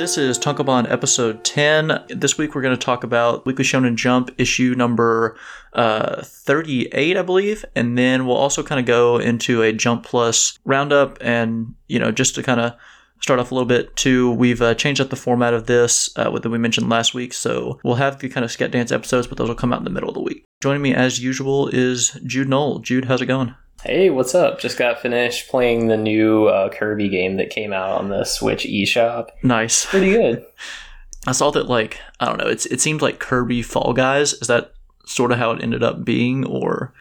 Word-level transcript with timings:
This 0.00 0.16
is 0.16 0.38
Tunkabon 0.38 0.90
episode 0.90 1.44
10. 1.44 2.04
This 2.08 2.38
week 2.38 2.54
we're 2.54 2.62
going 2.62 2.74
to 2.74 2.82
talk 2.82 3.04
about 3.04 3.44
Weekly 3.44 3.66
Shonen 3.66 3.96
Jump 3.96 4.30
issue 4.38 4.74
number 4.74 5.36
uh, 5.74 6.22
38, 6.22 7.18
I 7.18 7.20
believe. 7.20 7.66
And 7.76 7.98
then 7.98 8.24
we'll 8.24 8.38
also 8.38 8.62
kind 8.62 8.80
of 8.80 8.86
go 8.86 9.18
into 9.18 9.60
a 9.60 9.74
Jump 9.74 10.06
Plus 10.06 10.58
roundup 10.64 11.18
and, 11.20 11.74
you 11.86 11.98
know, 11.98 12.12
just 12.12 12.34
to 12.36 12.42
kind 12.42 12.60
of 12.60 12.72
start 13.20 13.40
off 13.40 13.50
a 13.50 13.54
little 13.54 13.68
bit 13.68 13.94
too, 13.94 14.32
we've 14.32 14.62
uh, 14.62 14.74
changed 14.74 15.02
up 15.02 15.10
the 15.10 15.16
format 15.16 15.52
of 15.52 15.66
this 15.66 16.08
uh, 16.16 16.30
that 16.30 16.48
we 16.48 16.56
mentioned 16.56 16.88
last 16.88 17.12
week. 17.12 17.34
So 17.34 17.78
we'll 17.84 17.96
have 17.96 18.20
the 18.20 18.30
kind 18.30 18.42
of 18.42 18.50
Sket 18.50 18.70
Dance 18.70 18.92
episodes, 18.92 19.26
but 19.26 19.36
those 19.36 19.48
will 19.48 19.54
come 19.54 19.70
out 19.70 19.80
in 19.80 19.84
the 19.84 19.90
middle 19.90 20.08
of 20.08 20.14
the 20.14 20.22
week. 20.22 20.46
Joining 20.62 20.80
me 20.80 20.94
as 20.94 21.22
usual 21.22 21.68
is 21.68 22.18
Jude 22.24 22.48
Knoll. 22.48 22.78
Jude, 22.78 23.04
how's 23.04 23.20
it 23.20 23.26
going? 23.26 23.54
Hey, 23.84 24.10
what's 24.10 24.34
up? 24.34 24.60
Just 24.60 24.76
got 24.76 25.00
finished 25.00 25.48
playing 25.48 25.86
the 25.86 25.96
new 25.96 26.46
uh, 26.46 26.68
Kirby 26.68 27.08
game 27.08 27.36
that 27.36 27.48
came 27.48 27.72
out 27.72 27.98
on 27.98 28.10
the 28.10 28.24
Switch 28.24 28.64
eShop. 28.64 29.30
Nice. 29.42 29.86
Pretty 29.86 30.10
good. 30.10 30.44
I 31.26 31.32
saw 31.32 31.50
that 31.50 31.66
like 31.66 31.98
I 32.18 32.26
don't 32.26 32.38
know. 32.38 32.46
It's 32.46 32.66
it 32.66 32.80
seemed 32.80 33.02
like 33.02 33.18
Kirby 33.18 33.62
Fall 33.62 33.92
Guys. 33.92 34.34
Is 34.34 34.48
that 34.48 34.72
sort 35.06 35.32
of 35.32 35.38
how 35.38 35.50
it 35.52 35.62
ended 35.62 35.82
up 35.82 36.04
being, 36.04 36.44
or? 36.44 36.92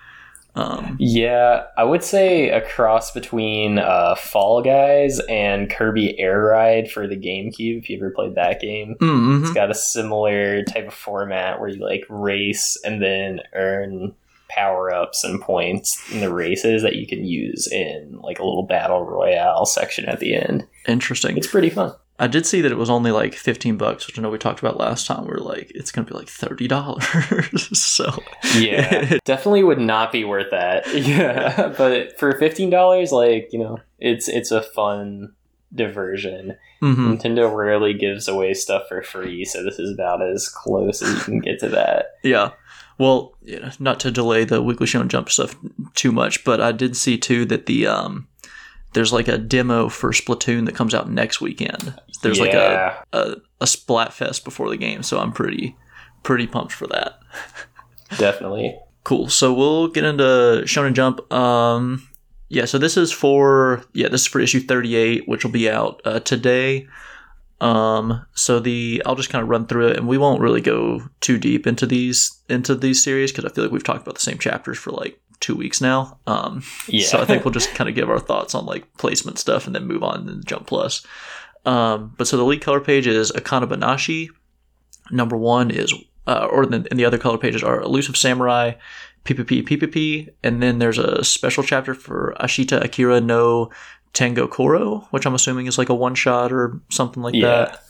Um, 0.55 0.97
yeah, 0.99 1.65
I 1.77 1.83
would 1.83 2.03
say 2.03 2.49
a 2.49 2.59
cross 2.59 3.11
between 3.11 3.79
uh, 3.79 4.15
Fall 4.15 4.61
Guys 4.61 5.21
and 5.29 5.69
Kirby 5.69 6.19
Air 6.19 6.41
Ride 6.41 6.91
for 6.91 7.07
the 7.07 7.15
GameCube. 7.15 7.79
If 7.79 7.89
you 7.89 7.97
ever 7.97 8.09
played 8.09 8.35
that 8.35 8.59
game, 8.59 8.95
mm-hmm. 8.99 9.43
it's 9.43 9.53
got 9.53 9.71
a 9.71 9.75
similar 9.75 10.63
type 10.63 10.87
of 10.87 10.93
format 10.93 11.59
where 11.59 11.69
you 11.69 11.81
like 11.81 12.03
race 12.09 12.77
and 12.83 13.01
then 13.01 13.41
earn 13.53 14.15
power 14.49 14.93
ups 14.93 15.23
and 15.23 15.41
points 15.41 16.01
in 16.11 16.19
the 16.19 16.33
races 16.33 16.81
that 16.83 16.95
you 16.95 17.07
can 17.07 17.25
use 17.25 17.67
in 17.71 18.19
like 18.21 18.39
a 18.39 18.43
little 18.43 18.65
battle 18.65 19.05
royale 19.05 19.65
section 19.65 20.05
at 20.05 20.19
the 20.19 20.35
end. 20.35 20.67
Interesting. 20.87 21.37
It's 21.37 21.47
pretty 21.47 21.69
fun. 21.69 21.93
I 22.21 22.27
did 22.27 22.45
see 22.45 22.59
that 22.61 22.71
it 22.71 22.77
was 22.77 22.89
only 22.89 23.11
like 23.11 23.33
15 23.33 23.77
bucks, 23.77 24.05
which 24.05 24.19
I 24.19 24.21
know 24.21 24.29
we 24.29 24.37
talked 24.37 24.59
about 24.59 24.77
last 24.77 25.07
time. 25.07 25.25
We 25.25 25.31
are 25.31 25.37
like, 25.37 25.71
it's 25.73 25.89
going 25.89 26.05
to 26.05 26.11
be 26.11 26.17
like 26.17 26.27
$30. 26.27 27.75
so, 27.75 28.21
yeah, 28.59 29.17
definitely 29.23 29.63
would 29.63 29.79
not 29.79 30.11
be 30.11 30.25
worth 30.25 30.51
that. 30.51 30.85
Yeah. 30.99 31.73
but 31.77 32.19
for 32.19 32.33
$15, 32.33 33.11
like, 33.11 33.47
you 33.53 33.59
know, 33.59 33.79
it's, 33.99 34.27
it's 34.27 34.51
a 34.51 34.61
fun 34.61 35.33
diversion. 35.73 36.57
Mm-hmm. 36.81 37.13
Nintendo 37.13 37.53
rarely 37.53 37.93
gives 37.93 38.27
away 38.27 38.53
stuff 38.53 38.83
for 38.89 39.01
free, 39.01 39.45
so 39.45 39.63
this 39.63 39.79
is 39.79 39.93
about 39.93 40.21
as 40.21 40.49
close 40.49 41.01
as 41.01 41.13
you 41.13 41.19
can 41.21 41.39
get 41.39 41.59
to 41.59 41.69
that. 41.69 42.17
Yeah. 42.23 42.51
Well, 42.99 43.33
not 43.79 44.01
to 44.01 44.11
delay 44.11 44.43
the 44.43 44.61
Weekly 44.61 44.85
Shonen 44.85 45.07
Jump 45.07 45.29
stuff 45.29 45.55
too 45.95 46.11
much, 46.11 46.43
but 46.43 46.59
I 46.59 46.73
did 46.73 46.97
see 46.97 47.17
too 47.17 47.45
that 47.45 47.65
the 47.65 47.87
um, 47.87 48.27
there's 48.93 49.13
like 49.13 49.29
a 49.29 49.37
demo 49.37 49.87
for 49.87 50.11
Splatoon 50.11 50.65
that 50.65 50.75
comes 50.75 50.93
out 50.93 51.09
next 51.09 51.39
weekend. 51.39 51.95
There's 52.21 52.39
yeah. 52.39 52.43
like 52.43 52.53
a, 52.53 53.05
a 53.13 53.35
a 53.61 53.65
Splatfest 53.65 54.43
before 54.43 54.69
the 54.69 54.75
game, 54.75 55.01
so 55.01 55.17
I'm 55.17 55.31
pretty 55.31 55.77
pretty 56.23 56.45
pumped 56.45 56.73
for 56.73 56.87
that. 56.87 57.19
Definitely. 58.17 58.77
Cool. 59.05 59.29
So 59.29 59.53
we'll 59.53 59.87
get 59.87 60.03
into 60.03 60.63
Shonen 60.65 60.93
Jump. 60.93 61.31
Um, 61.31 62.05
yeah. 62.49 62.65
So 62.65 62.77
this 62.77 62.97
is 62.97 63.13
for 63.13 63.81
yeah 63.93 64.09
this 64.09 64.21
is 64.21 64.27
for 64.27 64.41
issue 64.41 64.59
38, 64.59 65.25
which 65.25 65.45
will 65.45 65.51
be 65.51 65.69
out 65.69 66.01
uh, 66.03 66.19
today. 66.19 66.85
Um, 67.61 68.25
so 68.33 68.59
the 68.59 69.01
I'll 69.05 69.15
just 69.15 69.29
kind 69.29 69.43
of 69.43 69.49
run 69.49 69.67
through 69.67 69.89
it, 69.89 69.97
and 69.97 70.07
we 70.07 70.17
won't 70.17 70.41
really 70.41 70.61
go 70.61 71.01
too 71.19 71.37
deep 71.37 71.67
into 71.67 71.85
these 71.85 72.39
into 72.49 72.75
these 72.75 73.03
series 73.03 73.31
because 73.31 73.45
I 73.45 73.53
feel 73.53 73.63
like 73.63 73.73
we've 73.73 73.83
talked 73.83 74.01
about 74.01 74.15
the 74.15 74.21
same 74.21 74.37
chapters 74.37 74.77
for 74.77 74.91
like 74.91 75.19
two 75.39 75.55
weeks 75.55 75.81
now. 75.81 76.19
Um, 76.27 76.63
yeah. 76.87 77.05
So 77.05 77.19
I 77.19 77.25
think 77.25 77.43
we'll 77.43 77.53
just 77.53 77.73
kind 77.75 77.89
of 77.89 77.95
give 77.95 78.09
our 78.09 78.19
thoughts 78.19 78.55
on 78.55 78.65
like 78.65 78.91
placement 78.97 79.39
stuff 79.39 79.65
and 79.65 79.75
then 79.75 79.85
move 79.87 80.03
on 80.03 80.27
and 80.27 80.45
Jump 80.45 80.67
Plus. 80.67 81.05
Um, 81.65 82.13
but 82.17 82.27
so 82.27 82.37
the 82.37 82.43
lead 82.43 82.61
color 82.61 82.79
page 82.79 83.07
is 83.07 83.31
Akane 83.31 83.67
Banashi. 83.67 84.29
Number 85.11 85.37
one 85.37 85.71
is, 85.71 85.93
uh, 86.27 86.47
or 86.51 86.65
the, 86.65 86.87
and 86.89 86.99
the 86.99 87.05
other 87.05 87.17
color 87.17 87.37
pages 87.37 87.63
are 87.63 87.81
Elusive 87.81 88.15
Samurai, 88.15 88.73
PPP 89.25 89.67
PPP, 89.67 90.29
and 90.43 90.61
then 90.61 90.79
there's 90.79 90.97
a 90.97 91.23
special 91.23 91.63
chapter 91.63 91.93
for 91.93 92.35
Ashita 92.39 92.83
Akira 92.83 93.19
no 93.19 93.69
Tengo 94.13 94.47
Koro, 94.47 95.07
which 95.11 95.25
I'm 95.25 95.35
assuming 95.35 95.67
is 95.67 95.77
like 95.77 95.89
a 95.89 95.95
one 95.95 96.15
shot 96.15 96.51
or 96.51 96.79
something 96.89 97.21
like 97.23 97.35
Yeah. 97.35 97.47
that. 97.47 97.83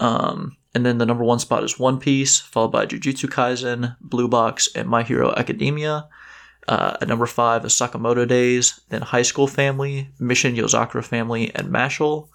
Um, 0.00 0.56
and 0.74 0.84
then 0.86 0.98
the 0.98 1.06
number 1.06 1.24
one 1.24 1.38
spot 1.38 1.64
is 1.64 1.78
One 1.78 1.98
Piece, 1.98 2.38
followed 2.40 2.72
by 2.72 2.86
Jujutsu 2.86 3.28
Kaisen, 3.28 3.96
Blue 4.00 4.28
Box, 4.28 4.68
and 4.74 4.88
My 4.88 5.02
Hero 5.02 5.32
Academia. 5.36 6.06
Uh, 6.68 6.96
at 7.00 7.08
number 7.08 7.26
five 7.26 7.64
is 7.64 7.72
Sakamoto 7.72 8.28
Days, 8.28 8.80
then 8.90 9.00
High 9.00 9.22
School 9.22 9.46
Family, 9.46 10.10
Mission 10.20 10.54
Yozakura 10.54 11.02
Family, 11.04 11.50
and 11.54 11.68
Mashle. 11.68 12.28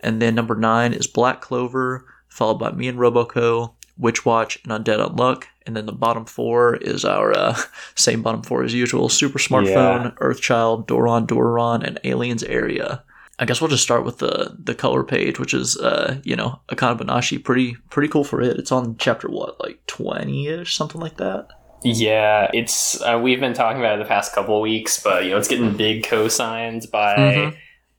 And 0.00 0.20
then 0.20 0.34
number 0.34 0.56
nine 0.56 0.92
is 0.92 1.06
Black 1.06 1.40
Clover, 1.40 2.04
followed 2.28 2.58
by 2.58 2.72
Me 2.72 2.88
and 2.88 2.98
Roboco, 2.98 3.74
Witch 3.96 4.24
Watch, 4.24 4.58
and 4.64 4.84
Undead 4.84 4.98
Unluck. 5.14 5.44
And 5.68 5.76
then 5.76 5.84
the 5.84 5.92
bottom 5.92 6.24
four 6.24 6.76
is 6.76 7.04
our 7.04 7.36
uh, 7.36 7.54
same 7.94 8.22
bottom 8.22 8.42
four 8.42 8.64
as 8.64 8.72
usual 8.72 9.10
Super 9.10 9.38
Smartphone, 9.38 10.16
Earthchild, 10.16 10.86
Doron 10.86 11.26
Doron, 11.26 11.84
and 11.86 12.00
Aliens 12.04 12.42
Area. 12.42 13.04
I 13.38 13.44
guess 13.44 13.60
we'll 13.60 13.68
just 13.68 13.82
start 13.82 14.02
with 14.04 14.16
the 14.18 14.56
the 14.58 14.74
color 14.74 15.04
page, 15.04 15.38
which 15.38 15.52
is 15.52 15.76
uh, 15.76 16.20
you 16.24 16.34
know, 16.34 16.58
Akane 16.70 16.98
Banashi, 16.98 17.44
pretty 17.44 17.76
pretty 17.90 18.08
cool 18.08 18.24
for 18.24 18.40
it. 18.40 18.56
It's 18.58 18.72
on 18.72 18.96
chapter 18.98 19.28
what, 19.28 19.60
like 19.60 19.78
twenty 19.86 20.48
ish, 20.48 20.74
something 20.74 21.00
like 21.00 21.18
that. 21.18 21.48
Yeah, 21.84 22.50
it's 22.54 23.00
uh, 23.02 23.20
we've 23.22 23.38
been 23.40 23.52
talking 23.52 23.78
about 23.80 24.00
it 24.00 24.02
the 24.02 24.08
past 24.08 24.34
couple 24.34 24.58
weeks, 24.62 25.00
but 25.00 25.24
you 25.24 25.30
know, 25.32 25.36
it's 25.36 25.48
getting 25.48 25.76
big 25.76 26.02
cosigns 26.02 26.90
by 26.90 27.14
Mhm. 27.16 27.56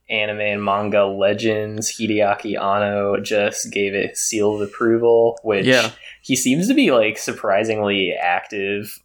Anime 0.09 0.39
and 0.41 0.63
manga 0.63 1.05
legends. 1.05 1.95
Hideaki 1.97 2.59
Anno 2.59 3.19
just 3.21 3.71
gave 3.71 3.93
it 3.93 4.17
seal 4.17 4.55
of 4.55 4.61
approval, 4.61 5.37
which 5.43 5.65
Yeah. 5.65 5.91
he 6.21 6.35
seems 6.35 6.67
to 6.67 6.73
be 6.73 6.91
like 6.91 7.17
surprisingly 7.17 8.13
active. 8.13 8.97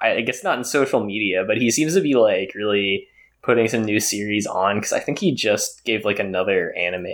I 0.00 0.20
guess 0.20 0.44
not 0.44 0.58
in 0.58 0.64
social 0.64 1.02
media, 1.04 1.44
but 1.46 1.56
he 1.58 1.70
seems 1.70 1.94
to 1.94 2.00
be 2.00 2.14
like 2.14 2.52
really 2.54 3.06
putting 3.42 3.68
some 3.68 3.84
new 3.84 3.98
series 4.00 4.46
on 4.46 4.76
because 4.76 4.92
I 4.92 5.00
think 5.00 5.18
he 5.18 5.32
just 5.34 5.84
gave 5.84 6.04
like 6.04 6.18
another 6.18 6.72
anime 6.76 7.06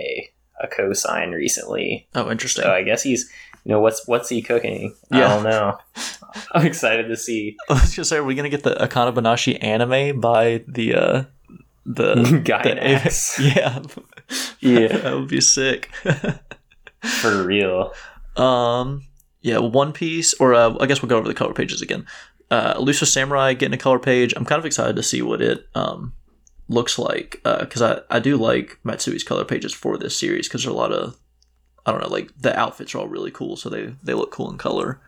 a 0.61 0.67
cosign 0.67 1.33
recently. 1.33 2.07
Oh, 2.15 2.29
interesting. 2.31 2.63
So 2.63 2.71
I 2.71 2.83
guess 2.83 3.03
he's 3.03 3.29
you 3.63 3.71
know 3.71 3.79
what's 3.79 4.07
what's 4.07 4.29
he 4.29 4.41
cooking? 4.43 4.95
Yeah. 5.11 5.25
I 5.25 5.27
don't 5.35 5.43
know. 5.43 5.77
I'm 6.51 6.65
excited 6.65 7.07
to 7.07 7.15
see 7.17 7.55
I 7.69 7.73
was 7.73 7.95
gonna 7.95 8.05
say, 8.05 8.17
are 8.17 8.23
we 8.23 8.35
gonna 8.35 8.49
get 8.49 8.63
the 8.63 8.75
Akane 8.75 9.13
Banashi 9.13 9.61
anime 9.63 10.19
by 10.19 10.63
the 10.67 10.93
uh 10.95 11.23
the 11.85 12.41
Guy 12.43 12.63
the- 12.63 12.83
X. 12.83 13.39
Yeah, 13.39 13.81
Yeah. 14.59 14.87
that 14.97 15.13
would 15.15 15.27
be 15.29 15.41
sick. 15.41 15.91
for 17.01 17.43
real. 17.43 17.93
um, 18.35 19.03
yeah, 19.41 19.59
One 19.59 19.93
Piece, 19.93 20.33
or 20.35 20.53
uh, 20.55 20.75
I 20.79 20.87
guess 20.87 21.01
we'll 21.01 21.09
go 21.09 21.17
over 21.17 21.27
the 21.27 21.33
color 21.35 21.53
pages 21.53 21.81
again. 21.81 22.05
Uh, 22.49 22.73
Elusive 22.77 23.07
Samurai 23.07 23.53
getting 23.53 23.73
a 23.75 23.77
color 23.77 23.99
page. 23.99 24.33
I'm 24.35 24.45
kind 24.45 24.59
of 24.59 24.65
excited 24.65 24.95
to 24.95 25.03
see 25.03 25.21
what 25.21 25.41
it 25.41 25.67
um 25.75 26.13
looks 26.67 26.97
like 26.97 27.41
because 27.43 27.81
I 27.83 28.01
I 28.09 28.19
do 28.19 28.37
like 28.37 28.79
Matsui's 28.83 29.23
color 29.23 29.45
pages 29.45 29.73
for 29.73 29.97
this 29.97 30.17
series 30.19 30.47
because 30.47 30.63
there's 30.63 30.73
a 30.73 30.77
lot 30.77 30.91
of 30.91 31.15
I 31.85 31.91
don't 31.91 32.01
know 32.01 32.07
like 32.09 32.31
the 32.39 32.57
outfits 32.59 32.95
are 32.95 32.99
all 32.99 33.07
really 33.07 33.31
cool, 33.31 33.55
so 33.55 33.69
they 33.69 33.93
they 34.03 34.13
look 34.15 34.31
cool 34.31 34.49
in 34.51 34.57
color. 34.57 34.99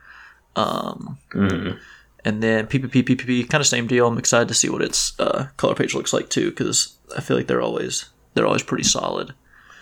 Um, 0.55 1.17
Mhm. 1.33 1.79
And 2.27 2.43
then 2.43 2.67
PPP, 2.67 3.03
PPP, 3.03 3.49
kind 3.49 3.61
of 3.61 3.67
same 3.67 3.87
deal. 3.87 4.05
I'm 4.05 4.17
excited 4.17 4.49
to 4.49 4.53
see 4.53 4.67
what 4.67 4.81
its 4.81 5.17
uh, 5.17 5.47
color 5.55 5.75
page 5.75 5.93
looks 5.95 6.11
like 6.11 6.27
too, 6.29 6.49
because 6.49 6.93
I 7.15 7.21
feel 7.21 7.37
like 7.37 7.47
they're 7.47 7.61
always 7.61 8.09
they're 8.33 8.45
always 8.45 8.63
pretty 8.63 8.83
solid. 8.83 9.33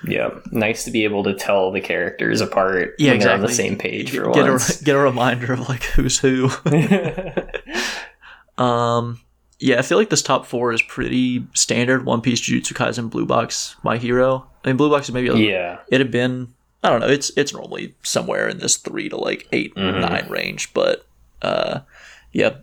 Yeah, 0.07 0.29
nice 0.51 0.83
to 0.83 0.91
be 0.91 1.05
able 1.05 1.23
to 1.23 1.33
tell 1.33 1.71
the 1.71 1.81
characters 1.81 2.41
apart. 2.41 2.93
Yeah, 2.99 3.11
when 3.11 3.19
they're 3.21 3.33
on 3.33 3.41
the 3.41 3.47
same 3.49 3.77
page 3.77 4.11
for 4.11 4.29
get 4.31 4.43
once. 4.47 4.79
a 4.81 4.83
get 4.89 4.95
a 4.95 4.99
reminder 4.99 5.53
of 5.53 5.67
like 5.67 5.83
who's 5.83 6.19
who. 6.19 6.49
um, 8.63 9.19
yeah, 9.59 9.79
I 9.79 9.81
feel 9.81 9.97
like 9.97 10.09
this 10.09 10.21
top 10.21 10.45
four 10.45 10.71
is 10.73 10.81
pretty 10.81 11.47
standard. 11.53 12.05
One 12.05 12.21
Piece, 12.21 12.41
Jujutsu 12.41 12.73
Kaisen, 12.73 13.09
Blue 13.09 13.25
Box, 13.25 13.75
My 13.83 13.97
Hero. 13.97 14.45
I 14.63 14.67
mean, 14.69 14.77
Blue 14.77 14.89
Box 14.89 15.07
is 15.09 15.13
maybe 15.13 15.29
a, 15.29 15.35
yeah, 15.35 15.79
it 15.89 15.99
had 15.99 16.11
been 16.11 16.53
I 16.83 16.89
don't 16.89 16.99
know. 16.99 17.07
It's 17.07 17.31
it's 17.35 17.53
normally 17.53 17.95
somewhere 18.03 18.47
in 18.47 18.59
this 18.59 18.77
three 18.77 19.09
to 19.09 19.17
like 19.17 19.47
8 19.51 19.73
Mhm. 19.75 20.01
nine 20.01 20.27
range, 20.29 20.73
but 20.73 21.07
uh, 21.41 21.79
yeah, 22.35 22.57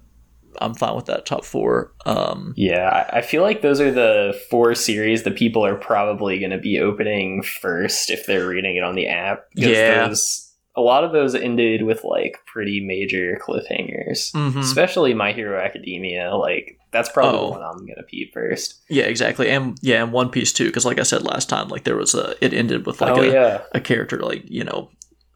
I'm 0.61 0.75
fine 0.75 0.95
with 0.95 1.07
that 1.07 1.25
top 1.27 1.45
four. 1.45 1.93
Um, 2.07 2.53
yeah. 2.57 3.09
I 3.13 3.23
feel 3.23 3.41
like 3.43 3.63
those 3.63 3.81
are 3.81 3.91
the 3.91 4.39
four 4.51 4.75
series 4.75 5.23
that 5.25 5.35
people 5.35 5.65
are 5.65 5.75
probably 5.77 6.39
going 6.39 6.51
to 6.53 6.59
be 6.59 6.79
opening 6.79 7.43
first 7.43 8.11
if 8.11 8.27
they're 8.27 8.47
reading 8.47 8.77
it 8.77 8.85
on 8.85 8.95
the 8.95 9.09
app. 9.09 9.47
Yeah. 9.57 10.09
those- 10.09 10.49
a 10.75 10.81
lot 10.81 11.05
of 11.05 11.13
those 11.13 11.35
ended 11.35 11.83
with 11.83 12.03
like 12.03 12.39
pretty 12.47 12.81
major 12.81 13.39
cliffhangers. 13.47 14.33
mhm. 14.33 14.59
Especially 14.59 15.13
My 15.13 15.33
Hero 15.33 15.61
Academia, 15.63 16.35
like 16.35 16.79
that's 16.93 17.11
probably 17.11 17.41
Oh. 17.41 17.45
the 17.47 17.51
one 17.59 17.63
I'm 17.63 17.87
gonna 17.87 18.03
peep 18.09 18.33
first. 18.33 18.81
Yeah, 18.89 19.05
exactly, 19.05 19.51
and 19.51 19.77
yeah, 19.83 20.03
and 20.03 20.13
One 20.13 20.31
Piece 20.31 20.51
too, 20.51 20.65
because 20.67 20.87
like 20.87 20.99
I 20.99 21.03
said 21.03 21.25
last 21.25 21.51
time, 21.51 21.69
like 21.69 21.85
there 21.85 21.97
was 21.97 22.15
a 22.15 22.35
it 22.43 22.55
ended 22.55 22.87
with 22.87 23.03
like 23.03 23.19
oh 23.19 23.21
a, 23.23 23.31
yeah, 23.33 23.61
a 23.73 23.81
character 23.81 24.17
like 24.21 24.45
you 24.49 24.65
know 24.65 24.89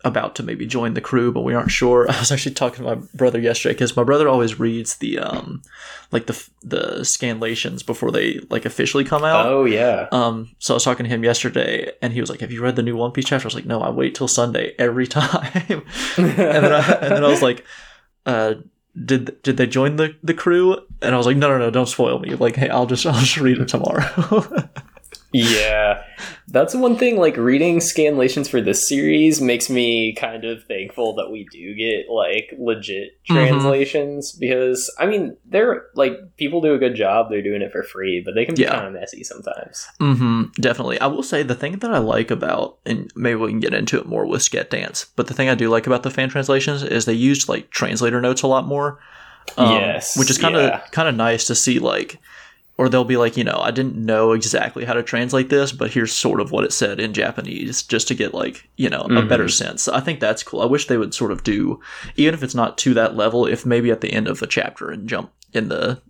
about 0.06 0.36
to 0.36 0.42
maybe 0.42 0.66
join 0.66 0.94
the 0.94 1.00
crew, 1.00 1.32
but 1.32 1.42
we 1.42 1.52
aren't 1.52 1.70
sure. 1.70 2.06
I 2.10 2.18
was 2.18 2.32
actually 2.32 2.54
talking 2.54 2.84
to 2.84 2.94
my 2.94 3.02
brother 3.12 3.40
yesterday 3.40 3.74
because 3.74 3.96
my 3.96 4.04
brother 4.04 4.28
always 4.28 4.58
reads 4.58 4.96
the 4.96 5.18
um 5.18 5.62
like 6.12 6.26
the 6.26 6.48
the 6.62 7.00
scanlations 7.00 7.84
before 7.84 8.10
they 8.12 8.38
like 8.48 8.64
officially 8.64 9.04
come 9.04 9.24
out. 9.24 9.46
Oh 9.46 9.64
yeah. 9.64 10.08
Um, 10.12 10.54
so 10.58 10.74
I 10.74 10.76
was 10.76 10.84
talking 10.84 11.04
to 11.04 11.10
him 11.10 11.24
yesterday, 11.24 11.92
and 12.00 12.12
he 12.12 12.20
was 12.20 12.30
like, 12.30 12.40
"Have 12.40 12.52
you 12.52 12.62
read 12.62 12.76
the 12.76 12.82
new 12.82 12.96
One 12.96 13.10
Piece 13.10 13.26
chapter?" 13.26 13.46
I 13.46 13.48
was 13.48 13.54
like, 13.54 13.66
"No, 13.66 13.80
I 13.80 13.90
wait 13.90 14.14
till 14.14 14.28
Sunday 14.28 14.74
every 14.78 15.06
time." 15.18 15.82
and 16.16 16.36
then 16.36 16.72
I, 16.72 16.92
and 17.02 17.12
then 17.12 17.24
I 17.24 17.28
was 17.28 17.42
like, 17.42 17.64
uh, 18.24 18.54
"Did 19.04 19.42
did 19.42 19.56
they 19.56 19.66
join 19.66 19.96
the 19.96 20.16
the 20.22 20.34
crew?" 20.34 20.78
And 21.02 21.14
I 21.14 21.18
was 21.18 21.26
like, 21.26 21.36
"No, 21.36 21.48
no, 21.48 21.58
no, 21.58 21.70
don't 21.70 21.88
spoil 21.88 22.20
me. 22.20 22.34
Like, 22.36 22.56
hey, 22.56 22.68
I'll 22.68 22.86
just 22.86 23.04
I'll 23.04 23.18
just 23.18 23.36
read 23.38 23.58
it 23.58 23.68
tomorrow." 23.68 24.08
yeah 25.32 26.02
that's 26.48 26.74
one 26.74 26.96
thing 26.96 27.16
like 27.18 27.36
reading 27.36 27.78
scanlations 27.78 28.48
for 28.48 28.60
this 28.60 28.88
series 28.88 29.40
makes 29.40 29.68
me 29.68 30.14
kind 30.14 30.44
of 30.44 30.62
thankful 30.64 31.14
that 31.14 31.30
we 31.30 31.44
do 31.50 31.74
get 31.74 32.08
like 32.08 32.54
legit 32.58 33.10
Mhm. 33.28 33.34
translations 33.34 34.32
because 34.32 34.90
i 34.98 35.06
mean 35.06 35.36
they're 35.44 35.86
like 35.94 36.16
people 36.36 36.60
do 36.60 36.74
a 36.74 36.78
good 36.78 36.94
job 36.94 37.28
they're 37.28 37.42
doing 37.42 37.60
it 37.60 37.72
for 37.72 37.82
free 37.82 38.22
but 38.24 38.34
they 38.34 38.44
can 38.44 38.54
be 38.54 38.62
Yeah. 38.62 38.70
kind 38.76 38.86
of 38.86 38.92
messy 38.92 39.24
sometimes 39.24 39.86
mm-hmm, 40.00 40.44
definitely. 40.60 41.00
I 41.00 41.06
will 41.08 41.22
say 41.24 41.42
the 41.42 41.54
thing 41.54 41.78
that 41.78 41.90
I 41.92 41.98
like 41.98 42.30
about, 42.30 42.78
and 42.86 43.10
maybe 43.16 43.36
we 43.36 43.50
can 43.50 43.60
get 43.60 43.74
into 43.74 43.98
it 43.98 44.06
more 44.06 44.26
with 44.26 44.42
Sket 44.42 44.70
Dance, 44.70 45.06
but 45.16 45.26
the 45.26 45.34
thing 45.34 45.48
I 45.48 45.54
do 45.54 45.68
like 45.68 45.86
about 45.86 46.02
the 46.02 46.10
fan 46.10 46.28
translations 46.28 46.82
is 46.82 47.04
they 47.04 47.12
use 47.12 47.48
like 47.48 47.70
translator 47.70 48.20
notes 48.20 48.42
a 48.42 48.46
lot 48.46 48.66
more. 48.66 48.98
um, 49.58 49.70
Yes, 49.72 50.16
which 50.18 50.30
is 50.30 50.38
kind 50.38 50.56
of 50.56 50.62
yeah. 50.62 50.80
kind 50.92 51.08
of 51.08 51.14
nice 51.14 51.46
to 51.46 51.54
see. 51.54 51.78
Like, 51.78 52.18
or 52.78 52.88
they'll 52.88 53.04
be 53.04 53.16
like, 53.16 53.36
you 53.38 53.44
know, 53.44 53.58
I 53.62 53.70
didn't 53.70 53.96
know 53.96 54.32
exactly 54.32 54.84
how 54.84 54.92
to 54.92 55.02
translate 55.02 55.48
this, 55.48 55.72
but 55.72 55.90
here's 55.92 56.12
sort 56.12 56.40
of 56.40 56.52
what 56.52 56.64
it 56.64 56.72
said 56.72 57.00
in 57.00 57.14
Japanese, 57.14 57.82
just 57.82 58.06
to 58.08 58.14
get 58.14 58.34
like, 58.34 58.68
you 58.76 58.90
know, 58.90 59.00
a 59.02 59.08
Mhm. 59.08 59.28
better 59.28 59.48
sense. 59.48 59.88
I 59.88 60.00
think 60.00 60.20
that's 60.20 60.42
cool. 60.42 60.60
I 60.60 60.66
wish 60.66 60.86
they 60.86 60.98
would 60.98 61.14
sort 61.14 61.32
of 61.32 61.42
do, 61.42 61.80
even 62.16 62.34
if 62.34 62.42
it's 62.42 62.54
not 62.54 62.76
to 62.78 62.92
that 62.94 63.16
level, 63.16 63.46
if 63.46 63.64
maybe 63.64 63.90
at 63.90 64.02
the 64.02 64.12
end 64.12 64.28
of 64.28 64.42
a 64.42 64.46
chapter 64.46 64.90
and 64.90 65.08
jump 65.08 65.30
in 65.54 65.68
the, 65.68 66.02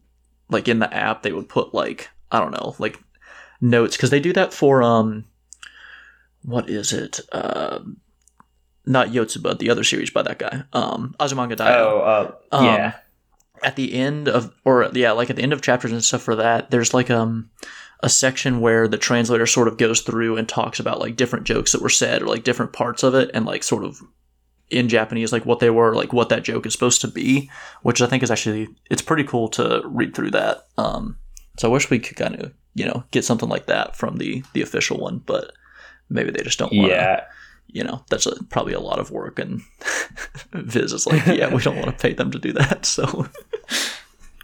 like 0.51 0.67
in 0.67 0.81
the 0.81 0.93
app, 0.93 1.23
they 1.23 1.33
would 1.33 1.49
put 1.49 1.73
like 1.73 2.09
I 2.33 2.41
don't 2.41 2.51
know, 2.53 2.75
like 2.81 2.99
notes 3.61 3.97
because 3.97 4.11
they 4.11 4.19
do 4.21 4.33
that 4.33 4.53
for 4.53 4.83
um, 4.83 5.25
what 6.43 6.69
is 6.69 6.93
it? 6.93 7.21
Um, 7.33 7.99
not 8.85 9.09
Yotsuba, 9.09 9.59
the 9.59 9.71
other 9.71 9.85
series 9.85 10.11
by 10.11 10.23
that 10.23 10.39
guy, 10.39 10.63
um, 10.73 11.15
Azumanga 11.19 11.57
Daioh 11.57 11.71
oh 11.77 12.01
uh, 12.53 12.57
Um, 12.57 12.65
yeah 12.67 12.93
at 13.63 13.77
the 13.77 13.95
end 13.95 14.29
of 14.29 14.53
or 14.65 14.91
yeah 14.95 15.13
like 15.13 15.31
at 15.31 15.37
the 15.37 15.43
end 15.43 15.53
of 15.53 15.63
chapters 15.63 15.93
and 15.93 16.05
stuff 16.05 16.23
for 16.23 16.37
that 16.37 16.71
there's 16.71 16.95
like 16.95 17.11
um 17.11 17.51
a 18.01 18.09
section 18.09 18.61
where 18.61 18.87
the 18.87 18.99
translator 18.99 19.47
sort 19.47 19.69
of 19.69 19.79
goes 19.79 20.03
through 20.03 20.37
and 20.37 20.49
talks 20.49 20.79
about 20.79 21.01
like 21.01 21.17
different 21.17 21.47
jokes 21.47 21.73
that 21.73 21.81
were 21.81 21.89
said 21.89 22.23
or 22.23 22.27
like 22.27 22.45
different 22.45 22.73
parts 22.73 23.03
of 23.03 23.15
it 23.15 23.31
and 23.33 23.47
like 23.47 23.63
sort 23.63 23.85
of 23.85 24.01
in 24.69 24.89
japanese 24.89 25.33
like 25.33 25.47
what 25.47 25.61
they 25.61 25.71
were 25.71 25.95
like 25.95 26.13
what 26.13 26.29
that 26.29 26.45
joke 26.45 26.67
is 26.67 26.73
supposed 26.73 27.01
to 27.01 27.09
be 27.09 27.51
which 27.83 28.03
i 28.03 28.07
think 28.07 28.23
is 28.23 28.31
actually 28.31 28.69
it's 28.91 29.03
pretty 29.03 29.25
cool 29.25 29.49
to 29.49 29.83
read 29.87 30.15
through 30.15 30.31
that. 30.31 30.67
Um 30.77 31.17
so 31.59 31.69
i 31.69 31.73
wish 31.73 31.89
we 31.89 31.99
could 31.99 32.17
kind 32.17 32.37
of 32.37 32.53
you 32.75 32.85
know 32.85 33.05
get 33.11 33.25
something 33.25 33.49
like 33.49 33.67
that 33.67 33.97
from 33.97 34.19
the 34.19 34.43
the 34.53 34.63
official 34.63 34.99
one 34.99 35.19
but 35.19 35.53
maybe 36.11 36.31
they 36.31 36.43
just 36.43 36.59
don't 36.59 36.73
want 36.73 36.91
to 36.91 36.95
yeah 36.95 37.25
you 37.69 37.83
know 37.85 38.03
that's 38.11 38.27
a, 38.27 38.45
probably 38.45 38.73
a 38.73 38.81
lot 38.81 38.99
of 38.99 39.11
work 39.11 39.39
and 39.39 39.61
viz 40.53 40.93
is 40.93 41.07
like 41.07 41.25
yeah 41.27 41.53
we 41.53 41.61
don't 41.63 41.77
want 41.77 41.87
to 41.89 42.03
pay 42.03 42.13
them 42.13 42.31
to 42.31 42.39
do 42.39 42.53
that 42.53 42.85
so 42.87 43.27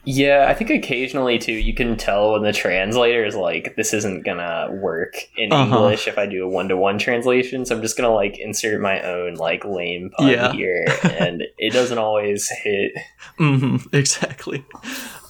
Yeah, 0.05 0.47
I 0.49 0.55
think 0.55 0.69
occasionally 0.71 1.39
too, 1.39 1.53
you 1.53 1.73
can 1.75 1.97
tell 1.97 2.33
when 2.33 2.43
the 2.43 2.53
translator 2.53 3.25
is 3.25 3.37
like, 3.37 3.77
"This 3.77 3.95
isn't 3.95 4.25
gonna 4.25 4.67
work 4.73 5.15
in 5.37 5.53
Uh-huh. 5.53 5.63
English 5.77 6.09
if 6.09 6.19
I 6.19 6.27
do 6.27 6.43
a 6.45 6.49
one-to-one 6.49 6.99
translation." 6.99 7.65
So 7.65 7.77
I'm 7.77 7.83
just 7.83 7.97
gonna 7.97 8.13
like 8.13 8.37
insert 8.37 8.81
my 8.81 9.01
own 9.03 9.35
like 9.35 9.65
lame 9.65 10.11
pun 10.11 10.27
Yeah. 10.29 10.53
here, 10.55 10.87
and 11.05 11.45
it 11.57 11.73
doesn't 11.73 11.99
always 11.99 12.49
hit. 12.49 12.91
Mm-hmm, 13.39 13.95
exactly. 13.97 14.65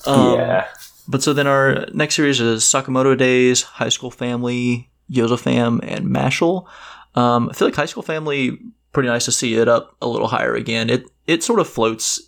Um, 0.06 0.38
yeah, 0.38 0.64
But 1.06 1.22
so 1.22 1.34
then 1.34 1.46
our 1.46 1.84
next 1.92 2.14
series 2.14 2.40
is 2.40 2.64
Sakamoto 2.64 3.14
Days, 3.16 3.60
High 3.62 3.90
School 3.90 4.10
Family, 4.10 4.88
Yozofam, 5.12 5.80
and 5.86 6.06
Mashle. 6.06 6.64
Um, 7.14 7.48
I 7.50 7.54
feel 7.54 7.68
like 7.68 7.74
High 7.76 7.86
School 7.86 8.02
Family, 8.02 8.58
pretty 8.92 9.08
nice 9.08 9.24
to 9.26 9.32
see 9.32 9.54
it 9.54 9.68
up 9.68 9.96
a 10.02 10.08
little 10.08 10.28
higher 10.28 10.54
again. 10.54 10.90
It 10.90 11.04
it 11.26 11.42
sort 11.42 11.60
of 11.60 11.68
floats 11.68 12.20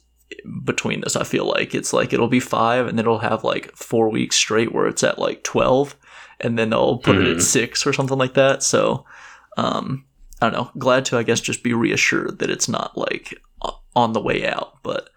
between 0.64 1.00
this. 1.00 1.16
I 1.16 1.24
feel 1.24 1.46
like 1.46 1.74
it's 1.74 1.92
like 1.92 2.12
it'll 2.12 2.28
be 2.28 2.40
five, 2.40 2.86
and 2.86 2.98
then 2.98 3.04
it'll 3.04 3.18
have 3.18 3.44
like 3.44 3.74
four 3.76 4.08
weeks 4.10 4.36
straight 4.36 4.72
where 4.72 4.86
it's 4.86 5.02
at 5.02 5.18
like 5.18 5.42
twelve, 5.42 5.96
and 6.40 6.58
then 6.58 6.70
they'll 6.70 6.98
put 6.98 7.16
it 7.16 7.26
Mhm. 7.26 7.36
at 7.36 7.42
six 7.42 7.86
or 7.86 7.92
something 7.92 8.18
like 8.18 8.34
that. 8.34 8.62
So, 8.62 9.04
um, 9.56 10.04
I 10.42 10.50
don't 10.50 10.54
know. 10.58 10.70
Glad 10.78 11.04
to 11.06 11.16
I 11.18 11.22
guess 11.22 11.40
just 11.40 11.62
be 11.62 11.72
reassured 11.74 12.38
that 12.40 12.50
it's 12.50 12.68
not 12.68 12.96
like 12.96 13.40
on 13.96 14.12
the 14.12 14.20
way 14.20 14.46
out, 14.46 14.74
but 14.82 15.08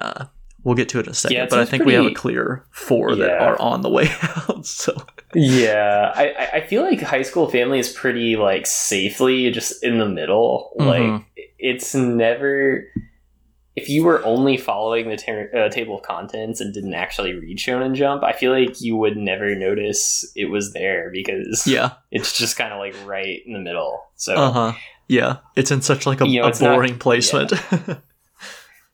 uh, 0.00 0.24
we'll 0.64 0.74
get 0.74 0.88
to 0.90 0.98
it 0.98 1.06
in 1.06 1.12
a 1.12 1.14
second. 1.14 1.36
Yeah, 1.36 1.46
but 1.48 1.58
I 1.60 1.64
think 1.64 1.84
we 1.84 1.94
have 1.94 2.06
a 2.06 2.14
clear 2.14 2.64
four 2.70 3.14
that 3.14 3.30
are 3.40 3.60
on 3.60 3.82
the 3.82 3.90
way 3.90 4.08
out. 4.22 4.66
So 4.66 4.96
yeah. 5.34 6.12
I 6.14 6.48
I- 6.54 6.60
feel 6.66 6.82
like 6.82 7.00
High 7.00 7.22
School 7.22 7.48
Family 7.48 7.78
is 7.78 7.92
pretty 7.92 8.36
like 8.36 8.66
safely 8.66 9.50
just 9.50 9.84
in 9.84 9.98
the 9.98 10.08
middle. 10.08 10.72
Like 10.76 11.02
Mhm. 11.02 11.24
it's 11.58 11.94
never. 11.94 12.84
If 13.76 13.88
you 13.88 14.04
were 14.04 14.24
only 14.24 14.56
following 14.56 15.08
the 15.08 15.16
ter- 15.16 15.50
uh, 15.52 15.68
table 15.68 15.96
of 15.96 16.02
contents 16.04 16.60
and 16.60 16.72
didn't 16.72 16.94
actually 16.94 17.32
read 17.34 17.58
Shonen 17.58 17.94
Jump, 17.94 18.22
I 18.22 18.32
feel 18.32 18.52
like 18.52 18.80
you 18.80 18.94
would 18.96 19.16
never 19.16 19.56
notice 19.56 20.24
it 20.36 20.44
was 20.44 20.72
there 20.74 21.10
because 21.12 21.66
yeah, 21.66 21.94
it's 22.12 22.38
just 22.38 22.56
kind 22.56 22.72
of 22.72 22.78
like 22.78 22.94
right 23.04 23.40
in 23.44 23.52
the 23.52 23.58
middle. 23.58 24.00
So 24.14 24.34
uh 24.36 24.50
huh, 24.52 24.72
yeah. 25.08 25.38
It's 25.56 25.72
in 25.72 25.82
such 25.82 26.06
like 26.06 26.20
a, 26.20 26.28
You 26.28 26.40
know, 26.40 26.46
a 26.46 26.50
it's 26.50 26.60
not- 26.60 26.76
boring 26.76 26.98
placement. 27.00 27.50
that- 27.50 28.00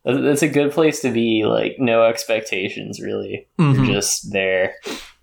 that's 0.04 0.42
a 0.42 0.48
good 0.48 0.72
place 0.72 1.00
to 1.02 1.10
be. 1.10 1.44
Like 1.44 1.76
no 1.78 2.04
expectations, 2.04 3.00
really. 3.00 3.48
Mhm. 3.58 3.76
You're 3.76 3.94
just 3.94 4.32
there. 4.32 4.74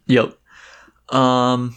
Yep. 0.07 0.33
Um 1.09 1.75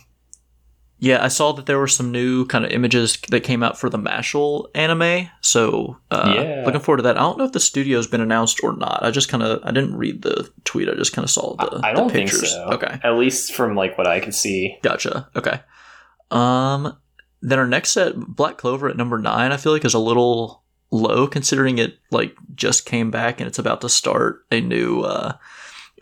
yeah, 1.02 1.24
I 1.24 1.28
saw 1.28 1.52
that 1.52 1.64
there 1.64 1.78
were 1.78 1.86
some 1.88 2.12
new 2.12 2.44
kind 2.44 2.62
of 2.62 2.72
images 2.72 3.16
that 3.30 3.40
came 3.40 3.62
out 3.62 3.78
for 3.80 3.88
the 3.88 3.96
Mashle 3.98 4.66
anime. 4.74 5.28
So 5.40 5.96
uh 6.10 6.32
Yeah. 6.36 6.62
looking 6.66 6.80
forward 6.80 6.98
to 6.98 7.02
that. 7.04 7.16
I 7.16 7.20
don't 7.20 7.38
know 7.38 7.44
if 7.44 7.52
the 7.52 7.60
studio's 7.60 8.06
been 8.06 8.20
announced 8.20 8.60
or 8.62 8.76
not. 8.76 9.02
I 9.02 9.10
just 9.10 9.28
kind 9.30 9.42
of 9.42 9.60
I 9.64 9.70
didn't 9.72 9.96
read 9.96 10.22
the 10.22 10.50
tweet. 10.64 10.88
I 10.90 10.94
just 10.94 11.14
kind 11.14 11.24
of 11.24 11.30
saw 11.30 11.54
the, 11.56 11.80
I 11.82 11.92
the 11.94 12.00
don't 12.00 12.10
think 12.12 12.30
pictures. 12.30 12.52
so. 12.52 12.64
Okay. 12.72 12.98
At 13.02 13.14
least 13.16 13.54
from 13.54 13.74
like 13.74 13.96
what 13.96 14.06
I 14.06 14.20
could 14.20 14.34
see. 14.34 14.76
Gotcha. 14.82 15.28
Okay. 15.36 15.60
Um 16.30 16.96
then 17.42 17.58
our 17.58 17.66
next 17.66 17.92
set, 17.92 18.14
Black 18.16 18.58
Clover 18.58 18.88
at 18.90 18.98
number 18.98 19.18
nine, 19.18 19.50
I 19.52 19.56
feel 19.56 19.72
like 19.72 19.84
is 19.86 19.94
a 19.94 19.98
little 19.98 20.62
low 20.90 21.26
considering 21.26 21.78
it 21.78 21.98
like 22.10 22.36
just 22.54 22.84
came 22.86 23.10
back 23.10 23.40
and 23.40 23.46
it's 23.46 23.58
about 23.58 23.80
to 23.80 23.88
start 23.88 24.44
a 24.50 24.60
new 24.60 25.02
uh 25.02 25.32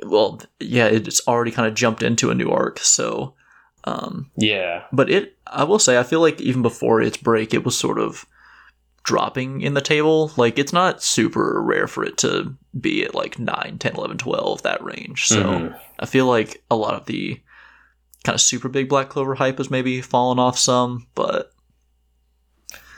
well 0.06 0.40
yeah, 0.60 0.86
it's 0.86 1.20
already 1.28 1.50
kind 1.50 1.66
of 1.68 1.74
jumped 1.74 2.02
into 2.02 2.30
a 2.30 2.34
new 2.34 2.50
arc, 2.50 2.78
so 2.78 3.34
um 3.84 4.30
Yeah. 4.36 4.84
but 4.92 5.10
it 5.10 5.36
I 5.46 5.64
will 5.64 5.78
say 5.78 5.98
I 5.98 6.02
feel 6.04 6.20
like 6.20 6.40
even 6.40 6.62
before 6.62 7.00
its 7.02 7.16
break 7.16 7.52
it 7.54 7.64
was 7.64 7.76
sort 7.76 7.98
of 7.98 8.24
dropping 9.04 9.62
in 9.62 9.72
the 9.74 9.80
table 9.80 10.32
like 10.36 10.58
it's 10.58 10.72
not 10.72 11.02
super 11.02 11.62
rare 11.62 11.86
for 11.88 12.04
it 12.04 12.18
to 12.18 12.54
be 12.78 13.02
at 13.04 13.14
like 13.14 13.38
9 13.38 13.76
10 13.78 13.94
11 13.94 14.18
12 14.18 14.62
that 14.62 14.82
range 14.84 15.26
so 15.26 15.42
Mhm. 15.42 15.80
I 15.98 16.06
feel 16.06 16.26
like 16.26 16.62
a 16.70 16.76
lot 16.76 16.94
of 16.94 17.06
the 17.06 17.40
kind 18.24 18.34
of 18.34 18.40
super 18.40 18.68
big 18.68 18.88
Black 18.88 19.08
Clover 19.08 19.34
hype 19.36 19.58
has 19.58 19.70
maybe 19.70 20.00
fallen 20.02 20.38
off 20.38 20.58
some, 20.58 21.06
but 21.14 21.52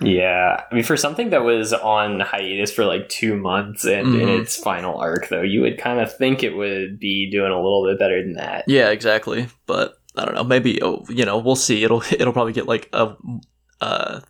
Yeah. 0.00 0.62
I 0.70 0.74
mean, 0.74 0.84
for 0.84 0.96
something 0.96 1.30
that 1.30 1.42
was 1.44 1.72
on 1.72 2.20
hiatus 2.20 2.72
for 2.72 2.84
like 2.84 3.08
two 3.08 3.36
months 3.36 3.84
and 3.84 4.14
in 4.14 4.28
Mhm. 4.28 4.40
its 4.40 4.56
final 4.56 4.98
arc, 4.98 5.28
though, 5.28 5.42
you 5.42 5.60
would 5.62 5.78
kind 5.78 6.00
of 6.00 6.14
think 6.16 6.42
it 6.42 6.56
would 6.56 6.98
be 6.98 7.30
doing 7.30 7.52
a 7.52 7.56
little 7.56 7.84
bit 7.86 7.98
better 7.98 8.22
than 8.22 8.34
that. 8.34 8.64
yeah, 8.66 8.90
exactly. 8.90 9.46
But 9.66 9.94
I 10.16 10.24
don't 10.24 10.34
know. 10.34 10.44
Maybe 10.44 10.82
oh, 10.82 11.04
you 11.08 11.24
know 11.24 11.38
we'll 11.38 11.54
see. 11.56 11.84
It'll 11.84 12.02
it'll 12.12 12.32
probably 12.32 12.52
get 12.52 12.66
like 12.66 12.88
a 12.92 13.14
uh, 13.80 14.20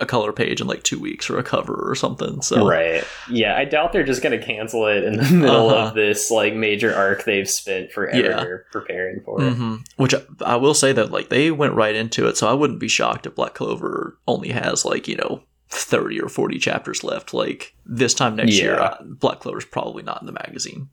a 0.00 0.06
color 0.06 0.32
page 0.32 0.60
in 0.60 0.66
like 0.66 0.82
two 0.82 0.98
weeks 0.98 1.28
or 1.30 1.38
a 1.38 1.42
cover 1.42 1.74
or 1.88 1.94
something. 1.94 2.40
So 2.42 2.66
Right. 2.66 3.04
Yeah, 3.30 3.56
I 3.56 3.64
doubt 3.64 3.92
they're 3.92 4.02
just 4.02 4.22
going 4.22 4.38
to 4.38 4.44
cancel 4.44 4.86
it 4.86 5.04
in 5.04 5.16
the 5.18 5.22
middle 5.30 5.70
Uh-huh. 5.70 5.88
of 5.88 5.94
this 5.94 6.30
like 6.30 6.54
major 6.54 6.94
arc 6.94 7.24
they've 7.24 7.48
spent 7.48 7.92
forever 7.92 8.18
Yeah. 8.18 8.70
preparing 8.72 9.20
for. 9.24 9.40
hmm 9.40 9.76
Which 9.96 10.14
I, 10.14 10.20
I 10.44 10.56
will 10.56 10.74
say 10.74 10.92
that 10.92 11.10
like 11.10 11.28
they 11.28 11.50
went 11.50 11.74
right 11.74 11.94
into 11.94 12.26
it, 12.26 12.36
so 12.36 12.48
I 12.48 12.54
wouldn't 12.54 12.80
be 12.80 12.88
shocked 12.88 13.26
if 13.26 13.34
Black 13.34 13.54
Clover 13.54 14.18
only 14.26 14.48
has 14.48 14.84
like 14.84 15.06
you 15.06 15.16
know 15.16 15.42
thirty 15.68 16.20
or 16.20 16.28
forty 16.28 16.58
chapters 16.58 17.04
left. 17.04 17.32
Like 17.34 17.74
this 17.86 18.14
time 18.14 18.36
next 18.36 18.58
year, 18.58 18.74
Yeah. 18.74 18.82
uh, 18.84 19.02
Black 19.04 19.40
Clover's 19.40 19.64
probably 19.66 20.02
not 20.02 20.20
in 20.22 20.26
the 20.26 20.32
magazine. 20.32 20.88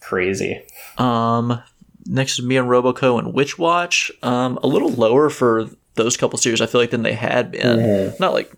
Crazy. 0.00 0.62
Um, 0.98 1.62
next 2.06 2.38
is 2.38 2.44
me 2.44 2.56
and 2.56 2.68
Roboco 2.68 3.18
and 3.18 3.32
Witch 3.32 3.58
Watch. 3.58 4.10
Um, 4.22 4.58
a 4.62 4.66
little 4.66 4.90
lower 4.90 5.30
for 5.30 5.68
those 5.94 6.16
couple 6.16 6.38
series. 6.38 6.60
I 6.60 6.66
feel 6.66 6.80
like 6.80 6.90
than 6.90 7.02
they 7.02 7.14
had 7.14 7.52
been. 7.52 7.78
Mhm. 7.78 8.20
Not 8.20 8.32
like 8.32 8.52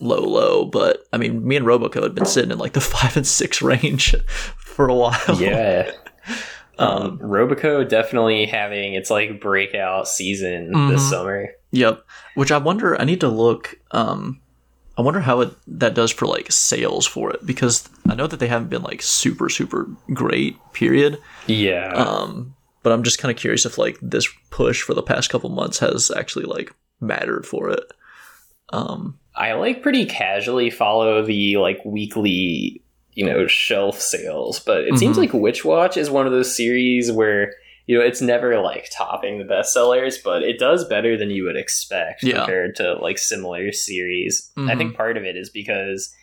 low, 0.00 0.20
low, 0.20 0.64
but 0.64 1.06
I 1.12 1.16
mean, 1.18 1.46
me 1.46 1.56
and 1.56 1.66
Roboco 1.66 2.02
had 2.02 2.14
been 2.14 2.24
sitting 2.26 2.50
in 2.50 2.58
like 2.58 2.72
the 2.72 2.80
five 2.96 3.16
and 3.16 3.26
six 3.26 3.60
range 3.62 4.14
for 4.58 4.88
a 4.88 4.94
while. 4.94 5.40
Yeah. 5.40 5.90
Um, 6.80 6.88
Um, 7.02 7.18
Roboco 7.18 7.88
definitely 7.88 8.46
having 8.46 8.94
its 8.94 9.10
like 9.10 9.40
breakout 9.40 10.06
season 10.06 10.72
Mhm. 10.72 10.90
this 10.90 11.10
summer. 11.10 11.48
Yep. 11.72 12.04
Which 12.36 12.52
I 12.52 12.58
wonder. 12.58 13.00
I 13.00 13.02
need 13.04 13.20
to 13.22 13.28
look. 13.28 13.74
Um, 13.90 14.40
I 14.96 15.02
wonder 15.02 15.18
how 15.18 15.40
it 15.40 15.50
that 15.66 15.94
does 15.94 16.12
for 16.12 16.26
like 16.26 16.52
sales 16.52 17.04
for 17.04 17.32
it 17.32 17.44
because 17.44 17.88
I 18.08 18.14
know 18.14 18.28
that 18.28 18.38
they 18.38 18.46
haven't 18.46 18.68
been 18.68 18.82
like 18.82 19.02
super 19.02 19.48
super 19.48 19.88
great. 20.14 20.56
Period. 20.72 21.18
Yeah. 21.48 21.88
Um, 21.94 22.54
but 22.82 22.92
I'm 22.92 23.02
just 23.02 23.18
kind 23.18 23.30
of 23.34 23.38
curious 23.40 23.64
if 23.66 23.78
like 23.78 23.98
this 24.02 24.28
push 24.50 24.82
for 24.82 24.94
the 24.94 25.02
past 25.02 25.30
couple 25.30 25.50
months 25.50 25.78
has 25.78 26.10
actually 26.10 26.44
like 26.46 26.74
mattered 27.00 27.46
for 27.46 27.70
it. 27.70 27.84
Um, 28.70 29.18
I 29.34 29.52
like 29.54 29.82
pretty 29.82 30.04
casually 30.06 30.70
follow 30.70 31.22
the 31.24 31.56
like 31.58 31.80
weekly, 31.84 32.82
you 33.14 33.24
know, 33.24 33.46
shelf 33.46 34.00
sales, 34.00 34.60
but 34.60 34.82
it 34.84 34.98
seems 34.98 35.16
Mhm. 35.16 35.20
like 35.20 35.32
Witch 35.32 35.64
Watch 35.64 35.96
is 35.96 36.10
one 36.10 36.26
of 36.26 36.32
those 36.32 36.54
series 36.56 37.10
where 37.12 37.52
you 37.86 37.96
know 37.98 38.04
it's 38.04 38.20
never 38.20 38.60
like 38.60 38.88
topping 38.92 39.38
the 39.38 39.44
bestsellers, 39.44 40.16
but 40.22 40.42
it 40.42 40.58
does 40.58 40.86
better 40.86 41.16
than 41.16 41.30
you 41.30 41.44
would 41.44 41.56
expect 41.56 42.22
Yeah. 42.22 42.38
compared 42.38 42.76
to 42.76 42.94
like 42.94 43.16
similar 43.18 43.72
series. 43.72 44.50
I 44.56 44.60
Mhm. 44.60 44.78
think 44.78 44.94
part 44.96 45.16
of 45.16 45.24
it 45.24 45.36
is 45.36 45.48
because 45.48 46.14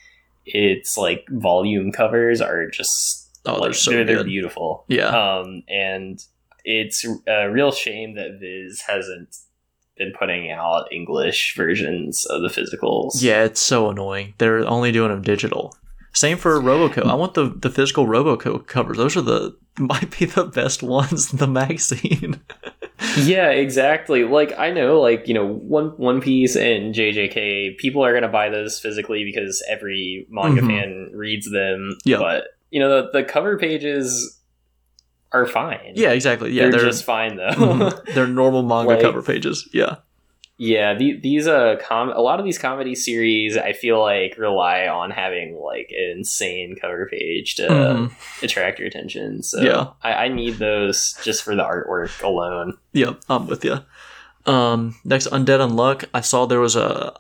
it's 0.46 0.96
like 0.98 1.26
volume 1.32 1.92
covers 1.92 2.40
are 2.42 2.68
just 2.70 3.24
Oh, 3.48 3.54
they're 3.54 3.62
like, 3.70 3.74
so 3.76 3.92
they're, 3.92 4.06
they're 4.06 4.24
beautiful. 4.24 4.86
yeah. 4.88 5.08
Um, 5.10 5.64
and 5.68 6.20
it's 6.66 7.06
a 7.28 7.50
real 7.50 7.72
shame 7.72 8.16
that 8.16 8.40
Viz 8.40 8.82
hasn't 8.88 9.36
been 9.98 10.12
putting 10.20 10.52
out 10.52 10.92
English 10.92 11.56
versions 11.56 12.26
of 12.26 12.42
the 12.42 12.50
physicals. 12.50 13.22
Yeah, 13.22 13.44
it's 13.46 13.62
so 13.62 13.90
annoying. 13.90 14.34
They're 14.40 14.68
only 14.68 14.92
doing 14.92 15.10
them 15.12 15.22
digital. 15.22 15.74
Same 16.14 16.38
for 16.38 16.60
Roboco. 16.60 17.06
I 17.06 17.14
want 17.16 17.34
the 17.34 17.46
the 17.50 17.70
physical 17.70 18.06
Roboco 18.06 18.66
covers. 18.66 18.98
Those 18.98 19.16
are 19.18 19.22
the 19.22 19.56
might 19.80 20.18
be 20.18 20.26
the 20.26 20.46
best 20.46 20.82
ones 20.84 21.32
in 21.32 21.40
the 21.40 21.48
magazine. 21.62 22.42
yeah, 23.18 23.50
exactly. 23.50 24.24
Like 24.24 24.58
I 24.58 24.72
know, 24.72 25.00
like 25.02 25.28
you 25.28 25.34
know, 25.34 25.46
One 25.46 25.90
One 25.98 26.22
Piece 26.22 26.56
and 26.56 26.94
JJK, 26.96 27.78
people 27.78 28.04
are 28.04 28.14
gonna 28.14 28.30
buy 28.32 28.50
those 28.50 28.80
physically 28.80 29.24
because 29.26 29.64
every 29.70 30.26
manga 30.30 30.62
Mhm. 30.62 30.68
fan 30.68 31.12
reads 31.14 31.50
them. 31.52 31.98
Yeah. 32.06 32.18
but 32.20 32.46
you 32.72 32.80
know, 32.80 32.90
the, 33.04 33.20
the 33.20 33.24
cover 33.24 33.58
pages 33.58 34.40
are 35.42 35.46
fine. 35.46 35.94
yeah, 35.96 36.12
exactly. 36.12 36.52
Yeah, 36.52 36.64
they're, 36.64 36.72
they're 36.74 36.90
just 36.92 37.04
fine 37.04 37.36
though. 37.38 37.50
Mhm. 37.56 38.14
they're 38.14 38.28
normal 38.28 38.64
manga 38.64 38.92
Like- 38.94 39.02
cover 39.02 39.22
pages. 39.22 39.68
Yeah. 39.74 39.96
Yeah, 40.58 40.94
the, 40.94 41.20
these 41.20 41.48
uh 41.48 41.76
com 41.86 42.10
a 42.16 42.22
lot 42.22 42.40
of 42.40 42.46
these 42.46 42.58
comedy 42.58 42.96
series 42.96 43.58
I 43.58 43.74
feel 43.74 44.00
like 44.02 44.38
rely 44.38 44.88
on 44.88 45.12
having 45.12 45.60
like 45.62 45.90
an 45.92 46.20
insane 46.20 46.78
cover 46.80 47.10
page 47.12 47.56
to 47.56 47.64
Mhm. 47.68 48.12
attract 48.42 48.80
your 48.80 48.88
attention. 48.88 49.44
So 49.44 49.60
Yeah. 49.62 49.88
I, 50.02 50.26
I 50.26 50.28
need 50.30 50.54
those 50.56 51.14
just 51.26 51.44
for 51.44 51.56
the 51.58 51.64
artwork 51.64 52.24
alone. 52.24 52.78
Yep, 52.94 53.20
I'm 53.30 53.48
with 53.48 53.66
you. 53.66 53.80
Um, 54.46 54.96
next, 55.04 55.28
Undead 55.28 55.60
Unluck. 55.60 56.06
I 56.14 56.22
saw 56.22 56.46
there 56.46 56.62
was 56.62 56.78
a 56.78 57.14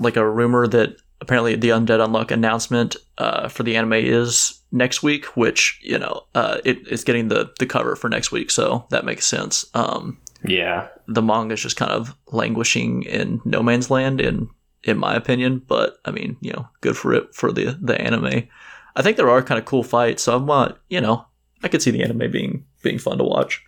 like 0.00 0.16
a 0.16 0.28
rumor 0.28 0.66
that 0.66 0.96
apparently 1.20 1.56
the 1.56 1.70
Undead 1.70 2.00
Unluck 2.00 2.30
announcement 2.30 2.96
uh, 3.18 3.48
for 3.48 3.62
the 3.62 3.76
anime 3.76 3.94
is 3.94 4.60
next 4.72 5.02
week, 5.02 5.24
which 5.36 5.78
you 5.82 5.98
know 5.98 6.24
uh, 6.34 6.58
it, 6.64 6.78
it's 6.90 7.04
getting 7.04 7.28
the 7.28 7.50
the 7.58 7.66
cover 7.66 7.96
for 7.96 8.08
next 8.08 8.32
week, 8.32 8.50
so 8.50 8.86
that 8.90 9.04
makes 9.04 9.26
sense. 9.26 9.64
Um, 9.74 10.18
Yeah. 10.44 10.88
the 11.08 11.22
manga 11.22 11.54
is 11.54 11.62
just 11.62 11.76
kind 11.76 11.92
of 11.92 12.14
languishing 12.32 13.02
in 13.04 13.40
no 13.44 13.62
man's 13.62 13.90
land, 13.90 14.20
in 14.20 14.48
in 14.82 14.98
my 14.98 15.14
opinion. 15.14 15.62
But 15.66 15.96
I 16.04 16.10
mean, 16.10 16.36
you 16.40 16.52
know, 16.52 16.68
good 16.80 16.96
for 16.96 17.14
it 17.14 17.34
for 17.34 17.52
the 17.52 17.78
the 17.80 18.00
anime. 18.00 18.48
I 18.96 19.02
think 19.02 19.16
there 19.16 19.30
are 19.30 19.42
kind 19.42 19.58
of 19.58 19.64
cool 19.64 19.82
fights, 19.82 20.22
so 20.22 20.36
I'm 20.36 20.46
not, 20.46 20.78
you 20.88 21.00
know, 21.00 21.26
I 21.64 21.68
could 21.68 21.82
see 21.82 21.90
the 21.90 22.02
anime 22.04 22.30
being 22.30 22.64
being 22.82 22.98
fun 22.98 23.18
to 23.18 23.24
watch. 23.24 23.62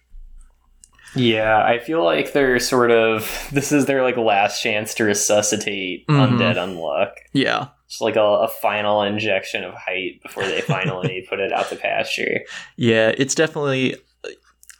Yeah, 1.16 1.62
I 1.64 1.78
feel 1.78 2.04
like 2.04 2.32
they're 2.32 2.58
sort 2.60 2.90
of 2.90 3.48
this 3.52 3.72
is 3.72 3.86
their 3.86 4.02
like 4.02 4.16
last 4.16 4.62
chance 4.62 4.94
to 4.94 5.04
resuscitate 5.04 6.06
Mhm. 6.06 6.38
Undead 6.38 6.56
Unluck. 6.56 7.12
Yeah, 7.32 7.68
It's 7.86 8.00
like 8.00 8.16
a, 8.16 8.20
a 8.22 8.48
final 8.48 9.02
injection 9.02 9.64
of 9.64 9.74
height 9.74 10.22
before 10.22 10.44
they 10.44 10.60
finally 10.60 11.26
put 11.28 11.40
it 11.40 11.52
out 11.52 11.68
to 11.70 11.76
pasture. 11.76 12.40
Yeah, 12.76 13.12
it's 13.16 13.34
definitely 13.34 13.96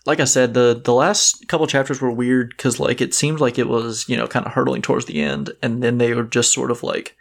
like 0.04 0.20
I 0.20 0.24
said 0.24 0.54
the 0.54 0.80
the 0.84 0.94
last 0.94 1.48
couple 1.48 1.66
chapters 1.66 2.00
were 2.00 2.12
weird 2.12 2.50
because 2.50 2.78
like 2.78 3.00
it 3.00 3.12
seemed 3.14 3.40
like 3.40 3.58
it 3.58 3.68
was 3.68 4.08
you 4.08 4.16
know 4.16 4.26
kind 4.28 4.46
of 4.46 4.52
hurtling 4.52 4.82
towards 4.82 5.06
the 5.06 5.20
end, 5.20 5.50
and 5.62 5.82
then 5.82 5.98
they 5.98 6.14
were 6.14 6.22
just 6.24 6.52
sort 6.52 6.70
of 6.70 6.82
like 6.82 7.16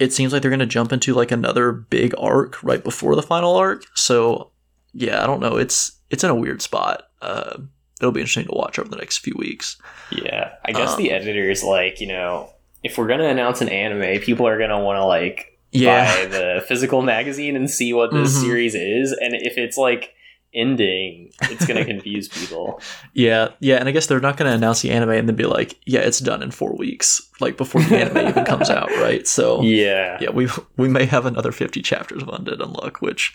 it 0.00 0.12
seems 0.12 0.32
like 0.32 0.42
they're 0.42 0.50
gonna 0.50 0.66
jump 0.66 0.92
into 0.92 1.14
like 1.14 1.30
another 1.30 1.70
big 1.70 2.12
arc 2.18 2.60
right 2.64 2.82
before 2.82 3.14
the 3.14 3.22
final 3.22 3.54
arc. 3.56 3.84
So 3.94 4.50
yeah, 4.92 5.22
I 5.22 5.26
don't 5.26 5.40
know. 5.40 5.56
It's 5.56 5.92
it's 6.10 6.24
in 6.24 6.30
a 6.30 6.34
weird 6.34 6.62
spot. 6.62 7.04
Uh, 7.22 7.58
it'll 8.04 8.12
be 8.12 8.20
interesting 8.20 8.46
to 8.46 8.52
watch 8.54 8.78
over 8.78 8.88
the 8.88 8.96
next 8.96 9.18
few 9.18 9.34
weeks. 9.36 9.76
Yeah, 10.10 10.50
I 10.64 10.72
guess 10.72 10.92
Um, 10.92 10.98
the 10.98 11.10
editors 11.10 11.64
like 11.64 12.00
you 12.00 12.06
know 12.08 12.50
if 12.82 12.98
we're 12.98 13.08
gonna 13.08 13.28
announce 13.28 13.60
an 13.62 13.68
anime, 13.70 14.20
people 14.20 14.46
are 14.46 14.58
gonna 14.58 14.80
want 14.82 14.98
to 14.98 15.04
like 15.04 15.58
Yeah, 15.72 16.04
buy 16.14 16.26
the 16.26 16.64
physical 16.68 17.02
magazine 17.02 17.56
and 17.56 17.68
see 17.70 17.92
what 17.92 18.12
this 18.12 18.36
Mhm. 18.36 18.40
series 18.42 18.74
is, 18.74 19.12
and 19.12 19.34
if 19.34 19.56
it's 19.58 19.76
like 19.78 20.10
ending, 20.52 21.32
it's 21.50 21.66
gonna 21.66 21.84
confuse 21.92 22.28
people. 22.28 22.80
yeah, 23.12 23.48
yeah. 23.58 23.76
And 23.76 23.88
I 23.88 23.92
guess 23.92 24.06
they're 24.06 24.20
not 24.20 24.36
gonna 24.36 24.52
announce 24.52 24.82
the 24.82 24.90
anime 24.90 25.10
and 25.10 25.26
then 25.28 25.34
be 25.34 25.46
like, 25.46 25.76
yeah, 25.86 26.00
it's 26.00 26.20
done 26.20 26.42
in 26.42 26.50
four 26.52 26.76
weeks, 26.76 27.20
like 27.40 27.56
before 27.56 27.82
the 27.82 27.96
anime 27.98 28.28
even 28.28 28.44
comes 28.52 28.70
out, 28.70 28.90
right? 28.98 29.26
So 29.26 29.62
Yeah, 29.62 30.18
yeah, 30.20 30.30
we 30.30 30.46
we 30.76 30.88
may 30.88 31.06
have 31.06 31.26
another 31.26 31.50
fifty 31.52 31.80
chapters 31.82 32.22
of 32.22 32.28
Undead 32.28 32.58
Unluck, 32.60 32.98
which 32.98 33.34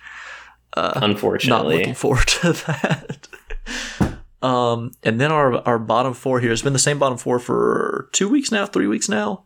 uh, 0.78 1.00
unfortunately, 1.02 1.50
not 1.74 1.78
looking 1.80 1.96
forward 1.96 2.28
to 2.40 2.54
that. 2.54 3.28
Um, 4.41 4.91
and 5.03 5.19
then 5.19 5.31
our 5.31 5.55
our 5.67 5.79
bottom 5.79 6.13
four 6.13 6.39
here 6.39 6.50
has 6.51 6.62
been 6.62 6.74
the 6.74 6.79
same 6.79 7.00
bottom 7.00 7.17
four 7.17 7.39
for 7.39 8.10
two 8.12 8.29
weeks 8.29 8.51
now, 8.51 8.65
three 8.65 8.88
weeks 8.88 9.10
now. 9.10 9.43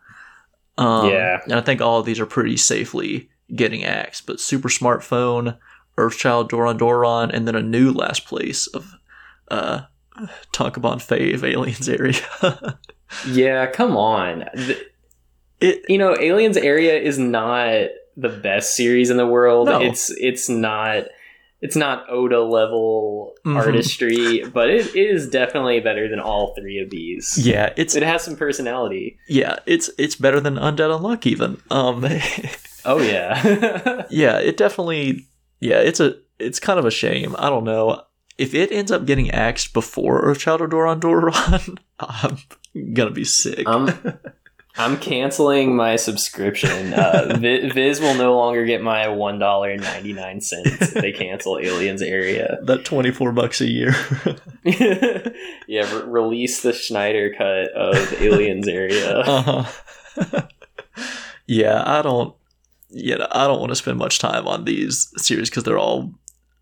Um, 0.78 1.10
Yeah. 1.10 1.40
and 1.44 1.54
I 1.54 1.62
think 1.62 1.82
all 1.82 2.00
of 2.00 2.06
these 2.06 2.20
are 2.20 2.26
pretty 2.26 2.58
safely 2.58 3.30
getting 3.56 3.84
axed. 3.84 4.26
But 4.26 4.40
Super 4.40 4.70
Smartphone, 4.70 5.58
Earthchild, 5.98 6.50
Doron 6.50 6.78
Doron, 6.80 7.32
and 7.34 7.48
then 7.48 7.56
a 7.56 7.62
new 7.62 7.92
last 7.92 8.26
place 8.26 8.68
of 8.68 8.94
uh, 9.50 9.82
Tankabon 10.52 10.98
Fave 10.98 11.44
Aliens 11.44 11.88
area. 11.90 12.16
Yeah, 13.28 13.68
come 13.68 13.96
on. 13.96 14.46
Th- 14.56 14.88
it 15.62 15.82
you 15.88 16.00
know, 16.00 16.18
Aliens 16.20 16.58
Area 16.58 17.00
is 17.00 17.20
not 17.20 17.90
the 18.18 18.30
best 18.30 18.76
series 18.76 19.12
in 19.12 19.18
the 19.18 19.28
world. 19.28 19.68
No. 19.68 19.82
It's 19.82 20.10
it's 20.18 20.50
not 20.50 21.04
it's 21.64 21.76
not 21.76 22.06
Oda 22.10 22.42
level 22.44 23.34
Mhm. 23.46 23.56
artistry, 23.56 24.44
but 24.54 24.70
it 24.70 24.96
is 24.96 25.30
definitely 25.30 25.80
better 25.80 26.08
than 26.10 26.20
all 26.20 26.54
three 26.56 26.78
of 26.80 26.90
these. 26.92 27.38
yeah, 27.42 27.74
it's 27.78 27.96
It 27.96 28.04
has 28.04 28.22
some 28.24 28.36
personality. 28.36 29.18
yeah, 29.28 29.58
it's 29.66 29.90
it's 29.98 30.16
better 30.16 30.40
than 30.40 30.56
Undead 30.56 30.92
Unluck 31.00 31.26
even. 31.26 31.58
Um, 31.72 32.06
Oh 32.86 33.00
yeah. 33.00 34.06
yeah, 34.10 34.38
it 34.40 34.58
definitely. 34.58 35.26
Yeah, 35.62 35.80
it's 35.80 36.00
a 36.02 36.16
it's 36.40 36.60
kind 36.60 36.78
of 36.80 36.86
a 36.86 36.92
shame. 36.92 37.34
I 37.40 37.50
don't 37.50 37.64
know 37.64 38.02
if 38.38 38.54
it 38.54 38.72
ends 38.74 38.92
up 38.92 39.06
getting 39.06 39.32
axed 39.32 39.72
before 39.74 40.22
Earthchild 40.26 40.60
or 40.60 40.68
Doron 40.68 41.00
Doron. 41.00 41.78
I'm 42.00 42.38
gonna 42.94 43.12
be 43.12 43.24
sick. 43.24 43.64
I'm 43.68 43.88
I'm 44.76 44.98
canceling 44.98 45.76
my 45.76 45.98
subscription. 45.98 46.94
Uh, 46.94 47.38
Viz 47.40 48.02
will 48.02 48.16
no 48.16 48.36
longer 48.36 48.66
get 48.66 48.82
my 48.82 49.08
one 49.08 49.38
dollar 49.38 49.70
and 49.70 49.82
ninety 49.82 50.14
nine 50.14 50.42
cents 50.42 50.94
they 50.94 51.12
cancel 51.12 51.60
Aliens 51.60 52.02
Area. 52.02 52.58
that 52.64 52.84
twenty 52.84 53.12
four 53.12 53.32
bucks 53.32 53.62
a 53.62 53.70
year. 53.70 53.94
yeah, 54.64 55.96
re- 55.96 56.04
release 56.06 56.64
the 56.64 56.74
Snyder 56.74 57.32
cut 57.38 57.72
of 57.74 58.22
Aliens 58.22 58.68
Area. 58.68 59.18
uh-huh. 59.20 60.42
yeah, 61.46 61.84
I 61.86 62.02
don't. 62.02 62.36
You 62.90 63.18
know, 63.18 63.28
I 63.32 63.48
don't 63.48 63.60
want 63.60 63.72
to 63.72 63.76
spend 63.76 63.98
much 63.98 64.20
time 64.20 64.48
on 64.48 64.66
these 64.66 65.12
series 65.18 65.50
because 65.50 65.64
they're 65.64 65.80
all 65.80 66.14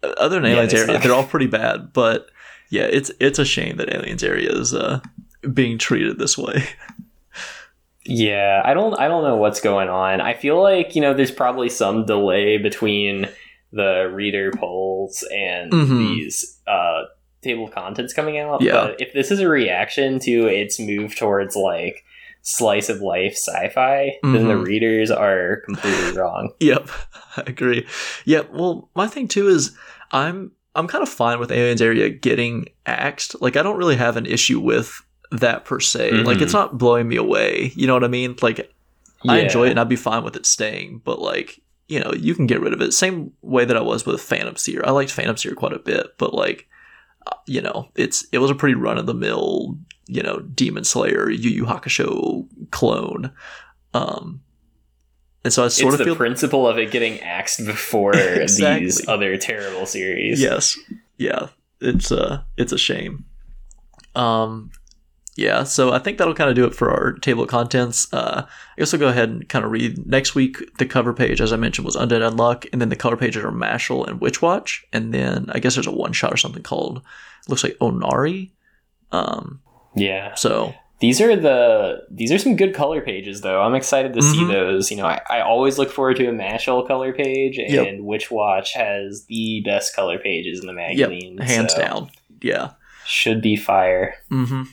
other 0.04 0.40
than 0.42 0.52
Aliens 0.52 0.74
it's 0.74 0.82
Area. 0.82 1.00
They're 1.00 1.14
all 1.14 1.26
pretty 1.26 1.48
bad, 1.48 1.94
but 1.94 2.30
yeah, 2.70 2.84
it's 2.84 3.12
it's 3.22 3.40
a 3.40 3.46
shame 3.46 3.78
that 3.78 3.94
Aliens 3.94 4.24
Area 4.24 4.52
is 4.52 4.74
uh, 4.74 5.00
being 5.54 5.78
treated 5.78 6.20
this 6.20 6.38
way. 6.38 6.66
Yeah, 8.06 8.62
I 8.66 8.74
don't 8.74 8.98
I 9.00 9.08
don't 9.08 9.24
know 9.24 9.38
what's 9.38 9.62
going 9.62 9.90
on. 9.90 10.22
I 10.22 10.34
feel 10.34 10.62
like, 10.62 10.96
you 10.96 11.02
know, 11.02 11.14
there's 11.14 11.32
probably 11.32 11.70
some 11.70 12.06
delay 12.06 12.58
between 12.58 13.28
the 13.72 14.10
reader 14.14 14.52
polls 14.58 15.24
and 15.34 15.72
Mhm. 15.72 15.98
these 15.98 16.60
uh 16.68 17.04
table 17.42 17.66
of 17.66 17.72
contents 17.72 18.14
coming 18.14 18.38
out. 18.38 18.62
Yeah. 18.62 18.72
But 18.74 19.02
if 19.02 19.14
this 19.14 19.32
is 19.32 19.40
a 19.40 19.48
reaction 19.48 20.20
to 20.20 20.48
its 20.48 20.80
move 20.80 21.16
towards 21.16 21.56
like 21.56 22.04
slice 22.44 22.90
of 22.90 23.02
life 23.02 23.34
sci-fi, 23.34 24.14
then 24.24 24.48
the 24.48 24.56
Mhm. 24.56 24.66
readers 24.66 25.12
are 25.12 25.62
completely 25.66 26.12
wrong. 26.20 26.52
Yep, 26.60 26.90
I 27.38 27.44
agree. 27.48 27.86
Yeah, 28.26 28.42
well, 28.52 28.90
my 28.96 29.08
thing 29.08 29.28
too 29.28 29.48
is 29.48 29.76
I'm 30.12 30.52
I'm 30.76 30.88
kind 30.88 31.02
of 31.04 31.10
fine 31.10 31.40
with 31.40 31.52
Aliens 31.52 31.82
Area 31.82 32.10
getting 32.10 32.68
axed. 32.86 33.40
Like 33.42 33.56
I 33.58 33.62
don't 33.64 33.78
really 33.78 33.98
have 33.98 34.18
an 34.18 34.26
issue 34.26 34.60
with 34.60 35.02
that 35.32 35.66
per 35.66 35.80
se. 35.80 36.12
Like 36.12 36.38
Mhm. 36.38 36.42
it's 36.42 36.54
not 36.54 36.78
blowing 36.78 37.08
me 37.08 37.16
away. 37.16 37.72
You 37.76 37.88
know 37.88 37.94
what 37.94 38.04
I 38.04 38.08
mean? 38.10 38.36
Like 38.42 38.72
I 39.28 39.40
enjoy 39.40 39.68
it 39.68 39.72
and 39.72 39.80
I'd 39.80 39.88
be 39.90 39.96
fine 39.96 40.24
with 40.24 40.36
it 40.36 40.46
staying, 40.46 41.02
but 41.04 41.20
like, 41.20 41.60
you 41.88 42.00
know, 42.00 42.12
you 42.14 42.34
can 42.36 42.48
get 42.48 42.60
rid 42.62 42.74
of 42.74 42.82
it. 42.82 42.92
Same 42.94 43.32
way 43.42 43.66
that 43.66 43.78
I 43.78 43.82
was 43.82 44.06
with 44.06 44.22
Phantom 44.22 44.56
Seer. 44.56 44.82
I 44.86 44.92
liked 44.92 45.12
Phantom 45.12 45.38
Seer 45.38 45.54
quite 45.56 45.74
a 45.74 45.80
bit, 45.80 46.08
but 46.18 46.34
like 46.34 46.68
uh, 47.28 47.36
you 47.46 47.62
know, 47.62 47.90
it's 47.96 48.26
it 48.32 48.40
was 48.40 48.50
a 48.52 48.56
pretty 48.56 48.76
run 48.76 48.98
of 48.98 49.06
the 49.06 49.14
mill, 49.14 49.78
you 50.08 50.24
know, 50.24 50.40
Demon 50.40 50.84
Slayer, 50.84 51.30
Yu 51.30 51.50
Yu 51.52 51.66
Hakusho 51.66 52.48
clone. 52.72 53.32
Um 53.94 54.42
and 55.44 55.52
so 55.54 55.64
I 55.66 55.70
sort 55.70 55.94
it's 55.94 55.94
of 55.96 55.98
the 56.00 56.06
feel 56.06 56.16
principle 56.16 56.68
of 56.68 56.78
it 56.78 56.92
getting 56.92 57.20
axed 57.22 57.66
before 57.66 58.14
Exactly. 58.16 58.86
these 58.86 59.08
other 59.08 59.38
terrible 59.38 59.86
series. 59.86 60.42
yes, 60.42 60.78
yeah, 61.18 61.48
it's 61.80 62.12
uh 62.12 62.42
it's 62.58 62.72
a 62.72 62.78
shame. 62.78 63.26
Um, 64.16 64.72
yeah, 65.36 65.64
so 65.64 65.92
I 65.94 66.00
think 66.00 66.18
that'll 66.18 66.34
kind 66.36 66.50
of 66.50 66.56
do 66.56 66.66
it 66.66 66.76
for 66.76 66.90
our 66.92 67.14
table 67.14 67.44
of 67.44 67.50
contents. 67.50 68.12
Uh, 68.14 68.46
I 68.46 68.80
guess 68.80 68.94
I'll 68.94 69.00
go 69.00 69.08
ahead 69.08 69.30
and 69.30 69.48
kind 69.50 69.64
of 69.66 69.72
read 69.72 70.06
next 70.06 70.36
week. 70.36 70.58
The 70.78 70.86
cover 70.86 71.14
page, 71.14 71.40
as 71.42 71.54
I 71.54 71.56
mentioned, 71.58 71.86
was 71.86 71.96
Undead 71.96 72.22
Unluck, 72.30 72.68
and 72.72 72.82
then 72.82 72.90
the 72.90 72.96
color 72.96 73.16
pages 73.18 73.44
are 73.44 73.52
Mashle 73.52 74.08
and 74.08 74.20
Witch 74.22 74.42
Watch, 74.42 74.86
and 74.92 75.14
then 75.14 75.46
I 75.54 75.60
guess 75.60 75.76
there's 75.76 75.88
a 75.88 75.92
one 75.92 76.14
shot 76.14 76.34
or 76.34 76.38
something 76.38 76.64
called 76.64 77.02
looks 77.48 77.64
like 77.64 77.78
Onari. 77.80 78.52
Um, 79.12 79.62
yeah. 79.96 80.36
so 80.36 80.74
These 81.00 81.20
are 81.20 81.36
the 81.36 82.04
these 82.12 82.32
are 82.32 82.38
some 82.38 82.56
good 82.56 82.74
color 82.76 83.02
pages 83.02 83.42
though. 83.42 83.62
I'm 83.62 83.74
excited 83.74 84.14
to 84.14 84.22
see 84.22 84.40
Mhm. 84.42 84.52
those. 84.52 84.92
You 84.92 84.98
know, 84.98 85.06
I, 85.08 85.20
I 85.30 85.42
always 85.42 85.78
look 85.80 85.90
forward 85.92 86.18
to 86.18 86.28
a 86.28 86.32
Mashle 86.32 86.86
color 86.88 87.12
page, 87.14 87.58
and 87.58 87.74
Yep. 87.74 87.96
Witch 88.02 88.30
Watch 88.32 88.74
has 88.74 89.26
the 89.26 89.62
best 89.66 89.96
color 89.96 90.20
pages 90.20 90.60
in 90.60 90.68
the 90.68 90.74
magazine. 90.74 91.38
hands 91.40 91.74
so 91.74 91.82
down, 91.82 92.12
yeah. 92.42 92.72
Should 93.06 93.42
be 93.42 93.56
fire. 93.56 94.14
Mm-hmm. 94.32 94.64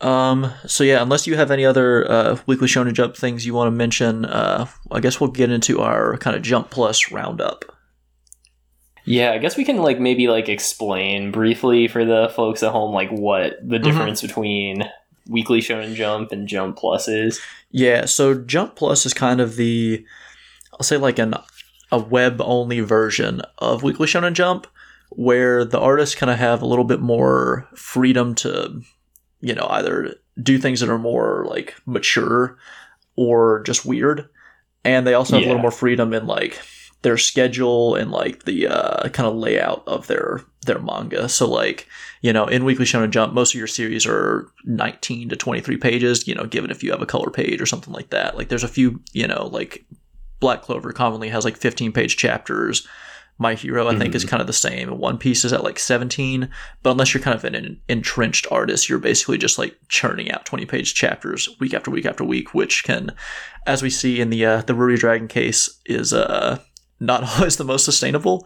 Um, 0.00 0.52
so 0.66 0.84
yeah, 0.84 1.02
unless 1.02 1.26
you 1.26 1.36
have 1.36 1.50
any 1.50 1.64
other 1.66 2.08
uh, 2.10 2.38
weekly 2.46 2.68
Shonen 2.68 2.92
Jump 2.92 3.16
things 3.16 3.44
you 3.44 3.54
want 3.54 3.66
to 3.66 3.72
mention, 3.72 4.24
uh, 4.24 4.66
I 4.92 5.00
guess 5.00 5.20
we'll 5.20 5.30
get 5.30 5.50
into 5.50 5.80
our 5.80 6.16
kind 6.18 6.36
of 6.36 6.42
Jump 6.42 6.70
Plus 6.70 7.10
roundup. 7.10 7.64
Yeah, 9.04 9.32
I 9.32 9.38
guess 9.38 9.56
we 9.56 9.64
can 9.64 9.78
like 9.78 9.98
maybe 9.98 10.28
like 10.28 10.48
explain 10.48 11.30
briefly 11.32 11.88
for 11.88 12.04
the 12.04 12.30
folks 12.36 12.62
at 12.62 12.72
home 12.72 12.92
like 12.94 13.10
what 13.10 13.56
the 13.66 13.78
Mhm. 13.78 13.82
difference 13.84 14.20
between 14.22 14.84
Weekly 15.28 15.60
Shonen 15.60 15.94
Jump 15.94 16.30
and 16.30 16.46
Jump 16.46 16.76
Plus 16.76 17.08
is. 17.08 17.40
Yeah, 17.70 18.04
so 18.04 18.34
Jump 18.34 18.76
Plus 18.76 19.04
is 19.06 19.14
kind 19.14 19.40
of 19.40 19.56
the, 19.56 20.04
I'll 20.74 20.82
say 20.84 20.96
like 20.96 21.18
an 21.18 21.34
a 21.90 21.98
web 21.98 22.40
only 22.42 22.80
version 22.80 23.40
of 23.58 23.82
Weekly 23.82 24.06
Shonen 24.06 24.34
Jump, 24.34 24.66
where 25.10 25.64
the 25.64 25.80
artists 25.80 26.14
kind 26.14 26.30
of 26.30 26.38
have 26.38 26.60
a 26.60 26.66
little 26.66 26.84
bit 26.84 27.00
more 27.00 27.66
freedom 27.74 28.34
to, 28.36 28.82
you 29.40 29.54
know, 29.54 29.66
either 29.70 30.14
do 30.42 30.58
things 30.58 30.80
that 30.80 30.88
are 30.88 30.98
more 30.98 31.46
like 31.48 31.74
mature 31.86 32.58
or 33.16 33.62
just 33.64 33.84
weird, 33.84 34.28
and 34.84 35.06
they 35.06 35.14
also 35.14 35.34
have 35.34 35.44
a 35.44 35.46
little 35.46 35.62
more 35.62 35.70
freedom 35.70 36.12
in 36.12 36.26
like 36.26 36.60
their 37.02 37.18
schedule 37.18 37.94
and 37.94 38.10
like 38.10 38.44
the 38.44 38.66
uh, 38.66 39.08
kind 39.10 39.28
of 39.28 39.36
layout 39.36 39.86
of 39.86 40.06
their 40.06 40.40
their 40.66 40.78
manga. 40.78 41.28
So 41.28 41.48
like 41.48 41.86
you 42.20 42.32
know, 42.32 42.46
in 42.46 42.64
Weekly 42.64 42.84
Shonen 42.84 43.10
Jump, 43.10 43.32
most 43.32 43.54
of 43.54 43.58
your 43.58 43.68
series 43.68 44.06
are 44.06 44.50
19 44.64 45.28
to 45.28 45.36
23 45.36 45.76
pages, 45.76 46.26
you 46.26 46.34
know, 46.34 46.46
given 46.46 46.70
if 46.70 46.82
you 46.82 46.90
have 46.90 47.02
a 47.02 47.06
color 47.06 47.30
page 47.30 47.60
or 47.60 47.66
something 47.66 47.92
like 47.92 48.10
that. 48.10 48.36
Like 48.36 48.48
there's 48.48 48.64
a 48.64 48.68
few, 48.68 49.00
you 49.12 49.26
know, 49.26 49.46
like 49.52 49.84
Black 50.40 50.62
Clover 50.62 50.92
commonly 50.92 51.28
has 51.28 51.44
like 51.44 51.56
15 51.56 51.92
page 51.92 52.16
chapters. 52.16 52.86
My 53.40 53.54
Hero, 53.54 53.86
I 53.86 53.96
think, 53.96 54.14
is 54.16 54.24
kind 54.24 54.40
of 54.40 54.48
the 54.48 54.52
same. 54.52 54.98
One 54.98 55.16
Piece 55.16 55.44
is 55.44 55.52
at 55.52 55.62
like 55.62 55.78
17, 55.78 56.50
but 56.82 56.90
unless 56.90 57.14
you're 57.14 57.22
kind 57.22 57.36
of 57.36 57.44
an 57.44 57.80
entrenched 57.88 58.48
artist, 58.50 58.88
you're 58.88 58.98
basically 58.98 59.38
just 59.38 59.58
like 59.58 59.76
churning 59.88 60.30
out 60.32 60.44
20 60.44 60.66
page 60.66 60.92
chapters 60.94 61.48
week 61.60 61.72
after 61.72 61.90
week 61.90 62.04
after 62.04 62.24
week, 62.24 62.52
which 62.52 62.82
can, 62.82 63.12
as 63.64 63.80
we 63.80 63.90
see 63.90 64.20
in 64.20 64.30
the 64.30 64.44
uh, 64.44 64.62
the 64.62 64.72
Ruri 64.72 64.98
Dragon 64.98 65.28
case, 65.28 65.78
is 65.86 66.12
uh, 66.12 66.58
not 66.98 67.22
always 67.38 67.56
the 67.56 67.64
most 67.64 67.84
sustainable. 67.84 68.44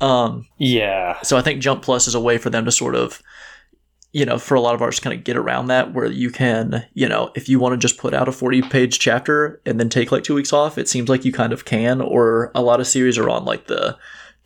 Um, 0.00 0.46
Yeah. 0.58 1.20
so 1.22 1.36
I 1.36 1.42
think 1.42 1.60
Jump 1.60 1.82
Plus 1.82 2.06
is 2.06 2.14
a 2.14 2.20
way 2.20 2.38
for 2.38 2.50
them 2.50 2.64
to 2.64 2.70
sort 2.70 2.94
of, 2.94 3.20
you 4.12 4.24
know, 4.24 4.38
for 4.38 4.54
a 4.54 4.60
lot 4.60 4.76
of 4.76 4.80
artists 4.80 5.02
kind 5.02 5.18
of 5.18 5.24
get 5.24 5.36
around 5.36 5.66
that 5.66 5.92
where 5.92 6.06
you 6.06 6.30
can, 6.30 6.86
you 6.94 7.08
know, 7.08 7.32
if 7.34 7.48
you 7.48 7.58
want 7.58 7.72
to 7.72 7.76
just 7.76 7.98
put 7.98 8.14
out 8.14 8.28
a 8.28 8.32
40 8.32 8.62
page 8.62 9.00
chapter 9.00 9.60
and 9.66 9.80
then 9.80 9.88
take 9.88 10.12
like 10.12 10.22
two 10.22 10.34
weeks 10.36 10.52
off, 10.52 10.78
it 10.78 10.88
seems 10.88 11.08
like 11.08 11.24
you 11.24 11.32
kind 11.32 11.52
of 11.52 11.64
can. 11.64 12.00
Or 12.00 12.52
a 12.54 12.62
lot 12.62 12.78
of 12.78 12.86
series 12.86 13.18
are 13.18 13.28
on 13.28 13.44
like 13.44 13.66
the 13.66 13.98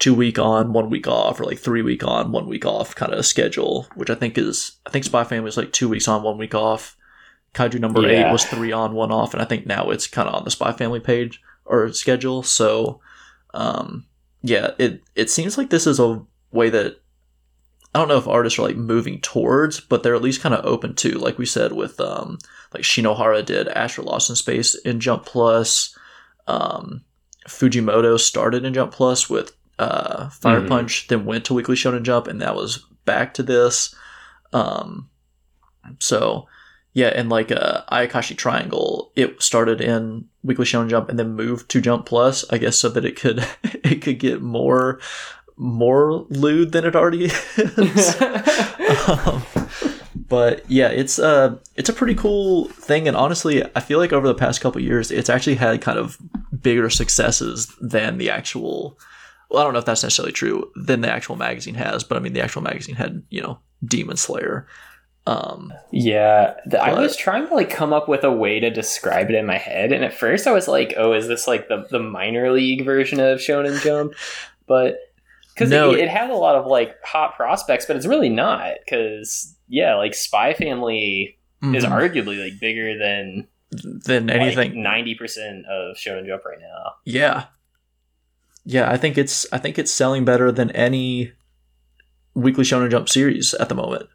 two 0.02 0.14
week 0.14 0.36
on, 0.36 0.72
one 0.72 0.90
week 0.90 1.06
off, 1.06 1.38
or 1.38 1.44
like 1.44 1.60
three 1.60 1.80
week 1.80 2.02
on, 2.02 2.32
one 2.32 2.48
week 2.48 2.66
off 2.66 2.92
kind 2.92 3.14
of 3.14 3.24
schedule, 3.24 3.86
which 3.94 4.10
I 4.10 4.16
think 4.16 4.36
is, 4.36 4.72
I 4.84 4.90
think 4.90 5.04
Spy 5.04 5.22
Family 5.22 5.48
is 5.48 5.56
like 5.56 5.72
two 5.72 5.88
weeks 5.88 6.08
on, 6.08 6.24
one 6.24 6.38
week 6.38 6.56
off. 6.56 6.96
Kaiju 7.54 7.78
number 7.78 8.04
eight 8.08 8.32
was 8.32 8.44
three 8.44 8.72
on, 8.72 8.94
one 8.94 9.12
off. 9.12 9.32
And 9.32 9.40
I 9.40 9.44
think 9.44 9.64
now 9.64 9.90
it's 9.90 10.08
kind 10.08 10.28
of 10.28 10.34
on 10.34 10.42
the 10.42 10.50
Spy 10.50 10.72
Family 10.72 10.98
page 10.98 11.40
or 11.64 11.92
schedule. 11.92 12.42
So, 12.42 13.00
um, 13.54 14.06
yeah, 14.42 14.72
it 14.76 15.04
it 15.14 15.30
seems 15.30 15.56
like 15.56 15.70
this 15.70 15.86
is 15.86 16.00
a 16.00 16.20
way 16.50 16.68
that 16.70 17.00
I 17.94 18.00
don't 18.00 18.08
know 18.08 18.18
if 18.18 18.26
artists 18.26 18.58
are 18.58 18.66
like 18.66 18.76
moving 18.76 19.20
towards, 19.20 19.78
but 19.78 20.02
they're 20.02 20.16
at 20.16 20.22
least 20.22 20.40
kind 20.40 20.54
of 20.54 20.66
open 20.66 20.96
to, 20.96 21.10
like 21.10 21.38
we 21.38 21.46
said 21.46 21.74
with 21.74 22.00
um 22.00 22.38
like 22.74 22.82
Shinohara 22.82 23.44
did 23.46 23.68
Astra 23.68 24.02
Lost 24.02 24.30
in 24.30 24.34
Space 24.34 24.74
in 24.74 24.98
Jump 24.98 25.26
Plus. 25.26 25.96
Um 26.48 27.04
Fujimoto 27.46 28.18
started 28.18 28.64
in 28.64 28.74
Jump 28.74 28.90
Plus 28.90 29.30
with 29.30 29.52
uh 29.78 30.28
Fire 30.30 30.60
Mhm. 30.60 30.68
Punch, 30.68 31.08
then 31.08 31.24
went 31.24 31.44
to 31.46 31.54
Weekly 31.54 31.76
Shonen 31.76 32.02
Jump, 32.02 32.26
and 32.26 32.40
that 32.40 32.54
was 32.56 32.84
back 33.04 33.34
to 33.34 33.42
this. 33.42 33.94
Um 34.52 35.08
so 35.98 36.46
yeah, 36.94 37.08
and 37.08 37.30
like 37.30 37.50
uh, 37.50 37.82
Ayakashi 37.90 38.36
Triangle, 38.36 39.12
it 39.16 39.42
started 39.42 39.80
in 39.80 40.26
Weekly 40.42 40.66
Shonen 40.66 40.90
Jump 40.90 41.08
and 41.08 41.18
then 41.18 41.34
moved 41.34 41.70
to 41.70 41.80
Jump 41.80 42.04
Plus, 42.04 42.44
I 42.50 42.58
guess, 42.58 42.78
so 42.78 42.90
that 42.90 43.04
it 43.06 43.16
could 43.18 43.44
it 43.64 44.02
could 44.02 44.18
get 44.18 44.42
more 44.42 45.00
more 45.56 46.26
lewd 46.28 46.72
than 46.72 46.84
it 46.84 46.94
already 46.96 47.24
is. 47.56 48.20
um, 49.08 49.42
but 50.28 50.64
yeah, 50.70 50.88
it's 50.88 51.18
uh 51.18 51.56
it's 51.76 51.88
a 51.88 51.92
pretty 51.94 52.14
cool 52.14 52.68
thing, 52.68 53.08
and 53.08 53.16
honestly, 53.16 53.64
I 53.74 53.80
feel 53.80 53.98
like 53.98 54.12
over 54.12 54.26
the 54.28 54.34
past 54.34 54.60
couple 54.60 54.80
years, 54.80 55.10
it's 55.10 55.30
actually 55.30 55.56
had 55.56 55.80
kind 55.80 55.98
of 55.98 56.18
bigger 56.62 56.90
successes 56.90 57.74
than 57.80 58.18
the 58.18 58.30
actual. 58.30 58.98
Well, 59.52 59.60
I 59.60 59.64
don't 59.64 59.74
know 59.74 59.80
if 59.80 59.84
that's 59.84 60.02
necessarily 60.02 60.32
true 60.32 60.70
than 60.74 61.02
the 61.02 61.12
actual 61.12 61.36
magazine 61.36 61.74
has, 61.74 62.02
but 62.04 62.16
I 62.16 62.20
mean, 62.20 62.32
the 62.32 62.40
actual 62.40 62.62
magazine 62.62 62.94
had 62.94 63.22
you 63.30 63.42
know 63.42 63.58
Demon 63.84 64.16
Slayer. 64.16 64.66
Um, 65.24 65.72
Yeah, 65.92 66.54
the, 66.66 66.82
I 66.82 66.98
was 66.98 67.16
trying 67.16 67.46
to 67.46 67.54
like 67.54 67.70
come 67.70 67.92
up 67.92 68.08
with 68.08 68.24
a 68.24 68.32
way 68.32 68.58
to 68.58 68.70
describe 68.70 69.28
it 69.28 69.36
in 69.36 69.46
my 69.46 69.58
head, 69.58 69.92
and 69.92 70.04
at 70.04 70.14
first 70.14 70.46
I 70.46 70.52
was 70.52 70.68
like, 70.68 70.94
"Oh, 70.96 71.12
is 71.12 71.28
this 71.28 71.46
like 71.46 71.68
the 71.68 71.86
the 71.90 72.00
minor 72.00 72.50
league 72.50 72.84
version 72.84 73.20
of 73.20 73.38
Shonen 73.38 73.80
Jump?" 73.82 74.14
But 74.66 74.96
because 75.54 75.70
No. 75.70 75.92
it, 75.92 76.00
it 76.00 76.08
had 76.08 76.30
a 76.30 76.34
lot 76.36 76.56
of 76.56 76.66
like 76.66 76.96
hot 77.04 77.36
prospects, 77.36 77.84
but 77.86 77.96
it's 77.96 78.06
really 78.06 78.30
not. 78.30 78.74
Because 78.84 79.54
yeah, 79.68 79.94
like 79.96 80.14
Spy 80.14 80.54
Family 80.54 81.38
is 81.62 81.84
mhm. 81.84 81.90
arguably 81.92 82.42
like 82.42 82.58
bigger 82.58 82.98
than 82.98 83.46
than 83.70 84.28
anything. 84.30 84.82
ninety 84.82 85.14
percent 85.14 85.66
of 85.66 85.96
Shonen 85.96 86.26
Jump 86.26 86.44
right 86.44 86.58
now. 86.60 86.94
Yeah. 87.04 87.44
Yeah, 88.64 88.90
I 88.90 88.96
think 88.96 89.18
it's 89.18 89.46
I 89.52 89.58
think 89.58 89.78
it's 89.78 89.92
selling 89.92 90.24
better 90.24 90.52
than 90.52 90.70
any 90.72 91.32
Weekly 92.34 92.64
Shonen 92.64 92.90
Jump 92.90 93.08
series 93.08 93.54
at 93.54 93.68
the 93.68 93.74
moment. 93.74 94.08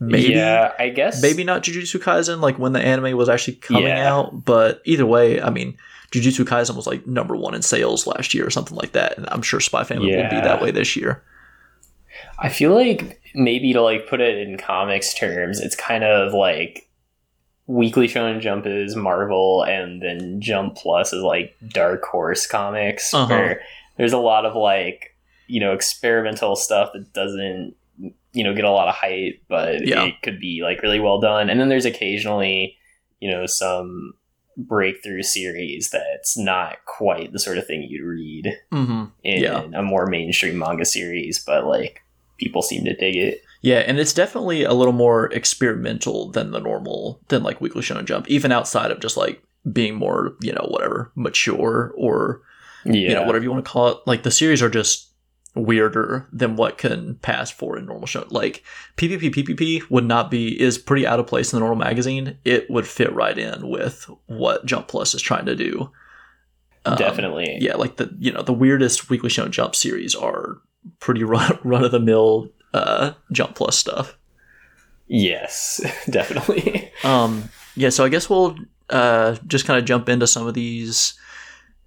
Maybe 0.00 0.32
yeah, 0.34 0.72
I 0.78 0.88
guess 0.90 1.22
maybe 1.22 1.44
not 1.44 1.62
Jujutsu 1.62 2.00
Kaisen 2.00 2.40
like 2.40 2.58
when 2.58 2.72
the 2.72 2.80
anime 2.80 3.16
was 3.16 3.28
actually 3.28 3.54
coming 3.56 3.84
Yeah. 3.84 4.12
out, 4.12 4.44
but 4.44 4.82
either 4.84 5.06
way, 5.06 5.40
I 5.40 5.50
mean 5.50 5.76
Jujutsu 6.12 6.44
Kaisen 6.44 6.76
was 6.76 6.86
like 6.86 7.06
number 7.06 7.36
1 7.36 7.54
in 7.54 7.62
sales 7.62 8.06
last 8.06 8.34
year 8.34 8.46
or 8.46 8.50
something 8.50 8.76
like 8.76 8.92
that, 8.92 9.16
and 9.16 9.28
I'm 9.30 9.42
sure 9.42 9.60
Spy 9.60 9.84
Family 9.84 10.14
will 10.14 10.28
be 10.30 10.40
that 10.40 10.60
way 10.62 10.70
this 10.70 10.96
year. 10.96 11.22
I 12.38 12.48
feel 12.48 12.74
like 12.74 13.20
maybe 13.34 13.72
to 13.72 13.82
like 13.82 14.08
put 14.08 14.20
it 14.20 14.36
in 14.38 14.58
comics 14.58 15.14
terms, 15.14 15.60
it's 15.60 15.76
kind 15.76 16.04
of 16.04 16.32
like 16.32 16.88
Weekly 17.66 18.06
Shonen 18.08 18.40
Jump 18.40 18.66
is 18.66 18.94
Marvel, 18.94 19.62
and 19.66 20.02
then 20.02 20.40
Jump 20.40 20.76
Plus 20.76 21.12
is 21.12 21.22
like 21.22 21.56
Dark 21.68 22.04
Horse 22.04 22.46
Comics, 22.46 23.12
Uh-huh. 23.14 23.26
where 23.34 23.60
there's 23.96 24.12
a 24.12 24.18
lot 24.18 24.44
of 24.44 24.54
like 24.54 25.16
you 25.46 25.60
know 25.60 25.72
experimental 25.72 26.56
stuff 26.56 26.90
that 26.94 27.12
doesn't 27.12 27.74
you 28.32 28.42
know 28.44 28.54
get 28.54 28.64
a 28.64 28.70
lot 28.70 28.88
of 28.88 28.94
hype, 28.94 29.40
but 29.48 29.86
Yeah. 29.86 30.04
it 30.04 30.14
could 30.22 30.38
be 30.40 30.60
like 30.62 30.82
really 30.82 31.00
well 31.00 31.20
done. 31.20 31.48
And 31.48 31.58
then 31.60 31.68
there's 31.68 31.84
occasionally 31.86 32.76
you 33.20 33.30
know 33.30 33.46
some 33.46 34.14
breakthrough 34.56 35.22
series 35.22 35.90
that's 35.90 36.36
not 36.38 36.76
quite 36.86 37.32
the 37.32 37.38
sort 37.40 37.58
of 37.58 37.66
thing 37.66 37.82
you'd 37.88 38.04
read 38.06 38.56
Mhm. 38.72 39.10
in 39.24 39.42
Yeah. 39.42 39.64
a 39.74 39.82
more 39.82 40.06
mainstream 40.06 40.58
manga 40.58 40.84
series, 40.84 41.42
but 41.44 41.66
like 41.66 42.02
people 42.38 42.62
seem 42.62 42.84
to 42.84 42.94
dig 42.94 43.16
it. 43.16 43.40
Yeah, 43.64 43.78
and 43.78 43.98
it's 43.98 44.12
definitely 44.12 44.62
a 44.62 44.74
little 44.74 44.92
more 44.92 45.32
experimental 45.32 46.30
than 46.30 46.50
the 46.50 46.60
normal 46.60 47.20
than 47.28 47.42
like 47.42 47.62
Weekly 47.62 47.80
Shonen 47.80 48.04
Jump, 48.04 48.28
even 48.28 48.52
outside 48.52 48.90
of 48.90 49.00
just 49.00 49.16
like 49.16 49.42
being 49.72 49.94
more, 49.94 50.36
you 50.42 50.52
know, 50.52 50.66
whatever, 50.68 51.10
mature 51.14 51.94
or 51.96 52.42
Yeah. 52.84 52.92
you 52.92 53.14
know, 53.14 53.22
whatever 53.22 53.42
you 53.42 53.50
want 53.50 53.64
to 53.64 53.70
call 53.70 53.88
it. 53.88 53.98
Like 54.06 54.22
the 54.22 54.30
series 54.30 54.60
are 54.62 54.68
just 54.68 55.08
weirder 55.54 56.28
than 56.32 56.56
what 56.56 56.76
can 56.76 57.14
pass 57.22 57.50
for 57.50 57.76
a 57.78 57.80
normal 57.80 58.06
show. 58.06 58.26
Like 58.28 58.62
PPP 58.98 59.30
PPP 59.34 59.88
would 59.88 60.04
not 60.04 60.30
be 60.30 60.60
is 60.60 60.76
pretty 60.76 61.06
out 61.06 61.18
of 61.20 61.26
place 61.26 61.50
in 61.52 61.56
the 61.56 61.60
normal 61.60 61.82
magazine. 61.84 62.36
It 62.44 62.68
would 62.68 62.86
fit 62.86 63.14
right 63.14 63.38
in 63.38 63.68
with 63.70 64.10
what 64.26 64.66
Jump 64.66 64.88
Plus 64.88 65.14
is 65.14 65.22
trying 65.22 65.46
to 65.46 65.56
do. 65.56 65.90
Um, 66.84 66.96
Definitely. 66.98 67.56
yeah, 67.62 67.76
like 67.76 67.96
the 67.96 68.14
you 68.18 68.30
know 68.30 68.42
the 68.42 68.52
weirdest 68.52 69.08
Weekly 69.08 69.30
Shonen 69.30 69.52
Jump 69.52 69.74
series 69.74 70.14
are 70.14 70.58
pretty 71.00 71.24
run 71.34 71.58
run 71.64 71.82
of 71.84 71.92
the 71.92 72.00
mill 72.00 72.50
uh, 72.74 73.14
Jump 73.32 73.54
Plus 73.54 73.78
stuff. 73.78 74.16
Yes, 75.06 75.80
definitely. 76.10 76.90
Um, 77.02 77.48
yeah, 77.76 77.88
so 77.90 78.04
I 78.04 78.08
guess 78.08 78.28
we'll 78.28 78.56
uh, 78.90 79.36
just 79.46 79.66
kind 79.66 79.78
of 79.78 79.84
jump 79.84 80.08
into 80.08 80.26
some 80.26 80.46
of 80.46 80.54
these 80.54 81.14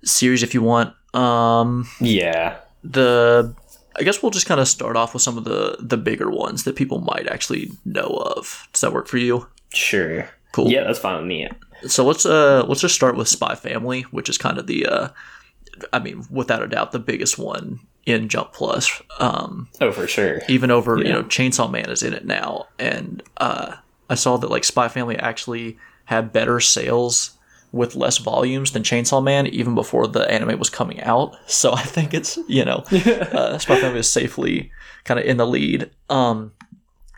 series 0.03 0.43
if 0.43 0.53
you 0.53 0.61
want. 0.61 0.93
Um, 1.13 1.87
Yeah. 1.99 2.57
the 2.83 3.53
I 3.99 4.03
guess 4.03 4.21
we'll 4.21 4.29
just 4.31 4.45
kind 4.45 4.59
of 4.61 4.67
start 4.67 4.95
off 4.95 5.13
with 5.13 5.23
some 5.23 5.37
of 5.39 5.43
the 5.43 5.77
the 5.79 5.97
bigger 5.97 6.29
ones 6.29 6.63
that 6.65 6.75
people 6.75 6.99
might 6.99 7.27
actually 7.27 7.71
know 7.85 8.21
of. 8.37 8.67
Does 8.71 8.81
that 8.81 8.93
work 8.93 9.07
for 9.07 9.17
you? 9.17 9.47
Sure. 9.73 10.29
Cool. 10.51 10.69
Yeah, 10.69 10.83
that's 10.83 10.99
fine 10.99 11.17
with 11.17 11.25
me. 11.27 11.49
So 11.87 12.05
let's 12.05 12.23
uh 12.25 12.63
let's 12.67 12.81
just 12.81 12.93
start 12.95 13.17
with 13.17 13.27
Spy 13.27 13.55
Family, 13.55 14.03
which 14.11 14.29
is 14.29 14.37
kind 14.37 14.59
of 14.59 14.67
the 14.67 14.85
uh 14.85 15.07
I 15.91 15.97
mean, 15.99 16.25
without 16.29 16.61
a 16.61 16.67
doubt 16.67 16.91
the 16.91 16.99
biggest 16.99 17.39
one 17.39 17.79
in 18.07 18.29
Jump 18.29 18.53
Plus. 18.53 19.01
Um 19.19 19.67
Oh, 19.81 19.91
for 19.91 20.07
sure. 20.07 20.41
even 20.47 20.71
over, 20.71 20.97
you 20.97 21.11
know, 21.13 21.23
Chainsaw 21.23 21.69
Man 21.69 21.89
is 21.91 22.01
in 22.01 22.13
it 22.13 22.25
now 22.25 22.65
and 22.79 23.21
uh 23.37 23.75
I 24.09 24.15
saw 24.15 24.37
that 24.37 24.49
like 24.49 24.63
Spy 24.63 24.87
Family 24.87 25.17
actually 25.17 25.77
had 26.05 26.31
better 26.31 26.59
sales 26.61 27.31
with 27.73 27.95
less 27.95 28.17
volumes 28.17 28.71
than 28.71 28.81
Chainsaw 28.81 29.21
Man 29.21 29.45
even 29.47 29.75
before 29.75 30.07
the 30.07 30.21
anime 30.31 30.57
was 30.57 30.69
coming 30.69 31.01
out. 31.03 31.35
So 31.47 31.73
I 31.73 31.81
think 31.83 32.13
it's, 32.13 32.37
you 32.47 32.63
know, 32.65 32.83
uh, 32.91 33.57
Spy 33.57 33.79
Family 33.81 33.99
is 33.99 34.09
safely 34.11 34.71
kind 35.03 35.19
of 35.19 35.25
in 35.25 35.37
the 35.37 35.45
lead. 35.45 35.91
Um, 36.09 36.53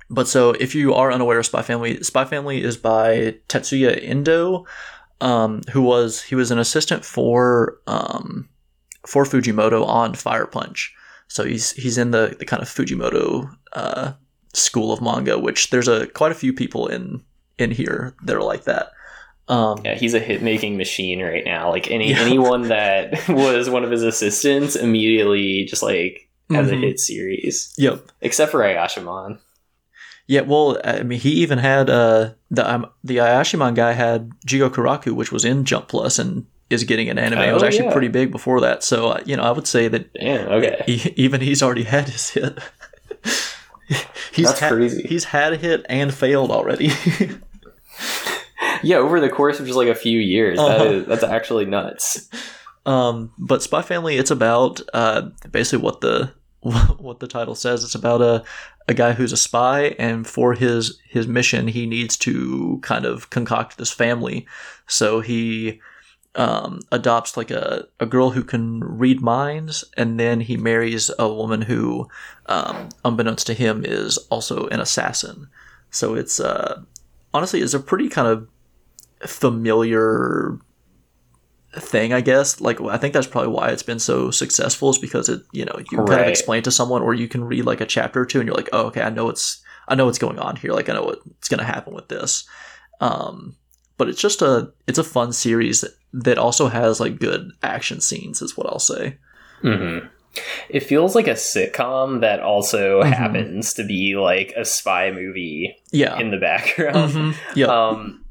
but 0.10 0.28
so 0.28 0.52
if 0.54 0.73
you 0.73 0.95
are 0.95 1.12
unaware 1.12 1.38
of 1.38 1.45
Spy 1.45 1.62
Family, 1.62 2.02
Spy 2.02 2.25
Family 2.25 2.63
is 2.63 2.78
by 2.78 3.36
Tatsuya 3.47 3.99
Endo, 4.04 4.65
um, 5.21 5.62
who 5.71 5.84
was 5.84 6.23
he 6.23 6.34
was 6.34 6.49
an 6.49 6.58
assistant 6.58 7.06
for 7.06 7.78
um, 7.86 8.49
for 9.07 9.23
Fujimoto 9.25 9.85
on 9.85 10.13
Fire 10.13 10.45
Punch. 10.45 10.93
So 11.27 11.43
he's 11.43 11.71
he's 11.71 11.97
in 11.97 12.12
the, 12.12 12.35
the 12.39 12.45
kind 12.45 12.62
of 12.62 12.67
Fujimoto 12.69 13.49
uh, 13.73 14.13
school 14.53 14.91
of 14.91 15.01
manga, 15.01 15.38
which 15.38 15.69
there's 15.69 15.88
a 15.88 16.07
quite 16.07 16.31
a 16.31 16.35
few 16.35 16.53
people 16.53 16.88
in 16.88 17.23
in 17.57 17.71
here 17.71 18.15
that 18.23 18.35
are 18.35 18.43
like 18.43 18.63
that. 18.63 18.91
Um, 19.47 19.81
Yeah, 19.83 19.95
he's 19.95 20.13
a 20.13 20.19
hit 20.19 20.41
making 20.43 20.77
machine 20.77 21.21
right 21.21 21.43
now. 21.45 21.69
Like 21.69 21.89
any 21.91 22.12
Yeah. 22.12 22.19
anyone 22.21 22.63
that 22.69 23.13
was 23.29 23.69
one 23.69 23.83
of 23.83 23.91
his 23.91 24.03
assistants 24.03 24.75
immediately 24.75 25.65
just 25.65 25.81
like 25.83 26.29
has 26.51 26.67
Mhm. 26.69 26.73
a 26.73 26.75
hit 26.77 26.99
series. 26.99 27.73
Yep. 27.77 28.09
Except 28.21 28.51
for 28.51 28.59
Ayashimon. 28.62 29.39
Yeah, 30.27 30.41
well, 30.41 30.79
I 30.83 31.01
mean, 31.01 31.19
he 31.19 31.31
even 31.41 31.57
had 31.57 31.89
uh, 31.89 32.33
the 32.51 32.71
um, 32.71 32.85
the 33.03 33.17
Ayashimon 33.17 33.73
guy 33.75 33.93
had 33.93 34.29
Jigokuraku, 34.45 35.13
which 35.13 35.31
was 35.31 35.43
in 35.43 35.65
Jump 35.65 35.88
Plus 35.88 36.19
and 36.19 36.45
is 36.69 36.84
getting 36.84 37.10
an 37.10 37.17
anime. 37.17 37.39
it 37.39 37.51
was 37.53 37.63
Oh, 37.63 37.65
actually 37.67 37.86
yeah. 37.86 37.91
pretty 37.91 38.08
big 38.10 38.32
before 38.32 38.62
that. 38.62 38.84
So, 38.84 39.10
uh, 39.10 39.21
you 39.25 39.36
know, 39.36 39.43
I 39.43 39.51
would 39.51 39.67
say 39.67 39.88
that 39.88 40.13
Damn, 40.13 40.47
okay. 40.49 40.84
he, 40.86 41.13
even 41.15 41.41
he's 41.41 41.63
already 41.63 41.84
had 41.84 42.10
his 42.10 42.29
hit. 42.29 42.60
he's 44.34 44.47
That's 44.47 44.60
had, 44.60 44.71
crazy. 44.71 45.01
He's 45.08 45.23
had 45.25 45.53
a 45.53 45.58
hit 45.58 45.86
and 45.89 46.13
failed 46.13 46.51
already. 46.51 46.91
Yeah, 48.82 48.97
over 48.97 49.19
the 49.19 49.29
course 49.29 49.60
of 49.60 49.65
just 49.65 49.77
like 49.77 49.89
a 49.89 49.95
few 49.95 50.19
years. 50.19 50.58
Uh-huh. 50.58 50.84
is 50.86 51.05
that's 51.05 51.23
actually 51.23 51.65
nuts. 51.65 52.29
Um, 52.86 53.34
but 53.38 53.62
Spy 53.62 53.82
Family, 53.82 54.15
it's 54.15 54.32
about 54.32 54.79
uh, 54.93 55.29
basically 55.51 55.84
what 55.84 55.99
the 56.01 56.32
what 56.62 57.19
the 57.19 57.27
title 57.27 57.55
says. 57.55 57.84
It's 57.84 57.95
about 57.95 58.21
a 58.21 58.43
a 58.88 58.93
guy 58.93 59.12
who's 59.13 59.34
a 59.34 59.38
spy, 59.38 59.95
and 59.99 60.25
for 60.25 60.53
his 60.53 60.97
his 61.10 61.27
mission, 61.27 61.67
he 61.67 61.86
needs 61.86 62.15
to 62.17 62.79
kind 62.82 63.03
of 63.05 63.29
concoct 63.32 63.77
this 63.77 63.91
family. 63.91 64.47
So 64.88 65.19
he 65.19 65.82
um, 66.35 66.81
adopts 66.91 67.35
like 67.35 67.51
a, 67.51 67.87
a 67.99 68.05
girl 68.05 68.31
who 68.31 68.43
can 68.43 68.81
read 68.81 69.21
minds, 69.21 69.83
and 69.97 70.19
then 70.19 70.41
he 70.41 70.57
marries 70.57 71.11
a 71.17 71.27
woman 71.27 71.63
who, 71.63 72.07
um, 72.45 72.89
unbeknownst 73.03 73.47
to 73.47 73.53
him, 73.53 73.83
is 73.85 74.17
also 74.29 74.67
an 74.67 74.79
assassin. 74.79 75.47
So 75.91 76.13
it's 76.15 76.39
uh, 76.39 76.81
honestly 77.33 77.61
it's 77.61 77.73
a 77.73 77.79
pretty 77.79 78.09
kind 78.09 78.27
of 78.27 78.47
familiar 79.27 80.57
thing, 81.75 82.13
I 82.13 82.21
guess. 82.21 82.61
Like 82.61 82.81
I 82.81 82.97
think 82.97 83.13
that's 83.13 83.27
probably 83.27 83.51
why 83.51 83.69
it's 83.69 83.83
been 83.83 83.99
so 83.99 84.31
successful 84.31 84.89
is 84.89 84.97
because 84.97 85.29
it, 85.29 85.41
you 85.51 85.65
know, 85.65 85.75
you 85.77 85.85
can 85.85 86.05
kind 86.05 86.21
of 86.21 86.27
explain 86.27 86.63
to 86.63 86.71
someone 86.71 87.01
or 87.01 87.13
you 87.13 87.27
can 87.27 87.43
read 87.43 87.65
like 87.65 87.81
a 87.81 87.85
chapter 87.85 88.21
or 88.21 88.25
two 88.25 88.39
and 88.39 88.47
you're 88.47 88.55
like, 88.55 88.69
oh, 88.73 88.87
okay, 88.87 89.01
I 89.01 89.09
know 89.09 89.25
what's 89.25 89.61
I 89.87 89.95
know 89.95 90.05
what's 90.05 90.19
going 90.19 90.39
on 90.39 90.55
here. 90.55 90.71
Like 90.71 90.89
I 90.89 90.93
know 90.93 91.03
what's 91.03 91.49
going 91.49 91.59
to 91.59 91.65
happen 91.65 91.93
with 91.93 92.07
this. 92.07 92.47
Um, 93.01 93.55
but 93.97 94.09
it's 94.09 94.21
just 94.21 94.41
a 94.41 94.71
it's 94.87 94.99
a 94.99 95.03
fun 95.03 95.33
series 95.33 95.83
that, 96.13 96.37
also 96.37 96.67
has 96.67 96.99
like 96.99 97.19
good 97.19 97.51
action 97.63 98.01
scenes, 98.01 98.41
is 98.41 98.57
what 98.57 98.67
I'll 98.67 98.79
say. 98.79 99.17
hmm 99.61 99.99
It 100.69 100.81
feels 100.83 101.15
like 101.15 101.27
a 101.27 101.31
sitcom 101.33 102.21
that 102.21 102.39
also 102.39 103.01
Mhm. 103.01 103.13
happens 103.13 103.73
to 103.73 103.83
be 103.83 104.15
like 104.15 104.53
a 104.55 104.63
spy 104.63 105.11
movie 105.11 105.75
Yeah. 105.91 106.19
in 106.19 106.31
the 106.31 106.37
background. 106.37 107.11
Mhm. 107.13 107.35
Yeah. 107.55 107.65
Um, 107.67 108.23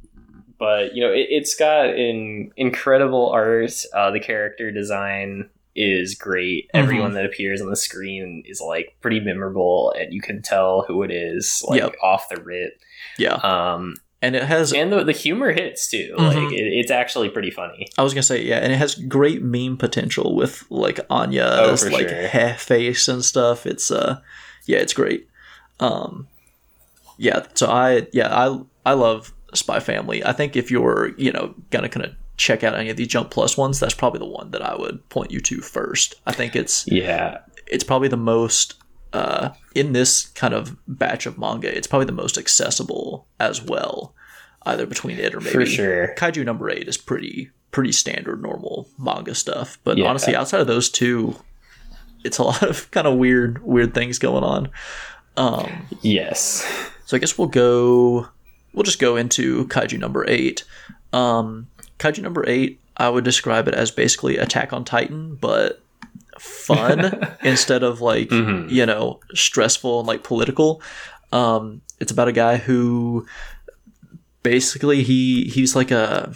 but 0.58 0.94
you 0.94 1.02
know, 1.02 1.12
it, 1.12 1.26
it's 1.30 1.54
got 1.54 1.86
an 1.90 2.50
incredible 2.56 3.30
art. 3.30 3.72
Uh, 3.94 4.10
the 4.10 4.20
character 4.20 4.70
design 4.70 5.50
is 5.74 6.14
great. 6.16 6.64
Mm-hmm. 6.68 6.78
Everyone 6.84 7.12
that 7.14 7.24
appears 7.24 7.60
on 7.60 7.68
the 7.70 7.76
screen 7.76 8.42
is 8.46 8.60
like 8.60 8.96
pretty 9.00 9.20
memorable, 9.20 9.92
and 9.98 10.12
you 10.12 10.20
can 10.20 10.42
tell 10.42 10.84
who 10.88 11.02
it 11.04 11.10
is 11.12 11.62
like 11.68 11.80
Yep. 11.82 11.94
off 12.02 12.28
the 12.28 12.40
rip. 12.42 12.72
yeah. 13.18 13.34
Um, 13.34 13.96
And 14.20 14.35
it 14.35 14.42
has 14.44 14.72
and 14.72 14.92
the, 14.92 15.04
the 15.04 15.12
humor 15.12 15.52
hits 15.52 15.88
too. 15.88 16.14
Mhm. 16.18 16.35
Like 16.35 16.52
it, 16.52 16.64
it's 16.64 16.90
actually 16.90 17.28
pretty 17.28 17.50
funny. 17.52 17.87
I 17.96 18.02
was 18.02 18.12
gonna 18.14 18.22
say 18.24 18.42
yeah, 18.42 18.59
and 18.59 18.72
it 18.72 18.76
has 18.76 18.94
great 18.96 19.42
meme 19.42 19.76
potential 19.76 20.35
with 20.35 20.64
like 20.70 20.98
Anya's 21.09 21.85
Oh, 21.85 21.88
like 21.90 22.09
sure. 22.09 22.54
face 22.54 23.07
and 23.07 23.24
stuff. 23.24 23.64
It's 23.66 23.90
uh, 23.92 24.20
yeah, 24.66 24.78
it's 24.78 24.92
great. 24.92 25.28
Um, 25.81 26.26
yeah, 27.16 27.46
so 27.54 27.68
I 27.68 28.09
yeah 28.12 28.35
I 28.35 28.59
I 28.85 28.92
love 28.94 29.33
Spy 29.54 29.78
Family. 29.81 30.24
I 30.24 30.33
think 30.33 30.57
if 30.57 30.70
you're 30.70 31.12
you 31.16 31.31
know 31.31 31.54
gonna 31.70 31.88
kind 31.88 32.07
of 32.07 32.12
check 32.37 32.64
out 32.64 32.74
any 32.74 32.90
of 32.90 32.96
these 32.96 33.09
Jump 33.09 33.31
Plus 33.31 33.57
ones, 33.57 33.78
that's 33.78 33.94
probably 33.94 34.18
the 34.18 34.26
one 34.26 34.50
that 34.50 34.62
I 34.62 34.74
would 34.76 35.09
point 35.11 35.31
you 35.31 35.40
to 35.42 35.61
first. 35.61 36.16
I 36.26 36.33
think 36.33 36.57
it's 36.57 36.87
Yeah, 36.88 37.38
it's 37.68 37.85
probably 37.85 38.09
the 38.09 38.16
most 38.16 38.74
uh, 39.12 39.51
in 39.75 39.92
this 39.92 40.27
kind 40.29 40.55
of 40.55 40.77
batch 40.87 41.27
of 41.27 41.38
manga. 41.38 41.75
It's 41.75 41.87
probably 41.87 42.07
the 42.07 42.12
most 42.12 42.37
accessible 42.38 43.27
as 43.40 43.62
well, 43.62 44.14
either 44.66 44.87
between 44.87 45.18
it 45.18 45.35
or 45.35 45.40
maybe 45.40 45.51
for 45.53 45.66
sure. 45.66 46.14
Kaiju 46.16 46.44
number 46.44 46.71
eight 46.71 46.88
is 46.88 46.97
pretty 46.97 47.51
pretty 47.71 47.92
standard 47.92 48.40
normal 48.42 48.88
manga 48.99 49.35
stuff. 49.35 49.79
But 49.85 49.99
Yeah. 49.99 50.07
honestly, 50.07 50.35
outside 50.35 50.61
of 50.61 50.66
those 50.66 50.88
two, 50.90 51.37
it's 52.25 52.38
a 52.38 52.42
lot 52.44 52.62
of 52.62 52.90
kind 52.90 53.07
of 53.07 53.16
weird 53.18 53.62
weird 53.64 53.94
things 53.94 54.18
going 54.18 54.44
on. 54.44 54.71
Um, 55.37 55.87
Yes. 56.03 56.66
so 57.07 57.16
I 57.16 57.21
guess 57.21 57.37
we'll 57.38 57.49
go. 57.49 58.29
We'll 58.75 58.83
just 58.85 58.99
go 58.99 59.16
into 59.16 59.66
Kaiju 59.66 59.99
number 59.99 60.25
eight. 60.29 60.64
Um, 61.12 61.68
Kaiju 61.99 62.23
number 62.23 62.44
eight, 62.49 62.81
I 62.97 63.09
would 63.09 63.25
describe 63.25 63.66
it 63.68 63.75
as 63.75 63.90
basically 63.90 64.37
Attack 64.37 64.73
on 64.73 64.85
Titan, 64.85 65.37
but 65.37 65.81
fun 66.40 67.37
instead 67.42 67.83
of 67.83 68.01
like 68.01 68.29
Mhm. 68.29 68.70
you 68.70 68.87
know 68.87 69.20
stressful 69.35 70.01
and 70.01 70.09
like 70.09 70.22
political. 70.22 70.83
Um, 71.33 71.83
it's 72.01 72.12
about 72.12 72.29
a 72.29 72.33
guy 72.33 72.57
who 72.57 73.27
basically 74.42 75.03
he 75.03 75.44
he's 75.44 75.74
like 75.77 75.90
a. 75.90 76.33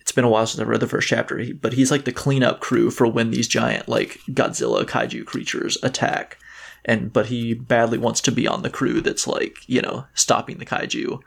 It's 0.00 0.12
been 0.12 0.24
a 0.24 0.28
while 0.30 0.46
since 0.46 0.60
I 0.60 0.64
read 0.64 0.80
the 0.80 0.88
first 0.88 1.08
chapter, 1.08 1.44
but 1.60 1.74
he's 1.74 1.90
like 1.90 2.04
the 2.04 2.12
cleanup 2.12 2.60
crew 2.60 2.90
for 2.90 3.06
when 3.06 3.30
these 3.30 3.46
giant 3.46 3.88
like 3.88 4.18
Godzilla 4.30 4.84
kaiju 4.84 5.24
creatures 5.24 5.78
attack 5.82 6.36
and 6.84 7.12
but 7.12 7.26
he 7.26 7.52
badly 7.54 7.98
wants 7.98 8.20
to 8.22 8.32
be 8.32 8.48
on 8.48 8.62
the 8.62 8.70
crew 8.70 9.00
that's 9.02 9.26
like 9.26 9.58
you 9.66 9.82
know 9.82 10.06
stopping 10.14 10.56
the 10.58 10.64
kaiju 10.64 11.20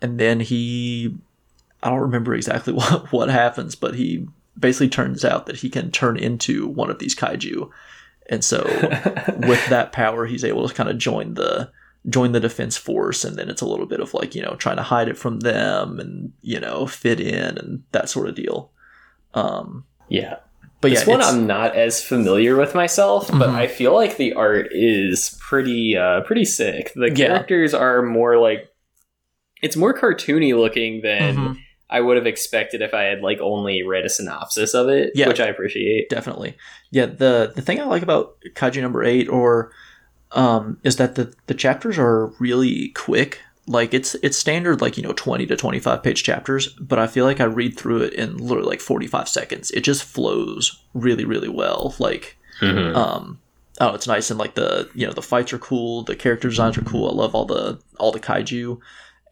and 0.00 0.20
then 0.20 0.38
he 0.38 1.12
i 1.82 1.90
don't 1.90 1.98
remember 1.98 2.32
exactly 2.32 2.72
what 2.72 3.10
what 3.12 3.28
happens 3.28 3.74
but 3.74 3.96
he 3.96 4.24
basically 4.58 4.88
turns 4.88 5.24
out 5.24 5.46
that 5.46 5.56
he 5.56 5.68
can 5.68 5.90
turn 5.90 6.16
into 6.16 6.66
one 6.66 6.90
of 6.90 6.98
these 6.98 7.14
kaiju 7.14 7.68
and 8.30 8.44
so 8.44 8.62
with 9.48 9.66
that 9.68 9.90
power 9.92 10.26
he's 10.26 10.44
able 10.44 10.68
to 10.68 10.74
kind 10.74 10.88
of 10.88 10.96
join 10.98 11.34
the 11.34 11.70
join 12.08 12.32
the 12.32 12.40
defense 12.40 12.76
force 12.76 13.24
and 13.24 13.36
then 13.36 13.48
it's 13.48 13.62
a 13.62 13.66
little 13.66 13.86
bit 13.86 14.00
of 14.00 14.12
like 14.14 14.34
you 14.34 14.42
know 14.42 14.54
trying 14.56 14.76
to 14.76 14.82
hide 14.82 15.08
it 15.08 15.18
from 15.18 15.40
them 15.40 15.98
and 15.98 16.32
you 16.42 16.60
know 16.60 16.86
fit 16.86 17.18
in 17.20 17.56
and 17.58 17.82
that 17.92 18.08
sort 18.08 18.28
of 18.28 18.34
deal 18.34 18.70
um 19.34 19.84
yeah. 20.08 20.36
but 20.80 20.90
yeah 20.90 20.98
this 20.98 21.06
one 21.08 21.22
I'm 21.22 21.46
not 21.46 21.74
as 21.74 22.02
familiar 22.04 22.56
with 22.56 22.74
myself, 22.74 23.28
but 23.28 23.48
Mhm. 23.48 23.54
I 23.54 23.66
feel 23.66 23.94
like 23.94 24.16
the 24.18 24.34
art 24.34 24.68
is 24.70 25.36
pretty 25.40 25.96
uh 25.96 26.20
pretty 26.20 26.44
sick. 26.44 26.92
The 26.94 27.08
Yeah. 27.08 27.14
characters 27.28 27.72
are 27.74 28.02
more 28.02 28.36
like 28.38 28.68
it's 29.62 29.76
more 29.76 29.94
cartoony 29.94 30.54
looking 30.56 31.00
than 31.00 31.36
Mhm. 31.36 31.58
I 31.96 32.00
would 32.00 32.16
have 32.16 32.26
expected 32.26 32.82
if 32.82 32.92
I 32.94 33.02
had 33.10 33.20
like 33.22 33.38
only 33.40 33.82
read 33.82 34.04
a 34.04 34.08
synopsis 34.08 34.74
of 34.74 34.88
it, 34.88 35.12
Yeah. 35.14 35.28
which 35.28 35.40
I 35.40 35.46
appreciate. 35.46 36.08
definitely 36.10 36.56
yeah 36.90 37.06
the 37.06 37.52
the 37.56 37.62
thing 37.62 37.80
i 37.80 37.84
like 37.84 38.02
about 38.02 38.36
kaiju 38.54 38.80
number 38.82 39.02
eight 39.02 39.28
or 39.28 39.72
um 40.32 40.78
is 40.84 40.96
that 40.96 41.14
the 41.14 41.32
the 41.46 41.54
chapters 41.54 41.98
are 41.98 42.26
really 42.38 42.88
quick 42.90 43.40
like 43.66 43.94
it's 43.94 44.14
it's 44.16 44.36
standard 44.36 44.80
like 44.80 44.96
you 44.96 45.02
know 45.02 45.12
20 45.14 45.46
to 45.46 45.56
25 45.56 46.02
page 46.02 46.22
chapters 46.22 46.68
but 46.80 46.98
i 46.98 47.06
feel 47.06 47.24
like 47.24 47.40
i 47.40 47.44
read 47.44 47.76
through 47.78 48.02
it 48.02 48.12
in 48.14 48.36
literally 48.36 48.68
like 48.68 48.80
45 48.80 49.28
seconds 49.28 49.70
it 49.72 49.80
just 49.80 50.04
flows 50.04 50.80
really 50.92 51.24
really 51.24 51.48
well 51.48 51.94
like 51.98 52.36
Mhm. 52.60 52.94
um 52.94 53.40
oh 53.80 53.94
it's 53.94 54.06
nice 54.06 54.30
and 54.30 54.38
like 54.38 54.54
the 54.54 54.88
you 54.94 55.06
know 55.06 55.12
the 55.12 55.22
fights 55.22 55.52
are 55.52 55.58
cool 55.58 56.02
the 56.04 56.14
character 56.16 56.48
designs 56.48 56.76
are 56.78 56.82
cool 56.82 57.08
i 57.10 57.12
love 57.14 57.34
all 57.34 57.46
the 57.46 57.80
all 57.98 58.12
the 58.12 58.20
kaiju 58.20 58.78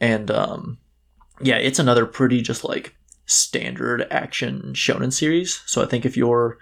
and 0.01 0.31
um 0.31 0.79
yeah 1.43 1.57
it's 1.59 1.79
another 1.79 2.07
pretty 2.07 2.41
just 2.43 2.65
like 2.65 2.95
standard 3.27 4.07
action 4.11 4.73
shonen 4.75 5.13
series. 5.13 5.63
So 5.67 5.83
I 5.83 5.87
think 5.87 6.05
if 6.07 6.17
you're 6.17 6.59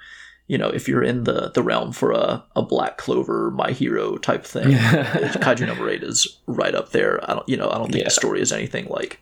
you 0.46 0.58
know, 0.58 0.68
if 0.68 0.88
you're 0.88 1.02
in 1.04 1.24
the 1.24 1.50
the 1.54 1.62
realm 1.62 1.92
for 1.92 2.10
a, 2.10 2.44
a 2.56 2.62
Black 2.62 2.98
Clover, 2.98 3.52
My 3.52 3.70
Hero 3.70 4.16
type 4.16 4.44
thing, 4.44 4.66
Kaiju 4.70 5.66
number 5.66 5.88
eight 5.88 6.02
is 6.02 6.38
right 6.46 6.74
up 6.74 6.90
there. 6.90 7.20
I 7.30 7.34
don't, 7.34 7.48
you 7.48 7.56
know, 7.56 7.70
I 7.70 7.78
don't 7.78 7.86
think 7.92 8.02
Yeah. 8.02 8.08
the 8.08 8.10
story 8.10 8.40
is 8.40 8.50
anything 8.52 8.86
like 8.88 9.20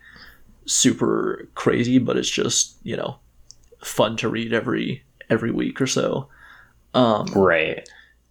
super 0.66 1.48
crazy, 1.54 1.98
but 1.98 2.16
it's 2.16 2.30
just 2.30 2.76
you 2.82 2.96
know 2.96 3.18
fun 3.82 4.16
to 4.18 4.28
read 4.28 4.52
every 4.52 5.02
every 5.30 5.50
week 5.50 5.80
or 5.80 5.86
so. 5.86 6.28
Um, 6.94 7.26
Right. 7.34 7.86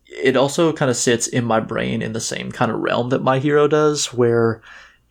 it 0.07 0.35
also 0.35 0.73
kind 0.73 0.89
of 0.89 0.97
sits 0.97 1.27
in 1.27 1.45
my 1.45 1.59
brain 1.59 2.01
in 2.01 2.13
the 2.13 2.19
same 2.19 2.51
kind 2.51 2.71
of 2.71 2.79
realm 2.79 3.09
that 3.09 3.21
My 3.23 3.39
Hero 3.39 3.67
does, 3.67 4.11
where 4.13 4.61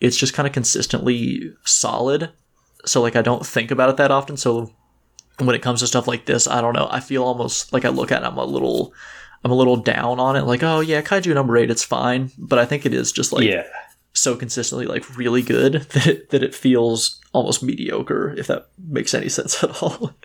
it's 0.00 0.16
just 0.16 0.34
kind 0.34 0.46
of 0.46 0.52
consistently 0.52 1.52
solid. 1.64 2.30
So 2.84 3.00
like 3.02 3.16
I 3.16 3.22
don't 3.22 3.46
think 3.46 3.70
about 3.70 3.90
it 3.90 3.96
that 3.96 4.10
often. 4.10 4.36
So 4.36 4.72
when 5.38 5.54
it 5.54 5.62
comes 5.62 5.80
to 5.80 5.86
stuff 5.86 6.08
like 6.08 6.26
this, 6.26 6.46
I 6.46 6.60
don't 6.60 6.74
know. 6.74 6.88
I 6.90 7.00
feel 7.00 7.22
almost 7.22 7.72
like 7.72 7.84
I 7.84 7.88
look 7.90 8.12
at 8.12 8.22
it, 8.22 8.26
I'm 8.26 8.38
a 8.38 8.44
little 8.44 8.92
I'm 9.44 9.50
a 9.50 9.56
little 9.56 9.76
down 9.76 10.18
on 10.18 10.36
it. 10.36 10.42
Like, 10.42 10.62
oh 10.62 10.80
yeah, 10.80 11.02
Kaiju 11.02 11.34
number 11.34 11.56
eight, 11.56 11.70
it's 11.70 11.84
fine. 11.84 12.30
But 12.38 12.58
I 12.58 12.64
think 12.64 12.86
it 12.86 12.94
is 12.94 13.12
just 13.12 13.32
like 13.32 13.44
yeah. 13.44 13.64
so 14.12 14.36
consistently 14.36 14.86
like 14.86 15.16
really 15.16 15.42
good 15.42 15.72
that 15.90 16.06
it, 16.06 16.30
that 16.30 16.42
it 16.42 16.54
feels 16.54 17.20
almost 17.32 17.62
mediocre, 17.62 18.34
if 18.36 18.46
that 18.46 18.68
makes 18.78 19.14
any 19.14 19.28
sense 19.28 19.62
at 19.62 19.82
all. 19.82 20.12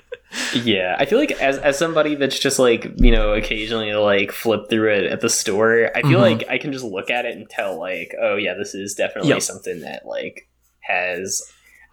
Yeah, 0.63 0.95
I 0.97 1.05
feel 1.05 1.19
like 1.19 1.31
as 1.33 1.57
as 1.57 1.77
somebody 1.77 2.15
that's 2.15 2.39
just 2.39 2.57
like 2.59 2.87
you 2.97 3.11
know 3.11 3.33
occasionally 3.33 3.93
like 3.93 4.31
flip 4.31 4.69
through 4.69 4.93
it 4.93 5.05
at 5.11 5.21
the 5.21 5.29
store, 5.29 5.89
I 5.95 6.01
feel 6.01 6.19
Mhm. 6.19 6.39
like 6.39 6.49
I 6.49 6.57
can 6.57 6.71
just 6.71 6.85
look 6.85 7.09
at 7.09 7.25
it 7.25 7.35
and 7.35 7.49
tell 7.49 7.77
like, 7.79 8.15
oh 8.21 8.35
yeah, 8.37 8.53
this 8.53 8.73
is 8.73 8.93
definitely 8.95 9.29
Yep. 9.29 9.41
something 9.41 9.81
that 9.81 10.05
like 10.05 10.47
has 10.79 11.41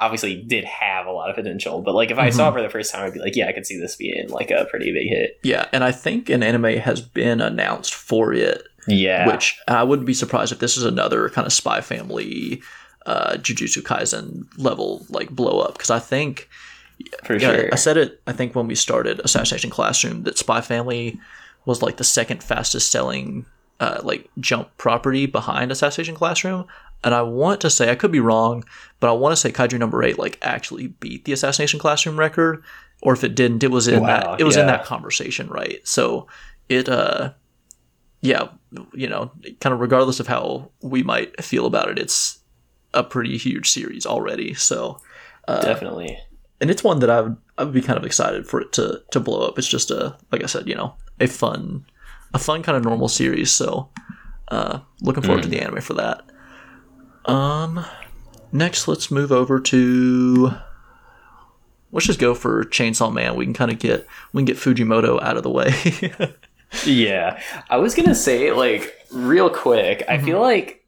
obviously 0.01 0.43
did 0.43 0.65
have 0.65 1.07
a 1.07 1.11
lot 1.11 1.29
of 1.31 1.35
potential. 1.37 1.83
But 1.83 1.95
like 1.95 2.11
if 2.13 2.19
I 2.19 2.31
saw 2.31 2.49
it 2.51 2.53
for 2.53 2.63
the 2.63 2.69
first 2.69 2.93
time, 2.93 3.05
I'd 3.07 3.15
be 3.15 3.19
like, 3.21 3.35
yeah, 3.35 3.49
I 3.49 3.53
could 3.53 3.67
see 3.67 3.79
this 3.81 3.97
being 3.97 4.29
like 4.29 4.51
a 4.53 4.65
pretty 4.67 4.93
big 4.93 5.09
hit. 5.09 5.39
yeah, 5.43 5.67
and 5.73 5.83
I 5.83 5.91
think 5.91 6.31
an 6.31 6.43
anime 6.45 6.79
has 6.79 7.01
been 7.01 7.41
announced 7.41 7.95
for 7.95 8.33
it 8.33 8.63
Yeah, 8.87 9.27
which 9.27 9.59
I 9.67 9.83
wouldn't 9.83 10.07
be 10.07 10.15
surprised 10.15 10.53
if 10.53 10.61
this 10.61 10.77
is 10.77 10.85
another 10.85 11.29
kind 11.31 11.47
of 11.47 11.53
Spy 11.53 11.81
Family, 11.81 12.63
uh, 13.07 13.33
Jujutsu 13.39 13.83
Kaisen 13.83 14.45
level 14.57 15.05
like 15.11 15.31
blow 15.31 15.59
up 15.61 15.73
because 15.75 15.91
I 15.91 15.99
think 15.99 16.49
for 17.25 17.35
yeah, 17.35 17.55
sure. 17.55 17.69
I 17.73 17.77
said 17.77 17.97
it 17.97 18.21
I 18.27 18.33
think 18.33 18.55
when 18.55 18.67
we 18.67 18.75
started 18.75 19.21
Assassination 19.21 19.71
Classroom 19.71 20.23
that 20.25 20.39
Spy 20.39 20.61
Family 20.61 21.19
was 21.65 21.83
like 21.83 21.97
the 21.97 22.05
second 22.05 22.43
fastest 22.43 22.91
selling 22.91 23.47
uh, 23.81 24.01
like 24.03 24.29
jump 24.41 24.77
property 24.77 25.27
behind 25.27 25.71
Assassination 25.71 26.15
Classroom. 26.15 26.67
And 27.05 27.15
I 27.15 27.23
want 27.23 27.61
to 27.61 27.71
say 27.71 27.91
I 27.91 27.95
could 27.95 28.11
be 28.11 28.21
wrong, 28.21 28.65
but 28.99 29.09
I 29.09 29.13
want 29.13 29.33
to 29.33 29.37
say 29.37 29.53
Kaiju 29.53 29.79
number 29.79 30.03
eight 30.03 30.19
like 30.19 30.39
actually 30.43 30.89
beat 30.89 31.25
the 31.25 31.33
Assassination 31.33 31.79
Classroom 31.79 32.19
record, 32.19 32.65
or 33.03 33.13
if 33.13 33.23
it 33.23 33.37
didn't, 33.37 33.63
it 33.63 33.71
was 33.71 33.87
in 33.87 34.01
Wow, 34.01 34.07
that 34.33 34.41
it 34.41 34.45
was 34.45 34.57
in 34.57 34.67
that 34.67 34.85
conversation, 34.85 35.49
right? 35.49 35.87
So 35.87 36.27
it 36.69 36.89
uh 36.89 37.33
yeah, 38.21 38.49
you 38.93 39.09
know, 39.09 39.31
kind 39.61 39.73
of 39.73 39.79
regardless 39.79 40.19
of 40.19 40.27
how 40.27 40.73
we 40.83 41.05
might 41.05 41.43
feel 41.43 41.67
about 41.67 41.89
it, 41.89 42.01
it's 42.01 42.41
a 42.93 43.05
pretty 43.05 43.37
huge 43.37 43.71
series 43.71 44.05
already. 44.05 44.55
So 44.55 44.99
uh, 45.47 45.63
definitely. 45.63 46.19
And 46.61 46.71
it's 46.71 46.85
one 46.85 47.01
that 47.01 47.11
I 47.11 47.21
would 47.23 47.37
I 47.57 47.65
would 47.65 47.75
be 47.75 47.83
kind 47.83 47.99
of 47.99 48.05
excited 48.05 48.47
for 48.47 48.61
it 48.61 48.73
to 48.75 49.03
to 49.11 49.21
blow 49.21 49.47
up. 49.47 49.59
It's 49.59 49.69
just 49.69 49.91
a 49.91 50.17
like 50.33 50.43
I 50.43 50.47
said, 50.47 50.69
you 50.69 50.75
know, 50.75 50.95
a 51.21 51.27
fun 51.27 51.85
a 52.35 52.39
fun 52.39 52.63
kind 52.63 52.77
of 52.77 52.85
normal 52.85 53.09
series. 53.09 53.51
So 53.51 53.91
uh, 54.49 54.81
looking 55.01 55.23
forward 55.23 55.43
to 55.43 55.49
the 55.49 55.61
anime 55.61 55.81
for 55.81 55.95
that. 55.95 56.25
Um, 57.25 57.85
next 58.53 58.89
let's 58.89 59.11
move 59.11 59.33
over 59.33 59.61
to. 59.61 60.53
Let's 61.91 62.07
just 62.07 62.19
go 62.19 62.35
for 62.35 62.65
Chainsaw 62.65 63.13
Man. 63.13 63.35
We 63.35 63.47
can 63.47 63.55
kind 63.55 63.71
of 63.71 63.79
get 63.79 64.07
we 64.33 64.41
can 64.41 64.45
get 64.47 64.57
Fujimoto 64.57 65.23
out 65.23 65.37
of 65.37 65.43
the 65.43 65.51
way. 65.51 65.73
Yeah, 66.85 67.41
I 67.71 67.79
was 67.79 67.95
gonna 67.95 68.15
say 68.15 68.53
like 68.53 68.95
real 69.11 69.49
quick. 69.49 70.05
I 70.09 70.19
feel 70.19 70.39
like 70.41 70.85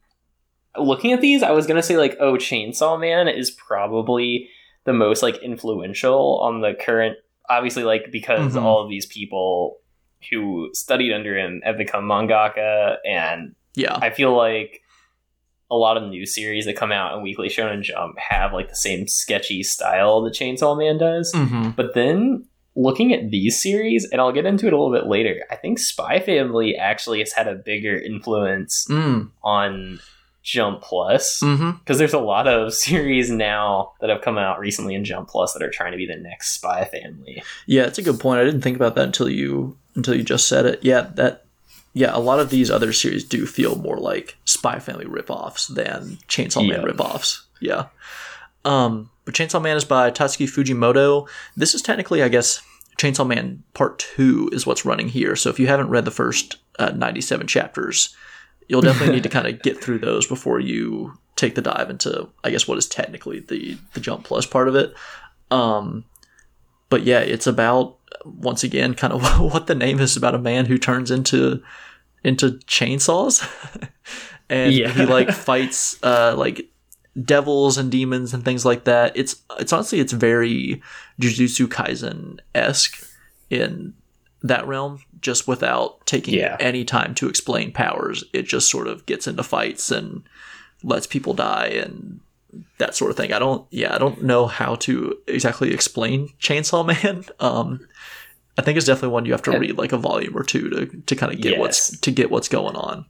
looking 0.76 1.12
at 1.12 1.22
these, 1.22 1.42
I 1.42 1.52
was 1.52 1.66
gonna 1.66 1.83
say 1.83 1.96
like, 1.96 2.16
oh, 2.20 2.35
Chainsaw 2.35 3.00
Man 3.00 3.28
is 3.28 3.50
probably 3.50 4.50
the 4.84 4.92
most 4.92 5.22
like 5.22 5.36
influential 5.42 6.38
on 6.42 6.60
the 6.60 6.74
current. 6.74 7.16
Obviously, 7.48 7.82
like 7.84 8.10
because 8.12 8.54
Mhm. 8.54 8.62
all 8.62 8.82
of 8.82 8.88
these 8.88 9.06
people 9.06 9.78
who 10.30 10.70
studied 10.74 11.12
under 11.12 11.36
him 11.36 11.60
have 11.64 11.78
become 11.78 12.04
mangaka, 12.04 12.96
and 13.06 13.54
yeah, 13.74 13.98
I 14.00 14.10
feel 14.10 14.36
like 14.36 14.82
a 15.70 15.76
lot 15.76 15.96
of 15.96 16.02
new 16.08 16.26
series 16.26 16.64
that 16.66 16.76
come 16.76 16.90
out 16.92 17.16
in 17.16 17.22
Weekly 17.22 17.48
Shonen 17.48 17.82
Jump 17.82 18.18
have 18.18 18.52
like 18.52 18.68
the 18.68 18.74
same 18.76 19.06
sketchy 19.06 19.62
style 19.62 20.20
that 20.22 20.34
Chainsaw 20.34 20.76
Man 20.76 20.98
does. 20.98 21.32
mm-hmm. 21.32 21.70
But 21.70 21.94
then 21.94 22.46
looking 22.76 23.12
at 23.12 23.30
these 23.30 23.60
series, 23.62 24.08
and 24.10 24.20
I'll 24.20 24.32
get 24.32 24.46
into 24.46 24.66
it 24.66 24.72
a 24.72 24.76
little 24.76 24.92
bit 24.92 25.06
later, 25.08 25.44
I 25.50 25.56
think 25.56 25.78
Spy 25.78 26.18
Family 26.20 26.76
actually 26.76 27.18
has 27.20 27.32
had 27.32 27.46
a 27.48 27.54
bigger 27.54 27.96
influence 27.96 28.86
mm, 28.90 29.30
on 29.42 30.00
Jump 30.42 30.83
Plus. 30.83 31.40
mm-hmm. 31.40 31.72
Because 31.79 31.98
there's 31.98 32.14
a 32.14 32.18
lot 32.18 32.46
of 32.46 32.74
series 32.87 33.31
now 33.31 33.92
that 34.00 34.11
have 34.11 34.22
come 34.22 34.38
out 34.38 34.59
recently 34.59 34.94
in 34.94 35.05
Jump 35.05 35.29
Plus 35.29 35.53
that 35.53 35.62
are 35.62 35.70
trying 35.70 35.92
to 35.92 35.98
be 35.98 36.07
the 36.07 36.16
next 36.16 36.55
Spy 36.55 36.85
Family. 36.85 37.42
Yeah, 37.66 37.85
it's 37.85 37.98
a 37.98 38.03
good 38.03 38.20
point. 38.20 38.40
I 38.40 38.44
didn't 38.44 38.62
think 38.62 38.76
about 38.76 38.94
that 38.94 39.05
until 39.05 39.29
you 39.29 39.76
until 39.94 40.14
you 40.14 40.22
just 40.22 40.48
said 40.48 40.66
it. 40.66 40.81
Yeah, 40.83 41.11
that 41.14 41.44
yeah, 41.92 42.14
a 42.14 42.20
lot 42.20 42.38
of 42.38 42.50
these 42.50 42.70
other 42.70 42.92
series 42.92 43.24
do 43.24 43.46
feel 43.46 43.76
more 43.76 43.98
like 43.98 44.37
Spy 44.44 44.79
Family 44.79 45.07
ripoffs 45.07 45.72
than 45.74 46.18
Chainsaw 46.29 46.66
Man 46.68 46.85
ripoffs. 46.85 47.42
Yeah. 47.61 47.87
Um, 48.64 49.11
but 49.24 49.35
Chainsaw 49.35 49.61
Man 49.61 49.76
is 49.76 49.85
by 49.85 50.11
Tatsuki 50.11 50.48
Fujimoto. 50.48 51.29
This 51.57 51.74
is 51.74 51.83
technically, 51.83 52.22
I 52.22 52.29
guess, 52.29 52.62
Chainsaw 52.98 53.26
Man 53.26 53.62
Part 53.74 53.98
Two 53.98 54.50
is 54.53 54.66
what's 54.66 54.85
running 54.85 55.09
here. 55.09 55.35
So 55.35 55.50
if 55.50 55.59
you 55.59 55.66
haven't 55.66 55.88
read 55.88 56.05
the 56.05 56.11
first 56.11 56.57
uh, 56.79 56.90
ninety-seven 56.90 57.46
chapters, 57.46 58.14
you'll 58.70 58.80
definitely 58.83 59.14
need 59.16 59.22
to 59.24 59.28
kind 59.38 59.46
of 59.48 59.61
get 59.62 59.83
through 59.83 59.98
those 59.98 60.26
before 60.26 60.61
you 60.61 61.12
take 61.37 61.54
the 61.54 61.62
dive 61.62 61.90
into, 61.90 62.28
I 62.44 62.50
guess, 62.50 62.68
what 62.68 62.78
is 62.78 62.87
technically 62.87 63.40
the 63.40 63.76
the 63.94 64.00
Jump 64.00 64.24
Plus 64.24 64.46
part 64.46 64.68
of 64.68 64.74
it. 64.76 64.94
Um, 65.50 66.04
but 66.88 67.02
yeah, 67.02 67.20
it's 67.20 67.46
about 67.46 67.98
once 68.24 68.62
again 68.64 68.94
kind 68.94 69.12
of 69.12 69.22
what 69.52 69.66
the 69.66 69.74
name 69.74 69.98
is 70.00 70.16
about 70.16 70.35
a 70.35 70.38
man 70.38 70.66
who 70.66 70.78
turns 70.78 71.11
into 71.11 71.62
into 72.22 72.50
chainsaws, 72.66 73.42
and 74.50 74.72
Yeah. 74.72 74.88
he 74.90 75.06
like 75.06 75.30
fights 75.33 75.98
uh 76.02 76.35
like 76.37 76.68
devils 77.24 77.76
and 77.76 77.90
demons 77.90 78.33
and 78.35 78.44
things 78.44 78.64
like 78.64 78.85
that. 78.85 79.16
It's 79.16 79.42
it's 79.59 79.72
honestly 79.72 80.00
it's 80.00 80.12
very 80.12 80.80
Jujutsu 81.20 81.66
Kaisen 81.66 82.38
esque 82.54 83.04
in 83.50 83.94
that 84.42 84.66
realm, 84.66 85.00
just 85.20 85.46
without 85.46 86.05
taking 86.07 86.35
Yeah. 86.35 86.57
any 86.61 86.85
time 86.85 87.14
to 87.16 87.29
explain 87.29 87.72
powers. 87.72 88.24
It 88.33 88.42
just 88.42 88.70
sort 88.70 88.87
of 88.87 89.05
gets 89.07 89.26
into 89.26 89.42
fights 89.42 89.90
and 89.90 90.22
lets 90.83 91.07
people 91.07 91.35
die 91.35 91.66
and 91.66 92.20
that 92.79 92.94
sort 92.94 93.11
of 93.11 93.16
thing. 93.16 93.33
I 93.33 93.38
don't 93.38 93.66
yeah, 93.70 93.94
I 93.94 93.98
don't 93.98 94.22
know 94.22 94.46
how 94.46 94.74
to 94.76 95.16
exactly 95.26 95.72
explain 95.72 96.31
Chainsaw 96.40 96.85
Man. 96.87 97.24
Um 97.40 97.87
I 98.59 98.62
think 98.62 98.76
it's 98.76 98.87
definitely 98.87 99.11
one 99.14 99.24
you 99.26 99.33
have 99.33 99.42
to 99.42 99.59
read 99.59 99.79
like 99.79 99.92
a 99.92 99.96
volume 99.96 100.37
or 100.37 100.42
two 100.42 100.68
to, 100.70 100.87
to 100.87 101.16
kind 101.16 101.33
of 101.33 101.40
get 101.40 101.59
what's 101.59 101.96
to 102.00 102.11
get 102.11 102.31
what's 102.31 102.48
going 102.48 102.76
on. 102.76 103.07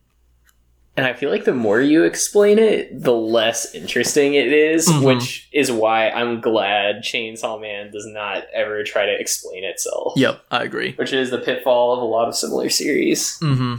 And 0.96 1.06
I 1.06 1.12
feel 1.12 1.30
like 1.30 1.44
the 1.44 1.54
more 1.54 1.80
you 1.80 2.02
explain 2.04 2.58
it, 2.58 2.88
the 3.02 3.12
less 3.14 3.74
interesting 3.74 4.34
it 4.34 4.52
is, 4.52 4.86
Mhm. 4.88 5.02
which 5.04 5.48
is 5.52 5.70
why 5.72 6.10
I'm 6.10 6.40
glad 6.40 6.96
Chainsaw 7.02 7.60
Man 7.60 7.90
does 7.90 8.06
not 8.06 8.44
ever 8.52 8.82
try 8.82 9.06
to 9.06 9.12
explain 9.18 9.64
itself. 9.64 10.12
Yep, 10.16 10.42
I 10.50 10.62
agree. 10.64 10.92
Which 10.96 11.12
is 11.12 11.30
the 11.30 11.38
pitfall 11.38 11.94
of 11.94 12.02
a 12.02 12.04
lot 12.04 12.28
of 12.28 12.34
similar 12.34 12.68
series. 12.68 13.38
Mm-hmm. 13.40 13.76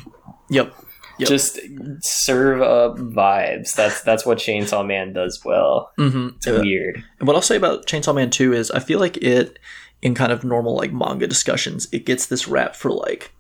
Yep. 0.50 0.74
Yep. 1.20 1.30
Just 1.30 1.60
serve 2.00 2.62
up 2.64 2.98
vibes. 2.98 3.76
That's 3.76 4.02
that's 4.02 4.26
what 4.26 4.40
Chainsaw 4.40 4.84
Man 4.88 5.14
does 5.14 5.42
well. 5.46 5.92
Mm-hmm. 6.00 6.30
It's 6.38 6.48
weird. 6.48 7.04
And 7.20 7.28
what 7.28 7.36
I'll 7.36 7.42
say 7.44 7.58
about 7.58 7.86
Chainsaw 7.86 8.16
Man 8.16 8.32
2 8.32 8.54
is 8.54 8.72
I 8.72 8.80
feel 8.80 9.00
like 9.00 9.18
it, 9.18 9.60
in 10.02 10.16
kind 10.16 10.32
of 10.32 10.44
normal 10.44 10.76
like 10.76 10.92
manga 10.92 11.28
discussions, 11.28 11.88
it 11.92 12.06
gets 12.06 12.26
this 12.26 12.48
rap 12.48 12.76
for 12.76 12.90
like 12.90 13.32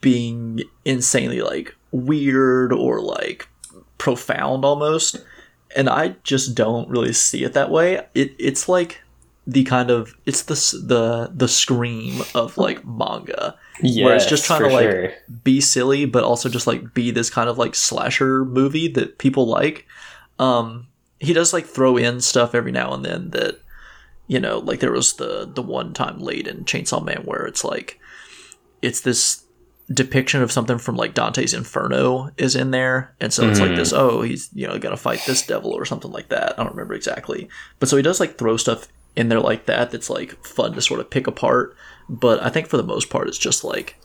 being 0.00 0.62
insanely 0.84 1.42
like 1.42 1.74
weird 1.92 2.72
or 2.72 3.00
like 3.00 3.48
profound 3.98 4.64
almost. 4.64 5.24
And 5.76 5.88
I 5.88 6.16
just 6.24 6.54
don't 6.54 6.88
really 6.88 7.12
see 7.12 7.44
it 7.44 7.52
that 7.52 7.70
way. 7.70 8.06
It 8.14 8.34
it's 8.38 8.68
like 8.68 9.02
the 9.46 9.64
kind 9.64 9.90
of 9.90 10.14
it's 10.26 10.42
the 10.42 10.54
the 10.86 11.32
the 11.34 11.48
scream 11.48 12.22
of 12.34 12.56
like 12.58 12.84
manga 12.84 13.56
Yeah, 13.82 14.04
Where 14.04 14.16
it's 14.16 14.26
just 14.26 14.44
trying 14.44 14.62
to, 14.62 14.68
like, 14.68 15.14
be 15.42 15.60
silly 15.60 16.04
but 16.04 16.24
also 16.24 16.48
just 16.48 16.66
like 16.66 16.92
be 16.94 17.10
this 17.10 17.30
kind 17.30 17.48
of 17.48 17.58
like 17.58 17.74
slasher 17.74 18.44
movie 18.44 18.86
that 18.88 19.18
people 19.18 19.46
like 19.46 19.86
um 20.38 20.86
he 21.20 21.32
does 21.32 21.52
like 21.52 21.66
throw 21.66 21.96
in 21.96 22.20
stuff 22.20 22.54
every 22.54 22.70
now 22.70 22.92
and 22.92 23.04
then 23.04 23.30
that 23.30 23.60
you 24.26 24.38
know 24.38 24.58
like 24.58 24.80
there 24.80 24.92
was 24.92 25.14
the 25.14 25.50
the 25.52 25.62
one 25.62 25.94
time 25.94 26.18
late 26.18 26.46
in 26.46 26.64
chainsaw 26.64 27.02
man 27.04 27.22
where 27.24 27.46
it's 27.46 27.64
like 27.64 27.98
it's 28.82 29.00
this 29.00 29.44
depiction 29.92 30.40
of 30.42 30.52
something 30.52 30.78
from 30.78 30.96
like 30.96 31.14
dante's 31.14 31.52
inferno 31.52 32.30
is 32.36 32.54
in 32.54 32.70
there 32.70 33.12
and 33.20 33.32
so 33.32 33.48
it's 33.48 33.58
like 33.58 33.72
Mhm. 33.72 33.76
this 33.76 33.92
oh 33.92 34.22
he's 34.22 34.48
you 34.54 34.66
know 34.66 34.78
gonna 34.78 34.96
fight 34.96 35.20
this 35.26 35.44
devil 35.44 35.72
or 35.72 35.84
something 35.84 36.12
like 36.12 36.28
that 36.28 36.54
i 36.58 36.62
don't 36.62 36.70
remember 36.72 36.94
exactly 36.94 37.48
but 37.80 37.88
so 37.88 37.96
he 37.96 38.02
does 38.02 38.20
like 38.20 38.38
throw 38.38 38.56
stuff 38.56 38.86
in 39.16 39.28
there 39.28 39.40
like 39.40 39.66
that 39.66 39.90
that's 39.90 40.08
like 40.08 40.42
fun 40.46 40.72
to 40.74 40.80
sort 40.80 41.00
of 41.00 41.10
pick 41.10 41.26
apart. 41.26 41.74
But 42.08 42.40
I 42.44 42.48
think 42.48 42.68
for 42.68 42.76
the 42.76 42.84
most 42.84 43.10
part, 43.10 43.26
it's 43.26 43.36
just 43.38 43.64
like, 43.64 43.96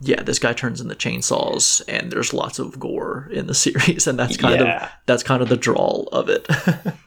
yeah, 0.00 0.22
this 0.22 0.38
guy 0.38 0.52
turns 0.52 0.80
into 0.80 0.94
chainsaws, 0.94 1.82
and 1.88 2.10
there's 2.12 2.32
lots 2.32 2.58
of 2.60 2.78
gore 2.78 3.28
in 3.32 3.46
the 3.48 3.54
series, 3.64 4.06
and 4.06 4.16
that's 4.18 4.36
kind 4.36 4.60
Yeah. 4.60 4.84
of 4.84 4.90
that's 5.06 5.22
kind 5.24 5.42
of 5.42 5.48
the 5.48 5.56
drawl 5.56 6.08
of 6.12 6.28
it. 6.28 6.46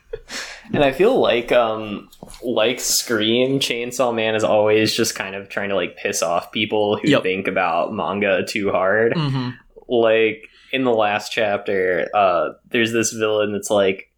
And 0.74 0.84
I 0.84 0.92
feel 0.92 1.20
like 1.20 1.52
um 1.52 2.10
like 2.44 2.80
Scream, 2.80 3.60
Chainsaw 3.60 4.14
Man 4.14 4.36
is 4.36 4.44
always 4.44 4.94
just 4.94 5.16
kind 5.16 5.36
of 5.36 5.50
trying 5.50 5.70
to 5.70 5.76
like 5.76 5.98
piss 5.98 6.22
off 6.22 6.52
people 6.52 6.98
who 6.98 7.10
Yep. 7.10 7.24
think 7.24 7.48
about 7.48 7.94
manga 7.94 8.46
too 8.46 8.72
hard. 8.72 9.14
mm-hmm. 9.14 9.50
Like 9.88 10.48
in 10.72 10.84
the 10.84 10.94
last 10.94 11.32
chapter, 11.32 12.08
uh 12.14 12.50
there's 12.70 12.92
this 12.94 13.12
villain 13.12 13.52
that's 13.54 13.70
like 13.72 14.09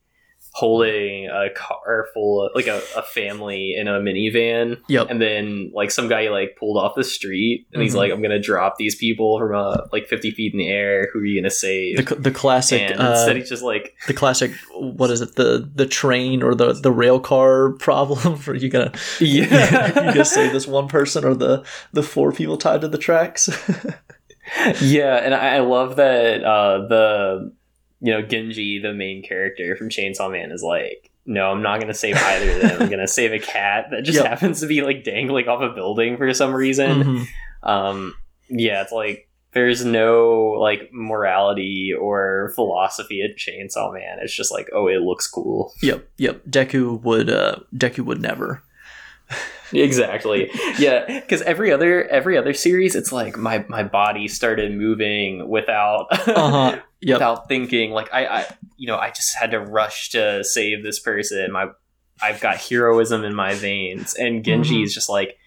holding 0.53 1.27
a 1.27 1.49
car 1.55 2.07
full 2.13 2.43
of 2.45 2.51
like 2.53 2.67
a, 2.67 2.81
a 2.97 3.01
family 3.01 3.73
in 3.77 3.87
a 3.87 3.99
minivan 4.01 4.77
Yep. 4.89 5.07
and 5.09 5.21
then 5.21 5.71
like 5.73 5.91
some 5.91 6.09
guy 6.09 6.27
like 6.29 6.57
pulled 6.59 6.77
off 6.77 6.93
the 6.95 7.05
street 7.05 7.67
and 7.71 7.81
he's 7.81 7.93
Mhm. 7.93 7.97
like 7.97 8.11
i'm 8.11 8.21
gonna 8.21 8.37
drop 8.41 8.75
these 8.77 8.95
people 8.95 9.39
from 9.39 9.55
uh, 9.55 9.77
like 9.93 10.07
50 10.07 10.31
feet 10.31 10.51
in 10.53 10.59
the 10.59 10.67
air 10.67 11.07
who 11.13 11.19
are 11.19 11.25
you 11.25 11.39
gonna 11.41 11.49
save 11.49 12.05
the, 12.05 12.15
the 12.15 12.31
classic 12.31 12.81
and 12.81 12.99
uh, 12.99 13.11
instead 13.11 13.37
he's 13.37 13.47
just 13.47 13.63
like 13.63 13.95
the 14.07 14.13
classic 14.13 14.51
what 14.75 15.09
is 15.09 15.21
it 15.21 15.35
the 15.35 15.69
the 15.73 15.85
train 15.85 16.43
or 16.43 16.53
the 16.53 16.73
the 16.73 16.91
rail 16.91 17.19
car 17.21 17.69
problem 17.79 18.35
where 18.39 18.55
you 18.57 18.67
gonna 18.67 18.91
yeah? 19.21 19.87
you 19.87 19.93
gonna 20.13 20.25
save 20.25 20.51
this 20.51 20.67
one 20.67 20.89
person 20.89 21.23
or 21.23 21.33
the 21.33 21.63
the 21.93 22.03
four 22.03 22.33
people 22.33 22.57
tied 22.57 22.81
to 22.81 22.89
the 22.89 22.97
tracks 22.97 23.49
yeah, 24.81 25.15
and 25.17 25.33
I, 25.33 25.55
I 25.55 25.59
love 25.59 25.95
that 25.95 26.43
uh, 26.43 26.87
the 26.87 27.53
you 28.01 28.11
know 28.11 28.21
Denji, 28.23 28.81
the 28.81 28.93
main 28.93 29.23
character 29.23 29.75
from 29.75 29.89
Chainsaw 29.89 30.31
Man, 30.31 30.51
is 30.51 30.63
like, 30.63 31.09
no, 31.25 31.51
I'm 31.51 31.61
not 31.61 31.79
gonna 31.79 31.93
save 31.93 32.17
either 32.17 32.51
of 32.51 32.61
them. 32.61 32.81
I'm 32.81 32.89
gonna 32.89 33.07
save 33.19 33.31
a 33.31 33.39
cat 33.39 33.87
that 33.91 34.01
just 34.03 34.17
Yep. 34.17 34.25
happens 34.27 34.59
to 34.61 34.67
be 34.67 34.81
like 34.81 35.03
dangling 35.03 35.47
off 35.47 35.61
a 35.61 35.69
building 35.73 36.17
for 36.17 36.33
some 36.33 36.53
reason. 36.53 37.03
Mhm. 37.03 37.25
Um, 37.63 38.13
yeah, 38.49 38.81
it's 38.81 38.91
like 38.91 39.27
there's 39.53 39.83
no 39.85 40.55
like 40.59 40.89
morality 40.93 41.91
or 41.93 42.51
philosophy 42.55 43.21
at 43.21 43.37
Chainsaw 43.37 43.93
Man. 43.93 44.17
It's 44.21 44.35
just 44.35 44.51
like, 44.51 44.69
oh, 44.73 44.87
it 44.87 45.01
looks 45.01 45.27
cool. 45.27 45.73
yep 45.81 46.09
yep 46.17 46.41
deku 46.49 47.01
would 47.01 47.29
uh 47.29 47.57
deku 47.75 47.99
would 47.99 48.21
never 48.21 48.63
exactly. 49.73 50.49
Yeah. 50.77 51.19
Because 51.21 51.41
every 51.43 51.71
other 51.71 52.07
every 52.07 52.37
other 52.37 52.53
series 52.53 52.95
it's 52.95 53.11
like 53.11 53.37
my 53.37 53.65
my 53.69 53.83
body 53.83 54.27
started 54.27 54.73
moving 54.75 55.47
without 55.49 56.07
uh-huh. 56.11 56.79
Yep. 57.01 57.15
without 57.15 57.47
thinking. 57.47 57.91
Like 57.91 58.13
I, 58.13 58.25
I 58.25 58.45
you 58.77 58.87
know 58.87 58.97
i 58.97 59.09
just 59.09 59.35
had 59.35 59.51
to 59.51 59.59
rush 59.59 60.09
to 60.11 60.43
save 60.43 60.83
this 60.83 60.99
person. 60.99 61.51
My 61.51 61.67
i've 62.21 62.39
got 62.41 62.57
heroism 62.57 63.23
in 63.23 63.33
my 63.33 63.53
veins. 63.55 64.13
And 64.15 64.43
denji 64.43 64.79
Mhm. 64.79 64.83
is 64.83 64.93
just 64.93 65.09
like 65.09 65.37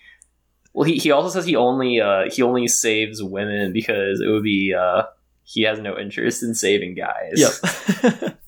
well 0.73 0.85
he, 0.85 0.97
he 0.97 1.11
also 1.13 1.29
says 1.29 1.45
he 1.47 1.55
only 1.57 2.01
uh 2.01 2.31
he 2.31 2.43
only 2.43 2.67
saves 2.69 3.23
women 3.23 3.73
because 3.73 4.21
it 4.21 4.29
would 4.29 4.43
be 4.43 4.75
uh 4.75 5.03
he 5.45 5.63
has 5.63 5.79
no 5.79 5.99
interest 5.99 6.43
in 6.43 6.55
saving 6.55 6.95
guys. 6.95 7.35
Yep 7.37 8.39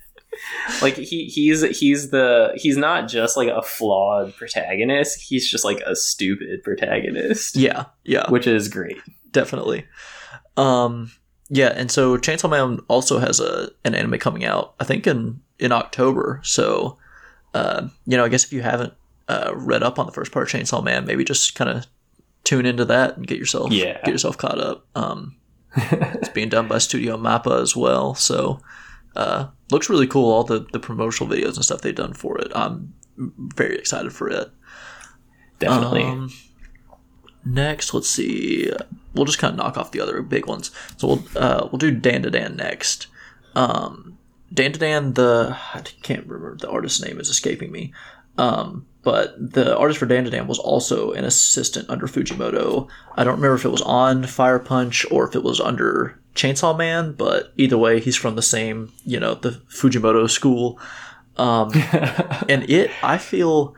like 0.83 0.95
he 0.97 1.25
he's 1.27 1.63
he's 1.79 2.11
the 2.11 2.53
he's 2.57 2.77
not 2.77 3.09
just 3.09 3.37
like 3.37 3.49
a 3.49 3.63
flawed 3.63 4.35
protagonist. 4.37 5.21
He's 5.21 5.49
just 5.51 5.65
like 5.65 5.81
a 5.87 5.95
stupid 5.97 6.63
protagonist. 6.63 7.57
Yeah 7.57 7.87
yeah. 8.05 8.29
Which 8.31 8.47
is 8.47 8.69
great. 8.69 8.99
Definitely. 9.33 9.87
Um 10.57 11.11
yeah 11.49 11.73
and 11.77 11.91
so 11.91 12.17
chainsaw 12.17 12.51
man 12.51 12.81
also 12.89 13.19
has 13.19 13.39
a 13.41 13.71
an 13.85 13.95
anime 13.95 14.19
coming 14.19 14.45
out 14.45 14.75
i 14.81 14.85
think 14.85 15.07
in 15.07 15.41
in 15.59 15.73
october. 15.73 16.41
So 16.43 16.99
uh 17.55 17.89
you 18.07 18.17
know 18.17 18.25
i 18.25 18.29
guess 18.29 18.45
if 18.45 18.53
you 18.53 18.63
haven't 18.63 18.95
uh 19.29 19.53
read 19.55 19.83
up 19.83 19.99
on 19.99 20.07
the 20.07 20.13
first 20.13 20.33
part 20.33 20.43
of 20.53 20.61
chainsaw 20.61 20.83
man 20.83 21.05
maybe 21.07 21.25
just 21.25 21.55
kind 21.55 21.71
of 21.71 21.87
tune 22.45 22.67
into 22.67 22.85
that 22.85 23.17
and 23.17 23.27
get 23.27 23.39
yourself 23.39 23.73
Yeah. 23.73 23.99
get 24.05 24.09
yourself 24.09 24.39
caught 24.39 24.59
up. 24.59 24.87
Um 24.95 25.37
it's 25.77 26.29
being 26.31 26.49
done 26.49 26.69
by 26.69 26.79
studio 26.79 27.17
mappa 27.19 27.61
as 27.61 27.77
well 27.77 28.15
so 28.15 28.61
uh 29.17 29.49
looks 29.71 29.91
really 29.91 30.07
cool 30.07 30.31
all 30.31 30.45
the 30.45 30.61
the 30.73 30.79
promotional 30.79 31.33
videos 31.33 31.57
and 31.57 31.65
stuff 31.65 31.81
they've 31.81 31.95
done 31.95 32.13
for 32.13 32.39
it 32.39 32.53
i'm 32.55 32.93
very 33.17 33.77
excited 33.77 34.13
for 34.13 34.29
it 34.29 34.51
definitely 35.59 36.05
um, 36.05 36.31
next, 37.47 37.95
let's 37.95 38.11
see. 38.11 38.71
We'll 39.15 39.25
just 39.25 39.39
kind 39.39 39.53
of 39.53 39.59
knock 39.59 39.79
off 39.79 39.93
the 39.93 40.01
other 40.01 40.21
big 40.21 40.47
ones. 40.47 40.71
So 40.97 41.07
we'll 41.09 41.25
uh, 41.37 41.69
we'll 41.71 41.79
do 41.79 41.99
Dandadan 41.99 42.57
next. 42.57 43.07
Um, 43.55 44.19
Dandadan, 44.53 45.15
the 45.15 45.57
I 45.73 45.81
can't 46.03 46.27
remember 46.27 46.57
the 46.57 46.71
artist's 46.71 47.03
name 47.03 47.19
is 47.19 47.29
escaping 47.29 47.73
me. 47.73 47.95
Um, 48.37 48.87
but 49.07 49.37
the 49.39 49.79
artist 49.79 50.01
for 50.01 50.07
Dandadan 50.07 50.49
was 50.49 50.59
also 50.59 51.13
an 51.13 51.25
assistant 51.25 51.89
under 51.89 52.09
Fujimoto. 52.09 52.89
I 53.15 53.23
don't 53.23 53.37
remember 53.37 53.55
if 53.55 53.65
it 53.65 53.69
was 53.69 53.83
on 53.83 54.25
Fire 54.25 54.59
Punch 54.59 55.07
or 55.13 55.29
if 55.29 55.37
it 55.37 55.45
was 55.45 55.61
under 55.61 56.19
Chainsaw 56.35 56.77
Man, 56.77 57.13
but 57.13 57.53
either 57.57 57.79
way, 57.79 58.01
he's 58.01 58.17
from 58.17 58.35
the 58.35 58.43
same, 58.43 58.93
you 59.05 59.21
know, 59.21 59.37
the 59.37 59.51
Fujimoto 59.71 60.29
school. 60.29 60.81
Um, 61.37 61.71
and 62.49 62.69
it 62.69 62.91
i 63.03 63.19
feel 63.19 63.75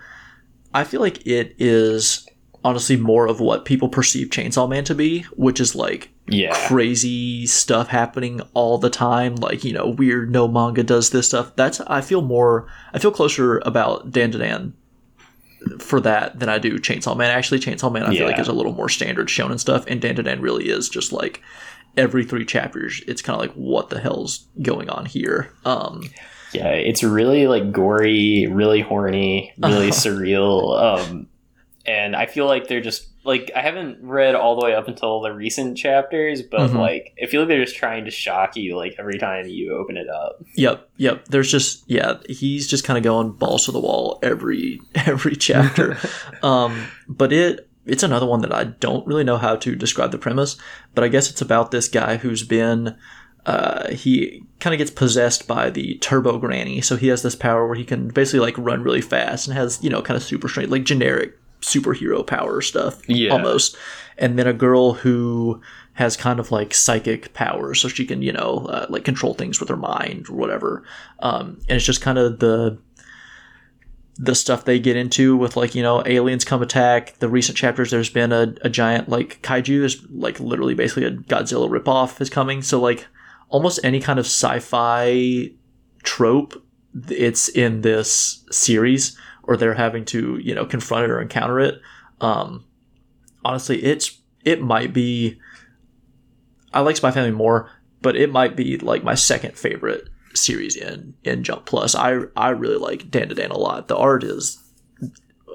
i 0.73 0.85
feel 0.85 1.01
like 1.01 1.27
it 1.27 1.57
is 1.59 2.29
honestly 2.63 2.97
more 2.97 3.27
of 3.27 3.41
what 3.41 3.65
people 3.65 3.89
perceive 3.89 4.29
chainsaw 4.29 4.69
man 4.69 4.85
to 4.85 4.95
be 4.95 5.23
which 5.37 5.59
is 5.59 5.75
like 5.75 6.11
yeah 6.29 6.55
crazy 6.69 7.47
stuff 7.47 7.89
happening 7.89 8.41
all 8.55 8.79
the 8.79 8.91
time 8.91 9.35
like 9.35 9.65
you 9.65 9.73
know 9.73 9.89
weird 9.89 10.31
no 10.31 10.47
manga 10.47 10.85
does 10.85 11.11
this 11.11 11.27
stuff 11.27 11.51
that's 11.57 11.81
i 11.81 12.01
feel 12.01 12.23
more 12.23 12.69
i 12.95 12.99
feel 13.01 13.11
closer 13.11 13.59
about 13.65 14.13
dandadan 14.13 14.73
for 15.81 16.01
that 16.01 16.39
than 16.39 16.49
i 16.49 16.59
do 16.59 16.79
chainsaw 16.79 17.17
man 17.17 17.31
actually 17.31 17.59
chainsaw 17.59 17.93
man 17.93 18.03
i 18.05 18.11
feel 18.11 18.27
like 18.27 18.39
is 18.39 18.49
a 18.49 18.53
little 18.53 18.73
more 18.73 18.89
standard 18.89 19.29
shonen 19.29 19.59
stuff 19.59 19.85
and 19.87 20.01
dandadan 20.01 20.41
really 20.41 20.69
is 20.69 20.89
just 20.89 21.13
like 21.13 21.43
every 21.97 22.25
three 22.25 22.45
chapters 22.45 23.03
it's 23.07 23.23
kind 23.23 23.35
of 23.35 23.41
like 23.41 23.55
what 23.55 23.91
the 23.91 23.99
hell's 23.99 24.47
going 24.63 24.89
on 24.89 25.05
here 25.07 25.53
um 25.65 26.03
Yeah, 26.55 26.71
it's 26.71 27.03
really 27.03 27.47
like 27.47 27.73
gory, 27.73 28.47
really 28.51 28.81
horny, 28.81 29.53
really 29.59 29.91
surreal. 30.03 30.81
Um, 30.81 31.28
and 31.89 32.15
I 32.15 32.27
feel 32.27 32.47
like 32.47 32.69
they're 32.69 32.81
just 32.81 33.07
like 33.25 33.51
I 33.57 33.61
haven't 33.61 33.99
read 34.03 34.35
all 34.35 34.59
the 34.59 34.65
way 34.65 34.75
up 34.75 34.87
until 34.89 35.21
the 35.21 35.33
recent 35.33 35.77
chapters, 35.77 36.43
but 36.43 36.71
Mhm. 36.71 36.75
like 36.79 37.15
I 37.23 37.27
feel 37.27 37.41
like 37.43 37.49
they're 37.49 37.65
just 37.65 37.77
trying 37.77 38.05
to 38.05 38.11
shock 38.11 38.57
you 38.57 38.77
like 38.77 38.95
every 38.99 39.19
time 39.19 39.47
you 39.49 39.75
open 39.77 39.97
it 39.97 40.09
up. 40.09 40.43
Yep, 40.55 40.89
yep. 40.99 41.25
There's 41.27 41.51
just 41.51 41.83
yeah, 41.89 42.19
he's 42.29 42.69
just 42.69 42.85
kind 42.85 42.97
of 42.97 43.03
going 43.05 43.33
balls 43.33 43.65
to 43.67 43.73
the 43.73 43.81
wall 43.81 44.19
every 44.23 44.81
every 44.95 45.35
chapter. 45.37 45.97
um, 46.43 46.87
but 47.09 47.33
it 47.33 47.69
it's 47.87 48.03
another 48.03 48.27
one 48.27 48.43
that 48.43 48.55
I 48.55 48.65
don't 48.65 49.07
really 49.07 49.25
know 49.25 49.39
how 49.39 49.57
to 49.57 49.75
describe 49.75 50.13
the 50.13 50.19
premise, 50.19 50.57
but 50.95 51.05
I 51.05 51.09
guess 51.09 51.31
it's 51.31 51.41
about 51.41 51.71
this 51.71 51.89
guy 51.89 52.19
who's 52.19 52.43
been 52.45 52.95
uh, 53.47 53.89
he 53.91 54.45
kind 54.61 54.75
of 54.75 54.79
gets 54.79 54.91
possessed 54.91 55.49
by 55.49 55.71
the 55.71 55.95
turbo 56.03 56.37
granny 56.39 56.83
so 56.83 56.97
he 56.97 57.07
has 57.09 57.23
this 57.23 57.35
power 57.37 57.67
where 57.67 57.77
he 57.77 57.85
can 57.85 58.09
basically 58.09 58.41
like 58.41 58.55
run 58.59 58.83
really 58.83 59.01
fast 59.01 59.49
and 59.49 59.57
has 59.57 59.83
you 59.83 59.89
know 59.89 60.03
kind 60.03 60.17
of 60.19 60.23
super 60.23 60.49
strength 60.49 60.71
like 60.71 60.85
generic 60.85 61.35
superhero 61.61 62.27
power 62.27 62.61
stuff 62.61 63.01
Yeah. 63.09 63.31
almost. 63.33 63.77
And 64.17 64.39
then 64.39 64.47
a 64.47 64.53
girl 64.53 64.95
who 64.95 65.61
has 65.95 66.17
kind 66.17 66.39
of 66.39 66.53
like 66.53 66.73
psychic 66.75 67.35
powers 67.35 67.81
so 67.81 67.89
she 67.89 68.07
can 68.07 68.23
you 68.23 68.33
know 68.33 68.67
uh, 68.69 68.87
like 68.89 69.05
control 69.05 69.35
things 69.35 69.59
with 69.61 69.69
her 69.69 69.77
mind 69.77 70.29
or 70.29 70.35
whatever. 70.37 70.85
Um, 71.21 71.59
and 71.69 71.77
it's 71.77 71.85
just 71.85 72.01
kind 72.01 72.19
of 72.19 72.39
the 72.39 72.79
the 74.21 74.35
stuff 74.35 74.65
they 74.65 74.81
get 74.81 74.97
into 74.97 75.37
with 75.37 75.57
like 75.57 75.75
you 75.75 75.83
know 75.83 76.03
aliens 76.07 76.45
come 76.45 76.63
attack. 76.63 77.19
The 77.19 77.29
recent 77.29 77.57
chapters 77.57 77.91
there's 77.91 78.11
been 78.11 78.33
a, 78.33 78.55
a 78.63 78.69
giant 78.71 79.09
like 79.09 79.41
kaiju. 79.43 79.79
There's 79.81 80.05
like 80.11 80.41
literally 80.41 80.75
basically 80.75 81.05
a 81.05 81.13
godzilla 81.13 81.69
ripoff 81.69 82.21
is 82.21 82.31
coming. 82.31 82.63
So 82.63 82.81
like 82.81 83.07
almost 83.49 83.81
any 83.85 84.01
kind 84.01 84.19
of 84.19 84.27
sci-fi 84.27 85.51
trope 86.03 86.63
it's 87.11 87.49
in 87.49 87.83
this 87.83 88.45
series 88.51 89.17
or 89.49 89.57
they're 89.57 89.75
having 89.75 90.05
to 90.05 90.39
you 90.39 90.55
know 90.55 90.65
confront 90.65 91.05
it 91.05 91.11
or 91.11 91.21
encounter 91.21 91.59
it 91.59 91.81
um 92.21 92.65
honestly 93.45 93.83
it's 93.83 94.21
it 94.45 94.63
might 94.63 94.93
be 94.93 95.41
i 96.73 96.81
like 96.81 96.97
spy 96.97 97.11
family 97.11 97.33
more 97.33 97.69
but 98.01 98.15
it 98.15 98.31
might 98.31 98.55
be 98.55 98.79
like 98.79 99.03
my 99.03 99.15
second 99.15 99.57
favorite 99.59 100.09
series 100.35 100.77
in 100.77 101.15
in 101.25 101.43
jump 101.43 101.67
plus. 101.67 101.95
I 101.95 102.21
i 102.37 102.51
really 102.51 102.77
like 102.77 103.11
dandadan 103.11 103.51
a 103.51 103.59
lot. 103.59 103.89
The 103.89 103.97
art 103.97 104.25
is 104.25 104.63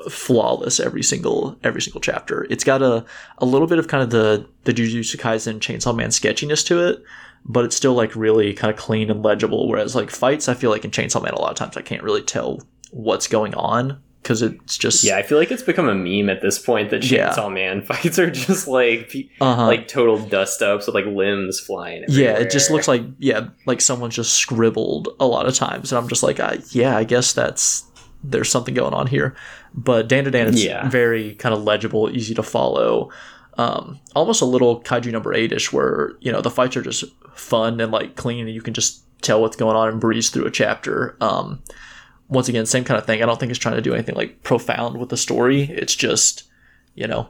flawless 0.10 0.80
every 0.80 1.04
single 1.04 1.58
every 1.64 1.82
single 1.82 2.02
chapter. 2.02 2.46
It's 2.50 2.64
got 2.64 2.82
a 2.82 3.06
a 3.38 3.46
little 3.46 3.68
bit 3.68 3.80
of 3.80 3.88
kind 3.88 4.04
of 4.04 4.10
the 4.10 4.48
the 4.66 4.74
jujutsu 4.74 5.18
kaisen 5.18 5.60
chainsaw 5.60 5.96
man 5.96 6.12
sketchiness 6.12 6.64
to 6.66 6.86
it 6.86 7.04
but 7.46 7.66
it's 7.66 7.76
still 7.76 7.94
like 7.94 8.16
really 8.16 8.54
kind 8.54 8.74
of 8.74 8.80
clean 8.80 9.12
and 9.12 9.22
legible 9.22 9.68
whereas 9.68 9.96
like 9.96 10.10
fights 10.10 10.48
i 10.48 10.54
feel 10.54 10.70
like 10.70 10.86
in 10.86 10.92
chainsaw 10.92 11.22
man 11.22 11.34
a 11.34 11.42
lot 11.42 11.52
of 11.52 11.58
times 11.58 11.76
i 11.76 11.82
can't 11.82 12.02
really 12.02 12.22
tell 12.22 12.62
what's 12.94 13.28
going 13.28 13.54
on 13.56 14.02
because 14.22 14.42
it's 14.42 14.78
just 14.78 15.04
Yeah, 15.04 15.18
I 15.18 15.24
feel 15.24 15.38
like 15.38 15.52
it's 15.52 15.64
become 15.64 15.90
a 15.90 15.96
meme 15.96 16.30
at 16.30 16.42
this 16.42 16.58
point 16.58 16.92
that 16.92 17.04
Yeah. 17.04 17.32
Chainsaw 17.32 17.54
Man 17.54 17.82
fights 17.90 18.18
are 18.20 18.32
just 18.32 18.68
like 18.68 19.14
uh-huh. 19.42 19.68
like 19.68 19.88
total 19.88 20.18
dust 20.18 20.62
ups 20.62 20.86
with 20.86 20.96
like 20.96 21.06
limbs 21.06 21.60
flying. 21.60 22.06
yeah 22.08 22.38
it 22.38 22.50
just 22.52 22.72
looks 22.72 22.88
like 22.88 23.02
yeah 23.20 23.50
like 23.66 23.82
someone 23.82 24.12
just 24.12 24.34
scribbled 24.36 25.10
a 25.20 25.26
lot 25.26 25.46
of 25.48 25.56
times 25.56 25.92
and 25.92 26.00
i'm 26.00 26.08
just 26.08 26.24
like 26.24 26.40
I, 26.40 26.60
yeah 26.70 26.96
i 26.96 27.04
guess 27.04 27.34
that's 27.34 27.84
there's 28.24 28.50
something 28.50 28.74
going 28.74 28.94
on 28.94 29.08
here. 29.08 29.36
But 29.74 30.08
Dandadan, 30.08 30.48
it's 30.48 30.64
Yeah. 30.64 30.88
very 30.88 31.36
kind 31.36 31.54
of 31.54 31.64
legible, 31.64 32.10
easy 32.10 32.34
to 32.36 32.44
follow. 32.44 33.10
Um, 33.58 34.00
almost 34.16 34.42
a 34.42 34.46
little 34.46 34.82
kaiju 34.82 35.12
number 35.12 35.34
eight 35.34 35.52
ish, 35.52 35.74
where 35.74 36.14
you 36.22 36.32
know 36.32 36.40
the 36.42 36.50
fights 36.50 36.78
are 36.78 36.82
just 36.82 37.04
fun 37.36 37.82
and 37.82 37.92
like 37.92 38.16
clean, 38.16 38.46
and 38.46 38.56
you 38.56 38.62
can 38.62 38.74
just 38.74 39.02
tell 39.22 39.42
what's 39.42 39.58
going 39.58 39.76
on 39.76 39.90
and 39.90 40.00
breeze 40.00 40.30
through 40.30 40.46
a 40.46 40.52
chapter. 40.52 41.18
Um, 41.20 41.62
once 42.34 42.50
again, 42.50 42.66
same 42.66 42.84
kind 42.84 43.00
of 43.00 43.06
thing. 43.06 43.22
I 43.24 43.26
don't 43.26 43.40
think 43.40 43.50
it's 43.52 43.60
trying 43.60 43.76
to 43.76 43.82
do 43.82 43.94
anything 43.94 44.16
like 44.16 44.44
profound 44.44 44.98
with 44.98 45.10
the 45.10 45.18
story. 45.18 45.64
It's 45.64 45.96
just 45.96 46.44
you 46.96 47.08
know 47.08 47.30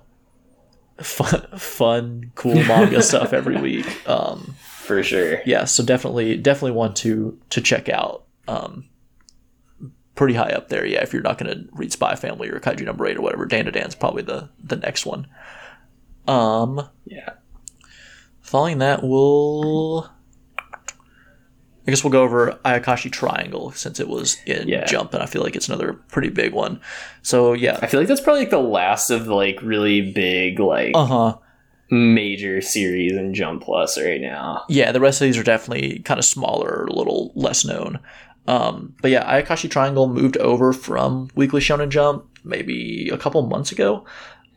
fun, 1.02 1.46
fun 1.58 2.32
cool 2.36 2.56
manga 2.56 3.02
stuff 3.10 3.34
every 3.34 3.58
week. 3.62 3.86
Um, 4.10 4.56
For 4.80 5.04
sure. 5.04 5.42
yeah, 5.46 5.66
so 5.66 5.84
definitely, 5.84 6.38
definitely 6.38 6.72
one 6.72 6.94
to 6.96 7.38
to 7.52 7.62
check 7.62 7.90
out. 7.90 8.24
Um, 8.48 8.90
pretty 10.16 10.36
high 10.36 10.52
up 10.52 10.70
there, 10.70 10.86
yeah. 10.86 11.02
If 11.02 11.12
you're 11.14 11.22
not 11.24 11.38
going 11.38 11.52
to 11.56 11.68
read 11.74 11.92
Spy 11.92 12.16
Family 12.16 12.50
or 12.50 12.60
Kaiju 12.60 12.86
Number 12.86 13.06
Eight 13.08 13.18
or 13.18 13.22
whatever, 13.22 13.48
Dandadan's 13.48 13.96
probably 13.96 14.24
the 14.24 14.50
the 14.64 14.76
next 14.76 15.06
one. 15.06 15.28
Um, 16.28 16.88
Yeah. 17.06 17.30
following 18.42 18.78
that, 18.80 19.04
we'll. 19.04 20.10
I 21.86 21.92
guess 21.92 22.04
we'll 22.04 22.12
go 22.12 22.24
over 22.24 22.58
Ayakashi 22.64 23.12
Triangle 23.12 23.72
since 23.72 24.00
it 24.00 24.08
was 24.08 24.38
in 24.46 24.68
Yeah. 24.68 24.86
Jump, 24.86 25.14
and 25.14 25.22
I 25.22 25.26
feel 25.26 25.44
like 25.44 25.56
it's 25.56 25.68
another 25.68 25.94
pretty 25.94 26.30
big 26.30 26.54
one. 26.54 26.80
So 27.22 27.54
yeah, 27.54 27.80
I 27.82 27.88
feel 27.88 28.00
like 28.00 28.08
that's 28.08 28.22
probably 28.22 28.42
like 28.42 28.52
the 28.52 28.60
last 28.60 29.10
of 29.10 29.26
the, 29.26 29.36
like 29.36 29.62
really 29.62 30.12
big 30.14 30.60
like 30.60 30.92
uh 30.96 31.06
huh. 31.06 31.38
major 31.92 32.62
series 32.62 33.12
in 33.12 33.34
Jump 33.34 33.64
Plus 33.64 34.00
right 34.00 34.22
now. 34.22 34.64
yeah, 34.70 34.92
the 34.92 35.02
rest 35.02 35.22
of 35.22 35.26
these 35.26 35.38
are 35.38 35.44
definitely 35.44 36.00
kind 36.00 36.20
of 36.20 36.26
smaller, 36.26 36.86
a 36.86 36.94
little 36.94 37.32
less 37.36 37.66
known. 37.66 38.00
Um, 38.48 38.96
but 39.02 39.12
yeah, 39.12 39.24
Ayakashi 39.24 39.70
Triangle 39.70 40.08
moved 40.08 40.38
over 40.38 40.74
from 40.74 41.30
Weekly 41.36 41.62
Shonen 41.62 41.90
Jump 41.90 42.26
maybe 42.44 43.10
a 43.12 43.18
couple 43.18 43.42
months 43.44 43.72
ago. 43.72 44.06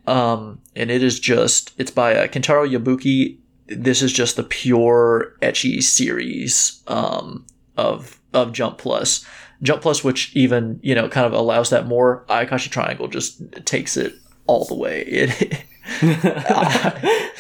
Um, 0.07 0.61
and 0.75 0.91
it 0.91 1.03
is 1.03 1.21
just, 1.21 1.73
it's 1.79 1.91
by 1.91 2.15
uh, 2.15 2.27
Kentaro 2.27 2.69
Yabuki. 2.69 3.39
This 3.69 4.03
is 4.03 4.13
just 4.13 4.37
the 4.37 4.45
pure 4.45 5.35
ecchi 5.43 5.83
series 5.83 6.83
um, 6.87 7.47
of 7.77 8.21
of 8.33 8.53
Jump 8.53 8.79
Plus. 8.79 9.25
Jump 9.63 9.83
Plus, 9.83 10.05
which 10.05 10.35
even, 10.37 10.79
you 10.83 10.95
know, 10.95 11.09
kind 11.09 11.27
of 11.27 11.33
allows 11.33 11.71
that 11.71 11.87
more. 11.87 12.25
Ayakashi 12.29 12.71
Triangle 12.71 13.09
just 13.09 13.43
takes 13.65 13.97
it 13.97 14.15
all 14.47 14.65
the 14.65 14.75
way. 14.75 15.31
It, 15.89 17.33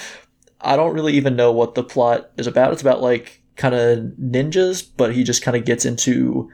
I 0.60 0.76
don't 0.76 0.94
really 0.94 1.14
even 1.14 1.36
know 1.36 1.50
what 1.52 1.74
the 1.74 1.82
plot 1.82 2.30
is 2.36 2.46
about. 2.46 2.72
It's 2.72 2.80
about 2.80 3.02
like 3.02 3.42
kind 3.56 3.74
of 3.74 3.98
ninjas, 4.20 4.88
but 4.96 5.14
he 5.14 5.24
just 5.24 5.42
kind 5.42 5.56
of 5.56 5.64
gets 5.64 5.84
into. 5.84 6.50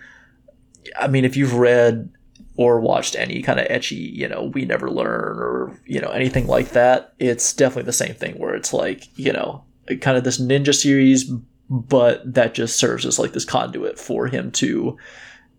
I 0.99 1.07
mean, 1.07 1.25
if 1.25 1.37
you've 1.37 1.55
read 1.55 2.11
or 2.57 2.81
watched 2.81 3.17
any 3.17 3.43
kind 3.43 3.59
of 3.59 3.67
ecchi, 3.69 4.13
you 4.13 4.29
know, 4.29 4.51
We 4.55 4.65
Never 4.65 4.91
Learn 4.91 5.39
or, 5.39 5.81
you 5.87 6.01
know, 6.01 6.11
anything 6.11 6.47
like 6.47 6.71
that, 6.71 7.15
it's 7.19 7.53
definitely 7.53 7.85
the 7.85 7.93
same 7.93 8.15
thing 8.15 8.39
where 8.39 8.55
it's 8.55 8.73
like, 8.73 9.07
you 9.19 9.33
know, 9.33 9.65
kind 10.01 10.17
of 10.17 10.25
this 10.25 10.41
ninja 10.41 10.75
series, 10.75 11.25
but 11.71 12.21
that 12.35 12.55
just 12.55 12.77
serves 12.77 13.07
as 13.07 13.19
like 13.19 13.33
this 13.33 13.47
conduit 13.47 13.99
for 13.99 14.27
him 14.27 14.51
to, 14.53 14.99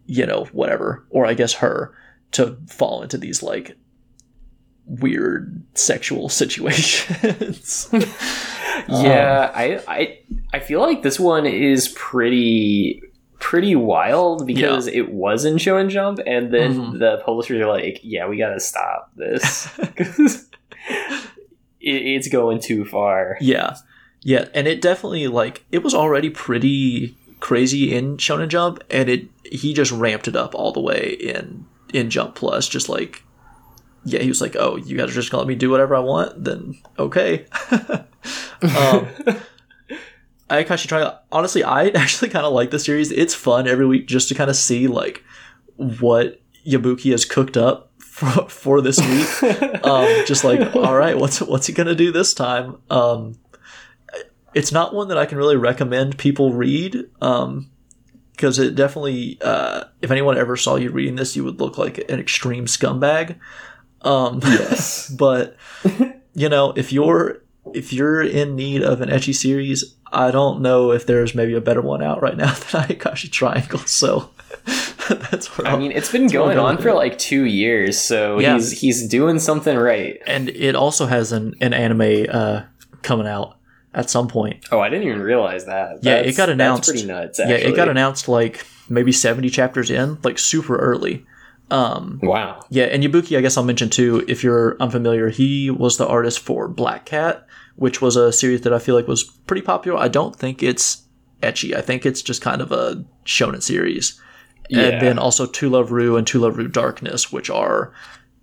you 0.05 0.25
know, 0.25 0.45
whatever, 0.51 1.05
or 1.09 1.25
I 1.25 1.33
guess 1.33 1.53
her, 1.53 1.95
to 2.33 2.57
fall 2.67 3.01
into 3.01 3.17
these 3.17 3.41
like 3.41 3.75
weird 4.85 5.63
sexual 5.73 6.29
situations. 6.29 7.89
yeah, 8.87 9.45
um, 9.45 9.51
I, 9.55 9.81
I 9.87 10.19
I 10.53 10.59
feel 10.59 10.81
like 10.81 11.01
this 11.01 11.19
one 11.19 11.45
is 11.45 11.87
pretty 11.89 13.01
pretty 13.43 13.75
wild 13.75 14.47
because 14.47 14.87
it 14.87 15.11
was 15.11 15.43
in 15.43 15.55
Shonen 15.55 15.89
Jump, 15.89 16.19
and 16.25 16.51
then 16.53 16.73
Mhm. 16.75 16.99
the 16.99 17.21
publishers 17.25 17.59
are 17.61 17.67
like, 17.67 17.99
"Yeah, 18.01 18.27
we 18.27 18.37
gotta 18.37 18.59
stop 18.59 19.11
this 19.17 19.67
it's 21.81 22.27
going 22.29 22.59
too 22.59 22.85
far." 22.85 23.37
Yeah, 23.41 23.75
yeah, 24.21 24.45
and 24.53 24.67
it 24.67 24.81
definitely 24.81 25.27
like 25.27 25.65
it 25.71 25.83
was 25.83 25.93
already 25.93 26.29
pretty 26.29 27.15
crazy 27.39 27.93
in 27.93 28.17
Shonen 28.17 28.47
Jump, 28.47 28.81
and 28.89 29.09
it 29.09 29.25
he 29.51 29.73
just 29.73 29.91
ramped 29.91 30.27
it 30.27 30.35
up 30.35 30.55
all 30.55 30.71
the 30.71 30.79
way 30.81 31.17
in 31.19 31.65
in 31.93 32.09
Jump 32.09 32.35
Plus. 32.35 32.67
Just 32.67 32.89
like, 32.89 33.23
yeah, 34.05 34.19
he 34.21 34.29
was 34.29 34.41
like, 34.41 34.55
"Oh, 34.57 34.77
you 34.77 34.97
guys 34.97 35.09
are 35.09 35.13
just 35.13 35.31
gonna 35.31 35.41
let 35.43 35.47
me 35.49 35.55
do 35.55 35.69
whatever 35.69 35.95
I 35.95 35.99
want? 35.99 36.43
Then 36.43 36.75
okay." 36.97 37.45
um, 38.77 39.07
Ayakashi 40.53 40.87
Triangle. 40.87 41.17
Honestly, 41.31 41.63
I 41.63 41.87
actually 41.95 42.29
kind 42.29 42.45
of 42.45 42.53
like 42.53 42.71
the 42.71 42.79
series. 42.79 43.11
It's 43.11 43.33
fun 43.33 43.67
every 43.67 43.85
week 43.85 44.07
just 44.07 44.27
to 44.29 44.35
kind 44.35 44.49
of 44.49 44.55
see 44.55 44.87
like 44.87 45.23
what 45.77 46.41
Yabuki 46.65 47.11
has 47.11 47.25
cooked 47.25 47.57
up 47.57 47.91
for, 48.13 48.47
for 48.47 48.81
this 48.81 48.99
week 48.99 49.83
um, 49.83 50.07
just 50.27 50.43
like 50.43 50.75
all 50.75 50.95
right 50.95 51.17
what's 51.17 51.41
what's 51.41 51.65
he 51.65 51.73
gonna 51.73 51.95
do 51.95 52.11
this 52.11 52.35
time 52.35 52.77
um, 52.91 53.39
it's 54.53 54.71
not 54.71 54.93
one 54.93 55.07
that 55.07 55.17
i 55.17 55.25
can 55.25 55.39
really 55.39 55.55
recommend 55.55 56.15
people 56.19 56.53
read 56.53 57.09
because 57.19 58.59
it 58.59 58.75
definitely 58.75 59.39
uh, 59.41 59.85
if 60.03 60.11
anyone 60.11 60.37
ever 60.37 60.55
saw 60.55 60.75
you 60.75 60.91
reading 60.91 61.15
this 61.15 61.35
you 61.35 61.43
would 61.43 61.59
look 61.59 61.79
like 61.79 61.97
an 62.09 62.19
extreme 62.19 62.67
scumbag 62.67 63.35
um, 64.03 64.39
Yes. 64.43 65.09
but 65.17 65.57
you 66.35 66.49
know 66.49 66.71
if 66.75 66.93
you're 66.93 67.41
if 67.73 67.93
you're 67.93 68.21
in 68.21 68.55
need 68.55 68.81
of 68.83 69.01
an 69.01 69.09
ecchi 69.09 69.33
series 69.33 69.95
i 70.11 70.29
don't 70.31 70.61
know 70.61 70.91
if 70.91 71.05
there's 71.05 71.33
maybe 71.33 71.53
a 71.53 71.61
better 71.61 71.81
one 71.81 72.01
out 72.03 72.21
right 72.21 72.37
now 72.37 72.53
than 72.71 72.83
ayakashi 72.83 73.31
triangle 73.31 73.79
so 73.79 74.29
that's 75.09 75.57
where 75.57 75.67
I 75.67 75.77
mean, 75.77 75.91
it's 75.91 76.11
been 76.11 76.27
going 76.27 76.57
on 76.57 76.77
for 76.77 76.93
like 76.93 77.17
two 77.17 77.43
years, 77.43 77.99
so 77.99 78.39
Yeah. 78.39 78.53
he's 78.53 78.71
he's 78.79 79.07
doing 79.09 79.37
something 79.39 79.75
right. 79.77 80.21
and 80.25 80.47
it 80.49 80.75
also 80.75 81.07
has 81.07 81.31
an, 81.33 81.55
an 81.59 81.73
anime 81.73 82.27
uh, 82.31 82.61
coming 83.01 83.27
out 83.27 83.57
at 83.93 84.09
some 84.09 84.27
point. 84.29 84.63
Oh, 84.71 84.79
I 84.79 84.87
didn't 84.89 85.07
even 85.07 85.21
realize 85.21 85.65
that. 85.65 85.97
Yeah, 86.03 86.15
it 86.17 86.37
got 86.37 86.49
announced. 86.49 86.87
That's 86.87 87.01
pretty 87.01 87.07
nuts. 87.13 87.39
Yeah, 87.39 87.49
it 87.55 87.75
got 87.75 87.89
announced 87.89 88.29
like 88.29 88.65
maybe 88.87 89.11
70 89.11 89.49
chapters 89.49 89.91
in, 89.91 90.17
like 90.23 90.39
super 90.39 90.77
early. 90.77 91.25
Um, 91.73 92.19
Wow. 92.21 92.59
yeah, 92.69 92.85
and 92.85 93.03
Yabuki, 93.03 93.37
I 93.37 93.41
guess 93.41 93.57
I'll 93.57 93.63
mention 93.63 93.89
too, 93.89 94.23
if 94.27 94.43
you're 94.43 94.77
unfamiliar, 94.79 95.29
he 95.29 95.71
was 95.71 95.97
the 95.97 96.07
artist 96.07 96.39
for 96.39 96.67
Black 96.67 97.05
Cat, 97.05 97.47
which 97.75 98.01
was 98.01 98.15
a 98.15 98.31
series 98.31 98.61
that 98.61 98.73
I 98.73 98.79
feel 98.79 98.93
like 98.95 99.07
was 99.07 99.23
pretty 99.23 99.63
popular. 99.63 99.97
I 99.97 100.07
don't 100.07 100.35
think 100.35 100.61
it's 100.61 101.01
ecchi. 101.41 101.75
I 101.75 101.81
think 101.81 102.05
it's 102.05 102.21
just 102.21 102.41
kind 102.41 102.61
of 102.61 102.71
a 102.71 103.03
shonen 103.25 103.61
series. 103.63 104.19
Yeah. 104.69 104.81
And 104.81 105.01
then 105.01 105.19
also 105.19 105.45
To 105.45 105.69
Love 105.69 105.91
Ru 105.91 106.15
and 106.15 106.27
To 106.27 106.39
Love 106.39 106.57
Ru 106.57 106.67
Darkness, 106.67 107.31
which 107.31 107.49
are 107.49 107.91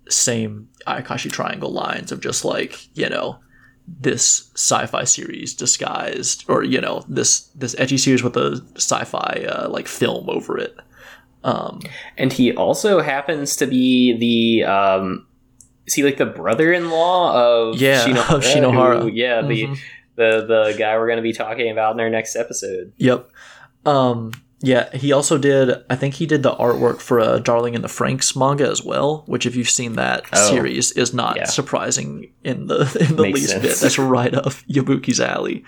same 0.09 0.67
Ayakashi 0.85 1.31
Triangle 1.31 1.71
lines 1.71 2.11
of 2.11 2.19
just 2.19 2.43
like, 2.43 2.87
you 2.97 3.09
know, 3.09 3.39
this 3.87 4.51
sci-fi 4.55 5.03
series 5.03 5.53
disguised 5.53 6.45
or 6.47 6.63
you 6.63 6.79
know 6.79 7.03
this 7.09 7.47
this 7.55 7.75
edgy 7.79 7.97
series 7.97 8.23
with 8.23 8.37
a 8.37 8.61
sci-fi 8.75 9.45
uh, 9.49 9.67
like 9.69 9.87
film 9.87 10.29
over 10.29 10.57
it 10.57 10.75
um 11.43 11.79
And 12.17 12.31
he 12.33 12.53
also 12.53 12.99
happens 13.01 13.55
to 13.57 13.65
be 13.67 14.13
the 14.17 14.63
um 14.69 15.25
is 15.87 15.95
he 15.95 16.03
like 16.03 16.17
the 16.17 16.25
brother-in-law 16.27 17.33
of 17.35 17.81
Yeah, 17.81 18.05
Shinohara? 18.05 18.35
of 18.35 18.43
Shinohara. 18.43 19.01
who- 19.01 19.07
yeah, 19.09 19.41
the 19.41 19.63
Mhm. 19.67 19.77
the 20.15 20.45
the 20.47 20.75
guy 20.77 20.97
we're 20.97 21.07
going 21.07 21.17
to 21.17 21.23
be 21.23 21.33
talking 21.33 21.71
about 21.71 21.95
in 21.95 21.99
our 21.99 22.09
next 22.09 22.35
episode. 22.35 22.93
Yep. 22.97 23.29
Um, 23.85 24.31
yeah, 24.63 24.95
he 24.95 25.11
also 25.11 25.39
did. 25.39 25.73
I 25.89 25.95
think 25.95 26.13
he 26.13 26.27
did 26.27 26.43
the 26.43 26.51
artwork 26.55 27.01
for 27.01 27.17
a 27.17 27.39
Darling 27.39 27.73
in 27.73 27.81
the 27.81 27.87
Franxx 27.87 28.35
manga 28.37 28.69
as 28.69 28.83
well. 28.83 29.23
Which, 29.25 29.47
if 29.47 29.55
you've 29.55 29.69
seen 29.71 29.93
that 29.93 30.25
Oh, 30.31 30.49
series, 30.51 30.91
is 30.91 31.15
not 31.15 31.37
yeah. 31.37 31.45
surprising 31.45 32.31
in 32.43 32.67
the 32.67 32.81
in 33.09 33.15
the 33.15 33.23
Makes 33.23 33.39
least 33.39 33.49
sense. 33.49 33.63
bit. 33.63 33.75
That's 33.79 33.97
right 33.97 34.33
up 34.35 34.53
Yabuki's 34.69 35.19
alley. 35.19 35.63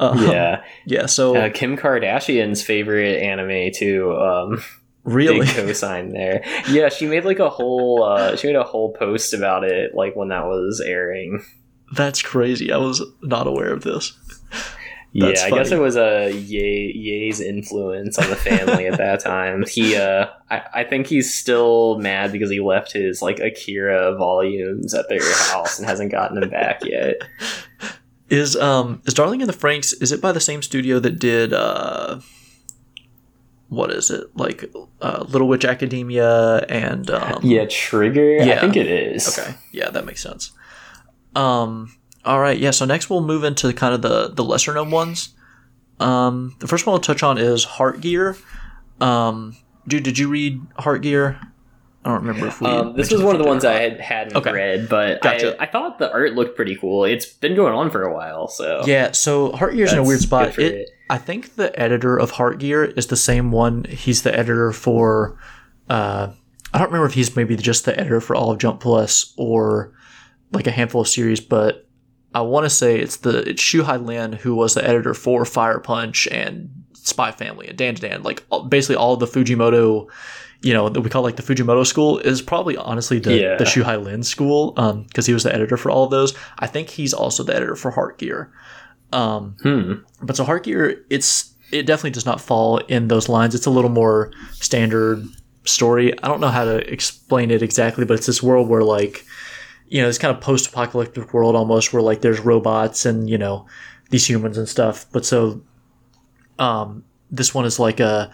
Um, 0.00 0.26
yeah. 0.28 0.62
yeah. 0.86 1.06
So 1.06 1.36
Uh, 1.36 1.50
Kim 1.50 1.76
Kardashian's 1.76 2.62
favorite 2.64 3.22
anime 3.22 3.70
too. 3.72 4.12
Um 4.16 4.60
really, 5.04 5.40
big 5.40 5.48
cosign 5.56 6.12
there. 6.12 6.44
Yeah, 6.68 6.88
she 6.88 7.06
made 7.06 7.24
like 7.24 7.38
a 7.38 7.50
whole 7.50 8.02
uh 8.02 8.36
she 8.36 8.46
made 8.46 8.56
a 8.56 8.64
whole 8.64 8.92
post 8.92 9.34
about 9.34 9.64
it 9.64 9.94
like 9.94 10.16
when 10.16 10.28
that 10.28 10.46
was 10.46 10.82
airing. 10.84 11.44
that's 11.92 12.22
crazy. 12.22 12.72
I 12.72 12.78
was 12.78 13.02
not 13.22 13.46
aware 13.46 13.72
of 13.72 13.82
this. 13.82 14.16
That's 15.14 15.42
yeah, 15.42 15.46
I 15.46 15.50
guess 15.50 15.70
it 15.70 15.78
was 15.78 15.96
a 15.96 16.30
Ye 16.32 16.90
Ye's 16.94 17.38
influence 17.38 18.18
on 18.18 18.30
the 18.30 18.36
family 18.36 18.86
at 18.86 18.96
that 18.96 19.20
time. 19.20 19.62
He, 19.72 19.94
uh, 19.94 20.26
I, 20.50 20.62
I 20.74 20.84
think 20.84 21.06
he's 21.06 21.34
still 21.34 21.98
mad 21.98 22.32
because 22.32 22.50
he 22.50 22.60
left 22.60 22.92
his 22.92 23.20
like 23.20 23.38
Akira 23.38 24.16
volumes 24.16 24.94
at 24.94 25.10
their 25.10 25.22
house 25.50 25.78
and 25.78 25.86
hasn't 25.86 26.12
gotten 26.12 26.40
them 26.40 26.48
back 26.48 26.82
yet. 26.84 27.16
Is 28.30 28.56
um 28.56 29.02
is 29.04 29.12
Darling 29.12 29.42
in 29.42 29.46
the 29.46 29.52
Franxx? 29.52 29.92
Is 30.00 30.10
it 30.10 30.22
by 30.22 30.32
the 30.32 30.40
same 30.40 30.62
studio 30.62 30.98
that 31.00 31.18
did 31.18 31.52
uh 31.52 32.20
what 33.72 33.90
is 33.90 34.10
it 34.10 34.36
like 34.36 34.70
uh, 35.00 35.24
Little 35.26 35.48
Witch 35.48 35.64
Academia 35.64 36.58
and 36.68 37.08
um, 37.10 37.40
Yeah, 37.42 37.64
Trigger. 37.68 38.38
I 38.42 38.60
think 38.60 38.76
it 38.76 38.86
is. 38.86 39.38
Okay. 39.38 39.54
Yeah, 39.72 39.88
that 39.88 40.04
makes 40.04 40.22
sense. 40.22 40.52
Um. 41.34 41.96
All 42.24 42.38
right. 42.38 42.58
Yeah. 42.58 42.70
So 42.70 42.84
next 42.84 43.08
we'll 43.08 43.22
move 43.22 43.44
into 43.44 43.72
kind 43.72 43.94
of 43.94 44.02
the 44.02 44.28
the 44.28 44.44
lesser 44.44 44.74
known 44.74 44.90
ones. 44.90 45.30
Um. 45.98 46.54
The 46.58 46.68
first 46.68 46.86
one 46.86 46.94
I'll 46.94 47.00
touch 47.00 47.22
on 47.22 47.38
is 47.38 47.64
Heart 47.64 48.02
Gear. 48.02 48.36
Um. 49.00 49.56
Dude, 49.88 50.02
did 50.02 50.18
you 50.18 50.28
read 50.28 50.60
Heart 50.78 51.02
Gear? 51.02 51.40
I 52.04 52.08
don't 52.10 52.24
remember 52.26 52.48
if 52.48 52.60
we. 52.60 52.66
Um, 52.66 52.96
this 52.96 53.12
was 53.12 53.22
one 53.22 53.36
of 53.36 53.40
the 53.40 53.46
ones 53.46 53.64
I 53.64 53.74
had 53.74 54.00
hadn't 54.00 54.36
Okay. 54.36 54.52
read, 54.52 54.88
but 54.88 55.22
Gotcha. 55.22 55.56
I, 55.60 55.64
I 55.64 55.66
thought 55.66 55.98
the 55.98 56.12
art 56.12 56.32
looked 56.34 56.56
pretty 56.56 56.74
cool. 56.76 57.04
It's 57.04 57.26
been 57.26 57.54
going 57.54 57.72
on 57.74 57.90
for 57.90 58.02
a 58.02 58.12
while, 58.12 58.48
so 58.48 58.82
Yeah, 58.86 59.12
so 59.12 59.52
Heart 59.52 59.74
Heartgear's 59.74 59.92
in 59.92 59.98
a 59.98 60.02
weird 60.02 60.20
spot. 60.20 60.58
It, 60.58 60.74
it. 60.74 60.90
I 61.08 61.18
think 61.18 61.54
the 61.54 61.78
editor 61.78 62.18
of 62.18 62.32
Heartgear 62.32 62.96
is 62.98 63.06
the 63.06 63.16
same 63.16 63.52
one. 63.52 63.84
He's 63.84 64.22
the 64.22 64.36
editor 64.36 64.72
for. 64.72 65.38
Uh, 65.88 66.32
I 66.74 66.78
don't 66.78 66.88
remember 66.88 67.06
if 67.06 67.14
he's 67.14 67.36
maybe 67.36 67.54
just 67.56 67.84
the 67.84 67.98
editor 67.98 68.20
for 68.20 68.34
all 68.34 68.50
of 68.50 68.58
Jump 68.58 68.80
Plus 68.80 69.32
or 69.36 69.92
like 70.52 70.66
a 70.66 70.70
handful 70.70 71.02
of 71.02 71.08
series, 71.08 71.40
but 71.40 71.86
I 72.34 72.40
want 72.40 72.64
to 72.64 72.70
say 72.70 72.98
it's 72.98 73.18
the 73.18 73.48
it's 73.48 73.62
Shihei 73.62 74.04
Lin 74.04 74.32
who 74.32 74.54
was 74.54 74.74
the 74.74 74.82
editor 74.86 75.12
for 75.14 75.44
Fire 75.44 75.78
Punch 75.78 76.26
and 76.28 76.70
Spy 76.94 77.30
Family 77.30 77.68
and 77.68 77.76
Dan 77.76 77.94
Dan. 77.94 78.22
Like 78.22 78.42
basically 78.68 78.96
all 78.96 79.12
of 79.14 79.20
the 79.20 79.26
Fujimoto, 79.26 80.08
you 80.62 80.72
know, 80.72 80.88
that 80.88 81.00
we 81.00 81.10
call 81.10 81.22
like 81.22 81.36
the 81.36 81.42
Fujimoto 81.42 81.84
school 81.86 82.18
is 82.18 82.40
probably 82.40 82.76
honestly 82.76 83.18
the 83.18 83.34
Yeah. 83.36 83.56
the 83.56 83.64
Shihei 83.64 84.02
Lin 84.02 84.22
school 84.22 84.72
um 84.76 85.02
because 85.04 85.26
he 85.26 85.32
was 85.34 85.42
the 85.42 85.54
editor 85.54 85.76
for 85.76 85.90
all 85.90 86.04
of 86.04 86.10
those. 86.10 86.34
I 86.58 86.66
think 86.66 86.88
he's 86.90 87.12
also 87.12 87.42
the 87.42 87.54
editor 87.54 87.76
for 87.76 87.90
Heartgear. 87.92 88.48
Um, 89.12 89.56
Hmm. 89.62 89.92
but 90.22 90.36
so 90.36 90.44
Heart 90.44 90.64
Gear, 90.64 91.04
it's 91.10 91.52
it 91.70 91.84
definitely 91.86 92.10
does 92.10 92.26
not 92.26 92.40
fall 92.40 92.78
in 92.78 93.08
those 93.08 93.28
lines. 93.28 93.54
It's 93.54 93.66
a 93.66 93.70
little 93.70 93.90
more 93.90 94.30
standard 94.52 95.26
story. 95.64 96.12
I 96.22 96.28
don't 96.28 96.40
know 96.40 96.48
how 96.48 96.64
to 96.64 96.76
explain 96.92 97.50
it 97.50 97.62
exactly, 97.62 98.04
but 98.04 98.14
it's 98.14 98.26
this 98.26 98.42
world 98.42 98.68
where 98.68 98.82
like 98.82 99.24
you 99.88 100.00
know, 100.00 100.06
this 100.06 100.16
kind 100.16 100.34
of 100.34 100.40
post-apocalyptic 100.40 101.34
world 101.34 101.54
almost 101.54 101.92
where 101.92 102.00
like 102.02 102.22
there's 102.22 102.40
robots 102.40 103.04
and 103.04 103.28
you 103.28 103.36
know 103.36 103.66
these 104.10 104.26
humans 104.28 104.56
and 104.56 104.68
stuff. 104.68 105.04
But 105.12 105.26
so 105.26 105.60
um 106.58 107.04
this 107.30 107.54
one 107.54 107.64
is 107.64 107.78
like 107.78 108.00
a 108.00 108.30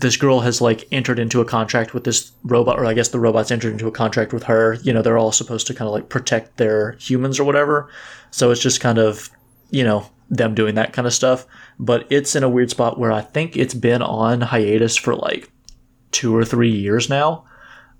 this 0.00 0.16
girl 0.16 0.40
has 0.40 0.60
like 0.60 0.86
entered 0.90 1.18
into 1.18 1.40
a 1.40 1.44
contract 1.44 1.94
with 1.94 2.04
this 2.04 2.32
robot 2.42 2.78
or 2.78 2.86
I 2.86 2.94
guess 2.94 3.08
the 3.08 3.20
robot's 3.20 3.50
entered 3.50 3.72
into 3.72 3.86
a 3.86 3.92
contract 3.92 4.32
with 4.32 4.42
her. 4.44 4.74
You 4.82 4.92
know, 4.92 5.02
they're 5.02 5.18
all 5.18 5.32
supposed 5.32 5.66
to 5.68 5.74
kind 5.74 5.86
of 5.86 5.92
like 5.94 6.08
protect 6.08 6.56
their 6.56 6.92
humans 6.92 7.38
or 7.38 7.44
whatever. 7.44 7.88
So 8.30 8.50
it's 8.50 8.60
just 8.60 8.80
kind 8.80 8.98
of, 8.98 9.30
you 9.70 9.84
know, 9.84 10.06
them 10.30 10.54
doing 10.54 10.74
that 10.76 10.92
kind 10.92 11.06
of 11.06 11.14
stuff. 11.14 11.46
But 11.78 12.06
it's 12.10 12.34
in 12.34 12.42
a 12.42 12.48
weird 12.48 12.70
spot 12.70 12.98
where 12.98 13.12
I 13.12 13.20
think 13.20 13.56
it's 13.56 13.74
been 13.74 14.02
on 14.02 14.40
hiatus 14.40 14.96
for 14.96 15.14
like 15.14 15.50
two 16.10 16.34
or 16.36 16.44
three 16.44 16.70
years 16.72 17.08
now. 17.08 17.44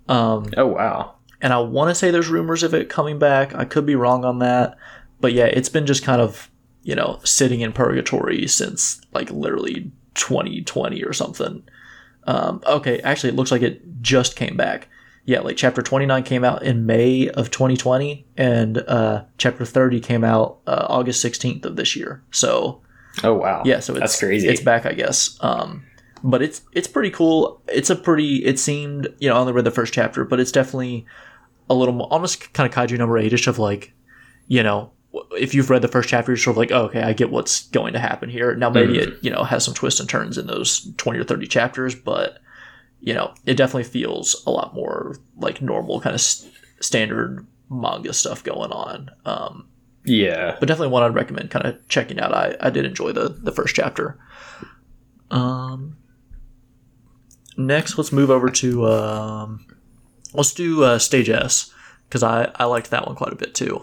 Um, 0.09 0.51
Oh 0.57 0.67
wow. 0.67 1.15
and 1.41 1.53
I 1.53 1.59
want 1.61 1.91
to 1.91 1.95
say 1.95 2.11
there's 2.11 2.29
rumors 2.29 2.63
of 2.63 2.75
it 2.75 2.89
coming 2.89 3.19
back. 3.19 3.55
I 3.55 3.65
could 3.65 3.87
be 3.87 3.95
wrong 3.97 4.25
on 4.25 4.39
that, 4.41 4.77
but 5.21 5.33
yeah, 5.33 5.47
it's 5.47 5.69
been 5.69 5.87
just 5.87 6.03
kind 6.05 6.21
of 6.21 6.51
you 6.83 6.95
know 6.95 7.21
sitting 7.25 7.61
in 7.61 7.73
purgatory 7.73 8.47
since 8.47 9.01
like 9.13 9.31
literally 9.31 9.91
2020 10.15 11.03
or 11.05 11.13
something. 11.13 11.63
Um, 12.27 12.63
okay, 12.67 13.01
actually, 13.01 13.31
it 13.31 13.37
looks 13.37 13.51
like 13.51 13.63
it 13.63 13.83
just 14.01 14.37
came 14.37 14.57
back. 14.57 14.89
Yeah, 15.27 15.41
like 15.41 15.57
chapter 15.57 15.81
29 15.81 16.23
came 16.25 16.45
out 16.45 16.63
in 16.63 16.85
May 16.85 17.29
of 17.31 17.51
2020, 17.51 18.27
and 18.37 18.79
uh, 18.79 19.25
chapter 19.39 19.65
30 19.65 20.01
came 20.01 20.23
out 20.23 20.59
uh, 20.67 20.87
August 20.89 21.25
16th 21.25 21.65
of 21.65 21.77
this 21.77 21.97
year. 21.97 22.23
So 22.31 22.83
Oh 23.23 23.35
wow. 23.35 23.63
yeah, 23.65 23.81
so 23.81 23.93
it's 23.95 24.01
That's 24.01 24.19
crazy. 24.19 24.49
It's 24.49 24.61
back, 24.61 24.85
I 24.87 24.93
guess. 24.93 25.39
Um, 25.41 25.85
but 26.23 26.43
it's 26.43 26.63
it's 26.73 26.89
pretty 26.89 27.11
cool. 27.11 27.63
It's 27.69 27.91
a 27.91 27.97
pretty. 27.97 28.45
It 28.45 28.59
seemed 28.59 29.09
you 29.19 29.29
know 29.29 29.37
I 29.37 29.39
only 29.39 29.53
read 29.53 29.65
the 29.65 29.71
first 29.71 29.93
chapter, 29.95 30.25
but 30.25 30.41
it's 30.41 30.53
definitely 30.53 31.07
a 31.71 31.75
little 31.75 31.95
more 31.95 32.09
almost 32.11 32.53
kind 32.53 32.69
of 32.69 32.75
kaiju 32.75 32.99
number 32.99 33.17
eight-ish 33.17 33.47
of 33.47 33.59
like, 33.59 33.93
you 34.49 34.63
know, 34.63 34.91
if 35.33 35.55
you've 35.55 35.71
read 35.71 35.83
the 35.83 35.89
first 35.89 36.09
chapter, 36.09 36.33
you're 36.33 36.37
sort 36.37 36.55
of 36.55 36.59
like, 36.59 36.73
oh, 36.73 36.85
okay, 36.87 37.03
I 37.03 37.13
get 37.13 37.31
what's 37.31 37.69
going 37.69 37.93
to 37.93 37.99
happen 37.99 38.29
here. 38.31 38.55
Now 38.55 38.71
maybe 38.71 38.95
Mm-hmm. 38.99 39.13
it 39.13 39.19
you 39.23 39.31
know 39.31 39.45
has 39.45 39.65
some 39.65 39.75
twists 39.75 40.01
and 40.01 40.09
turns 40.09 40.39
in 40.39 40.47
those 40.47 40.91
twenty 40.97 41.19
or 41.19 41.25
thirty 41.25 41.47
chapters, 41.47 41.95
but 41.95 42.39
you 43.01 43.15
know 43.15 43.35
it 43.47 43.55
definitely 43.57 43.85
feels 43.85 44.43
a 44.47 44.51
lot 44.51 44.75
more 44.75 45.17
like 45.37 45.61
normal 45.63 46.01
kind 46.01 46.15
of 46.15 46.21
s 46.21 46.47
standard 46.81 47.47
manga 47.71 48.13
stuff 48.13 48.43
going 48.45 48.73
on. 48.73 49.11
Um, 49.25 49.69
Yeah. 50.05 50.57
but 50.61 50.67
definitely 50.67 50.93
one 50.93 51.03
I'd 51.03 51.15
recommend 51.15 51.51
kind 51.51 51.65
of 51.67 51.89
checking 51.89 52.19
out. 52.21 52.35
I, 52.35 52.57
I 52.61 52.71
did 52.71 52.85
enjoy 52.85 53.13
the 53.13 53.29
the 53.29 53.53
first 53.53 53.75
chapter. 53.75 54.19
Um, 55.31 55.97
next, 57.57 57.97
let's 57.99 58.13
move 58.13 58.31
over 58.31 58.49
to 58.51 58.87
um, 58.87 59.67
let's 60.33 60.53
do 60.53 60.85
uh, 60.85 60.99
Stage 60.99 61.29
S 61.31 61.73
because 62.09 62.23
I 62.23 62.51
I 62.57 62.65
liked 62.65 62.91
that 62.91 63.07
one 63.07 63.17
quite 63.17 63.33
a 63.33 63.37
bit 63.37 63.55
too. 63.55 63.81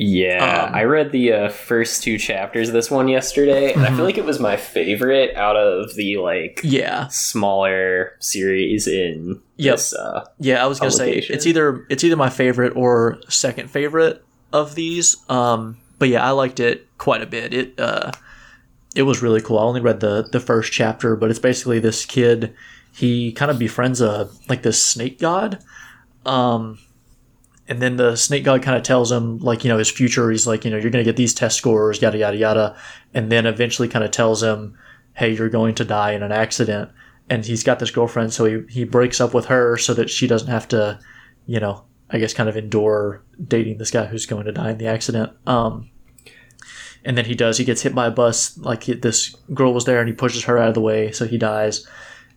Yeah, 0.00 0.66
Um, 0.68 0.74
I 0.76 0.84
read 0.84 1.10
the 1.10 1.32
uh, 1.32 1.48
first 1.48 2.04
two 2.04 2.18
chapters 2.18 2.68
of 2.68 2.74
this 2.74 2.88
one 2.88 3.08
yesterday, 3.08 3.72
and 3.72 3.84
I 3.84 3.88
Mhm. 3.90 3.96
feel 3.96 4.04
like 4.04 4.16
it 4.16 4.24
was 4.24 4.38
my 4.38 4.56
favorite 4.56 5.34
out 5.34 5.56
of 5.56 5.96
the 5.96 6.18
like 6.18 6.60
Yeah, 6.62 7.08
smaller 7.08 8.12
series 8.20 8.86
in 8.86 9.40
this. 9.58 9.92
Uh, 9.92 10.24
yeah. 10.38 10.62
I 10.62 10.68
was 10.68 10.78
gonna 10.78 10.92
say 10.92 11.14
it's 11.14 11.46
either 11.46 11.84
it's 11.90 12.04
either 12.04 12.14
my 12.14 12.30
favorite 12.30 12.74
or 12.76 13.18
second 13.28 13.70
favorite 13.72 14.22
of 14.52 14.76
these. 14.76 15.16
Um, 15.28 15.78
but 15.98 16.08
yeah, 16.08 16.24
I 16.24 16.30
liked 16.30 16.60
it 16.60 16.86
quite 16.98 17.20
a 17.22 17.26
bit. 17.26 17.52
It 17.52 17.74
uh, 17.80 18.12
it 18.94 19.02
was 19.02 19.20
really 19.20 19.40
cool. 19.40 19.58
I 19.58 19.62
only 19.64 19.80
read 19.80 19.98
the 19.98 20.28
the 20.30 20.38
first 20.38 20.72
chapter, 20.72 21.16
but 21.16 21.28
it's 21.28 21.40
basically 21.40 21.80
this 21.80 22.04
kid. 22.04 22.54
He 22.92 23.32
kind 23.32 23.50
of 23.50 23.58
befriends 23.58 24.00
a 24.00 24.28
like 24.48 24.62
this 24.62 24.80
snake 24.80 25.18
god. 25.18 25.58
Um, 26.24 26.78
and 27.68 27.80
then 27.82 27.96
the 27.96 28.16
snake 28.16 28.44
god 28.44 28.62
kind 28.62 28.76
of 28.76 28.82
tells 28.82 29.12
him 29.12 29.38
like 29.38 29.64
you 29.64 29.68
know 29.68 29.78
his 29.78 29.90
future. 29.90 30.30
He's 30.30 30.46
like 30.46 30.64
you 30.64 30.70
know 30.70 30.76
you're 30.76 30.90
gonna 30.90 31.04
get 31.04 31.16
these 31.16 31.34
test 31.34 31.56
scores, 31.56 32.00
yada 32.00 32.18
yada 32.18 32.36
yada. 32.36 32.76
And 33.14 33.30
then 33.30 33.46
eventually 33.46 33.88
kind 33.88 34.04
of 34.04 34.10
tells 34.10 34.42
him, 34.42 34.76
hey, 35.18 35.34
you're 35.34 35.48
going 35.48 35.74
to 35.74 35.84
die 35.84 36.12
in 36.12 36.22
an 36.22 36.32
accident. 36.32 36.90
And 37.28 37.44
he's 37.44 37.64
got 37.64 37.78
this 37.78 37.90
girlfriend, 37.90 38.32
so 38.32 38.44
he 38.46 38.62
he 38.72 38.84
breaks 38.84 39.20
up 39.20 39.34
with 39.34 39.46
her 39.46 39.76
so 39.76 39.92
that 39.94 40.08
she 40.08 40.26
doesn't 40.26 40.48
have 40.48 40.66
to, 40.68 40.98
you 41.44 41.60
know, 41.60 41.84
I 42.08 42.18
guess 42.18 42.32
kind 42.32 42.48
of 42.48 42.56
endure 42.56 43.22
dating 43.46 43.76
this 43.76 43.90
guy 43.90 44.06
who's 44.06 44.24
going 44.24 44.46
to 44.46 44.52
die 44.52 44.70
in 44.70 44.78
the 44.78 44.86
accident. 44.86 45.32
Um, 45.46 45.90
and 47.04 47.18
then 47.18 47.26
he 47.26 47.34
does. 47.34 47.58
He 47.58 47.64
gets 47.64 47.82
hit 47.82 47.94
by 47.94 48.06
a 48.06 48.10
bus. 48.10 48.56
Like 48.56 48.84
he, 48.84 48.94
this 48.94 49.36
girl 49.52 49.74
was 49.74 49.84
there, 49.84 50.00
and 50.00 50.08
he 50.08 50.14
pushes 50.14 50.44
her 50.44 50.56
out 50.56 50.68
of 50.68 50.74
the 50.74 50.80
way, 50.80 51.12
so 51.12 51.26
he 51.26 51.36
dies. 51.36 51.86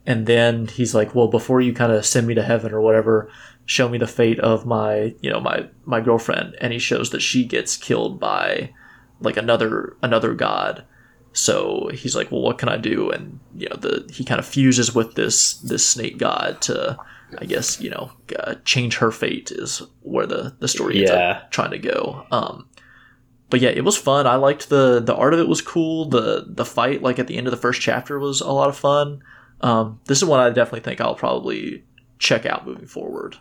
And 0.05 0.25
then 0.25 0.67
he's 0.67 0.93
like, 0.93 1.15
"Well, 1.15 1.27
before 1.27 1.61
you 1.61 1.73
kind 1.73 1.91
of 1.93 2.05
send 2.05 2.27
me 2.27 2.33
to 2.33 2.43
heaven 2.43 2.73
or 2.73 2.81
whatever, 2.81 3.29
show 3.65 3.87
me 3.89 3.97
the 3.97 4.07
fate 4.07 4.39
of 4.39 4.65
my, 4.65 5.15
you 5.21 5.29
know, 5.29 5.39
my 5.39 5.67
my 5.85 6.01
girlfriend." 6.01 6.55
And 6.61 6.73
he 6.73 6.79
shows 6.79 7.09
that 7.11 7.21
she 7.21 7.45
gets 7.45 7.77
killed 7.77 8.19
by 8.19 8.71
like 9.19 9.37
another 9.37 9.95
another 10.01 10.33
god. 10.33 10.85
So 11.33 11.89
he's 11.93 12.15
like, 12.15 12.31
"Well, 12.31 12.41
what 12.41 12.57
can 12.57 12.69
I 12.69 12.77
do?" 12.77 13.09
And 13.09 13.39
you 13.55 13.69
know, 13.69 13.75
the 13.77 14.09
he 14.13 14.23
kind 14.25 14.39
of 14.39 14.45
fuses 14.45 14.93
with 14.93 15.15
this 15.15 15.53
this 15.55 15.87
snake 15.87 16.17
god 16.17 16.61
to, 16.63 16.97
I 17.37 17.45
guess, 17.45 17.79
you 17.79 17.89
know, 17.89 18.11
uh, 18.39 18.55
change 18.65 18.97
her 18.97 19.11
fate 19.11 19.49
is 19.51 19.81
where 20.01 20.25
the 20.25 20.55
the 20.59 20.67
story 20.67 20.97
ends 20.99 21.11
Yeah. 21.11 21.29
up 21.43 21.51
trying 21.51 21.71
to 21.71 21.79
go. 21.79 22.25
Um, 22.31 22.67
but 23.49 23.61
yeah, 23.61 23.69
it 23.69 23.85
was 23.85 23.95
fun. 23.97 24.27
I 24.27 24.35
liked 24.35 24.67
the 24.69 24.99
the 24.99 25.15
art 25.15 25.33
of 25.33 25.39
it 25.39 25.47
was 25.47 25.61
cool. 25.61 26.05
The 26.09 26.45
the 26.47 26.65
fight 26.65 27.01
like 27.01 27.17
at 27.19 27.27
the 27.27 27.37
end 27.37 27.47
of 27.47 27.51
the 27.51 27.57
first 27.57 27.79
chapter 27.81 28.19
was 28.19 28.41
a 28.41 28.51
lot 28.51 28.67
of 28.69 28.75
fun. 28.77 29.21
Um, 29.61 29.99
this 30.05 30.17
is 30.17 30.25
one 30.25 30.39
I 30.39 30.49
definitely 30.49 30.79
think 30.81 30.99
I'll 30.99 31.15
probably 31.15 31.83
check 32.19 32.45
out 32.45 32.65
moving 32.67 32.87
forward. 32.87 33.37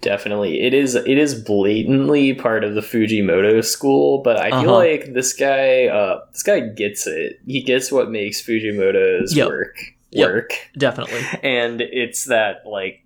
Definitely, 0.00 0.60
it 0.62 0.74
is. 0.74 0.94
It 0.94 1.18
is 1.18 1.34
blatantly 1.34 2.34
part 2.34 2.64
of 2.64 2.74
the 2.74 2.80
Fujimoto 2.80 3.64
school, 3.64 4.22
but 4.22 4.38
I 4.38 4.50
feel 4.50 4.70
Uh-huh. 4.70 4.74
like 4.76 5.12
this 5.12 5.32
guy, 5.32 5.86
uh, 5.86 6.20
this 6.32 6.42
guy 6.42 6.60
gets 6.60 7.06
it. 7.06 7.40
He 7.46 7.62
gets 7.62 7.90
what 7.92 8.10
makes 8.10 8.40
Fujimoto's 8.42 9.36
Yep. 9.36 9.48
work 9.48 9.76
Yep. 10.12 10.28
work. 10.30 10.50
Definitely. 10.76 11.20
and 11.42 11.80
it's 11.80 12.24
that 12.26 12.62
like 12.66 13.02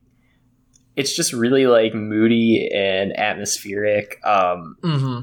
it's 0.94 1.16
just 1.16 1.32
really 1.32 1.66
like 1.66 1.94
moody 1.94 2.68
and 2.74 3.18
atmospheric 3.18 4.20
um 4.24 4.76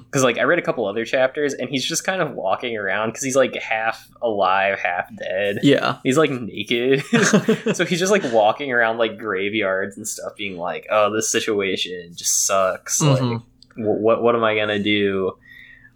because 0.10 0.24
like 0.24 0.38
i 0.40 0.44
read 0.44 0.58
a 0.58 0.62
couple 0.64 0.86
other 0.88 1.06
chapters 1.06 1.54
and 1.54 1.70
he's 1.70 1.86
just 1.86 2.04
kind 2.04 2.22
of 2.24 2.32
walking 2.34 2.76
around 2.76 3.10
because 3.10 3.24
he's 3.24 3.36
like 3.36 3.54
half 3.56 4.10
alive 4.22 4.80
half 4.80 5.08
dead. 5.16 5.60
Yeah. 5.62 5.98
he's 6.04 6.18
like 6.18 6.32
naked. 6.32 7.04
So 7.76 7.86
he's 7.86 8.00
just 8.00 8.12
like 8.12 8.24
walking 8.34 8.72
around 8.72 8.98
like 8.98 9.18
graveyards 9.20 9.96
and 9.96 10.08
stuff 10.08 10.36
being 10.36 10.58
like 10.58 10.88
oh 10.90 11.14
this 11.14 11.32
situation 11.32 12.14
just 12.16 12.46
sucks. 12.48 13.00
Like 13.02 13.22
Mhm. 13.22 13.44
wh- 13.76 14.02
what 14.02 14.24
what 14.24 14.36
am 14.36 14.44
i 14.44 14.56
gonna 14.56 14.80
do? 14.82 15.34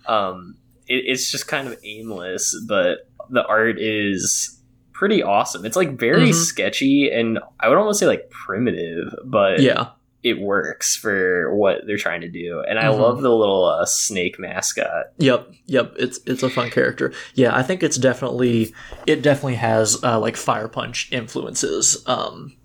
Um 0.08 0.56
it, 0.88 1.04
it's 1.08 1.32
just 1.32 1.48
kind 1.48 1.68
of 1.68 1.78
aimless 1.84 2.56
but 2.68 3.10
the 3.30 3.44
art 3.46 3.80
is 3.80 4.60
pretty 4.94 5.22
awesome 5.24 5.66
it's 5.66 5.76
like 5.76 5.98
very 6.00 6.30
Mhm. 6.30 6.34
sketchy 6.34 7.10
and 7.12 7.40
i 7.60 7.68
would 7.68 7.78
almost 7.78 8.00
say 8.00 8.06
like 8.08 8.30
primitive 8.30 9.14
but 9.26 9.60
yeah. 9.60 9.90
it 10.22 10.40
works 10.40 10.96
for 10.96 11.54
what 11.56 11.82
they're 11.86 11.98
trying 11.98 12.22
to 12.22 12.30
do 12.30 12.64
and 12.70 12.80
i 12.80 12.84
Mhm. 12.86 13.00
love 13.00 13.22
the 13.22 13.32
little 13.36 13.66
uh, 13.66 13.86
snake 13.86 14.40
mascot 14.40 15.06
Yep, 15.18 15.50
yep. 15.66 15.94
It's 15.98 16.20
it's 16.26 16.44
a 16.44 16.50
fun 16.50 16.70
character. 16.70 17.12
Yeah, 17.36 17.56
I 17.56 17.64
think 17.64 17.84
it's 17.84 17.98
definitely 17.98 18.74
it 19.08 19.22
definitely 19.22 19.56
has 19.56 20.02
uh, 20.04 20.20
like 20.20 20.36
Fire 20.38 20.68
Punch 20.68 21.10
influences. 21.12 22.04
Um, 22.08 22.56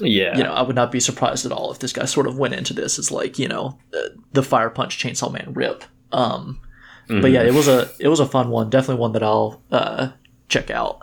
yeah 0.00 0.36
you 0.36 0.44
know, 0.44 0.52
I 0.52 0.62
would 0.62 0.76
not 0.76 0.92
be 0.92 1.00
surprised 1.00 1.44
at 1.44 1.50
all 1.52 1.72
if 1.72 1.80
this 1.80 1.92
guy 1.92 2.04
sort 2.04 2.26
of 2.28 2.38
went 2.38 2.54
into 2.54 2.72
this 2.74 2.98
as 2.98 3.10
like 3.10 3.38
you 3.38 3.48
know 3.48 3.78
uh, 3.96 4.08
the 4.32 4.42
Fire 4.42 4.70
Punch 4.70 4.98
Chainsaw 5.02 5.32
Man 5.32 5.52
rip. 5.54 5.84
Um, 6.12 6.60
Mhm. 7.08 7.22
but 7.22 7.30
yeah, 7.32 7.42
it 7.42 7.54
was 7.54 7.66
a 7.68 7.88
it 7.98 8.08
was 8.08 8.20
a 8.20 8.26
fun 8.26 8.48
one. 8.50 8.70
Definitely 8.70 9.00
one 9.00 9.12
that 9.12 9.22
I'll 9.22 9.62
uh, 9.72 10.08
check 10.48 10.70
out. 10.70 11.00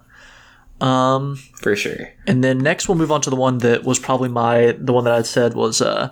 Um, 0.81 1.37
for 1.61 1.75
sure. 1.75 2.09
and 2.27 2.43
then 2.43 2.57
next 2.57 2.89
we'll 2.89 2.97
move 2.97 3.11
on 3.11 3.21
to 3.21 3.29
the 3.29 3.35
one 3.37 3.59
that 3.59 3.83
was 3.83 3.97
probably 3.97 4.27
my 4.27 4.75
the 4.77 4.91
one 4.91 5.05
that 5.05 5.13
I 5.13 5.21
said 5.21 5.53
was 5.53 5.81
uh, 5.81 6.09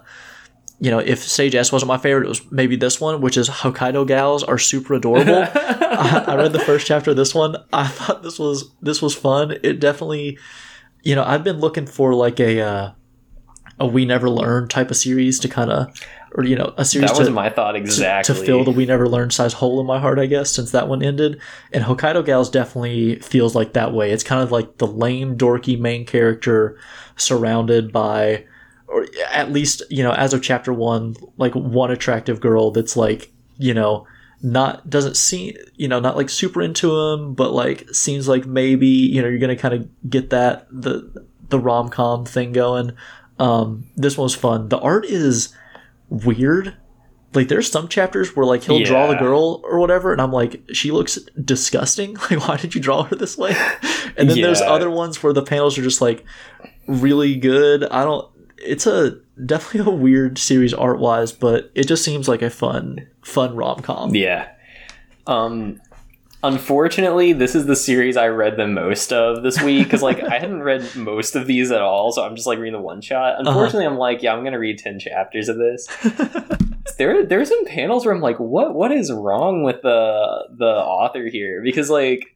you 0.79 0.91
know, 0.91 0.99
if 0.99 1.23
Sage 1.23 1.55
S 1.55 1.71
wasn't 1.71 1.87
my 1.87 1.97
favorite, 1.97 2.25
it 2.25 2.29
was 2.29 2.51
maybe 2.51 2.75
this 2.75 2.99
one, 2.99 3.21
which 3.21 3.37
is 3.37 3.47
Hokkaido 3.49 4.05
gals 4.05 4.43
are 4.43 4.57
super 4.57 4.95
adorable. 4.95 5.45
I, 5.55 6.25
I 6.27 6.35
read 6.35 6.51
the 6.51 6.59
first 6.59 6.85
chapter 6.85 7.11
of 7.11 7.17
this 7.17 7.33
one. 7.33 7.55
I 7.71 7.87
thought 7.87 8.21
this 8.21 8.37
was 8.37 8.69
this 8.81 9.01
was 9.01 9.15
fun. 9.15 9.53
It 9.63 9.79
definitely, 9.79 10.37
you 11.01 11.15
know, 11.15 11.23
I've 11.23 11.43
been 11.43 11.59
looking 11.59 11.85
for 11.85 12.13
like 12.13 12.39
a 12.39 12.59
uh, 12.59 12.91
a 13.79 13.87
We 13.87 14.03
Never 14.05 14.29
Learn 14.29 14.67
type 14.67 14.91
of 14.91 14.97
series 14.97 15.39
to 15.39 15.47
kind 15.47 15.71
of, 15.71 15.87
or 16.35 16.43
you 16.43 16.55
know, 16.55 16.73
a 16.77 16.85
series 16.85 17.11
that 17.11 17.25
to, 17.25 17.31
my 17.31 17.49
thought 17.49 17.73
to- 17.73 17.77
exactly. 17.77 18.35
to 18.35 18.41
fill 18.41 18.63
the 18.63 18.71
We 18.71 18.85
Never 18.85 19.07
learned 19.07 19.33
size 19.33 19.53
hole 19.53 19.79
in 19.79 19.85
my 19.85 19.99
heart, 19.99 20.19
I 20.19 20.25
guess, 20.25 20.51
since 20.51 20.71
that 20.71 20.87
one 20.87 21.03
ended. 21.03 21.39
And 21.71 21.83
Hokkaido 21.83 22.25
Gals 22.25 22.49
definitely 22.49 23.19
feels 23.19 23.55
like 23.55 23.73
that 23.73 23.93
way. 23.93 24.11
It's 24.11 24.23
kind 24.23 24.41
of 24.41 24.51
like 24.51 24.77
the 24.77 24.87
lame, 24.87 25.37
dorky 25.37 25.79
main 25.79 26.05
character 26.05 26.77
surrounded 27.15 27.91
by, 27.91 28.45
or 28.87 29.05
at 29.31 29.51
least, 29.51 29.83
you 29.89 30.03
know, 30.03 30.13
as 30.13 30.33
of 30.33 30.41
chapter 30.41 30.73
one, 30.73 31.15
like 31.37 31.53
one 31.53 31.91
attractive 31.91 32.41
girl 32.41 32.71
that's 32.71 32.97
like, 32.97 33.31
you 33.57 33.73
know, 33.73 34.07
not 34.45 34.89
doesn't 34.89 35.15
seem 35.15 35.55
you 35.75 35.87
know 35.87 36.01
not 36.01 36.17
like 36.17 36.29
super 36.29 36.61
into 36.61 36.93
him 36.93 37.33
but 37.33 37.53
like 37.53 37.87
seems 37.93 38.27
like 38.27 38.45
maybe 38.45 38.87
you 38.87 39.21
know 39.21 39.27
you're 39.29 39.39
gonna 39.39 39.55
kind 39.55 39.73
of 39.73 40.09
get 40.09 40.31
that 40.31 40.67
the 40.69 41.25
the 41.47 41.57
rom-com 41.57 42.25
thing 42.25 42.51
going 42.51 42.91
um 43.39 43.87
this 43.95 44.17
one 44.17 44.23
was 44.23 44.35
fun 44.35 44.67
the 44.67 44.79
art 44.79 45.05
is 45.05 45.55
weird. 46.09 46.75
Like 47.33 47.47
there's 47.47 47.69
some 47.71 47.87
chapters 47.87 48.35
where 48.35 48.45
like 48.45 48.63
he'll 48.63 48.83
draw 48.83 49.07
the 49.07 49.15
girl 49.15 49.61
or 49.63 49.79
whatever 49.79 50.11
and 50.11 50.21
i'm 50.21 50.31
like 50.31 50.61
she 50.71 50.91
looks 50.91 51.17
disgusting. 51.43 52.15
Like 52.29 52.47
why 52.47 52.57
did 52.57 52.75
you 52.75 52.81
draw 52.81 53.03
her 53.03 53.15
this 53.15 53.37
way? 53.37 53.55
And 54.15 54.29
then 54.29 54.41
there's 54.41 54.61
other 54.61 54.91
ones 54.91 55.23
where 55.23 55.33
the 55.33 55.41
panels 55.41 55.75
are 55.75 55.81
just 55.81 55.99
like 55.99 56.23
really 56.87 57.35
good. 57.35 57.83
I 57.85 58.03
don't 58.03 58.29
it's 58.57 58.85
a 58.85 59.17
definitely 59.43 59.91
a 59.91 59.95
weird 59.95 60.37
series 60.37 60.73
art 60.75 60.99
wise 60.99 61.31
but 61.31 61.71
it 61.73 61.87
just 61.87 62.03
seems 62.05 62.27
like 62.27 62.43
a 62.43 62.51
fun 62.51 63.07
fun 63.23 63.55
rom-com. 63.55 64.13
Yeah. 64.13 64.49
Um 65.25 65.81
unfortunately, 66.43 67.33
this 67.33 67.55
is 67.55 67.65
the 67.65 67.75
series 67.75 68.17
I 68.17 68.27
read 68.27 68.57
the 68.57 68.67
most 68.67 69.11
of 69.13 69.41
this 69.43 69.61
week 69.61 69.89
cuz 69.89 70.01
like 70.03 70.21
I 70.21 70.37
hadn't 70.39 70.61
read 70.63 70.95
most 70.95 71.35
of 71.35 71.47
these 71.47 71.71
at 71.71 71.81
all, 71.81 72.11
so 72.11 72.23
I'm 72.23 72.35
just 72.35 72.47
like 72.47 72.59
reading 72.59 72.79
the 72.79 72.85
one 72.85 73.01
shot. 73.01 73.33
Uh-huh. 73.33 73.43
Unfortunately, 73.49 73.85
I'm 73.85 73.97
like, 73.97 74.21
yeah, 74.21 74.33
I'm 74.33 74.41
going 74.41 74.53
to 74.53 74.59
read 74.59 74.77
10 74.77 74.99
chapters 74.99 75.49
of 75.49 75.57
this. 75.57 75.87
there 76.97 77.25
there's 77.25 77.49
some 77.49 77.65
panels 77.65 78.05
where 78.05 78.13
I'm 78.13 78.21
like, 78.21 78.39
what 78.39 78.75
what 78.75 78.91
is 78.91 79.11
wrong 79.11 79.63
with 79.63 79.81
the 79.81 80.47
the 80.57 80.65
author 80.65 81.25
here? 81.27 81.61
Because 81.63 81.89
like 81.89 82.35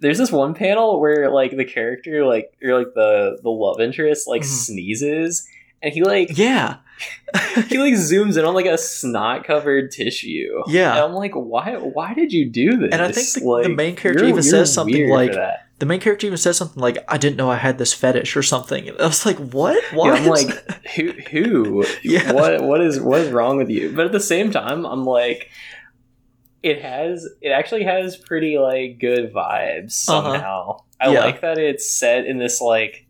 there's 0.00 0.18
this 0.18 0.32
one 0.32 0.54
panel 0.54 1.00
where 1.00 1.30
like 1.30 1.56
the 1.56 1.64
character 1.64 2.24
like 2.26 2.52
or 2.62 2.76
like 2.78 2.92
the 2.94 3.38
the 3.42 3.50
love 3.50 3.80
interest 3.80 4.28
like 4.28 4.42
Mhm. 4.42 4.46
sneezes 4.46 5.46
and 5.82 5.94
he 5.94 6.02
like 6.02 6.36
yeah 6.36 6.76
he 7.68 7.78
like 7.78 7.94
zooms 7.94 8.38
in 8.38 8.44
on 8.44 8.54
like 8.54 8.66
a 8.66 8.78
snot 8.78 9.44
covered 9.44 9.90
tissue. 9.90 10.62
Yeah. 10.68 10.90
and 10.92 11.00
I'm 11.00 11.12
like, 11.12 11.32
why? 11.34 11.74
Why 11.76 12.14
did 12.14 12.32
you 12.32 12.48
do 12.48 12.76
this? 12.76 12.90
And 12.92 13.02
I 13.02 13.10
think 13.12 13.26
the- 13.32 13.60
the 13.64 13.68
main 13.74 13.96
character 13.96 14.24
you're- 14.24 14.30
even 14.30 14.44
you're 14.44 14.50
says 14.50 14.72
something 14.72 15.08
like- 15.10 15.34
the 15.80 15.86
main 15.86 15.98
character 16.00 16.26
even 16.26 16.38
says 16.38 16.56
something 16.56 16.80
like 16.80 16.98
i 17.08 17.18
didn't 17.18 17.36
know 17.36 17.50
i 17.50 17.56
had 17.56 17.78
this 17.78 17.92
fetish 17.92 18.36
or 18.36 18.42
something 18.44 18.88
and 18.88 18.98
i 19.00 19.06
was 19.06 19.26
like 19.26 19.36
what 19.38 19.82
what 19.92 20.06
Yeah, 20.14 20.20
I'm 20.22 20.26
like, 20.28 20.90
who? 20.94 21.12
Who? 21.32 21.84
Yeah. 22.04 22.32
What? 22.32 22.62
What 22.62 22.80
is? 22.80 23.00
What 23.00 23.20
is 23.22 23.32
wrong 23.32 23.56
with 23.58 23.68
you? 23.70 23.92
But 23.94 24.06
at 24.06 24.12
the 24.12 24.20
same 24.20 24.52
time, 24.52 24.86
I'm 24.86 25.04
like, 25.04 25.50
it 26.62 26.80
has. 26.80 27.28
It 27.42 27.50
actually 27.50 27.82
has 27.84 28.16
pretty 28.16 28.56
like 28.56 28.98
good 29.00 29.32
vibes 29.34 30.08
Uh-huh. 30.08 30.32
somehow. 30.32 30.78
I 31.00 31.12
Yeah. 31.12 31.24
like 31.24 31.40
that 31.40 31.58
it's 31.58 31.92
set 31.92 32.24
in 32.24 32.38
this 32.38 32.60
like. 32.60 33.03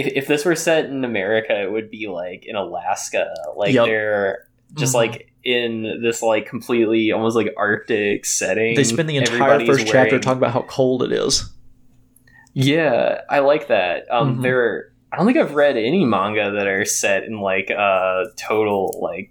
If, 0.00 0.06
if 0.14 0.26
this 0.28 0.44
were 0.44 0.54
set 0.54 0.84
in 0.84 1.04
America, 1.04 1.60
it 1.60 1.72
would 1.72 1.90
be 1.90 2.06
like 2.06 2.44
in 2.46 2.54
Alaska. 2.56 3.32
Like 3.56 3.72
Yup. 3.72 3.86
they're 3.86 4.46
just 4.74 4.92
Mhm. 4.92 4.96
like 4.96 5.32
in 5.44 6.00
this 6.02 6.22
like 6.22 6.46
completely 6.46 7.10
almost 7.10 7.34
like 7.36 7.52
Arctic 7.56 8.24
setting. 8.26 8.74
they 8.76 8.84
spend 8.84 9.08
the 9.08 9.16
entire 9.16 9.64
first 9.66 9.86
chapter 9.86 10.18
talking 10.18 10.38
about 10.38 10.52
how 10.52 10.62
cold 10.62 11.02
it 11.02 11.10
is 11.12 11.50
Yeah, 12.54 13.20
I 13.30 13.38
like 13.40 13.68
that. 13.68 14.04
Um, 14.10 14.38
Mhm. 14.38 14.42
there, 14.42 14.92
I 15.12 15.16
don't 15.16 15.26
think 15.26 15.38
I've 15.38 15.54
read 15.54 15.76
any 15.76 16.04
manga 16.04 16.50
that 16.52 16.66
are 16.66 16.84
set 16.84 17.24
in 17.24 17.40
like 17.40 17.70
a 17.70 18.24
total 18.36 18.98
like 19.02 19.30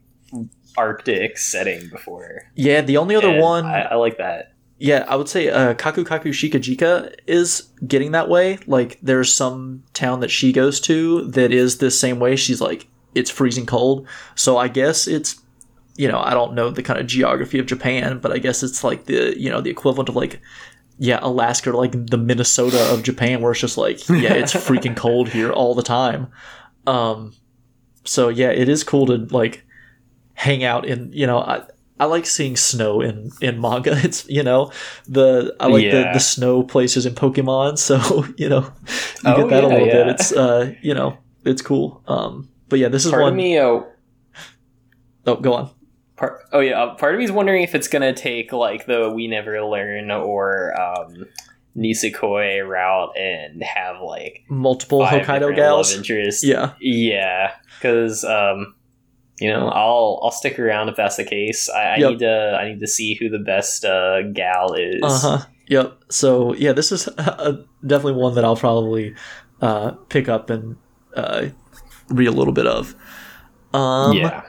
Arctic 0.77 1.37
setting 1.37 1.89
before. 1.89 2.43
yeah 2.55 2.81
the 2.81 2.97
only 2.97 3.15
other 3.15 3.29
And 3.29 3.41
one 3.41 3.65
I, 3.65 3.81
I 3.81 3.95
like 3.95 4.17
that. 4.17 4.53
Yeah 4.79 5.05
i 5.07 5.15
would 5.15 5.29
say 5.29 5.49
uh, 5.49 5.73
kaku 5.73 6.03
kaku 6.03 6.29
shikajika 6.29 7.13
is 7.27 7.69
getting 7.85 8.11
that 8.11 8.29
way. 8.29 8.59
Like 8.67 8.99
there's 9.01 9.33
some 9.33 9.83
town 9.93 10.19
that 10.21 10.31
she 10.31 10.51
goes 10.51 10.79
to 10.81 11.21
that 11.27 11.51
is 11.51 11.77
this 11.77 11.99
same 11.99 12.19
way. 12.19 12.35
She's 12.35 12.61
like 12.61 12.87
it's 13.15 13.29
freezing 13.29 13.65
cold. 13.65 14.07
So 14.35 14.57
i 14.57 14.67
guess 14.67 15.07
it's 15.07 15.41
you 15.97 16.07
know 16.07 16.19
i 16.19 16.33
don't 16.33 16.53
know 16.53 16.69
the 16.69 16.83
kind 16.83 16.99
of 16.99 17.07
geography 17.07 17.57
of 17.57 17.65
japan 17.65 18.19
but 18.19 18.31
i 18.31 18.37
guess 18.37 18.61
it's 18.61 18.83
like 18.83 19.05
the 19.05 19.33
you 19.35 19.49
know 19.49 19.61
the 19.61 19.69
equivalent 19.71 20.07
of 20.07 20.15
like 20.15 20.39
yeah 20.99 21.19
alaska 21.23 21.71
or 21.71 21.73
like 21.73 21.91
the 21.91 22.17
minnesota 22.17 22.79
of 22.93 23.01
japan 23.03 23.41
where 23.41 23.51
it's 23.51 23.59
just 23.59 23.77
like 23.77 24.07
yeah 24.09 24.33
it's 24.33 24.53
freaking 24.53 24.95
cold 24.95 25.27
here 25.29 25.51
all 25.51 25.73
the 25.75 25.83
time. 25.83 26.27
Um 26.85 27.33
so 28.05 28.29
yeah 28.29 28.49
it 28.49 28.69
is 28.69 28.83
cool 28.83 29.07
to 29.07 29.17
like 29.31 29.65
hang 30.35 30.63
out 30.63 30.85
in 30.85 31.11
you 31.11 31.25
know 31.25 31.39
i 31.39 31.63
I 31.99 32.05
like 32.05 32.25
seeing 32.27 32.55
snow 32.55 33.01
in, 33.01 33.31
in 33.41 33.59
manga. 33.59 33.91
It's 34.03 34.27
you 34.29 34.43
know 34.43 34.71
the 35.07 35.55
I 35.59 35.67
like 35.67 35.89
the, 35.91 35.97
Yeah. 36.01 36.13
the 36.13 36.19
snow 36.19 36.63
places 36.63 37.05
in 37.05 37.13
Pokemon, 37.15 37.77
so 37.87 38.25
you 38.37 38.49
know 38.49 38.61
you 39.23 39.31
Oh, 39.33 39.37
get 39.37 39.49
that 39.49 39.63
a 39.63 39.67
yeah, 39.67 39.73
little 39.73 39.87
bit. 39.87 40.07
It's 40.07 40.31
uh 40.31 40.73
you 40.81 40.93
know 40.93 41.17
it's 41.45 41.61
cool. 41.61 42.03
Um, 42.07 42.49
but 42.69 42.79
yeah, 42.79 42.89
this 42.89 43.05
is 43.05 43.11
Part 43.11 43.23
one 43.23 43.33
of 43.33 43.37
me, 43.37 43.57
uh, 43.57 43.81
oh 45.25 45.35
go 45.41 45.53
on. 45.53 45.69
part, 46.15 46.41
oh 46.51 46.59
yeah, 46.59 46.81
uh, 46.83 46.95
part 46.95 47.13
of 47.13 47.19
me 47.19 47.25
is 47.25 47.31
wondering 47.31 47.63
if 47.63 47.73
it's 47.75 47.87
gonna 47.87 48.13
take 48.13 48.51
like 48.53 48.85
the 48.85 49.09
We 49.09 49.27
Never 49.27 49.61
Learn 49.63 50.11
or 50.11 50.79
um, 50.79 51.25
Nisekoi 51.75 52.67
route 52.67 53.17
and 53.17 53.63
have 53.63 54.01
like 54.01 54.43
Multiple 54.49 55.01
Hokkaido 55.01 55.55
gals. 55.55 55.91
love 55.91 55.99
interests. 55.99 56.43
Yeah, 56.43 56.73
Yeah, 56.79 57.53
because 57.79 58.23
um, 58.23 58.75
you 59.39 59.51
know, 59.51 59.67
I'll 59.69 60.19
I'll 60.23 60.31
stick 60.31 60.57
around 60.59 60.89
if 60.89 60.95
that's 60.95 61.17
the 61.17 61.23
case. 61.25 61.69
I, 61.69 61.81
I 61.81 61.97
Yep. 61.97 62.09
need 62.11 62.19
to 62.19 62.57
I 62.61 62.69
need 62.69 62.79
to 62.79 62.87
see 62.87 63.15
who 63.15 63.29
the 63.29 63.39
best 63.39 63.85
uh, 63.85 64.21
gal 64.33 64.73
is. 64.73 65.03
uh 65.03 65.19
huh. 65.19 65.45
Yep. 65.67 66.03
So 66.09 66.53
yeah, 66.53 66.71
this 66.73 66.91
is 66.91 67.07
uh 67.17 67.57
definitely 67.85 68.13
one 68.21 68.35
that 68.35 68.43
I'll 68.45 68.55
probably 68.55 69.15
uh, 69.61 69.91
pick 70.09 70.27
up 70.29 70.49
and 70.49 70.77
uh, 71.15 71.47
read 72.09 72.27
a 72.27 72.31
little 72.31 72.53
bit 72.53 72.67
of. 72.67 72.95
Um, 73.73 74.15
yeah, 74.17 74.43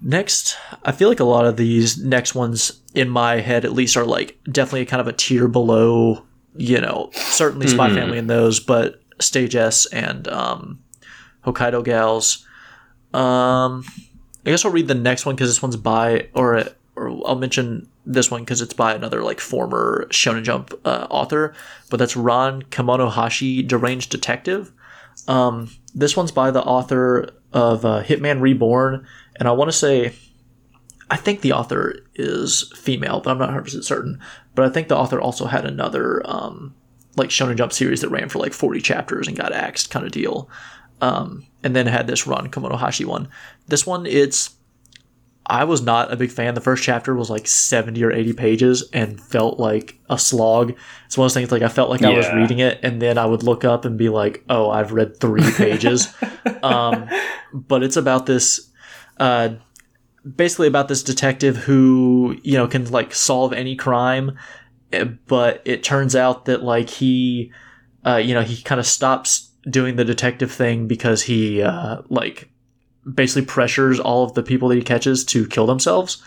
Next, 0.00 0.58
I 0.82 0.92
feel 0.92 1.08
like 1.08 1.20
a 1.20 1.24
lot 1.24 1.46
of 1.46 1.56
these 1.56 1.96
next 1.96 2.34
ones 2.34 2.82
in 2.94 3.08
my 3.08 3.36
head, 3.40 3.64
at 3.64 3.72
least, 3.72 3.96
are 3.96 4.04
like 4.04 4.38
definitely 4.50 4.84
kind 4.84 5.00
of 5.00 5.08
a 5.08 5.12
tier 5.12 5.48
below, 5.48 6.26
you 6.56 6.78
know, 6.80 7.10
certainly 7.14 7.66
Spy 7.66 7.88
Mhm. 7.88 7.94
Family 7.94 8.18
and 8.18 8.28
those, 8.28 8.60
but 8.60 9.00
Stage 9.20 9.56
S 9.56 9.86
and 9.86 10.28
um, 10.28 10.80
Hokkaido 11.46 11.82
Gals. 11.82 12.43
Um, 13.14 13.84
I 14.44 14.50
guess 14.50 14.64
I'll 14.64 14.72
read 14.72 14.88
the 14.88 14.94
next 14.94 15.24
one 15.24 15.34
because 15.34 15.48
this 15.48 15.62
one's 15.62 15.76
by, 15.76 16.28
or 16.34 16.64
or 16.96 17.08
I'll 17.26 17.36
mention 17.36 17.88
this 18.06 18.30
one 18.30 18.42
because 18.42 18.60
it's 18.60 18.74
by 18.74 18.94
another 18.94 19.22
like 19.22 19.40
former 19.40 20.06
Shonen 20.10 20.42
Jump 20.42 20.74
uh, 20.84 21.06
author, 21.10 21.54
but 21.90 21.96
that's 21.96 22.16
Ron 22.16 22.62
Kamonohashi, 22.62 23.66
Deranged 23.66 24.10
Detective. 24.10 24.72
Um, 25.26 25.70
this 25.94 26.16
one's 26.16 26.32
by 26.32 26.50
the 26.50 26.62
author 26.62 27.30
of 27.52 27.84
uh, 27.84 28.02
Hitman 28.02 28.40
Reborn, 28.40 29.06
and 29.36 29.48
I 29.48 29.52
want 29.52 29.70
to 29.70 29.76
say, 29.76 30.12
I 31.10 31.16
think 31.16 31.40
the 31.40 31.52
author 31.52 31.96
is 32.14 32.72
female, 32.76 33.20
but 33.20 33.30
I'm 33.30 33.38
not 33.38 33.46
100 33.46 33.62
percent 33.62 33.84
certain. 33.84 34.20
But 34.54 34.66
I 34.66 34.68
think 34.68 34.88
the 34.88 34.96
author 34.96 35.20
also 35.20 35.46
had 35.46 35.64
another 35.64 36.22
um, 36.24 36.74
like 37.16 37.30
Shonen 37.30 37.56
Jump 37.56 37.72
series 37.72 38.00
that 38.00 38.08
ran 38.08 38.28
for 38.28 38.38
like 38.38 38.52
40 38.52 38.80
chapters 38.80 39.28
and 39.28 39.36
got 39.36 39.52
axed 39.52 39.90
kind 39.90 40.04
of 40.04 40.12
deal. 40.12 40.48
Um, 41.04 41.44
and 41.62 41.74
then 41.76 41.86
had 41.86 42.06
this 42.06 42.26
Ron 42.26 42.48
Kamonohashi 42.50 43.04
one. 43.04 43.28
This 43.68 43.86
one, 43.86 44.06
it's 44.06 44.50
I 45.46 45.64
was 45.64 45.82
not 45.82 46.10
a 46.12 46.16
big 46.16 46.30
fan. 46.30 46.54
The 46.54 46.60
first 46.62 46.82
chapter 46.82 47.14
was 47.14 47.28
like 47.28 47.46
70 47.46 48.02
or 48.02 48.10
80 48.10 48.32
pages 48.32 48.88
and 48.94 49.20
felt 49.20 49.60
like 49.60 49.98
a 50.08 50.18
slog. 50.18 50.72
It's 51.06 51.18
one 51.18 51.26
of 51.26 51.30
those 51.30 51.34
things 51.34 51.52
like 51.52 51.62
I 51.62 51.68
felt 51.68 51.90
like 51.90 52.02
I 52.02 52.10
was 52.16 52.26
reading 52.40 52.60
it 52.60 52.80
and 52.82 53.02
then 53.02 53.18
I 53.18 53.26
would 53.26 53.42
look 53.42 53.62
up 53.64 53.84
and 53.84 53.98
be 53.98 54.08
like, 54.08 54.42
oh, 54.48 54.70
I've 54.70 54.92
read 54.92 55.20
three 55.20 55.42
pages. 55.56 56.08
um, 56.62 57.08
but 57.52 57.82
it's 57.82 57.96
about 57.98 58.24
this, 58.24 58.70
uh, 59.18 59.50
basically 60.24 60.66
about 60.68 60.88
this 60.88 61.02
detective 61.02 61.56
who, 61.58 62.36
you 62.42 62.54
know, 62.56 62.66
can 62.66 62.90
like 62.90 63.14
solve 63.14 63.52
any 63.52 63.76
crime. 63.76 64.38
eh, 64.92 65.04
But 65.26 65.60
it 65.66 65.82
turns 65.82 66.16
out 66.16 66.46
that 66.46 66.62
like 66.62 66.88
he, 66.88 67.52
uh, 68.06 68.16
you 68.16 68.32
know, 68.32 68.42
he 68.42 68.62
kind 68.62 68.80
of 68.80 68.86
stops 68.86 69.50
doing 69.70 69.96
the 69.96 70.04
detective 70.04 70.52
thing 70.52 70.86
because 70.86 71.22
he, 71.22 71.62
uh, 71.62 72.02
like, 72.08 72.50
basically 73.12 73.44
pressures 73.46 74.00
all 74.00 74.24
of 74.24 74.34
the 74.34 74.42
people 74.42 74.68
that 74.68 74.76
he 74.76 74.82
catches 74.82 75.24
to 75.26 75.46
kill 75.46 75.66
themselves. 75.66 76.22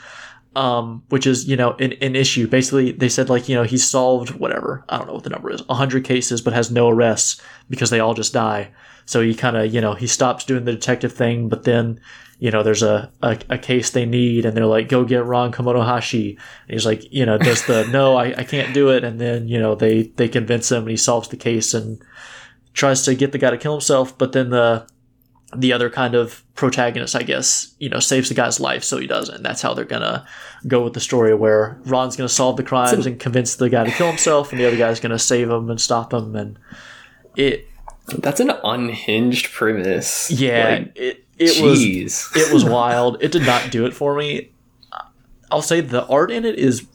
um, 0.58 1.04
which 1.10 1.28
is 1.28 1.48
you 1.48 1.56
know 1.56 1.74
an, 1.74 1.94
an 2.02 2.16
issue. 2.16 2.48
Basically, 2.48 2.92
they 2.92 3.10
said 3.10 3.30
like 3.30 3.48
you 3.48 3.56
know 3.56 3.64
he 3.64 3.78
solved 3.78 4.32
whatever 4.32 4.84
I 4.90 4.98
don't 4.98 5.08
know 5.08 5.14
what 5.14 5.24
the 5.24 5.30
number 5.30 5.52
is, 5.52 5.62
hundred 5.70 6.04
cases, 6.04 6.42
but 6.42 6.54
has 6.54 6.72
no 6.72 6.90
arrests 6.90 7.40
because 7.70 7.92
they 7.92 8.00
all 8.00 8.16
just 8.16 8.34
die. 8.34 8.72
So 9.06 9.22
he 9.22 9.36
kind 9.36 9.56
of 9.56 9.74
you 9.74 9.82
know 9.82 9.94
he 9.94 10.08
stops 10.08 10.44
doing 10.44 10.66
the 10.66 10.74
detective 10.74 11.14
thing, 11.14 11.48
but 11.48 11.64
then 11.64 12.00
you 12.40 12.50
know 12.50 12.64
there's 12.64 12.82
a, 12.84 13.12
a, 13.22 13.38
a 13.52 13.58
case 13.60 13.92
they 13.92 14.06
need, 14.06 14.46
and 14.46 14.58
they're 14.58 14.66
like 14.66 14.90
go 14.90 15.06
get 15.06 15.26
Ron 15.26 15.52
Kamonohashi, 15.52 16.32
and 16.32 16.74
he's 16.74 16.86
like 16.88 17.12
you 17.14 17.26
know 17.26 17.38
does 17.38 17.66
the 17.68 17.86
no 17.92 18.16
I, 18.18 18.34
I 18.40 18.44
can't 18.44 18.74
do 18.74 18.90
it, 18.90 19.04
and 19.04 19.22
then 19.22 19.48
you 19.48 19.60
know 19.60 19.76
they 19.76 20.04
they 20.16 20.28
convince 20.28 20.72
him, 20.72 20.84
and 20.84 20.90
he 20.92 20.98
solves 20.98 21.28
the 21.30 21.38
case 21.38 21.76
and 21.76 22.02
tries 22.78 23.02
to 23.04 23.16
get 23.16 23.32
the 23.32 23.38
guy 23.40 23.50
to 23.50 23.58
kill 23.58 23.74
himself, 23.74 24.18
but 24.18 24.32
then 24.32 24.52
the 24.52 24.88
the 25.56 25.72
other 25.72 25.90
kind 25.90 26.14
of 26.14 26.44
protagonist, 26.56 27.16
I 27.16 27.24
guess, 27.24 27.74
you 27.80 27.88
know, 27.90 28.00
saves 28.00 28.28
the 28.28 28.36
guy's 28.36 28.60
life, 28.60 28.84
so 28.84 28.98
he 28.98 29.08
doesn't. 29.08 29.44
That's 29.44 29.62
how 29.62 29.74
they're 29.74 29.86
gonna 29.86 30.28
go 30.68 30.84
with 30.84 30.94
the 30.94 31.00
story, 31.00 31.34
where 31.34 31.80
Ron's 31.86 32.16
gonna 32.16 32.30
solve 32.30 32.58
the 32.58 32.64
crimes 32.64 33.06
and 33.06 33.20
convince 33.20 33.56
the 33.56 33.70
guy 33.70 33.86
to 33.86 33.92
kill 33.92 34.08
himself, 34.08 34.52
and 34.52 34.60
the 34.60 34.68
other 34.68 34.78
guy's 34.78 35.00
gonna 35.00 35.20
save 35.20 35.50
him 35.50 35.70
and 35.70 35.80
stop 35.82 36.14
him. 36.14 36.36
And 36.36 36.60
it, 37.36 37.66
That's 38.08 38.40
an 38.42 38.52
unhinged 38.64 39.52
premise. 39.54 40.30
yeah, 40.30 40.70
Like, 40.70 40.92
it 40.96 41.26
it 41.40 41.64
was 41.64 41.82
it 42.36 42.54
was 42.54 42.64
wild. 42.66 43.24
It 43.24 43.32
did 43.32 43.46
not 43.46 43.72
do 43.72 43.86
it 43.86 43.94
for 43.94 44.16
me. 44.16 44.52
I'll 45.50 45.62
say 45.62 45.80
the 45.82 46.06
art 46.08 46.30
in 46.30 46.44
it 46.46 46.60
is 46.60 46.86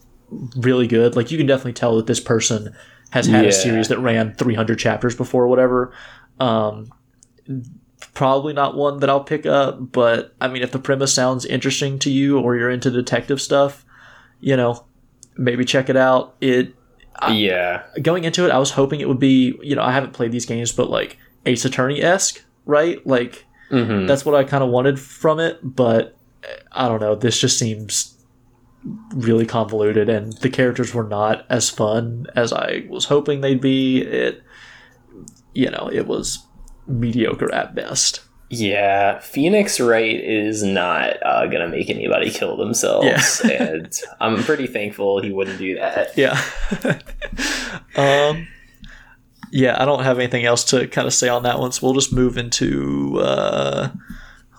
really 0.56 0.86
good. 0.86 1.16
Like 1.16 1.30
you 1.30 1.38
can 1.38 1.46
definitely 1.46 1.72
tell 1.72 1.96
that 1.96 2.06
this 2.06 2.20
person 2.20 2.74
has 3.12 3.26
had 3.26 3.44
Yeah. 3.44 3.48
a 3.50 3.52
series 3.52 3.88
that 3.88 3.98
ran 3.98 4.34
300 4.34 4.78
chapters 4.78 5.14
before, 5.14 5.44
or 5.44 5.48
whatever. 5.48 5.92
Um, 6.40 6.90
probably 8.14 8.52
not 8.52 8.76
one 8.76 9.00
that 9.00 9.08
I'll 9.10 9.24
pick 9.24 9.46
up, 9.46 9.92
but 9.92 10.34
I 10.40 10.48
mean, 10.48 10.62
if 10.62 10.72
the 10.72 10.78
premise 10.78 11.12
sounds 11.14 11.44
interesting 11.44 11.98
to 12.00 12.10
you 12.10 12.38
or 12.38 12.56
you're 12.56 12.70
into 12.70 12.90
detective 12.90 13.40
stuff, 13.40 13.84
you 14.40 14.56
know, 14.56 14.84
maybe 15.36 15.64
check 15.64 15.88
it 15.88 15.96
out. 15.96 16.34
It 16.40 16.74
yeah. 17.30 17.82
going 18.00 18.24
into 18.24 18.44
it, 18.44 18.50
I 18.50 18.58
was 18.58 18.70
hoping 18.72 19.00
it 19.00 19.08
would 19.08 19.20
be, 19.20 19.58
you 19.62 19.76
know, 19.76 19.82
I 19.82 19.92
haven't 19.92 20.12
played 20.12 20.32
these 20.32 20.46
games, 20.46 20.72
but 20.72 20.90
like 20.90 21.16
Ace 21.46 21.64
Attorney 21.64 22.02
esque, 22.02 22.42
right? 22.66 23.04
Like 23.06 23.44
hmm 23.70 24.06
that's 24.06 24.24
what 24.26 24.34
I 24.34 24.44
kind 24.44 24.62
of 24.62 24.70
wanted 24.70 24.98
from 25.00 25.38
it, 25.40 25.58
but 25.62 26.16
uh, 26.44 26.48
I 26.72 26.88
don't 26.88 27.00
know. 27.00 27.14
This 27.14 27.38
just 27.40 27.58
seems 27.58 28.16
really 29.14 29.46
convoluted, 29.46 30.08
and 30.08 30.32
the 30.34 30.50
characters 30.50 30.94
were 30.94 31.04
not 31.04 31.46
as 31.48 31.70
fun 31.70 32.26
as 32.34 32.52
I 32.52 32.86
was 32.88 33.06
hoping 33.06 33.40
they'd 33.40 33.60
be. 33.60 34.02
It, 34.02 34.42
you 35.54 35.70
know, 35.70 35.90
it 35.92 36.06
was 36.06 36.46
mediocre 36.86 37.52
at 37.52 37.74
best. 37.74 38.22
Yeah, 38.48 39.18
Phoenix 39.20 39.80
Wright 39.80 40.20
is 40.20 40.62
not 40.62 41.16
uh, 41.24 41.46
gonna 41.46 41.68
make 41.68 41.88
anybody 41.88 42.30
kill 42.30 42.56
themselves, 42.56 43.40
and 43.44 43.92
I'm 44.20 44.42
pretty 44.42 44.66
thankful 44.66 45.22
he 45.22 45.32
wouldn't 45.32 45.58
do 45.58 45.76
that. 45.76 46.16
Yeah. 46.16 46.40
um. 47.96 48.48
Yeah, 49.54 49.76
I 49.78 49.84
don't 49.84 50.02
have 50.02 50.18
anything 50.18 50.46
else 50.46 50.64
to 50.64 50.86
kind 50.86 51.06
of 51.06 51.12
say 51.12 51.28
on 51.28 51.42
that 51.42 51.58
one, 51.58 51.72
so 51.72 51.86
we'll 51.86 51.94
just 51.94 52.10
move 52.10 52.38
into. 52.38 53.20
Uh, 53.20 53.90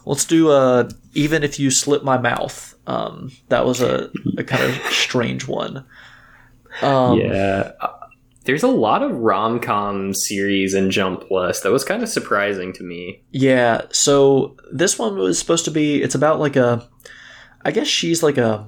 let's 0.05 0.23
do 0.23 0.51
uh, 0.51 0.87
even 1.13 1.43
if 1.43 1.59
you 1.59 1.69
slit 1.71 2.03
my 2.03 2.17
mouth. 2.17 2.75
Um, 2.85 3.31
that 3.49 3.65
was 3.65 3.81
a, 3.81 4.09
a 4.37 4.43
kind 4.43 4.63
of 4.63 4.75
strange 4.91 5.47
one. 5.47 5.85
Um, 6.81 7.19
yeah, 7.19 7.71
there's 8.45 8.63
a 8.63 8.67
lot 8.67 9.03
of 9.03 9.15
rom 9.15 9.59
com 9.59 10.13
series 10.13 10.73
in 10.73 10.91
Jump 10.91 11.21
Plus 11.27 11.61
that 11.61 11.71
was 11.71 11.83
kind 11.85 12.03
of 12.03 12.09
surprising 12.09 12.73
to 12.73 12.83
me. 12.83 13.23
Yeah, 13.31 13.83
so 13.91 14.57
this 14.71 14.99
one 14.99 15.15
was 15.17 15.39
supposed 15.39 15.65
to 15.65 15.71
be 15.71 16.01
it's 16.01 16.15
about 16.15 16.39
like 16.39 16.55
a 16.55 16.87
I 17.63 17.71
guess 17.71 17.87
she's 17.87 18.21
like 18.23 18.37
a 18.37 18.67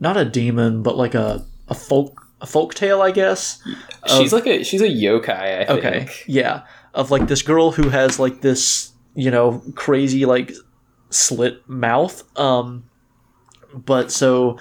not 0.00 0.16
a 0.16 0.24
demon, 0.24 0.82
but 0.82 0.96
like 0.96 1.14
a 1.14 1.44
a 1.68 1.74
folk 1.74 2.24
a 2.40 2.46
folk 2.46 2.74
tale, 2.74 3.02
I 3.02 3.10
guess. 3.10 3.60
She's 4.06 4.32
Of- 4.32 4.40
like 4.40 4.46
a 4.46 4.64
she's 4.64 4.80
a 4.80 4.88
yokai. 4.88 5.60
I 5.60 5.64
think. 5.66 5.78
okay. 5.78 6.08
Yeah. 6.26 6.62
Of 6.94 7.10
like 7.10 7.28
this 7.28 7.42
girl 7.42 7.70
who 7.72 7.90
has 7.90 8.18
like 8.18 8.40
this, 8.40 8.90
you 9.14 9.30
know, 9.30 9.62
crazy 9.76 10.24
like 10.24 10.52
slit 11.10 11.68
mouth. 11.68 12.22
Um 12.38 12.84
but 13.74 14.10
so 14.10 14.58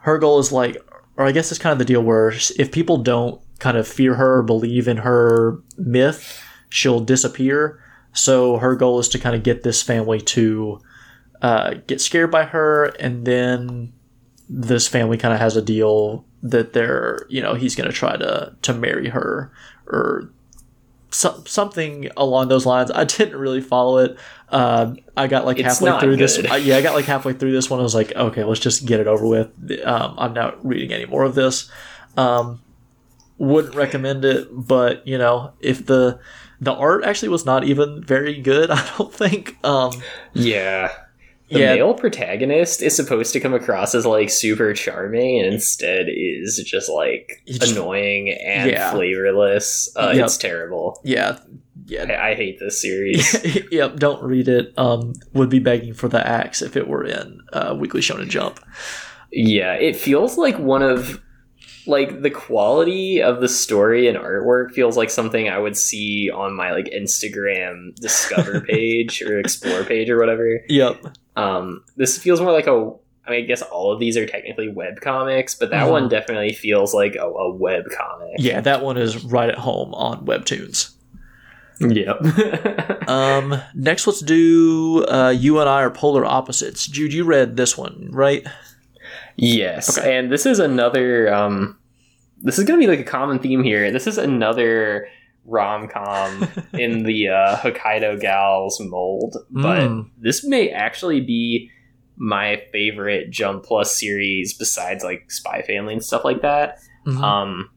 her 0.00 0.18
goal 0.18 0.38
is 0.38 0.52
like 0.52 0.76
or 1.16 1.26
I 1.26 1.32
guess 1.32 1.50
it's 1.50 1.60
kind 1.60 1.72
of 1.72 1.78
the 1.78 1.84
deal 1.84 2.02
where 2.02 2.30
if 2.30 2.72
people 2.72 2.96
don't 2.96 3.40
kind 3.58 3.76
of 3.76 3.86
fear 3.86 4.14
her 4.14 4.38
or 4.38 4.42
believe 4.42 4.88
in 4.88 4.98
her 4.98 5.60
myth, 5.76 6.42
she'll 6.70 7.00
disappear. 7.00 7.82
So 8.12 8.56
her 8.56 8.74
goal 8.74 8.98
is 8.98 9.08
to 9.10 9.18
kind 9.18 9.36
of 9.36 9.42
get 9.42 9.62
this 9.62 9.82
family 9.82 10.20
to 10.20 10.80
uh, 11.42 11.74
get 11.86 12.00
scared 12.00 12.30
by 12.30 12.44
her, 12.44 12.86
and 12.98 13.24
then 13.24 13.92
this 14.48 14.88
family 14.88 15.16
kind 15.16 15.32
of 15.32 15.40
has 15.40 15.56
a 15.56 15.62
deal 15.62 16.24
that 16.42 16.72
they're, 16.72 17.26
you 17.28 17.40
know, 17.40 17.54
he's 17.54 17.76
going 17.76 17.88
to 17.88 17.94
try 17.94 18.16
to 18.16 18.56
to 18.62 18.74
marry 18.74 19.10
her 19.10 19.52
or 19.86 20.32
so, 21.10 21.42
something 21.46 22.08
along 22.16 22.48
those 22.48 22.66
lines. 22.66 22.90
I 22.90 23.04
didn't 23.04 23.38
really 23.38 23.60
follow 23.60 23.98
it. 23.98 24.18
Uh, 24.50 24.94
I 25.16 25.26
got 25.28 25.44
like 25.46 25.58
It's 25.58 25.66
halfway 25.78 25.90
not 25.90 26.00
through 26.02 26.16
this. 26.16 26.36
good. 26.36 26.46
I, 26.48 26.56
yeah, 26.56 26.76
I 26.76 26.82
got 26.82 26.94
like 26.94 27.04
halfway 27.04 27.32
through 27.32 27.52
this 27.52 27.70
one. 27.70 27.78
I 27.80 27.82
was 27.84 27.94
like, 27.94 28.12
okay, 28.14 28.42
let's 28.44 28.60
just 28.60 28.84
get 28.86 28.98
it 29.00 29.06
over 29.06 29.26
with. 29.26 29.48
Um, 29.84 30.14
I'm 30.18 30.32
not 30.32 30.64
reading 30.66 30.92
any 30.92 31.06
more 31.06 31.22
of 31.22 31.34
this. 31.34 31.70
Um, 32.16 32.60
wouldn't 33.38 33.74
recommend 33.74 34.24
it, 34.24 34.48
but 34.50 35.06
you 35.06 35.16
know, 35.18 35.52
if 35.60 35.86
the 35.86 36.18
the 36.60 36.72
art 36.74 37.04
actually 37.04 37.28
was 37.30 37.46
not 37.46 37.64
even 37.64 38.02
very 38.04 38.40
good, 38.40 38.70
I 38.72 38.92
don't 38.98 39.12
think. 39.12 39.56
Um, 39.64 39.92
Yeah. 40.34 40.90
The 41.48 41.58
Yeah. 41.58 41.74
male 41.74 41.94
protagonist 41.94 42.80
is 42.80 42.94
supposed 42.94 43.32
to 43.32 43.40
come 43.40 43.54
across 43.54 43.92
as 43.94 44.06
like 44.06 44.30
super 44.30 44.72
charming 44.72 45.40
and 45.40 45.54
instead 45.54 46.06
is 46.08 46.62
just 46.64 46.88
like 46.88 47.42
just- 47.46 47.72
annoying 47.72 48.30
and 48.30 48.70
Yeah. 48.70 48.92
flavorless. 48.92 49.90
Uh, 49.96 50.12
Yep. 50.14 50.24
It's 50.26 50.36
terrible. 50.36 51.00
yeah, 51.02 51.38
yeah, 51.90 52.04
I, 52.04 52.30
I 52.30 52.34
hate 52.34 52.58
this 52.60 52.80
series. 52.82 53.36
yep. 53.72 53.96
Don't 53.96 54.22
read 54.22 54.48
it. 54.48 54.72
Um, 54.78 55.12
would 55.34 55.50
be 55.50 55.58
begging 55.58 55.92
for 55.94 56.08
the 56.08 56.26
axe 56.26 56.62
if 56.62 56.76
it 56.76 56.88
were 56.88 57.04
in 57.04 57.40
uh, 57.52 57.76
Weekly 57.78 58.00
Shonen 58.00 58.28
Jump. 58.28 58.60
yeah, 59.32 59.74
it 59.74 59.96
feels 59.96 60.38
like 60.38 60.58
one 60.58 60.82
of 60.82 61.20
like 61.86 62.20
the 62.22 62.30
quality 62.30 63.22
of 63.22 63.40
the 63.40 63.48
story 63.48 64.06
and 64.06 64.16
artwork 64.18 64.70
feels 64.72 64.96
like 64.98 65.08
something 65.10 65.48
I 65.48 65.58
would 65.58 65.76
see 65.76 66.30
on 66.30 66.54
my 66.54 66.72
like 66.72 66.86
Instagram 66.86 67.94
discover 67.96 68.60
page 68.68 69.22
or 69.22 69.38
explore 69.38 69.82
page 69.84 70.08
or 70.10 70.18
whatever. 70.18 70.60
Yep. 70.68 71.04
Um, 71.36 71.82
this 71.96 72.18
feels 72.18 72.40
more 72.40 72.52
like 72.52 72.66
a. 72.66 72.92
I 73.26 73.30
mean, 73.32 73.44
I 73.44 73.46
guess 73.46 73.62
all 73.62 73.92
of 73.92 74.00
these 74.00 74.16
are 74.16 74.26
technically 74.26 74.68
web 74.68 75.00
comics, 75.00 75.54
but 75.54 75.70
that 75.70 75.86
Mhm. 75.86 75.90
one 75.90 76.08
definitely 76.08 76.52
feels 76.52 76.92
like 76.94 77.14
a, 77.16 77.26
a 77.26 77.50
web 77.54 77.84
comic. 77.96 78.34
Yeah, 78.38 78.60
that 78.62 78.82
one 78.82 78.96
is 78.96 79.24
right 79.24 79.48
at 79.48 79.58
home 79.58 79.94
on 79.94 80.24
Webtoons. 80.26 80.94
Yep. 81.80 82.96
Um, 83.10 83.60
next, 83.74 84.06
let's 84.06 84.20
do 84.20 85.04
uh, 85.06 85.30
you 85.36 85.58
and 85.58 85.68
I 85.68 85.82
are 85.82 85.90
polar 85.90 86.24
opposites. 86.24 86.86
Jude, 86.86 87.12
you 87.12 87.24
read 87.24 87.56
this 87.56 87.76
one, 87.76 88.08
right? 88.12 88.46
yes, 89.36 89.98
Okay. 89.98 90.16
and 90.16 90.30
this 90.30 90.46
is 90.46 90.60
another. 90.60 91.32
Um, 91.34 91.76
this 92.42 92.56
is 92.58 92.64
going 92.64 92.80
to 92.80 92.86
be 92.86 92.90
like 92.90 93.00
a 93.04 93.10
common 93.10 93.40
theme 93.40 93.64
here. 93.64 93.90
This 93.90 94.06
is 94.06 94.16
another 94.16 95.08
rom 95.44 95.88
com 95.88 96.46
in 96.72 97.02
the 97.02 97.28
uh, 97.30 97.56
Hokkaido 97.56 98.20
Gals 98.20 98.78
mold, 98.80 99.36
but 99.50 99.80
Mm. 99.88 100.10
this 100.18 100.44
may 100.44 100.70
actually 100.70 101.20
be 101.20 101.68
my 102.16 102.62
favorite 102.72 103.30
Jump 103.30 103.64
Plus 103.64 103.98
series 103.98 104.54
besides 104.56 105.02
like 105.02 105.30
Spy 105.32 105.62
Family 105.62 105.94
and 105.94 106.04
stuff 106.04 106.24
like 106.24 106.42
that. 106.42 106.78
Mhm. 107.06 107.20
Um, 107.20 107.70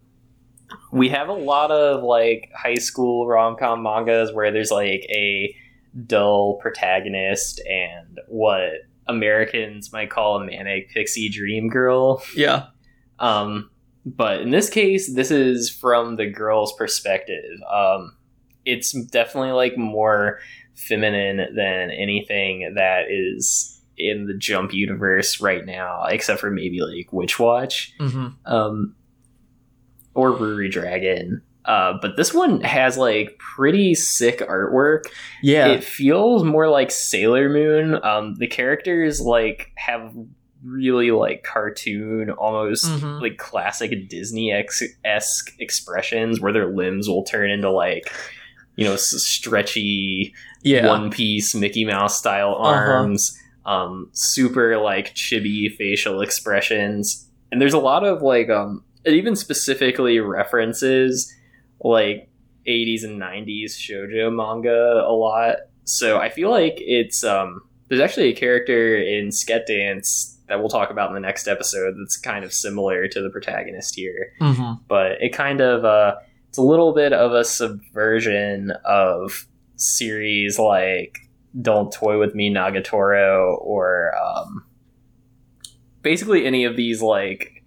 we 0.94 1.10
have 1.10 1.28
a 1.28 1.34
lot 1.34 1.72
of 1.72 2.04
like 2.04 2.52
high 2.56 2.76
school 2.76 3.28
rom 3.28 3.56
com 3.58 3.82
mangas 3.82 4.32
where 4.32 4.52
there's 4.52 4.72
like 4.72 5.06
a 5.10 5.56
dull 6.06 6.58
protagonist 6.62 7.62
and 7.68 8.20
what 8.28 8.72
Americans 9.08 9.92
might 9.92 10.10
call 10.10 10.38
a 10.38 10.46
manic 10.46 10.90
pixie 10.90 11.30
dream 11.30 11.70
girl. 11.70 12.24
yeah. 12.36 12.68
Um, 13.20 13.70
but 14.06 14.42
in 14.42 14.52
this 14.52 14.70
case, 14.70 15.14
this 15.14 15.32
is 15.32 15.70
from 15.70 16.18
the 16.18 16.26
girl's 16.28 16.74
perspective. 16.74 17.60
Um, 17.72 18.18
it's 18.66 18.92
definitely 18.92 19.52
like 19.52 19.78
more 19.78 20.40
feminine 20.76 21.56
than 21.56 21.92
anything 21.92 22.74
that 22.76 23.06
is 23.10 23.82
in 23.98 24.26
the 24.26 24.34
Jump 24.34 24.74
universe 24.74 25.40
right 25.40 25.66
now, 25.66 26.06
except 26.06 26.42
for 26.42 26.50
maybe 26.50 26.82
like 26.82 27.14
Witch 27.14 27.40
Watch 27.40 27.94
hmm 28.00 28.30
um, 28.46 28.96
or 30.16 30.32
Ruri 30.34 30.70
Dragon. 30.72 31.42
Uh, 31.66 31.94
but 32.02 32.18
this 32.18 32.34
one 32.34 32.60
has 32.62 32.98
like 32.98 33.38
pretty 33.40 33.96
sick 33.96 34.40
artwork. 34.40 35.04
Yeah. 35.42 35.68
It 35.68 35.84
feels 35.84 36.44
more 36.44 36.68
like 36.70 36.92
Sailor 36.92 37.48
Moon. 37.50 37.98
Um, 38.04 38.36
the 38.36 38.48
characters 38.48 39.22
like 39.22 39.72
have 39.76 40.14
really 40.62 41.12
like 41.12 41.44
cartoon, 41.44 42.32
almost 42.32 42.86
Mhm. 42.86 43.22
like 43.22 43.38
classic 43.38 44.10
Disney 44.10 44.52
esque 45.06 45.56
expressions 45.60 46.40
where 46.42 46.52
their 46.54 46.68
limbs 46.74 47.08
will 47.08 47.24
turn 47.24 47.50
into 47.50 47.70
like 47.72 48.12
you 48.76 48.84
know 48.86 48.96
stretchy 48.98 50.34
yeah. 50.64 50.88
One 50.88 51.12
Piece 51.12 51.54
Mickey 51.54 51.84
Mouse 51.86 52.18
style 52.18 52.56
Uh-huh. 52.60 52.70
arms. 52.92 53.38
um, 53.66 54.10
super 54.14 54.78
like 54.78 55.14
chibi 55.16 55.74
facial 55.78 56.20
expressions, 56.22 57.30
and 57.52 57.62
there's 57.62 57.74
a 57.74 57.80
lot 57.80 58.04
of 58.06 58.22
like 58.22 58.50
um, 58.50 58.84
it 59.06 59.14
even 59.14 59.36
specifically 59.36 60.20
references 60.20 61.34
like 61.82 62.30
80s 62.68 63.04
and 63.04 63.22
90s 63.22 63.72
shojo 63.78 64.34
manga 64.34 65.04
a 65.06 65.12
lot. 65.14 65.58
So 65.84 66.18
I 66.20 66.30
feel 66.30 66.50
like 66.50 66.76
it's 66.78 67.24
um, 67.24 67.62
there's 67.90 68.00
actually 68.02 68.30
a 68.30 68.34
character 68.36 68.96
in 68.98 69.30
Sket 69.30 69.66
Dance 69.66 70.38
that 70.48 70.60
we'll 70.60 70.70
talk 70.70 70.90
about 70.90 71.10
in 71.10 71.14
the 71.14 71.20
next 71.20 71.48
episode 71.48 71.96
that's 72.00 72.18
kind 72.18 72.44
of 72.46 72.54
similar 72.54 73.08
to 73.08 73.22
the 73.22 73.30
protagonist 73.30 73.96
here 73.96 74.34
Mm-hmm. 74.42 74.84
but 74.88 75.14
it 75.22 75.30
kind 75.34 75.62
of 75.62 75.84
uh, 75.86 76.16
it's 76.50 76.58
a 76.58 76.62
little 76.62 76.94
bit 76.94 77.14
of 77.14 77.32
a 77.34 77.44
subversion 77.46 78.72
of 78.86 79.48
series 79.78 80.60
like 80.60 81.18
Don't 81.62 81.92
Toy 81.92 82.20
with 82.20 82.36
Me 82.36 82.54
Nagatoro 82.54 83.58
or 83.62 84.12
um, 84.22 84.66
basically 86.02 86.46
any 86.46 86.66
of 86.66 86.76
these 86.76 87.02
like 87.02 87.63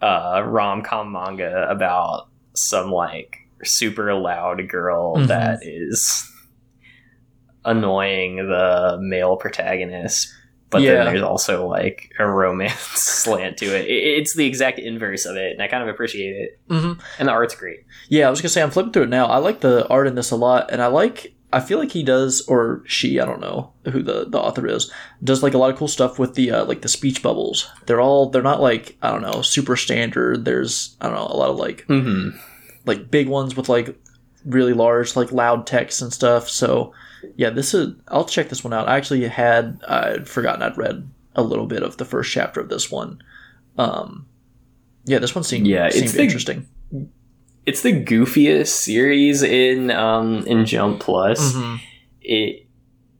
uh, 0.00 0.42
rom 0.46 0.82
com 0.82 1.10
manga 1.12 1.66
about 1.70 2.28
some 2.54 2.90
like 2.92 3.36
super 3.64 4.14
loud 4.14 4.68
girl 4.68 5.16
Mhm. 5.16 5.26
that 5.28 5.58
is 5.62 6.24
annoying 7.64 8.36
the 8.36 8.98
male 9.00 9.36
protagonist. 9.36 10.32
But 10.70 10.82
Yeah. 10.82 10.96
then 10.96 11.06
there's 11.06 11.22
also 11.22 11.66
like 11.66 12.10
a 12.18 12.26
romance 12.26 12.74
slant 12.78 13.56
to 13.58 13.66
it. 13.66 13.86
it. 13.86 13.90
It's 14.20 14.34
the 14.34 14.46
exact 14.46 14.78
inverse 14.78 15.24
of 15.24 15.36
it, 15.36 15.52
and 15.52 15.62
I 15.62 15.68
kind 15.68 15.82
of 15.82 15.88
appreciate 15.88 16.36
it. 16.36 16.60
Mm-hmm. 16.68 17.00
And 17.18 17.28
the 17.28 17.32
art's 17.32 17.54
great. 17.54 17.80
Yeah, 18.08 18.26
I 18.26 18.30
was 18.30 18.40
gonna 18.42 18.50
say 18.50 18.62
I'm 18.62 18.70
flipping 18.70 18.92
through 18.92 19.04
it 19.04 19.08
now. 19.08 19.26
I 19.26 19.38
like 19.38 19.60
the 19.60 19.86
art 19.88 20.06
in 20.06 20.14
this 20.14 20.30
a 20.30 20.36
lot, 20.36 20.70
and 20.70 20.82
I 20.82 20.86
like. 20.88 21.32
I 21.52 21.60
feel 21.60 21.78
like 21.78 21.92
he 21.92 22.02
does, 22.02 22.42
or 22.46 22.82
she, 22.86 23.18
I 23.18 23.24
don't 23.24 23.40
know 23.40 23.72
who 23.90 24.02
the, 24.02 24.26
the 24.28 24.38
author 24.38 24.66
is, 24.66 24.92
does 25.24 25.42
like 25.42 25.54
a 25.54 25.58
lot 25.58 25.70
of 25.70 25.78
cool 25.78 25.88
stuff 25.88 26.18
with 26.18 26.34
the 26.34 26.50
uh, 26.50 26.64
like 26.66 26.82
the 26.82 26.88
speech 26.88 27.22
bubbles. 27.22 27.66
They're 27.86 28.00
all 28.02 28.28
they're 28.28 28.42
not 28.42 28.60
like 28.60 28.96
I 29.00 29.10
don't 29.10 29.22
know 29.22 29.40
super 29.42 29.74
standard. 29.76 30.44
There's 30.44 30.96
I 31.00 31.06
don't 31.06 31.14
know 31.16 31.26
a 31.26 31.36
lot 31.36 31.50
of 31.50 31.56
like 31.56 31.86
Mm-hmm. 31.88 32.36
like 32.84 33.10
big 33.10 33.28
ones 33.28 33.56
with 33.56 33.68
like 33.68 33.98
really 34.44 34.74
large 34.74 35.16
like 35.16 35.32
loud 35.32 35.66
text 35.66 36.02
and 36.02 36.12
stuff. 36.12 36.48
So 36.50 36.92
yeah, 37.36 37.50
this 37.50 37.72
is 37.72 37.94
I'll 38.08 38.24
check 38.26 38.50
this 38.50 38.62
one 38.62 38.74
out. 38.74 38.86
I 38.88 38.96
actually 38.96 39.26
had 39.26 39.80
I'd 39.88 40.28
forgotten 40.28 40.62
I'd 40.62 40.76
read 40.76 41.08
a 41.34 41.42
little 41.42 41.66
bit 41.66 41.82
of 41.82 41.96
the 41.96 42.04
first 42.04 42.30
chapter 42.32 42.60
of 42.60 42.68
this 42.68 42.90
one. 42.90 43.22
Um, 43.78 44.26
yeah, 45.06 45.18
this 45.18 45.34
one 45.34 45.44
seemed 45.44 45.66
Yeah, 45.66 45.88
seemed 45.88 46.08
the- 46.08 46.22
interesting. 46.22 46.68
It's 47.68 47.82
the 47.82 47.92
goofiest 47.92 48.68
series 48.68 49.42
in 49.42 49.90
um, 49.90 50.46
in 50.46 50.64
Jump 50.64 51.00
Plus. 51.00 51.52
Mhm. 51.54 51.80
It 52.22 52.64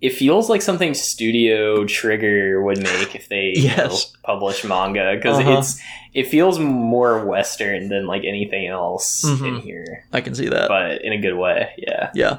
it 0.00 0.12
feels 0.14 0.48
like 0.48 0.62
something 0.62 0.94
Studio 0.94 1.84
Trigger 1.84 2.62
would 2.62 2.78
make 2.82 3.14
if 3.16 3.28
they 3.28 3.52
you 3.56 3.68
know, 3.68 3.74
Yes. 3.90 4.12
publish 4.22 4.64
manga 4.64 5.16
because 5.16 5.38
Uh-huh. 5.38 5.58
it's 5.58 5.80
it 6.14 6.28
feels 6.28 6.58
more 6.58 7.26
Western 7.26 7.88
than 7.88 8.06
like 8.06 8.22
anything 8.24 8.66
else 8.68 9.24
in 9.24 9.36
Mhm. 9.36 9.60
here, 9.62 10.04
I 10.12 10.20
can 10.20 10.34
see 10.34 10.48
that. 10.48 10.68
but 10.68 11.02
in 11.02 11.12
a 11.12 11.18
good 11.20 11.34
way. 11.36 11.68
Yeah. 11.76 12.10
Yeah. 12.14 12.38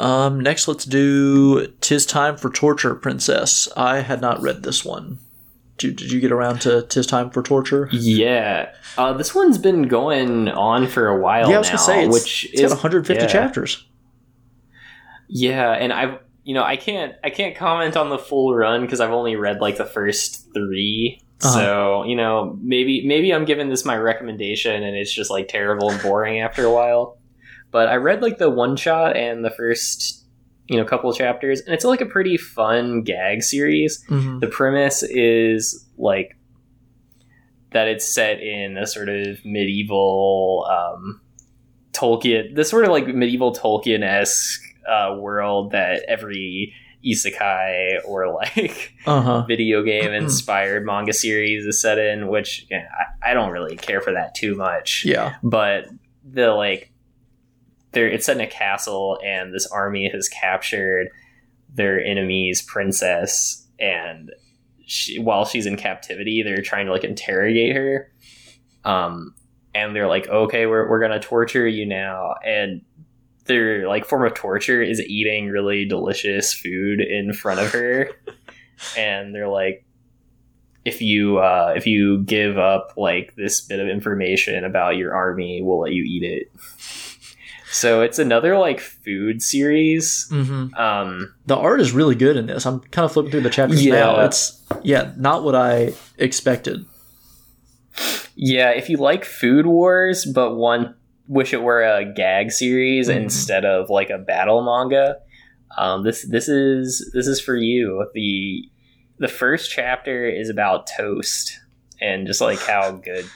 Um, 0.00 0.40
next, 0.40 0.66
let's 0.66 0.84
do 0.84 1.68
"Tis 1.80 2.04
Time 2.04 2.36
for 2.36 2.50
Torture, 2.50 2.94
Princess." 2.96 3.68
I 3.76 4.00
had 4.00 4.20
not 4.20 4.42
read 4.42 4.62
this 4.64 4.84
one. 4.84 5.18
Did, 5.76 6.00
you 6.00 6.20
get 6.20 6.30
around 6.30 6.60
to 6.62 6.82
"Tis 6.82 7.06
Time 7.06 7.30
for 7.30 7.42
Torture"? 7.42 7.88
Yeah, 7.90 8.72
uh, 8.96 9.12
this 9.14 9.34
one's 9.34 9.58
been 9.58 9.88
going 9.88 10.48
on 10.48 10.86
for 10.86 11.08
a 11.08 11.20
while 11.20 11.50
yeah, 11.50 11.56
I 11.56 11.58
was 11.58 11.68
now, 11.68 11.76
gonna 11.76 11.84
say 11.84 12.04
it's, 12.04 12.14
which 12.14 12.44
it's 12.52 12.62
is 12.62 12.70
got 12.70 12.76
150 12.76 13.22
yeah. 13.22 13.26
chapters. 13.26 13.84
Yeah, 15.28 15.72
and 15.72 15.92
I've 15.92 16.18
you 16.44 16.54
know 16.54 16.62
I 16.62 16.76
can't 16.76 17.14
I 17.24 17.30
can't 17.30 17.56
comment 17.56 17.96
on 17.96 18.10
the 18.10 18.18
full 18.18 18.54
run 18.54 18.82
because 18.82 19.00
I've 19.00 19.10
only 19.10 19.34
read 19.36 19.60
like 19.60 19.76
the 19.76 19.86
first 19.86 20.52
3 20.54 21.20
Uh-huh. 21.42 21.52
So 21.52 22.04
you 22.04 22.14
know 22.16 22.56
maybe 22.62 23.04
maybe 23.06 23.32
I'm 23.32 23.44
giving 23.44 23.68
this 23.68 23.84
my 23.84 23.96
recommendation 23.96 24.82
and 24.82 24.96
it's 24.96 25.12
just 25.12 25.30
like 25.30 25.48
terrible 25.48 25.90
and 25.90 26.00
boring 26.02 26.40
after 26.40 26.64
a 26.64 26.72
while. 26.72 27.18
But 27.70 27.88
I 27.88 27.96
read 27.96 28.22
like 28.22 28.38
the 28.38 28.50
one 28.50 28.76
shot 28.76 29.16
and 29.16 29.44
the 29.44 29.50
first 29.50 30.23
you 30.68 30.76
know 30.78 30.84
couple 30.84 31.10
of 31.10 31.16
chapters 31.16 31.60
and 31.60 31.74
it's 31.74 31.84
like 31.84 32.00
a 32.00 32.06
pretty 32.06 32.36
fun 32.36 33.02
gag 33.02 33.42
series. 33.42 34.02
Mm-hmm. 34.08 34.38
The 34.40 34.46
premise 34.48 35.02
is 35.02 35.84
like 35.98 36.36
that 37.72 37.88
it's 37.88 38.06
set 38.14 38.40
in 38.40 38.76
a 38.78 38.86
sort 38.86 39.08
of 39.08 39.44
medieval 39.44 40.66
um, 40.70 41.20
Tolkien, 41.92 42.54
this 42.54 42.70
sort 42.70 42.84
of 42.84 42.90
like 42.90 43.06
medieval 43.08 43.54
Tolkien 43.54 44.02
esque 44.02 44.62
uh, 44.88 45.16
world 45.18 45.72
that 45.72 46.04
every 46.08 46.72
isekai 47.04 47.98
or 48.06 48.32
like 48.32 48.94
Uh 49.06 49.20
huh. 49.20 49.42
video 49.48 49.82
game 49.82 50.12
inspired 50.22 50.84
manga 50.86 51.12
series 51.12 51.66
is 51.66 51.80
set 51.80 51.98
in. 51.98 52.28
Which 52.28 52.66
yeah, 52.70 52.86
I, 53.22 53.30
I 53.30 53.34
don't 53.34 53.50
really 53.50 53.76
care 53.76 54.00
for 54.00 54.12
that 54.12 54.34
too 54.34 54.54
much 54.54 55.04
Yeah. 55.04 55.34
but 55.42 55.86
the 56.28 56.48
like 56.52 56.90
there 57.94 58.08
it's 58.08 58.26
set 58.26 58.36
in 58.36 58.42
a 58.42 58.46
castle 58.46 59.18
and 59.24 59.54
this 59.54 59.66
army 59.66 60.08
has 60.08 60.28
captured 60.28 61.08
their 61.72 62.02
enemy's 62.04 62.62
princess 62.62 63.66
and 63.78 64.30
she, 64.86 65.18
while 65.18 65.44
she's 65.44 65.66
in 65.66 65.76
captivity 65.76 66.42
they're 66.42 66.62
trying 66.62 66.86
to 66.86 66.92
like 66.92 67.04
interrogate 67.04 67.74
her. 67.74 68.12
Um 68.84 69.34
and 69.74 69.94
they're 69.94 70.08
like 70.08 70.28
okay 70.28 70.66
we're, 70.66 70.88
we're 70.88 71.00
gonna 71.00 71.20
torture 71.20 71.66
you 71.66 71.86
now. 71.86 72.34
And 72.44 72.82
their 73.46 73.86
like 73.88 74.06
form 74.06 74.24
of 74.24 74.34
torture 74.34 74.82
is 74.82 75.00
eating 75.00 75.48
really 75.48 75.84
delicious 75.84 76.52
food 76.52 77.00
in 77.00 77.32
front 77.32 77.60
of 77.60 77.72
her. 77.72 78.10
And 78.98 79.32
they're 79.32 79.48
like 79.48 79.86
if 80.84 81.00
you 81.00 81.38
uh, 81.38 81.72
if 81.76 81.86
you 81.86 82.22
give 82.22 82.58
up 82.58 82.92
like 82.96 83.34
this 83.36 83.60
bit 83.62 83.80
of 83.80 83.88
information 83.88 84.64
about 84.64 84.96
your 84.96 85.14
army, 85.14 85.60
we'll 85.62 85.80
let 85.80 85.92
you 85.92 86.04
eat 86.04 86.22
it. 86.22 86.52
So 87.74 88.02
it's 88.02 88.20
another 88.20 88.56
like 88.56 88.78
food 88.78 89.42
series. 89.42 90.28
Mm-hmm. 90.30 90.74
Um, 90.74 91.34
The 91.46 91.56
art 91.56 91.80
is 91.80 91.90
really 91.92 92.14
good 92.14 92.36
in 92.36 92.46
this. 92.46 92.64
I'm 92.66 92.78
kind 92.80 93.04
of 93.04 93.12
flipping 93.12 93.32
through 93.32 93.40
the 93.40 93.50
chapters 93.50 93.84
Yeah. 93.84 93.94
now. 93.94 94.20
It's 94.20 94.62
yeah, 94.84 95.12
not 95.16 95.42
what 95.42 95.56
I 95.56 95.92
expected. 96.16 96.86
yeah, 98.36 98.70
if 98.70 98.88
you 98.88 98.96
like 98.96 99.24
Food 99.24 99.66
Wars, 99.66 100.24
but 100.24 100.54
one 100.54 100.94
wish 101.26 101.52
it 101.52 101.62
were 101.62 101.82
a 101.82 102.04
gag 102.04 102.50
series 102.52 103.08
Mhm. 103.08 103.16
instead 103.24 103.64
of 103.64 103.90
like 103.90 104.10
a 104.10 104.18
battle 104.18 104.62
manga, 104.62 105.16
um, 105.76 106.04
this 106.04 106.22
this 106.28 106.48
is 106.48 107.10
this 107.14 107.26
is 107.26 107.40
for 107.40 107.56
you. 107.56 108.06
the 108.14 108.68
The 109.18 109.28
first 109.28 109.70
chapter 109.70 110.28
is 110.28 110.48
about 110.48 110.86
toast 110.86 111.58
and 112.00 112.26
just 112.26 112.40
like 112.40 112.58
how 112.60 112.90
good 113.04 113.26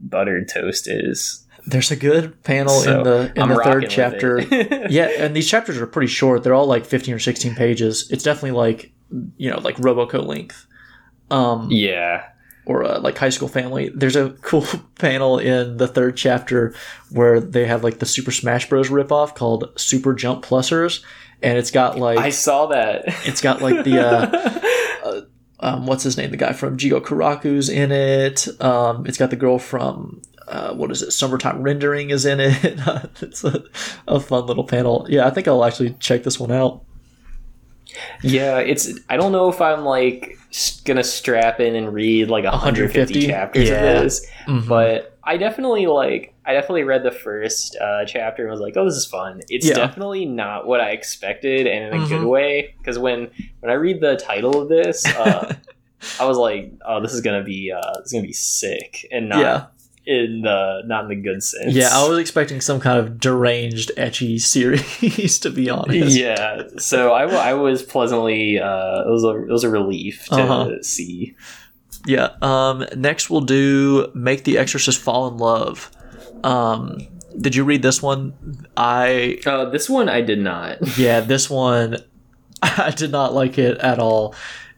buttered 0.00 0.48
toast 0.48 0.88
is. 0.88 1.43
There's 1.66 1.90
a 1.90 1.96
good 1.96 2.42
panel 2.42 2.80
So, 2.80 2.98
in 2.98 3.04
the 3.04 3.32
in 3.36 3.42
I'm 3.42 3.48
the 3.48 3.62
third 3.62 3.86
chapter. 3.88 4.40
yeah, 4.90 5.06
and 5.18 5.34
these 5.34 5.48
chapters 5.48 5.78
are 5.78 5.86
pretty 5.86 6.08
short. 6.08 6.42
They're 6.42 6.54
all 6.54 6.66
like 6.66 6.84
15 6.84 7.14
or 7.14 7.18
16 7.18 7.54
pages. 7.54 8.10
It's 8.10 8.22
definitely 8.22 8.52
like, 8.52 8.92
you 9.36 9.50
know, 9.50 9.60
like 9.60 9.76
Roboco 9.76 10.24
length. 10.26 10.66
Um, 11.30 11.68
yeah. 11.70 12.26
or 12.66 12.84
uh, 12.84 13.00
like 13.00 13.16
High 13.16 13.30
School 13.30 13.48
Family. 13.48 13.90
There's 13.94 14.14
a 14.16 14.30
cool 14.42 14.66
panel 14.98 15.38
in 15.38 15.78
the 15.78 15.88
third 15.88 16.16
chapter 16.18 16.74
where 17.10 17.40
they 17.40 17.64
have 17.66 17.82
like 17.82 17.98
the 17.98 18.06
Super 18.06 18.30
Smash 18.30 18.68
Bros. 18.68 18.90
ripoff 18.90 19.34
called 19.34 19.72
Super 19.76 20.12
Jump 20.14 20.44
Plusers, 20.44 21.02
and 21.42 21.56
it's 21.58 21.70
got 21.70 21.98
like 21.98 22.18
I 22.18 22.28
saw 22.30 22.66
that. 22.66 23.04
it's 23.26 23.40
got 23.40 23.62
like 23.62 23.84
the 23.84 24.00
uh, 24.06 25.20
um, 25.60 25.86
what's 25.86 26.02
his 26.04 26.16
name? 26.18 26.30
The 26.30 26.36
guy 26.36 26.52
from 26.52 26.76
Jigokuraku's 26.76 27.68
in 27.70 27.90
it. 27.90 28.46
Um, 28.62 29.06
it's 29.06 29.16
got 29.18 29.30
the 29.30 29.36
girl 29.36 29.58
from 29.58 30.20
uh, 30.48 30.74
what 30.74 30.90
is 30.90 31.02
it? 31.02 31.10
Summertime 31.12 31.62
Rendering 31.62 32.10
is 32.10 32.24
in 32.26 32.40
it. 32.40 32.56
it's 33.22 33.44
a, 33.44 33.64
a 34.06 34.20
fun 34.20 34.46
little 34.46 34.64
panel. 34.64 35.06
Yeah, 35.08 35.26
I 35.26 35.30
think 35.30 35.48
I'll 35.48 35.64
actually 35.64 35.94
check 36.00 36.22
this 36.22 36.38
one 36.40 36.52
out. 36.52 36.82
yeah, 38.22 38.58
it's. 38.58 38.92
I 39.08 39.16
don't 39.16 39.32
know 39.32 39.48
if 39.48 39.60
I'm 39.60 39.84
like 39.84 40.38
gonna 40.84 41.04
strap 41.04 41.60
in 41.60 41.74
and 41.74 41.92
read 41.92 42.28
like 42.28 42.44
150, 42.44 42.98
150? 42.98 43.26
chapters 43.26 43.68
Yeah. 43.68 43.74
of 43.76 44.02
this, 44.02 44.26
but 44.68 45.18
I 45.24 45.36
definitely 45.36 45.86
like. 45.86 46.32
I 46.46 46.52
definitely 46.52 46.82
read 46.82 47.02
the 47.02 47.10
first 47.10 47.74
uh, 47.80 48.04
chapter 48.04 48.42
and 48.42 48.50
was 48.50 48.60
like, 48.60 48.76
"Oh, 48.76 48.84
this 48.84 48.94
is 48.96 49.06
fun." 49.06 49.40
It's 49.48 49.66
Yeah. 49.66 49.74
definitely 49.74 50.26
not 50.26 50.66
what 50.66 50.80
I 50.80 50.90
expected, 50.90 51.66
and 51.66 51.94
in 51.94 52.02
a 52.02 52.04
Mhm. 52.04 52.08
good 52.08 52.24
way. 52.26 52.74
Because 52.78 52.98
when 52.98 53.30
when 53.60 53.70
I 53.70 53.74
read 53.74 54.00
the 54.00 54.16
title 54.16 54.60
of 54.60 54.68
this, 54.68 55.06
uh, 55.06 55.54
I 56.20 56.24
was 56.26 56.36
like, 56.36 56.72
"Oh, 56.86 57.00
this 57.00 57.14
is 57.14 57.20
gonna 57.22 57.42
be 57.44 57.72
uh, 57.72 57.80
this 57.98 58.06
is 58.06 58.12
gonna 58.12 58.26
be 58.26 58.32
sick," 58.34 59.06
and 59.10 59.28
not 59.30 59.38
yeah, 59.40 59.66
in 60.06 60.42
the 60.42 60.82
not 60.86 61.04
in 61.04 61.08
the 61.10 61.16
good 61.16 61.42
sense. 61.42 61.74
yeah. 61.74 61.88
I 61.92 62.06
was 62.08 62.18
expecting 62.18 62.60
some 62.60 62.78
kind 62.80 62.98
of 62.98 63.18
deranged, 63.18 63.90
ecchi 63.96 64.38
series 64.54 65.38
to 65.40 65.50
be 65.50 65.70
honest. 65.70 66.16
yeah 66.16 66.62
so 66.78 67.12
I, 67.12 67.24
I 67.50 67.54
was 67.54 67.82
pleasantly 67.82 68.58
uh 68.58 69.02
it 69.06 69.10
was 69.10 69.24
a 69.24 69.30
it 69.44 69.48
was 69.50 69.64
a 69.64 69.70
relief 69.70 70.26
to 70.26 70.34
Uh-huh. 70.42 70.82
see 70.82 71.34
Yeah. 72.06 72.30
Um, 72.42 72.84
next, 72.96 73.30
we'll 73.30 73.40
do 73.40 74.10
"Make 74.14 74.44
the 74.44 74.58
Exorcist 74.58 74.98
Fall 75.00 75.26
in 75.28 75.38
Love." 75.38 75.90
Um, 76.44 76.98
did 77.40 77.54
you 77.56 77.64
read 77.64 77.80
this 77.80 78.02
one? 78.02 78.34
I 78.76 79.38
uh 79.46 79.70
this 79.70 79.88
one 79.88 80.08
i 80.10 80.20
did 80.20 80.38
not 80.38 80.78
yeah, 80.98 81.20
this 81.20 81.48
one 81.48 81.96
I 82.62 82.90
did 82.90 83.10
not 83.10 83.32
like 83.32 83.56
it 83.58 83.78
at 83.78 83.98
all. 83.98 84.34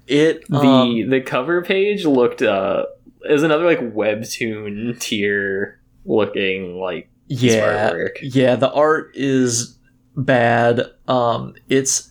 It 0.06 0.46
The 0.48 0.58
um, 0.58 1.10
the 1.10 1.20
cover 1.20 1.62
page 1.62 2.04
looked 2.06 2.42
uh 2.42 2.86
is 3.30 3.42
another 3.42 3.64
like 3.64 3.80
webtoon 3.80 4.98
tier 4.98 5.80
looking 6.04 6.78
like 6.78 7.08
yeah. 7.28 7.92
yeah 8.22 8.56
the 8.56 8.72
art 8.72 9.10
is 9.14 9.78
bad. 10.16 10.82
Um 11.08 11.54
it's 11.68 12.10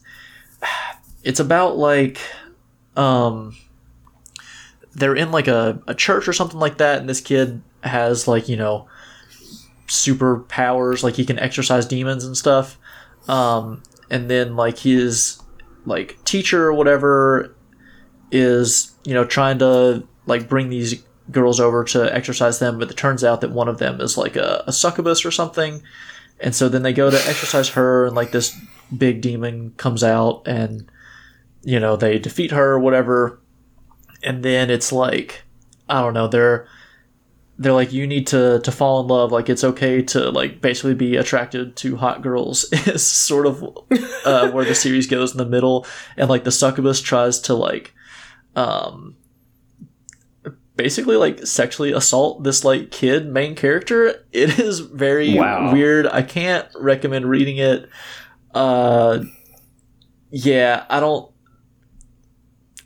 it's 1.24 1.40
about 1.40 1.78
like 1.78 2.20
um 2.96 3.56
they're 4.94 5.16
in 5.16 5.32
like 5.32 5.48
a, 5.48 5.82
a 5.88 5.96
church 5.96 6.28
or 6.28 6.34
something 6.34 6.60
like 6.60 6.78
that 6.78 7.00
and 7.00 7.10
this 7.10 7.22
kid 7.22 7.62
has 7.84 8.28
like 8.28 8.48
you 8.48 8.56
know 8.56 8.88
superpowers 9.88 11.04
like 11.04 11.16
he 11.16 11.26
can 11.26 11.40
exorcise 11.40 11.86
demons 11.86 12.26
and 12.26 12.36
stuff. 12.38 12.78
Um 13.28 13.82
and 14.10 14.30
then 14.30 14.56
like 14.56 14.80
his 14.80 15.42
like 15.86 16.24
teacher 16.26 16.66
or 16.66 16.74
whatever 16.74 17.56
is 18.32 18.94
you 19.06 19.14
know 19.14 19.24
trying 19.24 19.60
to 19.60 20.06
like 20.26 20.50
bring 20.50 20.70
these 20.70 21.04
girls 21.32 21.60
over 21.60 21.84
to 21.84 22.14
exercise 22.14 22.60
them 22.60 22.78
but 22.78 22.92
it 22.92 22.98
turns 22.98 23.24
out 23.24 23.42
that 23.42 23.52
one 23.52 23.68
of 23.68 23.80
them 23.80 24.00
is 24.00 24.18
like 24.18 24.36
a, 24.36 24.64
a 24.68 24.74
succubus 24.74 25.26
or 25.26 25.32
something. 25.32 25.82
And 26.40 26.54
so 26.54 26.70
then 26.70 26.84
they 26.84 26.94
go 26.94 27.10
to 27.10 27.28
exercise 27.28 27.70
her 27.70 28.06
and 28.06 28.16
like 28.16 28.32
this 28.32 28.56
big 28.96 29.22
demon 29.22 29.72
comes 29.78 30.04
out 30.04 30.44
and 30.46 30.90
you 31.64 31.80
know 31.80 31.96
they 31.96 32.20
defeat 32.20 32.52
her 32.52 32.74
or 32.74 32.80
whatever. 32.80 33.40
And 34.24 34.44
then 34.44 34.70
it's 34.70 34.92
like 34.92 35.44
i 35.88 36.02
don't 36.02 36.16
know 36.16 36.28
they're 36.28 36.68
they're 37.58 37.74
like 37.74 37.94
you 37.94 38.06
need 38.06 38.28
to 38.28 38.60
to 38.60 38.72
fall 38.72 39.02
in 39.02 39.08
love. 39.08 39.32
Like 39.32 39.50
it's 39.50 39.64
okay 39.64 40.02
to 40.04 40.30
like 40.30 40.62
basically 40.62 40.94
be 40.94 41.16
attracted 41.16 41.76
to 41.78 41.96
hot 41.96 42.22
girls 42.22 42.66
is 42.88 43.06
sort 43.06 43.46
of 43.46 43.64
uh, 44.26 44.52
where 44.52 44.66
the 44.66 44.76
series 44.76 45.08
goes 45.08 45.32
in 45.32 45.38
the 45.38 45.46
middle. 45.46 45.86
And 46.18 46.30
like 46.30 46.44
the 46.44 46.52
succubus 46.52 47.02
tries 47.02 47.40
to 47.42 47.54
like 47.54 47.94
um 48.56 49.16
basically 50.76 51.16
like 51.16 51.46
sexually 51.46 51.92
assault 51.94 52.44
this 52.44 52.64
like 52.66 52.92
kid 52.92 53.28
main 53.28 53.56
character. 53.56 54.26
It 54.32 54.60
is 54.60 54.80
very 54.82 55.34
Wow. 55.38 55.72
weird. 55.74 56.08
I 56.08 56.22
can't 56.22 56.68
recommend 56.80 57.26
reading 57.30 57.58
it. 57.58 57.90
Uh 58.54 59.20
yeah 60.32 60.86
i 60.90 61.00
don't 61.00 61.32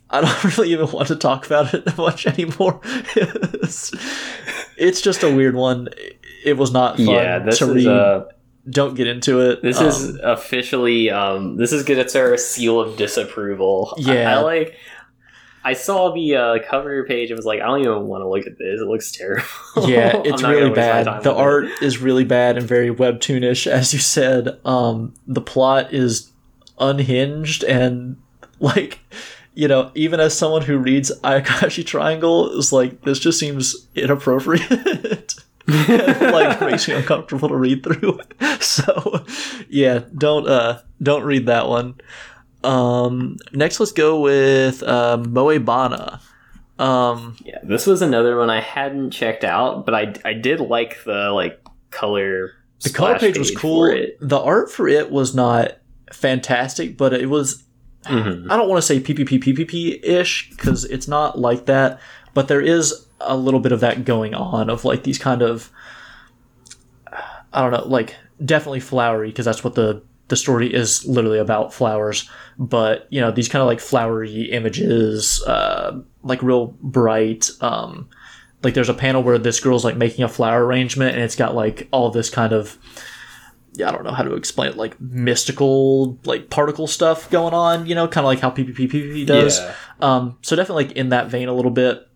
i 0.08 0.20
don't 0.20 0.44
really 0.58 0.70
even 0.72 0.90
want 0.92 1.08
to 1.08 1.16
talk 1.16 1.46
about 1.46 1.72
it 1.74 1.96
much 1.98 2.26
anymore. 2.26 2.80
It's, 2.84 3.92
it's 4.76 5.00
just 5.00 5.22
a 5.22 5.34
weird 5.34 5.54
one. 5.56 5.88
It 6.44 6.56
was 6.56 6.72
not 6.72 6.96
fun 6.96 7.06
yeah, 7.06 7.38
this 7.40 7.58
to 7.58 7.64
is 7.66 7.86
read. 7.86 7.86
uh 7.88 8.24
don't 8.68 8.94
get 8.94 9.06
into 9.06 9.40
it. 9.40 9.62
this 9.62 9.78
Um, 9.78 9.86
is 9.86 10.16
officially 10.22 11.10
um 11.10 11.56
this 11.56 11.72
is 11.72 11.82
gonna 11.82 12.04
our 12.14 12.36
seal 12.36 12.78
of 12.80 12.96
disapproval. 12.96 13.94
I- 13.98 14.12
Yeah. 14.14 14.38
I, 14.38 14.42
like 14.42 14.76
I 15.62 15.74
saw 15.74 16.12
the 16.12 16.36
uh, 16.36 16.58
cover 16.70 17.04
page 17.04 17.30
and 17.30 17.36
was 17.36 17.44
like, 17.44 17.60
I 17.60 17.66
don't 17.66 17.80
even 17.80 18.06
want 18.06 18.22
to 18.22 18.28
look 18.28 18.46
at 18.46 18.56
this. 18.58 18.80
It 18.80 18.86
looks 18.86 19.12
terrible. 19.12 19.44
yeah 19.88 20.22
it's 20.24 20.42
really 20.42 20.70
bad. 20.70 21.22
the 21.22 21.34
art 21.34 21.66
is 21.82 21.98
really 21.98 22.24
bad 22.24 22.56
and 22.56 22.66
very 22.66 22.90
webtoonish 22.90 23.66
as 23.66 23.92
you 23.92 23.98
said. 23.98 24.58
Um 24.64 25.14
the 25.26 25.40
plot 25.42 25.92
is 25.92 26.30
unhinged 26.78 27.62
and 27.64 28.16
like 28.58 29.00
you 29.54 29.68
know 29.68 29.90
even 29.94 30.18
as 30.18 30.36
someone 30.36 30.62
who 30.62 30.78
reads 30.78 31.12
ayakashi 31.20 31.84
triangle 31.84 32.50
is 32.58 32.72
like 32.72 33.02
this 33.02 33.18
just 33.18 33.38
seems 33.38 33.86
inappropriate. 33.94 35.34
Like 35.68 36.60
makes 36.62 36.88
me 36.88 36.94
uncomfortable 36.94 37.48
to 37.48 37.56
read 37.56 37.84
through. 37.84 38.18
So 38.60 39.24
yeah 39.68 40.00
don't 40.16 40.48
uh 40.48 40.80
don't 41.02 41.22
read 41.22 41.46
that 41.46 41.68
one 41.68 41.94
um 42.64 43.36
next 43.52 43.80
let's 43.80 43.92
go 43.92 44.20
with 44.20 44.82
um 44.82 45.26
moebana 45.34 46.20
um 46.78 47.36
Yeah, 47.44 47.58
this 47.62 47.86
was 47.86 48.02
another 48.02 48.36
one 48.38 48.50
I 48.50 48.60
hadn't 48.60 49.10
checked 49.12 49.44
out, 49.44 49.84
but 49.86 49.94
I 49.94 50.14
I 50.24 50.32
did 50.34 50.60
like 50.60 51.02
the 51.04 51.30
like 51.30 51.62
color. 51.90 52.52
the 52.82 52.90
color 52.90 53.18
splash 53.18 53.20
page 53.20 53.38
was 53.38 53.50
cool. 53.54 53.94
The 54.20 54.38
art 54.38 54.70
for 54.70 54.88
it 54.88 55.10
was 55.10 55.34
not 55.34 55.72
fantastic, 56.12 56.96
but 56.96 57.12
it 57.12 57.26
was. 57.28 57.64
Mhm. 58.06 58.50
I 58.50 58.56
don't 58.56 58.68
want 58.68 58.78
to 58.78 58.86
say 58.86 58.98
PPP 58.98 59.42
PPP 59.42 60.00
ish 60.02 60.48
because 60.50 60.84
it's 60.86 61.06
not 61.06 61.38
like 61.38 61.66
that, 61.66 62.00
but 62.32 62.48
there 62.48 62.62
is 62.62 63.06
a 63.20 63.36
little 63.36 63.60
bit 63.60 63.72
of 63.72 63.80
that 63.80 64.06
going 64.06 64.34
on 64.34 64.70
of 64.70 64.84
like 64.86 65.02
these 65.02 65.18
kind 65.18 65.42
of. 65.42 65.70
I 67.52 67.60
don't 67.62 67.72
know, 67.72 67.84
like 67.86 68.16
definitely 68.44 68.80
flowery 68.80 69.28
because 69.28 69.44
that's 69.44 69.62
what 69.64 69.74
the 69.74 70.02
the 70.30 70.36
story 70.36 70.72
is 70.72 71.04
literally 71.04 71.38
about 71.38 71.74
flowers. 71.74 72.28
But 72.58 73.06
you 73.10 73.20
know 73.20 73.30
these 73.30 73.48
kind 73.48 73.60
of 73.60 73.66
like 73.66 73.80
flowery 73.80 74.44
images, 74.50 75.42
uh, 75.42 76.00
like 76.22 76.42
real 76.42 76.68
bright. 76.80 77.50
Um, 77.60 78.08
like 78.62 78.74
there's 78.74 78.88
a 78.88 78.94
panel 78.94 79.22
where 79.22 79.38
this 79.38 79.60
girl's 79.60 79.84
like 79.84 79.96
making 79.96 80.24
a 80.24 80.28
flower 80.28 80.64
arrangement 80.64 81.14
and 81.14 81.22
it's 81.24 81.36
got 81.36 81.54
like 81.54 81.88
all 81.92 82.10
this 82.10 82.28
kind 82.28 82.52
of 82.52 82.78
yeah, 83.74 83.88
I 83.88 83.92
don't 83.92 84.04
know 84.04 84.12
how 84.12 84.24
to 84.24 84.34
explain 84.34 84.70
it, 84.70 84.76
like 84.76 85.00
mystical, 85.00 86.18
like 86.24 86.50
particle 86.50 86.86
stuff 86.86 87.30
going 87.30 87.54
on, 87.54 87.86
you 87.86 87.94
know, 87.94 88.08
kind 88.08 88.24
of 88.24 88.28
like 88.28 88.40
how 88.40 88.50
PPPPP 88.50 89.26
does. 89.26 89.58
Yeah. 89.58 89.74
Um, 90.00 90.38
so 90.42 90.56
definitely 90.56 90.86
like 90.86 90.96
in 90.96 91.10
that 91.10 91.28
vein 91.28 91.48
a 91.48 91.54
little 91.54 91.70
bit. 91.70 92.06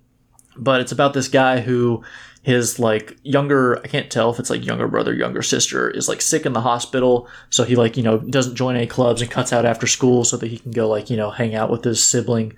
But 0.57 0.81
it's 0.81 0.93
about 0.93 1.15
this 1.15 1.29
guy 1.29 1.61
who 1.61 2.05
his 2.45 2.79
like 2.79 3.17
younger 3.23 3.79
I 3.79 3.89
can't 3.89 4.11
tell 4.11 4.31
if 4.31 4.39
it's 4.39 4.51
like 4.51 4.67
younger 4.67 4.87
brother, 4.87 5.15
younger 5.15 5.41
sister 5.41 5.89
is 5.89 6.11
like 6.11 6.21
sick 6.21 6.45
in 6.45 6.53
the 6.53 6.61
hospital. 6.61 7.27
So 7.49 7.65
he 7.65 7.75
like, 7.75 7.97
you 7.97 8.03
know, 8.03 8.19
doesn't 8.19 8.55
join 8.55 8.77
any 8.77 8.87
clubs 8.87 9.23
and 9.23 9.31
cuts 9.31 9.51
out 9.51 9.65
after 9.65 9.87
school 9.87 10.25
so 10.25 10.37
that 10.37 10.49
he 10.49 10.59
can 10.59 10.71
go 10.71 10.87
like, 10.87 11.09
you 11.09 11.17
know, 11.17 11.31
hang 11.31 11.55
out 11.55 11.71
with 11.71 11.83
his 11.83 12.05
sibling 12.05 12.53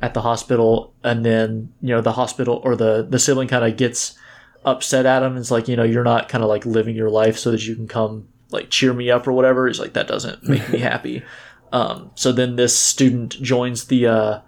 at 0.00 0.14
the 0.14 0.22
hospital 0.22 0.94
and 1.04 1.22
then, 1.22 1.70
you 1.82 1.90
know, 1.90 2.00
the 2.00 2.12
hospital 2.12 2.62
or 2.64 2.76
the 2.76 3.06
the 3.08 3.18
sibling 3.18 3.46
kind 3.46 3.62
of 3.62 3.76
gets 3.76 4.18
upset 4.64 5.04
at 5.04 5.22
him 5.22 5.32
and 5.32 5.38
it's 5.38 5.50
like, 5.50 5.68
you 5.68 5.76
know, 5.76 5.84
you're 5.84 6.02
not 6.02 6.30
kind 6.30 6.42
of 6.42 6.48
like 6.48 6.64
living 6.64 6.96
your 6.96 7.10
life 7.10 7.36
so 7.36 7.50
that 7.50 7.66
you 7.66 7.74
can 7.74 7.86
come 7.86 8.26
like 8.50 8.70
cheer 8.70 8.94
me 8.94 9.10
up 9.10 9.28
or 9.28 9.34
whatever. 9.34 9.66
He's 9.66 9.78
like, 9.78 9.92
that 9.92 10.08
doesn't 10.08 10.48
make 10.48 10.66
me 10.70 10.78
happy. 10.92 11.22
Um, 11.72 12.10
so 12.14 12.32
then 12.32 12.56
this 12.56 12.74
student 12.74 13.32
joins 13.42 13.88
the 13.88 14.06
uh, 14.06 14.40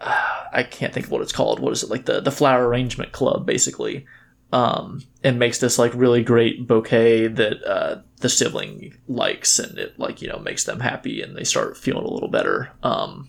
I 0.52 0.62
can't 0.68 0.92
think 0.92 1.06
of 1.06 1.12
what 1.12 1.22
it's 1.22 1.32
called. 1.32 1.60
What 1.60 1.72
is 1.72 1.82
it 1.82 1.90
like 1.90 2.06
the 2.06 2.20
the 2.20 2.30
flower 2.32 2.66
arrangement 2.66 3.12
club 3.12 3.46
basically, 3.46 4.06
um, 4.52 5.02
and 5.22 5.38
makes 5.38 5.58
this 5.58 5.78
like 5.78 5.92
really 5.94 6.22
great 6.22 6.66
bouquet 6.66 7.26
that 7.28 7.62
uh, 7.64 8.00
the 8.18 8.28
sibling 8.28 8.96
likes, 9.08 9.58
and 9.58 9.78
it 9.78 9.98
like 9.98 10.22
you 10.22 10.28
know 10.28 10.38
makes 10.38 10.64
them 10.64 10.80
happy, 10.80 11.22
and 11.22 11.36
they 11.36 11.44
start 11.44 11.76
feeling 11.76 12.04
a 12.04 12.10
little 12.10 12.30
better. 12.30 12.70
Um, 12.82 13.28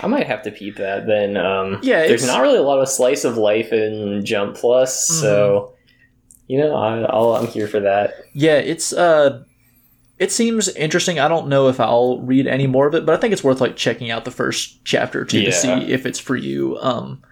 I 0.00 0.06
might 0.06 0.26
have 0.26 0.42
to 0.42 0.50
peep 0.52 0.76
that 0.76 1.06
then. 1.06 1.36
Um, 1.36 1.80
Yeah, 1.82 2.06
there's 2.06 2.26
not 2.26 2.42
really 2.42 2.58
a 2.58 2.62
lot 2.62 2.80
of 2.80 2.88
slice 2.88 3.24
of 3.24 3.36
life 3.36 3.72
in 3.72 4.24
Jump 4.24 4.56
Plus, 4.56 5.08
so 5.08 5.72
you 6.46 6.58
know 6.58 6.74
I, 6.76 7.00
I'll, 7.00 7.34
I'm 7.34 7.46
here 7.48 7.66
for 7.66 7.80
that. 7.80 8.14
yeah, 8.34 8.58
it's 8.58 8.92
uh, 8.92 9.42
it 10.18 10.32
seems 10.32 10.68
interesting. 10.70 11.18
I 11.18 11.28
don't 11.28 11.48
know 11.48 11.68
if 11.68 11.78
I'll 11.80 12.20
read 12.20 12.46
any 12.46 12.66
more 12.66 12.86
of 12.86 12.94
it, 12.94 13.06
but 13.06 13.14
I 13.14 13.18
think 13.20 13.32
it's 13.32 13.44
worth 13.44 13.60
like 13.60 13.76
checking 13.76 14.10
out 14.10 14.24
the 14.24 14.30
first 14.30 14.84
chapter 14.84 15.24
too 15.24 15.40
Yeah. 15.40 15.46
to 15.46 15.52
see 15.52 15.92
if 15.92 16.06
it's 16.06 16.18
for 16.18 16.36
you. 16.36 16.76
Um, 16.80 17.22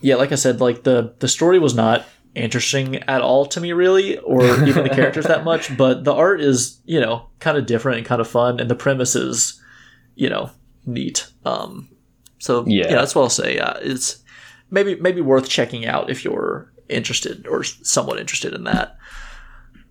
yeah, 0.00 0.16
like 0.16 0.32
I 0.32 0.36
said, 0.36 0.60
like 0.60 0.82
the 0.84 1.14
the 1.18 1.28
story 1.28 1.58
was 1.58 1.74
not 1.74 2.06
interesting 2.34 2.96
at 3.04 3.20
all 3.22 3.46
to 3.46 3.60
me 3.60 3.72
really 3.72 4.18
or 4.18 4.44
even 4.66 4.82
the 4.82 4.90
characters 4.90 5.24
that 5.26 5.44
much 5.44 5.76
but 5.78 6.02
the 6.02 6.12
art 6.12 6.40
is 6.40 6.80
you 6.84 6.98
know 7.00 7.28
kind 7.38 7.56
of 7.56 7.64
different 7.64 7.98
and 7.98 8.04
kind 8.04 8.20
of 8.20 8.26
fun 8.26 8.58
and 8.58 8.68
the 8.68 8.74
premise 8.74 9.14
is 9.14 9.62
you 10.16 10.28
know 10.28 10.50
neat 10.84 11.28
um 11.44 11.88
so 12.40 12.64
yeah, 12.66 12.86
Yeah. 12.88 12.96
that's 12.96 13.14
what 13.14 13.22
i'll 13.22 13.30
say 13.30 13.58
uh, 13.58 13.74
it's 13.82 14.20
maybe 14.68 14.96
maybe 14.96 15.20
worth 15.20 15.48
checking 15.48 15.86
out 15.86 16.10
if 16.10 16.24
you're 16.24 16.72
interested 16.88 17.46
or 17.46 17.62
somewhat 17.62 18.18
interested 18.18 18.52
in 18.52 18.64
that 18.64 18.96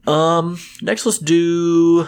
um 0.08 0.58
next 0.82 1.06
let's 1.06 1.18
do 1.20 2.08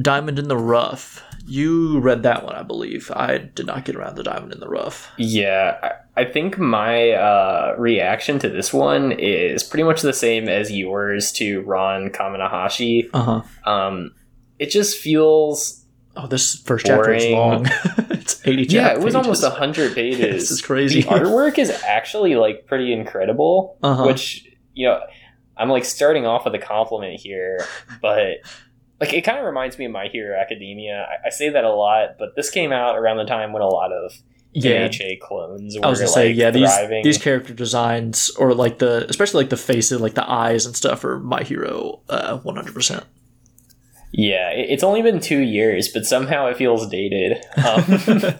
diamond 0.00 0.38
in 0.38 0.48
the 0.48 0.56
rough 0.56 1.22
you 1.46 1.98
read 2.00 2.22
that 2.22 2.44
one 2.44 2.54
i 2.54 2.62
believe 2.62 3.10
i 3.16 3.38
did 3.38 3.66
not 3.66 3.84
get 3.84 3.96
around 3.96 4.14
to 4.16 4.22
diamond 4.22 4.52
in 4.52 4.60
the 4.60 4.68
rough 4.68 5.10
Yeah, 5.16 5.76
I, 5.82 6.22
I 6.22 6.24
think 6.26 6.58
my 6.58 7.10
uh, 7.12 7.74
reaction 7.78 8.38
to 8.40 8.48
this 8.48 8.72
one 8.74 9.12
is 9.12 9.62
pretty 9.64 9.84
much 9.84 10.02
the 10.02 10.12
same 10.12 10.48
as 10.48 10.70
yours 10.70 11.32
to 11.32 11.62
Ron 11.62 12.10
Kamonohashi. 12.10 13.08
uh-huh 13.14 13.42
Um, 13.70 14.14
it 14.58 14.70
just 14.70 14.98
feels 14.98 15.84
oh 16.16 16.26
this 16.26 16.56
first 16.60 16.84
chapter 16.86 17.14
is 17.14 17.24
long 17.26 17.66
it's 18.10 18.46
80 18.46 18.64
yeah, 18.64 18.88
it 18.92 18.96
was 18.98 19.14
pages. 19.14 19.16
almost 19.16 19.44
hundred 19.44 19.94
pages. 19.94 20.20
This 20.40 20.50
is 20.50 20.60
crazy. 20.62 21.00
The 21.02 21.08
artwork 21.08 21.58
is 21.58 21.70
actually 21.86 22.36
like 22.36 22.66
pretty 22.66 22.92
incredible, 22.92 23.78
Uh-huh. 23.82 24.04
which 24.06 24.46
you 24.74 24.86
know, 24.88 25.00
I'm 25.60 25.68
like 25.68 25.84
starting 25.84 26.26
off 26.26 26.44
with 26.44 26.54
a 26.54 26.58
compliment 26.58 27.20
here, 27.20 27.64
but 28.02 28.38
like 29.00 29.12
it 29.12 29.22
kind 29.22 29.38
of 29.38 29.44
reminds 29.44 29.78
me 29.78 29.84
of 29.84 29.92
My 29.92 30.08
Hero 30.08 30.38
Academia. 30.38 31.06
I, 31.08 31.28
I 31.28 31.30
say 31.30 31.48
that 31.50 31.64
a 31.64 31.72
lot, 31.72 32.16
but 32.18 32.30
this 32.36 32.50
came 32.50 32.72
out 32.72 32.96
around 32.98 33.18
the 33.18 33.24
time 33.24 33.52
when 33.52 33.62
a 33.62 33.68
lot 33.68 33.92
of 33.92 34.12
yeah 34.52 34.88
MHA 34.88 35.20
clones 35.20 35.76
were 35.78 35.86
I 35.86 35.90
was 35.90 36.00
gonna 36.00 36.10
like 36.10 36.14
say, 36.14 36.30
yeah, 36.32 36.50
these 36.50 36.68
thriving. 36.74 37.04
these 37.04 37.18
character 37.18 37.54
designs, 37.54 38.30
or 38.38 38.52
like 38.54 38.78
the 38.78 39.06
especially 39.08 39.42
like 39.44 39.50
the 39.50 39.56
faces, 39.56 40.00
like 40.00 40.14
the 40.14 40.28
eyes 40.28 40.66
and 40.66 40.74
stuff, 40.74 41.04
are 41.04 41.18
my 41.20 41.42
hero, 41.44 42.00
uh, 42.08 42.38
one 42.38 42.56
hundred 42.56 42.74
percent. 42.74 43.04
Yeah, 44.12 44.50
it- 44.50 44.70
it's 44.70 44.82
only 44.82 45.02
been 45.02 45.20
two 45.20 45.38
years, 45.38 45.88
but 45.88 46.04
somehow 46.04 46.48
it 46.48 46.56
feels 46.56 46.88
dated. 46.88 47.36
Um, 47.64 47.84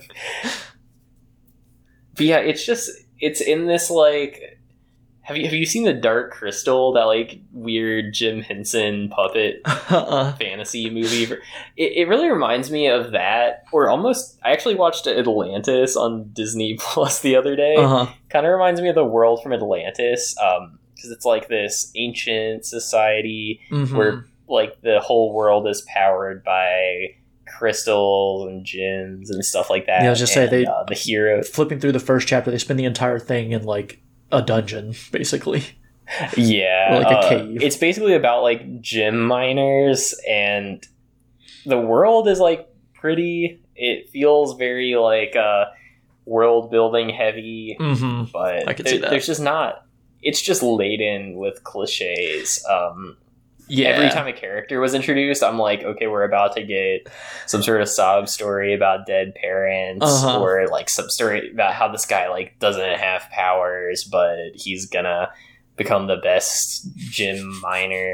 but 2.16 2.26
yeah, 2.26 2.38
it's 2.38 2.64
just 2.66 2.90
it's 3.18 3.40
in 3.40 3.66
this 3.66 3.90
like. 3.90 4.58
Have 5.30 5.36
you 5.36 5.44
have 5.44 5.52
you 5.54 5.64
seen 5.64 5.84
the 5.84 5.92
Dark 5.92 6.32
Crystal? 6.32 6.92
That 6.92 7.04
like 7.04 7.38
weird 7.52 8.12
Jim 8.12 8.42
Henson 8.42 9.08
puppet 9.10 9.60
uh, 9.64 10.32
fantasy 10.34 10.90
movie. 10.90 11.22
It, 11.76 11.92
it 11.96 12.08
really 12.08 12.28
reminds 12.28 12.68
me 12.70 12.88
of 12.88 13.12
that, 13.12 13.62
or 13.72 13.88
almost. 13.88 14.40
I 14.44 14.50
actually 14.50 14.74
watched 14.74 15.06
Atlantis 15.06 15.96
on 15.96 16.30
Disney 16.32 16.74
Plus 16.80 17.20
the 17.20 17.36
other 17.36 17.54
day. 17.54 17.76
uh-huh. 17.76 18.12
Kind 18.28 18.44
of 18.44 18.50
reminds 18.52 18.80
me 18.80 18.88
of 18.88 18.96
the 18.96 19.04
world 19.04 19.40
from 19.40 19.52
Atlantis, 19.52 20.34
because 20.34 21.12
it's 21.12 21.24
like 21.24 21.46
this 21.46 21.92
ancient 21.94 22.64
society 22.66 23.60
Mhm. 23.70 23.92
where 23.96 24.26
like 24.48 24.80
the 24.82 24.98
whole 24.98 25.32
world 25.32 25.68
is 25.68 25.82
powered 25.82 26.42
by 26.42 27.14
crystals 27.46 28.48
and 28.48 28.64
gems 28.64 29.30
and 29.30 29.44
stuff 29.44 29.70
like 29.70 29.86
that. 29.86 30.00
Yeah, 30.02 30.08
I 30.08 30.10
was 30.10 30.18
just 30.18 30.36
And, 30.36 30.50
they- 30.50 30.66
uh, 30.66 30.84
the 30.88 30.94
hero. 30.94 31.42
flipping 31.42 31.78
through 31.78 31.92
the 31.92 32.00
first 32.00 32.26
chapter, 32.26 32.50
they 32.50 32.58
spend 32.58 32.78
the 32.80 32.84
entire 32.84 33.18
thing 33.18 33.52
in 33.52 33.62
like 33.64 34.00
a 34.32 34.42
dungeon, 34.42 34.94
basically. 35.12 35.64
Yeah, 36.36 36.96
Or, 36.96 37.02
like, 37.02 37.06
a 37.12 37.18
uh, 37.18 37.28
cave. 37.28 37.62
It's 37.62 37.76
basically 37.76 38.14
about 38.14 38.42
like 38.42 38.80
gem 38.80 39.20
miners, 39.24 40.14
and 40.28 40.84
the 41.64 41.78
world 41.78 42.26
is 42.28 42.40
like 42.40 42.68
pretty. 42.94 43.60
It 43.76 44.10
feels 44.10 44.56
very 44.58 44.96
like 44.96 45.36
uh, 45.36 45.66
world 46.24 46.70
building 46.70 47.10
heavy, 47.10 47.76
Mm-hmm. 47.78 48.24
but 48.32 48.66
I 48.68 48.72
could 48.74 48.86
there- 48.86 48.94
see 48.94 48.98
that. 49.00 49.10
there's 49.10 49.26
just 49.26 49.40
not. 49.40 49.84
It's 50.22 50.42
just 50.42 50.62
laden 50.62 51.36
with 51.36 51.62
cliches. 51.64 52.62
Um, 52.68 53.16
Yeah. 53.70 53.88
Every 53.88 54.10
time 54.10 54.26
a 54.26 54.32
character 54.32 54.80
was 54.80 54.94
introduced, 54.94 55.42
I'm 55.42 55.58
like, 55.58 55.82
okay, 55.82 56.06
we're 56.06 56.24
about 56.24 56.54
to 56.56 56.62
get 56.62 57.08
some 57.46 57.62
sort 57.62 57.80
of 57.80 57.88
sob 57.88 58.28
story 58.28 58.74
about 58.74 59.06
dead 59.06 59.34
parents, 59.34 60.04
Uh-huh. 60.04 60.40
or 60.40 60.66
like 60.68 60.88
some 60.90 61.08
story 61.10 61.50
about 61.52 61.74
how 61.74 61.88
this 61.88 62.04
guy 62.06 62.28
like 62.28 62.58
doesn't 62.58 62.98
have 62.98 63.22
powers, 63.30 64.04
but 64.04 64.36
he's 64.54 64.86
gonna 64.86 65.30
become 65.76 66.06
the 66.08 66.16
best 66.16 66.86
gym 66.96 67.60
miner. 67.62 68.12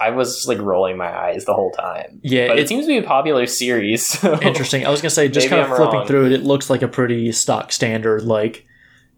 I 0.00 0.10
was 0.10 0.46
like 0.46 0.58
rolling 0.58 0.96
my 0.96 1.12
eyes 1.12 1.44
the 1.44 1.54
whole 1.54 1.72
time, 1.72 2.20
yeah, 2.22 2.46
but 2.48 2.58
it 2.58 2.62
it's 2.62 2.68
seems 2.68 2.84
to 2.84 2.88
be 2.88 2.98
a 2.98 3.02
popular 3.02 3.46
series. 3.46 4.06
So. 4.20 4.40
interesting. 4.42 4.86
I 4.86 4.90
was 4.90 5.00
gonna 5.02 5.10
say, 5.10 5.28
just 5.28 5.48
kind 5.48 5.60
of 5.62 5.70
I'm 5.70 5.76
flipping 5.76 5.94
wrong. 5.98 6.06
through 6.06 6.26
it, 6.26 6.32
it 6.32 6.42
looks 6.44 6.70
like 6.70 6.82
a 6.82 6.88
pretty 6.88 7.30
stock 7.32 7.72
standard, 7.72 8.22
like 8.22 8.64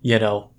you 0.03 0.19
know, 0.19 0.51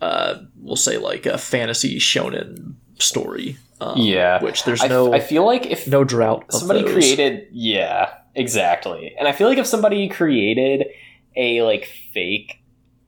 uh, 0.00 0.34
we'll 0.60 0.76
say 0.76 0.98
like 0.98 1.24
a 1.26 1.38
fantasy 1.38 1.98
shonen 1.98 2.74
story. 2.98 3.56
Um, 3.82 3.98
Yeah. 3.98 4.42
which 4.42 4.64
there's 4.64 4.82
I, 4.82 4.88
no 4.88 5.12
I 5.12 5.20
feel 5.20 5.44
like 5.44 5.66
if 5.66 5.86
no 5.88 6.04
drought. 6.04 6.52
Somebody 6.52 6.84
created 6.84 7.46
yeah 7.52 8.10
exactly 8.34 9.12
and 9.18 9.28
i 9.28 9.32
feel 9.32 9.46
like 9.46 9.58
if 9.58 9.66
somebody 9.66 10.08
created 10.08 10.86
a 11.36 11.60
like 11.62 11.84
fake 12.14 12.62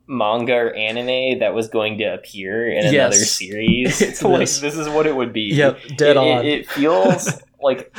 manga 0.07 0.53
or 0.55 0.75
anime 0.75 1.39
that 1.39 1.55
was 1.55 1.69
going 1.69 1.97
to 1.99 2.05
appear 2.05 2.69
in 2.69 2.85
Yes. 2.85 2.95
another 2.95 3.25
series 3.41 4.03
It's 4.03 4.23
like 4.23 4.41
this. 4.41 4.61
this 4.61 4.77
is 4.77 4.87
what 4.89 5.07
it 5.07 5.17
would 5.17 5.33
be 5.33 5.55
Yep, 5.55 5.79
dead 5.97 6.11
it, 6.11 6.17
on. 6.19 6.45
it, 6.45 6.53
it 6.61 6.67
feels 6.69 7.27
like 7.63 7.97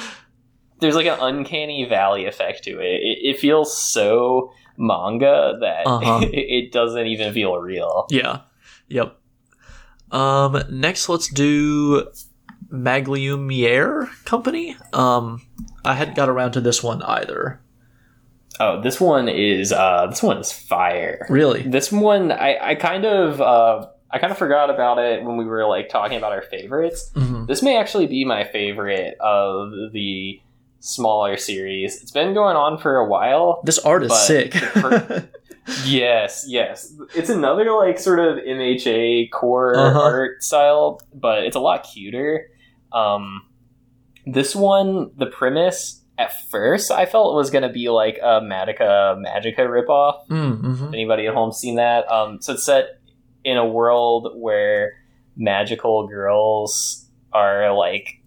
there's 0.82 0.94
like 0.96 1.08
an 1.08 1.18
uncanny 1.20 1.86
valley 1.90 2.26
effect 2.28 2.64
to 2.66 2.80
it 2.80 3.02
it, 3.02 3.18
it 3.30 3.40
feels 3.40 3.76
so 3.76 4.52
manga 4.78 5.58
that 5.62 5.88
Uh-huh. 5.88 6.20
it, 6.24 6.30
it 6.68 6.72
doesn't 6.72 7.08
even 7.08 7.34
feel 7.34 7.58
real 7.58 8.06
Yeah. 8.12 8.42
Yep. 8.90 9.18
Um, 10.12 10.62
next, 10.70 11.10
let's 11.10 11.28
do 11.28 12.08
Magilumiere 12.72 14.10
Company. 14.26 14.76
Um, 14.94 15.42
I 15.84 15.94
hadn't 15.94 16.16
got 16.16 16.30
around 16.30 16.52
to 16.54 16.62
this 16.62 16.82
one 16.84 17.02
either. 17.04 17.60
oh 18.60 18.82
this 18.82 19.00
one 19.02 19.28
is 19.28 19.72
uh 19.74 20.08
this 20.08 20.24
one 20.24 20.38
is 20.38 20.52
fire 20.52 21.26
Really? 21.30 21.62
This 21.64 21.92
one, 21.92 22.32
I, 22.32 22.58
I 22.72 22.76
kind 22.76 23.06
of, 23.06 23.42
uh, 23.42 23.88
I 24.12 24.20
kind 24.20 24.32
of 24.32 24.38
forgot 24.38 24.70
about 24.70 24.98
it 24.98 25.24
when 25.24 25.36
we 25.38 25.46
were 25.46 25.66
like 25.68 25.90
talking 25.90 26.18
about 26.18 26.32
our 26.32 26.42
favorites. 26.44 27.12
hmm 27.16 27.46
This 27.46 27.62
may 27.62 27.78
actually 27.78 28.08
be 28.08 28.24
my 28.26 28.44
favorite 28.46 29.18
of 29.20 29.92
the 29.92 30.40
smaller 30.80 31.36
series. 31.36 32.02
It's 32.02 32.12
been 32.12 32.34
going 32.34 32.56
on 32.56 32.78
for 32.78 32.98
a 32.98 33.08
while. 33.08 33.62
This 33.66 33.80
art 33.80 34.04
is 34.04 34.14
sick. 34.26 34.52
the 34.54 35.28
Yes, 35.84 36.46
yes. 36.48 36.94
It's 37.16 37.30
another 37.30 37.72
like 37.72 37.98
sort 38.00 38.20
of 38.20 38.38
MHA 38.38 39.32
core 39.32 39.76
Uh-huh. 39.76 40.00
art 40.00 40.44
style, 40.44 41.02
but 41.14 41.44
it's 41.44 41.56
a 41.56 41.60
lot 41.60 41.84
cuter. 41.92 42.48
Um, 42.96 43.48
this 44.26 44.56
one, 44.56 45.12
the 45.18 45.28
premise 45.28 46.02
at 46.18 46.32
first, 46.50 46.92
I 46.92 47.06
felt 47.06 47.36
was 47.36 47.50
going 47.50 47.64
to 47.64 47.70
be 47.70 47.90
like 47.90 48.18
a 48.22 48.40
Madoka 48.42 49.22
Magica 49.22 49.60
ripoff 49.60 50.28
mm-hmm. 50.28 50.94
anybody 50.94 51.28
at 51.28 51.34
home 51.34 51.52
seen 51.52 51.76
that. 51.76 52.10
Um, 52.10 52.42
so 52.42 52.54
it's 52.54 52.66
set 52.66 53.02
in 53.44 53.58
a 53.58 53.66
world 53.66 54.32
where 54.36 54.94
magical 55.36 56.08
girls 56.08 57.06
are 57.34 57.76
like 57.76 58.22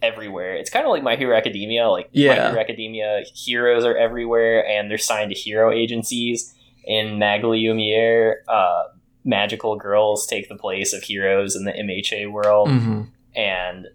everywhere. 0.00 0.54
It's 0.54 0.70
kind 0.70 0.86
of 0.86 0.90
like 0.90 1.02
My 1.02 1.16
Hero 1.16 1.36
Academia. 1.36 1.88
Like 1.88 2.10
My 2.14 2.48
Hero 2.48 2.60
Academia, 2.60 3.22
heroes 3.34 3.84
are 3.84 3.96
everywhere, 3.96 4.66
and 4.66 4.90
they're 4.90 4.98
signed 4.98 5.30
to 5.30 5.38
hero 5.38 5.70
agencies. 5.70 6.54
In 6.84 7.18
Magilumiere, 7.18 8.36
uh, 8.48 8.84
magical 9.24 9.76
girls 9.76 10.26
take 10.26 10.48
the 10.48 10.56
place 10.56 10.92
of 10.92 11.02
heroes 11.04 11.54
in 11.54 11.64
the 11.64 11.72
MHA 11.72 12.32
world 12.32 12.68
hmm 12.68 13.02
and 13.34 13.86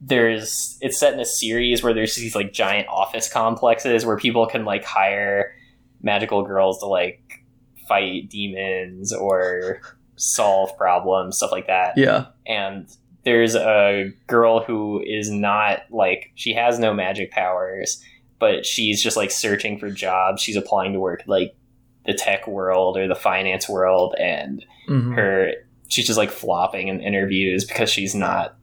there's 0.00 0.78
it's 0.80 0.98
set 0.98 1.14
in 1.14 1.20
a 1.20 1.24
series 1.24 1.82
where 1.82 1.94
there's 1.94 2.14
these 2.16 2.34
like 2.34 2.52
giant 2.52 2.86
office 2.88 3.28
complexes 3.28 4.04
where 4.04 4.16
people 4.16 4.46
can 4.46 4.64
like 4.64 4.84
hire 4.84 5.54
magical 6.02 6.42
girls 6.42 6.78
to 6.80 6.86
like 6.86 7.44
fight 7.88 8.28
demons 8.28 9.12
or 9.12 9.80
solve 10.16 10.76
problems 10.76 11.36
stuff 11.36 11.52
like 11.52 11.66
that. 11.66 11.96
Yeah. 11.96 12.26
and 12.46 12.88
there's 13.24 13.56
a 13.56 14.12
girl 14.28 14.60
who 14.60 15.02
is 15.04 15.30
not 15.30 15.80
like 15.90 16.30
she 16.36 16.52
has 16.54 16.78
no 16.78 16.94
magic 16.94 17.30
powers 17.32 18.00
but 18.38 18.66
she's 18.66 19.02
just 19.02 19.16
like 19.16 19.30
searching 19.30 19.78
for 19.78 19.90
jobs. 19.90 20.42
She's 20.42 20.56
applying 20.56 20.92
to 20.92 21.00
work 21.00 21.22
like 21.26 21.56
the 22.04 22.14
tech 22.14 22.46
world 22.46 22.96
or 22.96 23.08
the 23.08 23.14
finance 23.14 23.68
world 23.68 24.14
and 24.20 24.64
hmm 24.86 25.12
her 25.14 25.52
she's 25.88 26.06
just 26.06 26.18
like 26.18 26.30
flopping 26.30 26.88
in 26.88 27.00
interviews 27.00 27.64
because 27.64 27.90
she's 27.90 28.14
not 28.14 28.55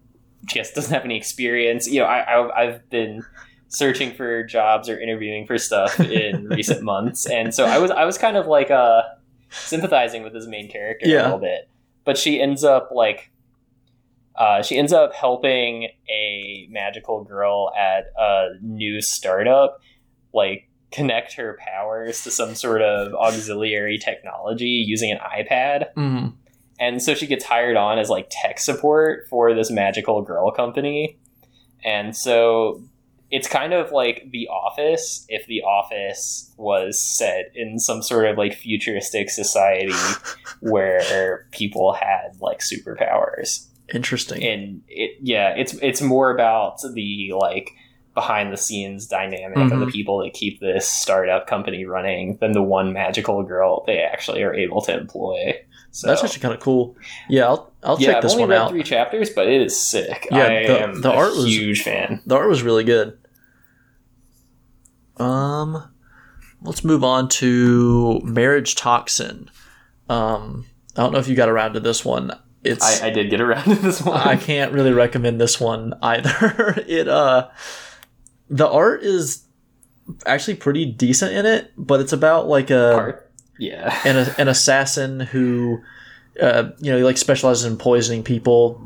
just 0.45 0.75
doesn't 0.75 0.93
have 0.93 1.05
any 1.05 1.17
experience. 1.17 1.87
You 1.87 2.01
know 2.01 2.05
I, 2.05 2.63
i've 2.63 2.89
been 2.89 3.23
searching 3.69 4.13
for 4.13 4.43
jobs 4.43 4.87
or 4.89 4.99
interviewing 4.99 5.47
for 5.47 5.57
stuff 5.57 5.99
in 5.99 6.47
recent 6.49 6.83
months. 6.83 7.25
And 7.29 7.53
so 7.53 7.65
i 7.65 7.77
was 7.79 7.89
i 7.91 8.05
was 8.05 8.17
kind 8.17 8.37
of 8.37 8.45
like 8.47 8.69
uh 8.71 9.01
sympathizing 9.49 10.23
with 10.23 10.33
his 10.33 10.47
main 10.47 10.69
character 10.69 11.07
Yeah. 11.07 11.21
a 11.21 11.25
little 11.25 11.39
bit. 11.39 11.69
But 12.05 12.17
she 12.17 12.41
ends 12.41 12.63
up 12.63 12.89
like 12.93 13.31
uh, 14.35 14.63
she 14.63 14.77
ends 14.79 14.91
up 14.91 15.13
helping 15.13 15.89
a 16.09 16.67
magical 16.71 17.23
girl 17.23 17.71
at 17.77 18.05
a 18.17 18.49
new 18.61 18.99
startup 18.99 19.79
like 20.33 20.67
connect 20.91 21.33
her 21.33 21.55
powers 21.59 22.23
to 22.23 22.31
some 22.31 22.55
sort 22.55 22.81
of 22.81 23.13
auxiliary 23.13 23.99
technology 23.99 24.83
using 24.87 25.11
an 25.11 25.19
ipad. 25.19 25.85
Hmm 25.95 26.27
and 26.83 27.01
so 27.01 27.13
she 27.15 27.27
gets 27.27 27.45
hired 27.45 27.77
on 27.77 27.97
as 27.99 28.09
like 28.09 28.27
tech 28.29 28.59
support 28.59 29.25
for 29.29 29.53
this 29.53 29.69
magical 29.71 30.21
girl 30.21 30.51
company 30.51 31.17
and 31.85 32.15
so 32.15 32.81
it's 33.31 33.47
kind 33.47 33.73
of 33.73 33.91
like 33.91 34.17
the 34.31 34.47
office 34.47 35.25
if 35.29 35.45
the 35.47 35.61
office 35.63 36.53
was 36.57 36.99
set 36.99 37.51
in 37.55 37.79
some 37.79 38.01
sort 38.03 38.25
of 38.29 38.37
like 38.37 38.53
futuristic 38.53 39.29
society 39.29 39.93
where 40.61 41.47
people 41.51 41.93
had 41.93 42.29
like 42.39 42.59
superpowers 42.59 43.67
Interesting. 43.93 44.43
and 44.43 44.81
it 44.87 45.17
yeah 45.21 45.49
it's 45.57 45.73
it's 45.81 46.01
more 46.01 46.31
about 46.31 46.77
the 46.93 47.33
like 47.35 47.71
behind 48.13 48.53
the 48.53 48.57
scenes 48.57 49.07
dynamic 49.07 49.57
of 49.57 49.69
the 49.79 49.87
Mhm. 49.87 49.91
people 49.91 50.19
that 50.23 50.33
keep 50.33 50.59
this 50.59 50.87
startup 50.87 51.47
company 51.47 51.83
running 51.83 52.37
than 52.39 52.51
the 52.53 52.61
one 52.61 52.93
magical 52.93 53.41
girl 53.43 53.83
they 53.87 53.99
actually 53.99 54.43
are 54.43 54.53
able 54.53 54.81
to 54.81 54.95
employ 54.95 55.53
so 55.95 56.07
That's 56.07 56.23
actually 56.23 56.39
kind 56.41 56.53
of 56.55 56.59
cool. 56.59 56.97
Yeah, 57.29 57.45
I'll 57.45 57.71
I'll 57.83 57.99
yeah, 57.99 58.07
check 58.07 58.15
I've 58.17 58.23
this 58.23 58.31
only 58.33 58.45
one 58.45 58.53
out. 58.53 58.69
three 58.71 58.81
chapters, 58.83 59.29
but 59.29 59.47
it 59.47 59.61
is 59.61 59.79
sick. 59.79 60.27
Yeah, 60.31 60.37
I 60.47 60.67
the- 60.67 60.81
am 60.81 61.01
the 61.01 61.11
a 61.11 61.15
art 61.15 61.35
was- 61.35 61.45
huge 61.45 61.83
fan. 61.83 62.21
The 62.25 62.35
art 62.35 62.49
was 62.49 62.63
really 62.63 62.83
good. 62.83 63.17
Um, 65.17 65.91
let's 66.61 66.83
move 66.83 67.03
on 67.03 67.29
to 67.29 68.19
Marriage 68.23 68.75
Toxin. 68.75 69.49
Um, 70.09 70.65
I 70.97 71.01
don't 71.03 71.13
know 71.13 71.19
if 71.19 71.27
you 71.27 71.35
got 71.35 71.49
around 71.49 71.73
to 71.73 71.79
this 71.79 72.03
one. 72.03 72.31
It's 72.63 73.01
I, 73.01 73.07
I 73.07 73.09
did 73.09 73.29
get 73.29 73.41
around 73.41 73.65
to 73.65 73.75
this 73.75 74.01
one. 74.01 74.19
I 74.19 74.35
can't 74.37 74.71
really 74.71 74.93
recommend 74.93 75.39
this 75.39 75.59
one 75.59 75.93
either. 76.01 76.75
it 76.87 77.07
uh 77.07 77.49
the 78.49 78.67
art 78.67 79.03
is 79.03 79.43
actually 80.25 80.55
pretty 80.55 80.85
decent 80.85 81.33
in 81.33 81.45
it, 81.45 81.71
but 81.77 81.99
it's 82.01 82.13
about 82.13 82.47
like 82.47 82.69
a 82.71 82.91
Part- 82.95 83.22
Yeah. 83.57 83.99
an, 84.05 84.33
an 84.37 84.47
assassin 84.47 85.19
who 85.19 85.81
uh 86.41 86.69
you 86.79 86.91
know, 86.91 86.97
he 86.97 87.03
like 87.03 87.17
specializes 87.17 87.65
in 87.65 87.77
poisoning 87.77 88.23
people. 88.23 88.81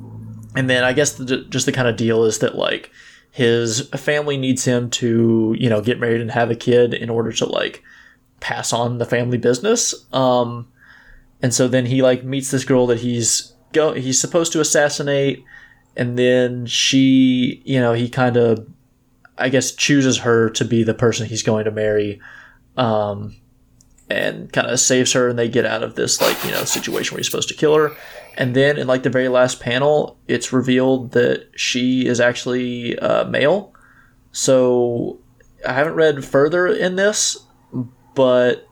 And 0.56 0.70
then 0.70 0.84
I 0.84 0.94
guess 0.94 1.14
the, 1.14 1.46
just 1.50 1.66
the 1.66 1.72
kind 1.72 1.88
of 1.88 1.98
deal 1.98 2.24
is 2.24 2.40
that 2.40 2.56
like 2.56 2.92
his 3.32 3.88
family 3.90 4.38
needs 4.38 4.66
him 4.66 4.90
to 4.90 5.56
you 5.60 5.70
know 5.70 5.82
get 5.82 6.00
married 6.00 6.22
and 6.22 6.32
have 6.32 6.50
a 6.50 6.56
kid 6.56 6.94
in 6.94 7.10
order 7.10 7.32
to 7.32 7.46
like 7.46 7.84
pass 8.40 8.74
on 8.74 8.98
the 8.98 9.06
family 9.06 9.38
business. 9.38 9.94
Um, 10.14 10.68
and 11.42 11.54
so 11.54 11.68
then 11.68 11.86
he 11.86 12.02
like 12.02 12.24
meets 12.24 12.52
this 12.52 12.64
girl 12.64 12.88
that 12.88 13.00
he's 13.00 13.54
go 13.74 13.94
he's 13.94 14.20
supposed 14.20 14.52
to 14.54 14.60
assassinate, 14.60 15.44
and 15.96 16.18
then 16.18 16.66
she 16.66 17.62
you 17.66 17.80
know 17.80 17.94
he 17.94 18.10
kind 18.10 18.38
of 18.38 18.68
I 19.38 19.50
guess 19.50 19.72
chooses 19.72 20.20
her 20.20 20.50
to 20.52 20.66
be 20.66 20.84
the 20.84 20.94
person 20.94 21.28
he's 21.28 21.44
going 21.44 21.66
to 21.66 21.72
marry. 21.72 22.20
Um, 22.76 23.36
and 24.10 24.52
kind 24.54 24.68
of 24.68 24.80
saves 24.80 25.14
her 25.14 25.28
and 25.28 25.38
they 25.38 25.50
get 25.50 25.66
out 25.66 25.84
of 25.84 25.96
this 25.96 26.22
like 26.22 26.42
you 26.46 26.52
know 26.52 26.64
situation 26.64 27.14
where 27.14 27.20
he's 27.20 27.28
supposed 27.28 27.50
to 27.50 27.56
kill 27.56 27.76
her. 27.76 27.96
And 28.38 28.56
then 28.56 28.78
in 28.78 28.86
like 28.88 29.04
the 29.04 29.10
very 29.10 29.30
last 29.30 29.60
panel 29.60 30.18
it's 30.28 30.54
revealed 30.54 31.12
that 31.12 31.50
she 31.56 32.06
is 32.08 32.20
actually 32.20 32.98
uh, 33.00 33.26
male. 33.26 33.74
So 34.32 35.20
i 35.68 35.74
haven't 35.74 35.96
read 35.96 36.24
further 36.24 36.68
in 36.68 36.96
this 36.98 37.36
but 38.14 38.68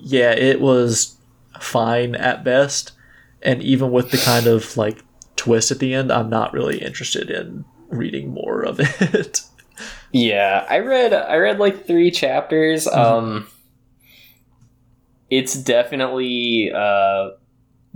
yeah 0.00 0.32
it 0.32 0.60
was 0.60 1.16
fine 1.60 2.14
at 2.14 2.44
best. 2.44 2.92
And 3.44 3.62
even 3.62 3.90
with 3.90 4.10
the 4.10 4.18
kind 4.18 4.46
of 4.46 4.76
like 4.76 5.02
twist 5.36 5.70
at 5.72 5.78
the 5.80 5.94
end 5.94 6.12
i'm 6.12 6.30
not 6.30 6.52
really 6.52 6.78
interested 6.78 7.30
in 7.30 7.64
reading 7.88 8.32
more 8.32 8.62
of 8.62 8.78
it. 9.00 9.42
Yeah 10.12 10.64
i 10.68 10.78
read 10.78 11.12
i 11.12 11.36
read 11.36 11.58
like 11.58 11.86
three 11.86 12.10
chapters 12.10 12.86
mm-hmm. 12.86 12.98
um 12.98 13.48
it's 15.32 15.54
definitely 15.54 16.70
uh 16.70 17.30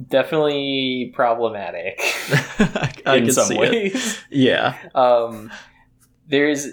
definitely 0.09 1.13
problematic 1.15 2.01
I, 3.05 3.17
in 3.17 3.31
some 3.31 3.55
ways. 3.59 3.95
It. 3.95 4.25
Yeah. 4.31 4.79
Um 4.95 5.53
there's 6.27 6.69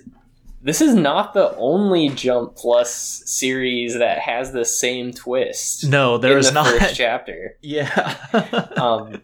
this 0.61 0.79
is 0.79 0.95
not 0.95 1.33
the 1.33 1.53
only 1.57 2.07
Jump 2.07 2.55
Plus 2.55 2.93
series 3.25 3.99
that 3.99 4.19
has 4.19 4.53
the 4.53 4.63
same 4.63 5.11
twist. 5.11 5.85
No, 5.85 6.17
there 6.17 6.37
is 6.37 6.47
the 6.47 6.53
not. 6.53 6.67
First 6.67 6.95
chapter. 7.03 7.57
Yeah. 7.61 8.15
um. 8.77 9.21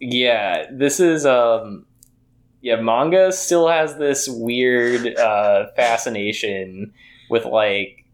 Yeah, 0.00 0.66
this 0.70 1.00
is 1.00 1.26
um. 1.26 1.86
Yeah, 2.60 2.76
manga 2.76 3.32
still 3.32 3.66
has 3.66 3.96
this 3.98 4.28
weird 4.28 5.16
uh, 5.16 5.72
fascination 5.74 6.92
with 7.28 7.44
like 7.44 8.05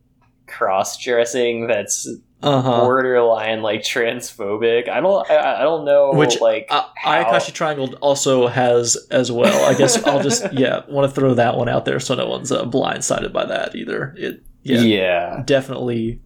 cross 0.52 0.96
dressing 1.02 1.66
that's 1.66 2.08
uh-huh. 2.42 2.80
borderline 2.80 3.62
like 3.62 3.82
transphobic. 3.82 4.88
I 4.88 5.00
don't 5.00 5.30
I, 5.30 5.60
I 5.60 5.62
don't 5.62 5.84
know 5.84 6.12
which 6.12 6.40
like 6.40 6.66
uh, 6.70 6.86
Ayakashi 7.04 7.52
Triangle 7.52 7.94
also 8.00 8.48
has 8.48 8.96
as 9.10 9.30
well. 9.30 9.64
I 9.68 9.74
guess 9.74 10.02
I'll 10.04 10.22
just 10.22 10.52
yeah 10.52 10.82
want 10.88 11.08
to 11.08 11.20
throw 11.20 11.34
that 11.34 11.56
one 11.56 11.68
out 11.68 11.84
there 11.84 12.00
so 12.00 12.14
no 12.14 12.28
one's 12.28 12.50
uh, 12.50 12.64
blindsided 12.64 13.32
by 13.32 13.46
that 13.46 13.74
either. 13.74 14.14
It 14.18 14.42
yeah, 14.62 14.80
yeah. 14.80 15.42
definitely 15.44 16.20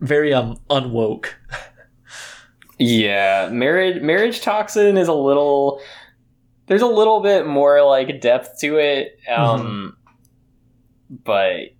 very 0.00 0.34
um 0.34 0.58
unwoke. 0.68 1.26
yeah, 2.78 3.48
marriage 3.52 4.02
marriage 4.02 4.40
toxin 4.40 4.96
is 4.96 5.08
a 5.08 5.14
little 5.14 5.80
there's 6.66 6.82
a 6.82 6.86
little 6.86 7.20
bit 7.20 7.46
more 7.46 7.82
like 7.84 8.20
depth 8.20 8.58
to 8.60 8.78
it. 8.78 9.18
Um 9.28 9.60
mm-hmm. 9.60 11.16
but 11.24 11.74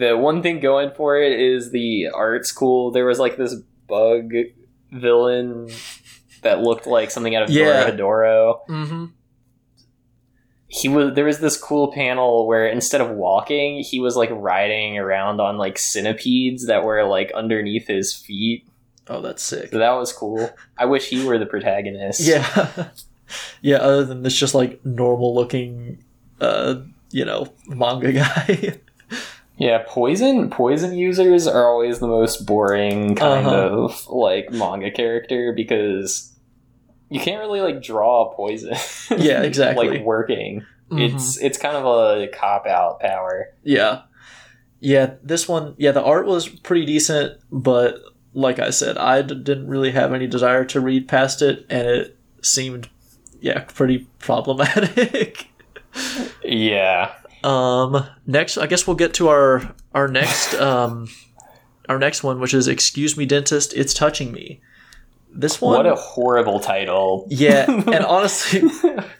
the 0.00 0.16
one 0.16 0.42
thing 0.42 0.60
going 0.60 0.92
for 0.96 1.18
it 1.18 1.38
is 1.38 1.70
the 1.70 2.08
art's 2.08 2.50
cool. 2.52 2.90
There 2.90 3.04
was 3.04 3.18
like 3.18 3.36
this 3.36 3.54
bug 3.86 4.32
villain 4.90 5.68
that 6.42 6.60
looked 6.60 6.86
like 6.86 7.10
something 7.10 7.36
out 7.36 7.42
of 7.44 7.50
yeah. 7.50 7.90
Dora 7.90 8.54
Mm-hmm. 8.68 9.04
He 10.72 10.88
was 10.88 11.14
there 11.14 11.24
was 11.24 11.40
this 11.40 11.58
cool 11.58 11.92
panel 11.92 12.46
where 12.46 12.66
instead 12.66 13.00
of 13.00 13.10
walking, 13.10 13.80
he 13.80 14.00
was 14.00 14.16
like 14.16 14.30
riding 14.32 14.96
around 14.96 15.40
on 15.40 15.58
like 15.58 15.78
centipedes 15.78 16.66
that 16.66 16.84
were 16.84 17.04
like 17.04 17.30
underneath 17.32 17.86
his 17.88 18.14
feet. 18.14 18.66
Oh, 19.08 19.20
that's 19.20 19.42
sick. 19.42 19.70
So 19.70 19.78
that 19.78 19.90
was 19.90 20.12
cool. 20.12 20.48
I 20.78 20.86
wish 20.86 21.08
he 21.08 21.24
were 21.24 21.38
the 21.38 21.46
protagonist. 21.46 22.20
Yeah. 22.20 22.90
yeah, 23.60 23.78
other 23.78 24.04
than 24.04 24.22
this 24.22 24.36
just 24.36 24.54
like 24.54 24.84
normal 24.86 25.34
looking 25.34 26.04
uh, 26.40 26.76
you 27.10 27.24
know, 27.24 27.52
manga 27.66 28.12
guy. 28.14 28.78
Yeah, 29.60 29.84
poison 29.86 30.48
poison 30.48 30.96
users 30.96 31.46
are 31.46 31.68
always 31.68 31.98
the 31.98 32.08
most 32.08 32.46
boring 32.46 33.14
kind 33.14 33.46
uh-huh. 33.46 33.56
of 33.56 34.06
like 34.08 34.50
manga 34.50 34.90
character 34.90 35.52
because 35.54 36.34
you 37.10 37.20
can't 37.20 37.40
really 37.40 37.60
like 37.60 37.82
draw 37.82 38.32
poison. 38.34 38.74
Yeah, 39.18 39.42
exactly. 39.42 39.90
like 39.90 40.02
working. 40.02 40.64
Mm-hmm. 40.90 40.98
It's 41.00 41.36
it's 41.36 41.58
kind 41.58 41.76
of 41.76 41.84
a 41.84 42.28
cop 42.28 42.66
out 42.66 43.00
power. 43.00 43.48
Yeah. 43.62 44.02
Yeah, 44.78 45.16
this 45.22 45.46
one, 45.46 45.74
yeah, 45.76 45.92
the 45.92 46.02
art 46.02 46.26
was 46.26 46.48
pretty 46.48 46.86
decent, 46.86 47.38
but 47.52 47.96
like 48.32 48.58
I 48.58 48.70
said, 48.70 48.96
I 48.96 49.20
d- 49.20 49.34
didn't 49.34 49.68
really 49.68 49.90
have 49.90 50.14
any 50.14 50.26
desire 50.26 50.64
to 50.66 50.80
read 50.80 51.06
past 51.06 51.42
it, 51.42 51.66
and 51.68 51.86
it 51.86 52.16
seemed, 52.40 52.88
yeah, 53.42 53.64
pretty 53.64 54.06
problematic. 54.20 55.48
yeah. 56.42 57.12
Um, 57.44 58.06
next, 58.26 58.58
I 58.58 58.66
guess 58.66 58.86
we'll 58.86 58.96
get 58.96 59.14
to 59.14 59.28
our 59.28 59.74
our 59.94 60.08
next 60.08 60.54
um, 60.60 61.08
our 61.88 61.98
next 61.98 62.22
one, 62.22 62.40
which 62.40 62.54
is 62.54 62.68
"Excuse 62.68 63.16
Me, 63.16 63.26
Dentist, 63.26 63.72
It's 63.74 63.94
Touching 63.94 64.32
Me." 64.32 64.60
This 65.32 65.60
one, 65.60 65.76
what 65.76 65.86
a 65.86 65.94
horrible 65.94 66.58
title. 66.58 67.26
Yeah, 67.30 67.66
and 67.68 68.04
honestly, 68.04 68.62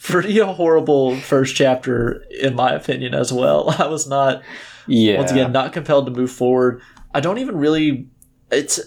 pretty 0.03 0.39
a 0.41 0.47
horrible 0.47 1.17
first 1.17 1.55
chapter 1.55 2.25
in 2.41 2.57
my 2.57 2.73
opinion 2.73 3.15
as 3.15 3.33
well. 3.33 3.71
I 3.79 3.87
was 3.87 4.09
not, 4.09 4.43
yeah, 4.87 5.19
once 5.19 5.31
again, 5.31 5.53
not 5.53 5.73
compelled 5.73 6.07
to 6.07 6.13
move 6.13 6.33
forward. 6.33 6.83
I 7.15 7.21
don't 7.21 7.39
even 7.39 7.57
really. 7.57 8.09
It's 8.51 8.81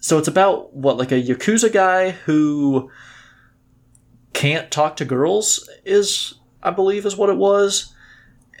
so 0.00 0.18
it's 0.18 0.28
about 0.28 0.74
what 0.74 0.96
like 0.96 1.12
a 1.12 1.22
yakuza 1.22 1.72
guy 1.72 2.10
who 2.10 2.90
can't 4.32 4.70
talk 4.70 4.96
to 4.96 5.04
girls 5.04 5.68
is 5.84 6.34
I 6.62 6.70
believe 6.70 7.06
is 7.06 7.16
what 7.16 7.30
it 7.30 7.36
was 7.36 7.94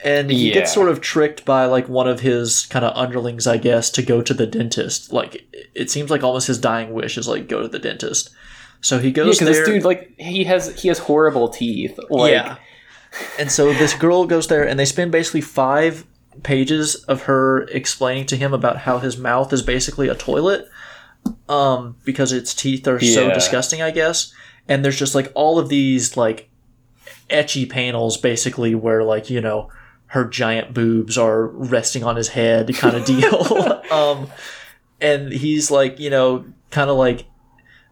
and 0.04 0.30
he 0.30 0.48
yeah. 0.48 0.54
gets 0.54 0.72
sort 0.72 0.88
of 0.88 1.00
tricked 1.00 1.44
by 1.44 1.64
like 1.64 1.88
one 1.88 2.08
of 2.08 2.20
his 2.20 2.66
kind 2.66 2.84
of 2.84 2.96
underlings 2.96 3.46
i 3.46 3.56
guess 3.56 3.90
to 3.90 4.02
go 4.02 4.20
to 4.22 4.34
the 4.34 4.46
dentist 4.46 5.12
like 5.12 5.46
it 5.74 5.90
seems 5.90 6.10
like 6.10 6.22
almost 6.22 6.46
his 6.46 6.58
dying 6.58 6.92
wish 6.92 7.16
is 7.16 7.28
like 7.28 7.48
go 7.48 7.62
to 7.62 7.68
the 7.68 7.78
dentist 7.78 8.30
so 8.80 8.98
he 8.98 9.10
goes 9.10 9.40
yeah, 9.40 9.46
there 9.46 9.54
this 9.54 9.68
dude 9.68 9.84
like 9.84 10.12
he 10.18 10.44
has 10.44 10.80
he 10.80 10.88
has 10.88 10.98
horrible 10.98 11.48
teeth 11.48 11.98
like 12.10 12.32
yeah 12.32 12.56
and 13.38 13.50
so 13.50 13.72
this 13.72 13.94
girl 13.94 14.26
goes 14.26 14.48
there 14.48 14.66
and 14.66 14.78
they 14.78 14.84
spend 14.84 15.10
basically 15.10 15.40
five 15.40 16.06
pages 16.42 16.96
of 17.04 17.22
her 17.22 17.62
explaining 17.68 18.26
to 18.26 18.36
him 18.36 18.52
about 18.52 18.78
how 18.78 18.98
his 18.98 19.16
mouth 19.16 19.52
is 19.52 19.62
basically 19.62 20.08
a 20.08 20.14
toilet 20.14 20.68
um 21.48 21.96
because 22.04 22.32
its 22.32 22.54
teeth 22.54 22.86
are 22.86 22.98
yeah. 23.00 23.14
so 23.14 23.32
disgusting 23.32 23.80
i 23.80 23.90
guess 23.90 24.32
and 24.68 24.84
there's 24.84 24.98
just 24.98 25.14
like 25.14 25.32
all 25.34 25.58
of 25.58 25.68
these 25.68 26.16
like 26.16 26.50
ecchi 27.30 27.68
panels 27.68 28.16
basically 28.16 28.74
where 28.74 29.02
like 29.02 29.30
you 29.30 29.40
know 29.40 29.70
her 30.16 30.24
giant 30.24 30.72
boobs 30.72 31.18
are 31.18 31.46
resting 31.46 32.02
on 32.02 32.16
his 32.16 32.28
head 32.28 32.74
kind 32.74 32.96
of 32.96 33.04
deal. 33.04 33.82
um, 33.90 34.30
and 34.98 35.30
he's 35.30 35.70
like, 35.70 36.00
you 36.00 36.08
know, 36.08 36.46
kind 36.70 36.88
of 36.88 36.96
like, 36.96 37.26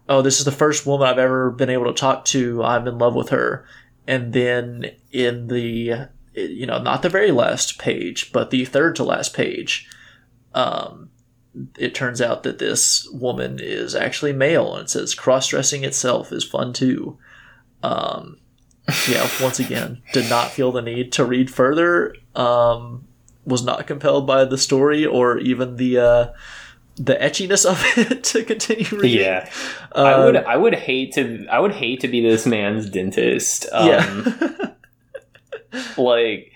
oh, 0.09 0.23
this 0.23 0.39
is 0.39 0.47
the 0.47 0.51
first 0.51 0.87
woman 0.87 1.07
I've 1.07 1.19
ever 1.19 1.51
been 1.51 1.69
able 1.69 1.85
to 1.85 1.93
talk 1.93 2.25
to. 2.27 2.65
I'm 2.65 2.89
in 2.89 2.97
love 2.97 3.15
with 3.15 3.29
her. 3.29 3.67
And 4.07 4.33
then 4.33 4.93
in 5.13 5.49
the, 5.49 6.09
you 6.33 6.67
know, 6.67 6.79
not 6.79 7.03
the 7.03 7.11
very 7.11 7.31
last 7.31 7.79
page, 7.79 8.33
but 8.33 8.51
the 8.51 8.65
third 8.65 8.97
to 8.97 9.05
last 9.05 9.35
page, 9.35 9.87
um, 10.55 11.11
it 11.79 11.95
turns 11.95 12.23
out 12.23 12.43
that 12.45 12.59
this 12.59 13.07
woman 13.13 13.59
is 13.61 13.95
actually 13.95 14.33
male 14.33 14.75
and 14.75 14.85
it 14.85 14.91
says 14.91 15.15
cross 15.15 15.49
dressing 15.49 15.85
itself 15.85 16.33
is 16.33 16.43
fun 16.43 16.73
too. 16.73 17.19
Um, 17.83 18.39
yeah, 19.09 19.29
once 19.41 19.61
again, 19.61 20.03
did 20.13 20.29
not 20.29 20.51
feel 20.51 20.73
the 20.73 20.83
need 20.83 21.13
to 21.13 21.25
read 21.25 21.51
further. 21.51 22.15
Um, 22.35 23.07
was 23.47 23.63
not 23.63 23.87
compelled 23.87 24.27
by 24.27 24.45
the 24.45 24.59
story 24.59 25.05
or 25.07 25.39
even 25.39 25.77
the 25.77 25.99
uh, 25.99 26.33
the 26.97 27.15
ecchiness 27.15 27.65
of 27.65 27.83
it 27.99 28.25
to 28.25 28.45
continue 28.45 28.87
reading. 28.93 29.21
Yeah, 29.21 29.51
uh, 29.95 30.03
I 30.03 30.25
would 30.25 30.37
I 30.37 30.57
would 30.57 30.75
hate 30.75 31.13
to 31.15 31.47
I 31.51 31.61
would 31.61 31.73
hate 31.73 32.01
to 32.01 32.09
be 32.09 32.21
this 32.21 32.47
man's 32.47 32.89
dentist. 32.89 33.67
Um, 33.73 33.89
yeah, 33.89 34.69
like. 35.97 36.51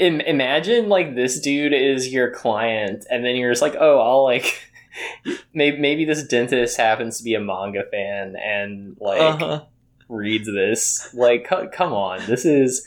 Im- 0.00 0.20
imagine 0.20 0.88
like 0.88 1.14
this 1.14 1.38
dude 1.38 1.72
is 1.72 2.12
your 2.12 2.32
client 2.32 3.06
and 3.08 3.24
then 3.24 3.36
you're 3.36 3.52
just 3.52 3.62
like 3.62 3.76
oh 3.78 4.00
i'll 4.00 4.24
like 4.24 4.68
maybe, 5.54 5.78
maybe 5.78 6.04
this 6.04 6.24
dentist 6.24 6.76
happens 6.76 7.18
to 7.18 7.22
be 7.22 7.34
a 7.34 7.40
manga 7.40 7.84
fan 7.88 8.34
and 8.34 8.96
like 8.98 9.20
uh-huh 9.20 9.64
reads 10.08 10.46
this. 10.46 11.12
Like, 11.14 11.46
c- 11.48 11.68
come 11.72 11.92
on, 11.92 12.20
this 12.26 12.44
is 12.44 12.86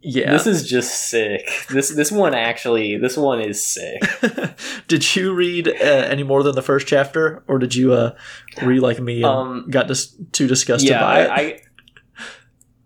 yeah, 0.00 0.30
this 0.30 0.46
is 0.46 0.68
just 0.68 1.08
sick. 1.10 1.50
This 1.70 1.88
this 1.90 2.12
one 2.12 2.32
actually, 2.34 2.96
this 2.98 3.16
one 3.16 3.40
is 3.40 3.66
sick. 3.66 4.00
did 4.88 5.16
you 5.16 5.34
read 5.34 5.66
uh, 5.68 5.72
any 5.72 6.22
more 6.22 6.42
than 6.44 6.54
the 6.54 6.62
first 6.62 6.86
chapter, 6.86 7.42
or 7.48 7.58
did 7.58 7.74
you 7.74 7.92
uh, 7.92 8.16
read 8.62 8.80
like 8.80 9.00
me 9.00 9.16
and 9.16 9.24
um, 9.24 9.66
got 9.70 9.88
dis- 9.88 10.14
too 10.32 10.46
disgusted 10.46 10.90
yeah, 10.90 11.00
by 11.00 11.22
it? 11.22 11.30
I, 11.30 11.40
I 11.40 11.60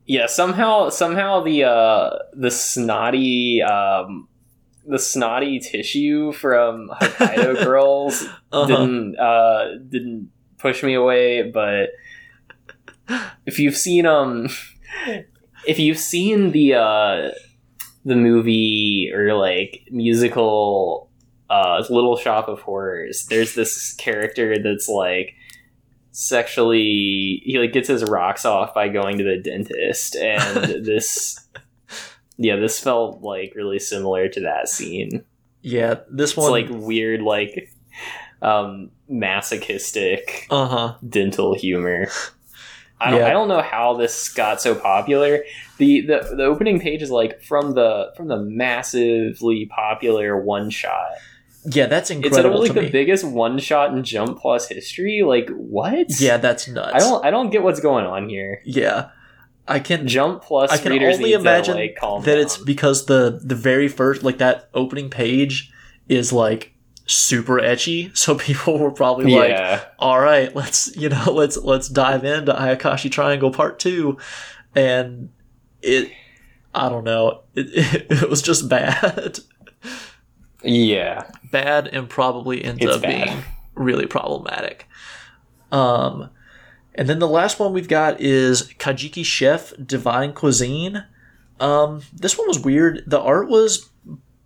yeah, 0.07 0.27
somehow 0.27 0.89
somehow 0.89 1.43
the 1.43 1.65
uh 1.65 2.11
the 2.33 2.51
snotty 2.51 3.63
um 3.63 4.27
the 4.87 4.99
snotty 4.99 5.61
tissue 5.61 6.33
from 6.33 6.89
Hokkaido 7.01 7.55
Girls 7.65 8.23
Uh-huh. 8.51 8.67
didn't 8.67 9.19
uh 9.19 9.77
didn't 9.89 10.31
push 10.59 10.83
me 10.83 10.95
away, 10.95 11.43
but 11.51 11.91
if 13.47 13.59
you've 13.59 13.77
seen 13.77 14.07
um 14.07 14.49
if 15.67 15.79
you've 15.79 15.99
seen 15.99 16.53
the 16.53 16.75
uh 16.75 17.31
the 18.05 18.17
movie 18.17 19.11
or 19.15 19.35
like 19.35 19.87
musical 19.91 21.09
uh 21.51 21.85
Little 21.91 22.17
Shop 22.17 22.49
of 22.49 22.61
Horrors, 22.61 23.27
there's 23.27 23.55
this 23.55 23.95
character 23.95 24.59
that's 24.59 24.89
like 24.89 25.35
sexually 26.13 27.41
he 27.45 27.59
like 27.59 27.73
gets 27.73 27.89
his 27.89 28.05
rocks 28.05 28.45
off 28.45 28.75
by 28.75 28.89
going 28.89 29.17
to 29.19 29.25
the 29.25 29.39
dentist 29.39 30.15
and 30.17 30.85
this 30.85 31.49
yeah 32.37 32.57
this 32.57 32.79
felt 32.79 33.23
like 33.23 33.53
really 33.55 33.79
similar 33.79 34.29
to 34.29 34.41
that 34.41 34.69
scene 34.69 35.25
Yeah, 35.63 36.01
this 36.11 36.31
it's 36.31 36.37
one 36.37 36.51
like 36.51 36.67
weird 36.69 37.23
like 37.23 37.73
um 38.43 38.91
masochistic 39.09 40.47
uh 40.51 40.67
huh. 40.67 40.95
dental 41.09 41.55
humor 41.55 42.09
I 43.03 43.11
don't, 43.11 43.21
Yeah. 43.21 43.27
I 43.27 43.31
don't 43.31 43.49
know 43.49 43.63
how 43.63 43.95
this 43.95 44.33
got 44.33 44.61
so 44.63 44.75
popular. 44.75 45.45
The, 45.79 46.03
the 46.03 46.35
the 46.37 46.45
opening 46.45 46.79
page 46.81 47.03
is 47.03 47.11
like 47.11 47.43
from 47.43 47.75
the 47.75 48.13
from 48.17 48.29
the 48.29 48.37
massively 48.37 49.67
popular 49.67 50.41
one 50.41 50.71
shot. 50.71 51.11
Yeah, 51.65 51.87
that's 51.87 52.11
incredible. 52.11 52.63
It's 52.63 52.71
like 52.71 52.75
the 52.75 52.83
me. 52.83 52.91
biggest 52.91 53.25
one 53.25 53.59
shot 53.59 53.93
in 53.93 54.03
Jump 54.03 54.39
Plus 54.41 54.69
history. 54.69 55.23
Like 55.25 55.49
what? 55.51 56.07
yeah, 56.21 56.37
that's 56.37 56.69
nuts. 56.69 56.95
I 56.95 56.99
don't 56.99 57.25
I 57.25 57.31
don't 57.31 57.51
get 57.51 57.63
what's 57.63 57.81
going 57.81 58.05
on 58.05 58.29
here. 58.29 58.61
Yeah, 58.65 59.11
I 59.69 59.79
can. 59.79 60.07
Jump 60.09 60.43
Plus 60.43 60.71
I 60.71 60.79
can 60.79 60.93
only 60.93 61.33
imagine 61.33 61.77
to, 61.77 61.81
like, 61.81 62.25
that 62.25 62.39
it's 62.39 62.59
because 62.59 63.07
the 63.07 63.41
the 63.43 63.55
very 63.55 63.89
first 63.89 64.23
like 64.23 64.39
that 64.39 64.69
opening 64.75 65.09
page 65.11 65.73
is 66.09 66.33
like 66.33 66.72
super 67.13 67.59
ecchi 67.59 68.17
so 68.17 68.35
people 68.49 68.79
were 68.79 68.91
probably 68.91 69.35
like 69.35 69.51
yeah. 69.51 69.85
all 69.99 70.19
right 70.21 70.55
let's 70.57 70.95
you 70.97 71.09
know 71.09 71.25
let's 71.33 71.57
let's 71.59 71.89
dive 71.89 72.25
into 72.25 72.53
ayakashi 72.53 73.11
triangle 73.11 73.51
part 73.51 73.79
two 73.79 74.17
and 74.75 75.29
it 75.83 76.11
i 76.75 76.89
don't 76.89 77.05
know 77.05 77.43
it, 77.55 78.11
it, 78.11 78.31
was 78.31 78.41
just 78.43 78.69
bad 78.69 79.39
Yeah. 80.63 81.29
bad 81.51 81.89
and 81.89 82.09
probably 82.09 82.65
ends 82.65 82.83
It's 82.85 82.97
up 82.97 83.03
bad. 83.03 83.27
being 83.27 83.43
really 83.75 84.07
problematic 84.07 84.87
um 85.71 86.31
and 86.95 87.09
then 87.09 87.19
the 87.19 87.29
last 87.29 87.59
one 87.59 87.73
we've 87.73 87.89
got 87.89 88.21
is 88.21 88.73
kajiki 88.79 89.25
chef 89.25 89.73
divine 89.85 90.33
cuisine 90.33 91.05
um 91.61 92.03
this 92.13 92.39
one 92.39 92.49
was 92.49 92.59
weird 92.61 93.03
the 93.07 93.21
art 93.21 93.49
was 93.49 93.91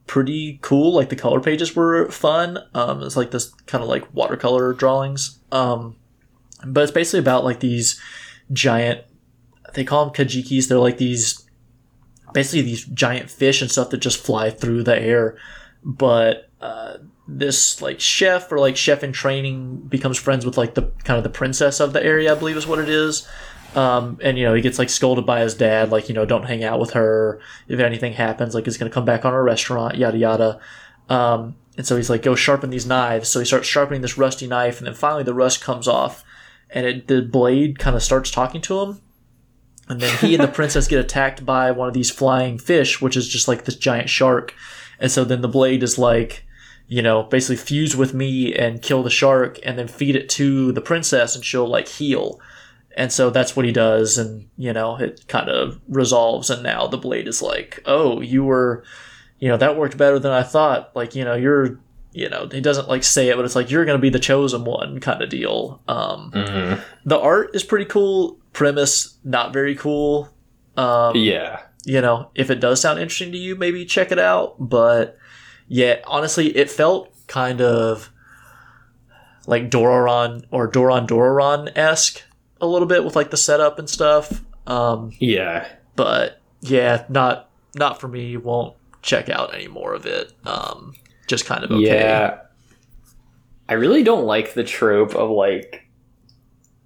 pretty 0.06 0.58
cool 0.62 0.94
like 0.94 1.08
the 1.08 1.16
color 1.16 1.40
pages 1.40 1.74
were 1.74 2.08
fun 2.10 2.58
um 2.74 3.02
it's 3.02 3.16
like 3.16 3.32
this 3.32 3.52
kind 3.66 3.82
of 3.82 3.88
like 3.88 4.06
watercolor 4.14 4.72
drawings 4.72 5.40
um 5.50 5.96
but 6.64 6.82
it's 6.82 6.92
basically 6.92 7.18
about 7.18 7.44
like 7.44 7.60
these 7.60 8.00
giant 8.52 9.00
they 9.74 9.84
call 9.84 10.04
them 10.04 10.14
kajikis 10.14 10.68
they're 10.68 10.78
like 10.78 10.98
these 10.98 11.44
basically 12.32 12.62
these 12.62 12.84
giant 12.84 13.30
fish 13.30 13.60
and 13.60 13.70
stuff 13.70 13.90
that 13.90 13.98
just 13.98 14.24
fly 14.24 14.50
through 14.50 14.82
the 14.82 14.96
air 14.96 15.36
but 15.82 16.48
uh, 16.60 16.98
this 17.28 17.82
like 17.82 18.00
chef 18.00 18.50
or 18.50 18.58
like 18.58 18.76
chef 18.76 19.02
in 19.04 19.12
training 19.12 19.76
becomes 19.76 20.18
friends 20.18 20.46
with 20.46 20.56
like 20.56 20.74
the 20.74 20.82
kind 21.04 21.18
of 21.18 21.24
the 21.24 21.30
princess 21.30 21.80
of 21.80 21.92
the 21.92 22.02
area 22.04 22.32
i 22.32 22.38
believe 22.38 22.56
is 22.56 22.66
what 22.66 22.78
it 22.78 22.88
is 22.88 23.28
um, 23.76 24.18
and 24.22 24.38
you 24.38 24.44
know 24.44 24.54
he 24.54 24.62
gets 24.62 24.78
like 24.78 24.88
scolded 24.88 25.26
by 25.26 25.40
his 25.40 25.54
dad 25.54 25.90
like 25.90 26.08
you 26.08 26.14
know 26.14 26.24
don't 26.24 26.46
hang 26.46 26.64
out 26.64 26.80
with 26.80 26.92
her. 26.92 27.40
If 27.68 27.78
anything 27.78 28.14
happens 28.14 28.54
like 28.54 28.64
he's 28.64 28.78
gonna 28.78 28.90
come 28.90 29.04
back 29.04 29.24
on 29.24 29.34
our 29.34 29.44
restaurant 29.44 29.96
yada 29.96 30.16
yada. 30.16 30.60
Um, 31.10 31.56
and 31.76 31.86
so 31.86 31.94
he's 31.96 32.08
like 32.08 32.22
go 32.22 32.34
sharpen 32.34 32.70
these 32.70 32.86
knives. 32.86 33.28
So 33.28 33.38
he 33.38 33.44
starts 33.44 33.68
sharpening 33.68 34.00
this 34.00 34.16
rusty 34.16 34.46
knife 34.46 34.78
and 34.78 34.86
then 34.86 34.94
finally 34.94 35.22
the 35.22 35.34
rust 35.34 35.60
comes 35.60 35.86
off 35.86 36.24
and 36.70 36.86
it, 36.86 37.06
the 37.06 37.20
blade 37.20 37.78
kind 37.78 37.94
of 37.94 38.02
starts 38.02 38.30
talking 38.30 38.62
to 38.62 38.80
him. 38.80 39.00
And 39.88 40.00
then 40.00 40.16
he 40.18 40.34
and 40.34 40.42
the 40.42 40.48
princess 40.52 40.88
get 40.88 40.98
attacked 40.98 41.44
by 41.44 41.70
one 41.70 41.86
of 41.86 41.94
these 41.94 42.10
flying 42.10 42.58
fish 42.58 43.02
which 43.02 43.16
is 43.16 43.28
just 43.28 43.46
like 43.46 43.66
this 43.66 43.76
giant 43.76 44.08
shark. 44.08 44.54
And 44.98 45.12
so 45.12 45.22
then 45.22 45.42
the 45.42 45.48
blade 45.48 45.82
is 45.82 45.98
like 45.98 46.44
you 46.88 47.02
know 47.02 47.24
basically 47.24 47.56
fuse 47.56 47.94
with 47.94 48.14
me 48.14 48.54
and 48.54 48.80
kill 48.80 49.02
the 49.02 49.10
shark 49.10 49.58
and 49.62 49.78
then 49.78 49.86
feed 49.86 50.16
it 50.16 50.30
to 50.30 50.72
the 50.72 50.80
princess 50.80 51.36
and 51.36 51.44
she'll 51.44 51.68
like 51.68 51.88
heal 51.88 52.40
and 52.96 53.12
so 53.12 53.30
that's 53.30 53.54
what 53.54 53.64
he 53.66 53.72
does 53.72 54.18
and 54.18 54.48
you 54.56 54.72
know 54.72 54.96
it 54.96 55.24
kind 55.28 55.48
of 55.48 55.80
resolves 55.88 56.50
and 56.50 56.62
now 56.62 56.86
the 56.86 56.96
blade 56.98 57.28
is 57.28 57.42
like 57.42 57.80
oh 57.86 58.20
you 58.20 58.42
were 58.44 58.82
you 59.38 59.48
know 59.48 59.56
that 59.56 59.76
worked 59.76 59.96
better 59.98 60.18
than 60.18 60.32
i 60.32 60.42
thought 60.42 60.90
like 60.96 61.14
you 61.14 61.24
know 61.24 61.34
you're 61.34 61.78
you 62.12 62.28
know 62.28 62.48
he 62.50 62.60
doesn't 62.60 62.88
like 62.88 63.04
say 63.04 63.28
it 63.28 63.36
but 63.36 63.44
it's 63.44 63.54
like 63.56 63.70
you're 63.70 63.84
gonna 63.84 63.98
be 63.98 64.08
the 64.10 64.18
chosen 64.18 64.64
one 64.64 64.98
kind 65.00 65.22
of 65.22 65.28
deal 65.28 65.82
um 65.88 66.30
Mhm. 66.34 66.80
the 67.04 67.18
art 67.18 67.54
is 67.54 67.62
pretty 67.62 67.84
cool 67.84 68.38
premise 68.54 69.18
not 69.24 69.52
very 69.52 69.74
cool 69.74 70.28
um 70.78 71.14
Yeah. 71.16 71.60
you 71.84 72.00
know, 72.00 72.30
if 72.34 72.50
it 72.50 72.58
does 72.60 72.80
sound 72.80 72.98
interesting 72.98 73.32
to 73.32 73.38
you, 73.38 73.54
maybe 73.56 73.84
check 73.84 74.10
it 74.12 74.18
out. 74.18 74.56
But 74.58 75.16
yeah, 75.68 76.00
honestly, 76.06 76.48
it 76.56 76.68
felt 76.70 77.14
kind 77.28 77.60
of 77.62 78.10
like 79.46 79.70
Dororon 79.70 80.44
or 80.50 80.70
Doron 80.70 81.06
Dororon 81.06 81.70
esque 81.76 82.22
a 82.60 82.66
little 82.66 82.88
bit 82.88 83.04
with 83.04 83.16
like 83.16 83.30
the 83.30 83.36
setup 83.36 83.78
and 83.78 83.88
stuff. 83.88 84.42
Um, 84.66 85.12
Yeah. 85.20 85.66
but 85.94 86.40
yeah, 86.60 87.04
not 87.08 87.50
not 87.74 88.00
for 88.00 88.08
me. 88.08 88.36
Won't 88.36 88.74
check 89.02 89.28
out 89.28 89.54
any 89.54 89.68
more 89.68 89.94
of 89.94 90.06
it. 90.06 90.32
Um, 90.44 90.94
just 91.26 91.44
kind 91.46 91.62
of 91.64 91.70
okay. 91.70 91.82
Yeah. 91.84 92.38
I 93.68 93.74
really 93.74 94.02
don't 94.02 94.24
like 94.26 94.54
the 94.54 94.64
trope 94.64 95.14
of 95.14 95.30
like 95.30 95.82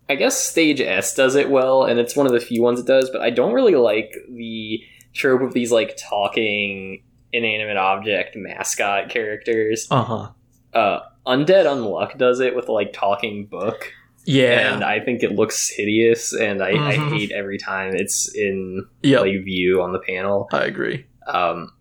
I 0.09 0.17
guess 0.17 0.43
stage 0.43 0.81
S 0.81 1.15
does 1.15 1.37
it 1.37 1.51
well 1.51 1.85
and 1.85 2.01
it's 2.01 2.17
one 2.17 2.27
of 2.27 2.33
the 2.33 2.41
few 2.41 2.63
ones 2.63 2.81
it 2.81 2.87
does, 2.87 3.11
but 3.11 3.21
I 3.21 3.31
don't 3.31 3.53
really 3.53 3.77
like 3.77 4.13
the 4.29 4.81
trope 5.15 5.41
of 5.43 5.53
these 5.55 5.71
like 5.71 5.97
talking 5.97 7.03
inanimate 7.33 7.77
object 7.77 8.35
mascot 8.37 9.09
characters. 9.09 9.87
Uh 9.91 10.03
huh. 10.03 10.29
Uh 10.75 11.01
Undead 11.27 11.67
Unluck 11.67 12.17
does 12.19 12.41
it 12.41 12.57
with 12.57 12.69
like 12.69 12.93
talking 12.93 13.47
book 13.47 13.93
Yeah. 14.31 14.75
and 14.75 14.85
I 14.85 15.01
think 15.01 15.23
it 15.23 15.33
looks 15.33 15.69
hideous 15.69 16.33
and 16.33 16.63
I, 16.63 16.71
I 16.71 16.97
Mhm. 16.97 17.11
hate 17.19 17.33
every 17.33 17.59
time 17.59 17.95
it's 17.95 18.33
in 18.35 18.87
yep. 19.03 19.23
like 19.23 19.45
view 19.45 19.83
on 19.83 19.93
the 19.93 19.99
panel. 20.01 20.49
I 20.53 20.65
agree. 20.65 21.05
Um, 21.27 21.73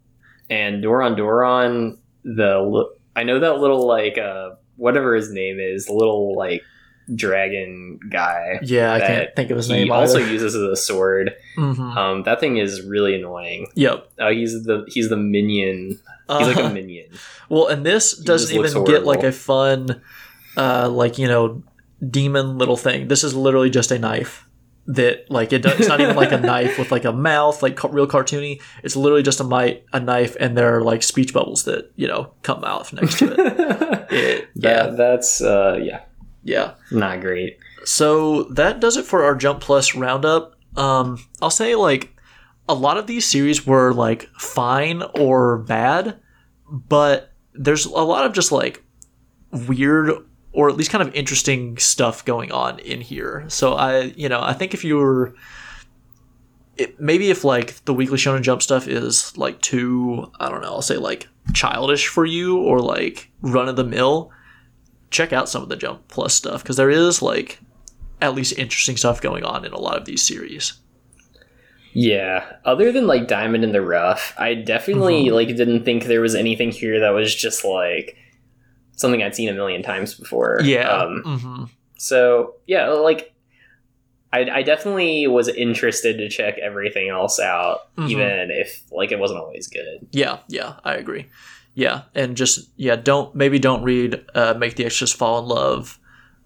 and 0.49 0.84
Doron 0.84 1.15
Doron, 1.17 1.97
the 2.23 2.89
I 3.15 3.23
know 3.23 3.39
that 3.39 3.59
little 3.59 3.85
like 3.88 4.17
uh 4.17 4.51
whatever 4.77 5.13
his 5.15 5.31
name 5.31 5.59
is, 5.59 5.85
the 5.85 5.93
little 5.93 6.35
like 6.35 6.61
dragon 7.15 7.99
guy. 8.11 8.59
Yeah, 8.61 8.93
I 8.93 8.99
can't 8.99 9.35
think 9.35 9.49
of 9.51 9.57
his 9.57 9.69
name. 9.69 9.85
he 9.85 9.91
also 9.91 10.19
uses 10.19 10.55
as 10.55 10.61
a 10.61 10.76
sword. 10.76 11.35
Mhm. 11.57 11.97
Um, 11.97 12.23
that 12.23 12.39
thing 12.39 12.57
is 12.57 12.81
really 12.85 13.15
annoying. 13.15 13.67
Yep. 13.76 14.07
Uh, 14.19 14.30
he's 14.30 14.63
the 14.63 14.85
he's 14.88 15.09
the 15.09 15.17
minion. 15.17 15.99
He's 16.30 16.47
like 16.47 16.57
Uh-huh. 16.57 16.67
a 16.69 16.73
minion. 16.73 17.07
Well, 17.49 17.67
and 17.67 17.84
this 17.85 18.13
doesn't 18.17 18.55
even 18.55 18.84
get 18.85 19.03
like 19.05 19.23
a 19.23 19.31
fun, 19.31 20.01
uh, 20.55 20.88
like 20.89 21.17
you 21.17 21.27
know, 21.27 21.63
demon 22.07 22.57
little 22.57 22.77
thing. 22.77 23.07
This 23.07 23.23
is 23.23 23.35
literally 23.35 23.69
just 23.69 23.91
a 23.91 23.99
knife 23.99 24.45
that 24.88 25.30
like 25.30 25.53
it. 25.53 25.61
do- 25.61 25.69
It's 25.69 25.88
not 25.88 26.01
even 26.01 26.15
like 26.15 26.31
a 26.31 26.39
knife 26.51 26.80
with 26.80 26.91
like 26.91 27.05
a 27.05 27.11
mouth, 27.11 27.61
like 27.61 27.81
real 27.84 28.07
cartoony. 28.07 28.61
It's 28.84 28.95
literally 28.95 29.23
just 29.23 29.39
a 29.39 29.43
might 29.43 29.84
a 29.93 29.99
knife, 29.99 30.35
and 30.39 30.57
there 30.57 30.76
are 30.77 30.81
like 30.81 31.03
speech 31.03 31.34
bubbles 31.34 31.63
that 31.65 31.91
you 31.95 32.07
know 32.07 32.31
come 32.43 32.63
out 32.63 32.91
next 32.93 33.19
to 33.19 33.34
it. 33.34 34.07
It- 34.11 34.49
yeah, 34.55 34.88
That, 34.88 34.97
that's 34.97 35.41
uh 35.41 35.80
yeah, 35.81 36.01
yeah. 36.43 36.73
not 36.91 37.21
great. 37.21 37.57
So 37.85 38.43
that 38.45 38.80
does 38.80 38.97
it 38.97 39.05
for 39.05 39.23
our 39.23 39.35
Jump 39.35 39.61
Plus 39.61 39.93
roundup. 39.95 40.55
Um, 40.76 41.19
I'll 41.41 41.49
say 41.51 41.76
like 41.76 42.15
a 42.67 42.73
lot 42.73 42.97
of 42.97 43.05
these 43.07 43.26
series 43.26 43.65
were 43.67 43.93
like 43.93 44.27
fine 44.39 45.03
or 45.15 45.59
bad, 45.59 46.19
but 46.67 47.31
there's 47.53 47.85
a 47.85 47.91
lot 48.01 48.26
of 48.26 48.34
just 48.34 48.51
like 48.51 48.84
weird 49.51 50.11
or 50.51 50.69
at 50.69 50.76
least 50.77 50.89
kind 50.91 51.07
of 51.07 51.13
interesting 51.13 51.77
stuff 51.77 52.26
going 52.26 52.51
on 52.51 52.80
in 52.80 53.01
here. 53.01 53.45
So 53.49 53.73
I, 53.73 54.01
you 54.15 54.27
know, 54.30 54.41
I 54.41 54.53
think 54.53 54.73
if 54.73 54.84
you 54.84 54.97
were 54.97 55.35
it, 56.77 56.99
maybe 56.99 57.30
if 57.30 57.43
like 57.43 57.84
the 57.85 57.93
weekly 57.93 58.17
Shonen 58.17 58.41
Jump 58.41 58.61
stuff 58.61 58.88
is 58.88 59.38
like 59.38 59.61
too, 59.61 60.31
I 60.39 60.49
don't 60.49 60.61
know, 60.61 60.69
I'll 60.69 60.81
say 60.81 60.97
like 60.97 61.27
childish 61.53 62.07
for 62.07 62.26
you 62.26 62.57
or 62.59 62.80
like 62.80 63.30
run 63.41 63.67
of 63.69 63.76
the 63.76 63.84
mill, 63.84 64.31
check 65.11 65.34
out 65.34 65.49
some 65.49 65.61
of 65.61 65.69
the 65.69 65.76
Jump 65.76 66.07
Plus 66.07 66.34
stuff 66.34 66.63
because 66.63 66.77
there 66.77 66.89
is 66.89 67.21
like 67.21 67.59
at 68.21 68.34
least 68.35 68.57
interesting 68.57 68.97
stuff 68.97 69.21
going 69.21 69.43
on 69.43 69.65
in 69.65 69.71
a 69.73 69.77
lot 69.80 69.97
of 69.97 70.05
these 70.05 70.26
series. 70.26 70.73
Yeah. 71.93 72.45
Other 72.65 72.91
than 72.91 73.07
like 73.07 73.27
Diamond 73.27 73.63
in 73.63 73.71
the 73.71 73.81
Rough, 73.81 74.34
I 74.38 74.53
definitely 74.53 75.26
Mhm. 75.26 75.34
like 75.34 75.47
didn't 75.49 75.84
think 75.84 76.05
there 76.05 76.21
was 76.21 76.35
anything 76.35 76.71
here 76.71 76.99
that 76.99 77.09
was 77.11 77.34
just 77.34 77.65
like 77.65 78.15
something 78.99 79.23
I'd 79.23 79.35
seen 79.35 79.49
a 79.49 79.53
million 79.53 79.81
times 79.81 80.13
before. 80.13 80.59
Yeah. 80.63 80.89
Um, 80.89 81.23
hmm 81.26 81.63
so 81.97 82.53
yeah, 82.67 82.88
like 82.89 83.34
I, 84.31 84.41
I 84.49 84.61
definitely 84.61 85.26
was 85.27 85.47
interested 85.49 86.17
to 86.19 86.30
check 86.30 86.57
everything 86.59 87.09
else 87.09 87.39
out, 87.39 87.93
Mhm. 87.97 88.09
even 88.09 88.51
if 88.51 88.84
like 88.91 89.11
it 89.11 89.19
wasn't 89.19 89.39
always 89.39 89.67
good. 89.67 90.07
Yeah, 90.11 90.38
yeah, 90.47 90.76
I 90.85 90.93
agree. 90.93 91.26
Yeah, 91.73 92.03
and 92.15 92.38
just 92.38 92.69
yeah, 92.77 92.95
don't 92.95 93.34
maybe 93.35 93.57
don't 93.59 93.84
read 93.84 94.23
uh, 94.35 94.53
"Make 94.57 94.76
the 94.76 94.85
Extras 94.85 95.11
Fall 95.11 95.39
in 95.39 95.45
Love" 95.45 95.99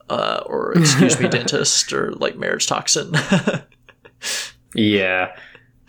uh, 0.09 0.41
or 0.45 0.73
"Excuse 0.77 1.19
Me, 1.19 1.27
Dentist" 1.27 1.91
or 1.93 2.13
like 2.13 2.35
"Marriage 2.37 2.65
Toxin." 2.67 3.11
Yeah. 4.75 5.35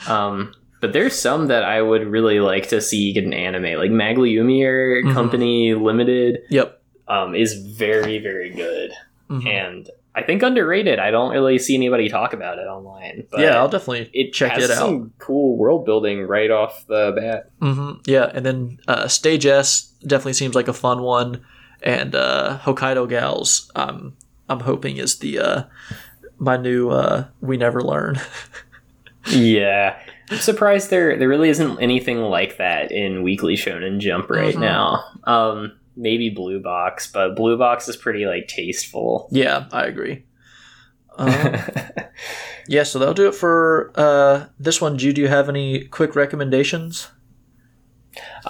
Um, 0.07 0.53
but 0.85 0.93
there's 0.93 1.15
some 1.19 1.47
that 1.47 1.65
I 1.65 1.81
would 1.81 2.07
really 2.07 2.41
like 2.41 2.69
to 2.69 2.81
see 2.83 3.13
get 3.15 3.25
an 3.25 3.33
anime, 3.33 3.79
like 3.79 3.91
Magilumiere 3.91 5.03
Mhm. 5.03 5.15
Company 5.15 5.73
Limited. 5.75 6.41
yep. 6.51 6.83
Um, 7.09 7.35
is 7.35 7.55
very 7.55 8.19
very 8.19 8.51
good 8.51 8.91
Mhm. 9.31 9.47
and 9.47 9.91
I 10.15 10.23
think 10.23 10.43
underrated. 10.43 10.99
I 11.01 11.11
don't 11.11 11.33
really 11.33 11.59
see 11.59 11.75
anybody 11.75 12.09
talk 12.09 12.35
about 12.35 12.59
it 12.59 12.67
online. 12.69 13.25
But 13.33 13.41
yeah, 13.41 13.57
I'll 13.59 13.69
definitely 13.69 14.11
it 14.13 14.33
check 14.33 14.57
it 14.59 14.71
out. 14.71 14.77
some 14.77 15.13
cool 15.19 15.57
world 15.57 15.85
building 15.87 16.23
right 16.27 16.51
off 16.51 16.85
the 16.87 17.13
bat. 17.17 17.51
hmm 17.61 17.93
Yeah, 18.07 18.31
and 18.35 18.45
then 18.47 18.79
uh, 18.87 19.09
Stage 19.09 19.45
S 19.47 19.91
definitely 20.07 20.35
seems 20.35 20.55
like 20.55 20.69
a 20.69 20.73
fun 20.73 21.03
one, 21.03 21.41
and 21.83 22.15
uh, 22.15 22.59
Hokkaido 22.63 23.09
Gals, 23.09 23.73
um, 23.75 24.13
I'm 24.49 24.61
hoping 24.61 24.99
is 24.99 25.19
the 25.19 25.39
uh, 25.41 25.63
my 26.39 26.57
new 26.59 26.91
uh, 26.91 27.25
We 27.41 27.57
Never 27.57 27.81
Learn. 27.81 28.21
Yeah. 29.33 29.97
I'm 30.31 30.39
surprised 30.39 30.91
there 30.91 31.17
there 31.19 31.29
really 31.29 31.49
isn't 31.51 31.79
anything 31.81 32.19
like 32.19 32.57
that 32.59 32.91
in 32.93 33.23
Weekly 33.23 33.55
Shonen 33.57 33.99
Jump 33.99 34.31
right 34.31 34.55
Mhm. 34.55 34.61
now. 34.61 35.05
Um 35.25 35.73
maybe 35.97 36.29
Blue 36.31 36.61
Box, 36.61 37.11
but 37.13 37.37
Blue 37.37 37.57
Box 37.57 37.89
is 37.89 37.97
pretty 37.97 38.27
like 38.27 38.49
tasteful. 38.49 39.29
yeah, 39.31 39.67
I 39.73 39.85
agree. 39.87 40.25
Um, 41.17 41.55
yeah, 42.69 42.83
so 42.83 42.99
that'll 42.99 43.15
do 43.15 43.29
it 43.29 43.35
for 43.37 43.93
uh, 43.95 44.47
this 44.59 44.81
one. 44.81 44.99
Jude, 44.99 45.15
do 45.15 45.21
you 45.21 45.29
have 45.29 45.49
any 45.49 45.85
quick 45.85 46.17
recommendations? 46.17 47.09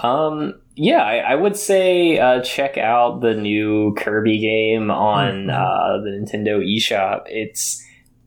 um 0.01 0.59
yeah, 0.75 1.01
I, 1.03 1.17
I 1.17 1.35
would 1.35 1.55
say 1.55 2.19
uh, 2.19 2.41
check 2.41 2.77
out 2.77 3.21
the 3.21 3.33
new 3.33 3.93
Kirby 3.95 4.39
game 4.39 4.91
on 4.91 5.45
Mhm. 5.45 5.49
uh, 5.53 6.03
the 6.03 6.09
Nintendo 6.09 6.59
eShop. 6.61 7.23
It's 7.27 7.81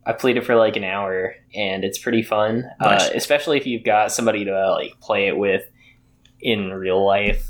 I 0.08 0.12
played 0.14 0.36
it 0.38 0.44
for 0.46 0.56
like 0.56 0.74
an 0.76 0.84
hour 0.84 1.34
and 1.54 1.84
it's 1.84 1.98
pretty 1.98 2.22
fun, 2.22 2.64
Nice. 2.80 3.08
uh, 3.08 3.12
especially 3.14 3.58
if 3.58 3.66
you've 3.66 3.84
got 3.84 4.10
somebody 4.10 4.44
to 4.46 4.70
like 4.72 4.98
play 5.00 5.28
it 5.28 5.36
with 5.36 5.62
in 6.40 6.70
real 6.72 7.04
life. 7.06 7.46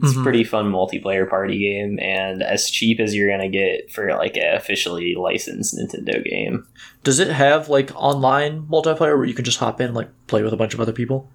It's 0.00 0.12
Mhm. 0.14 0.20
a 0.20 0.22
pretty 0.22 0.44
fun 0.44 0.70
multiplayer 0.70 1.28
party 1.28 1.58
game 1.58 1.98
and 2.00 2.42
as 2.42 2.70
cheap 2.70 3.00
as 3.00 3.14
you're 3.14 3.30
gonna 3.30 3.48
get 3.48 3.90
for 3.90 4.08
like 4.14 4.36
a 4.36 4.54
officially 4.54 5.14
licensed 5.18 5.74
Nintendo 5.76 6.22
game. 6.24 6.66
Does 7.02 7.18
it 7.18 7.28
have 7.28 7.68
like 7.68 7.90
online 7.96 8.66
multiplayer 8.70 9.16
where 9.16 9.24
you 9.24 9.34
can 9.34 9.44
just 9.44 9.58
hop 9.58 9.80
in, 9.80 9.92
like 9.94 10.08
play 10.28 10.42
with 10.42 10.52
a 10.52 10.56
bunch 10.56 10.74
of 10.74 10.80
other 10.80 10.92
people? 10.92 11.28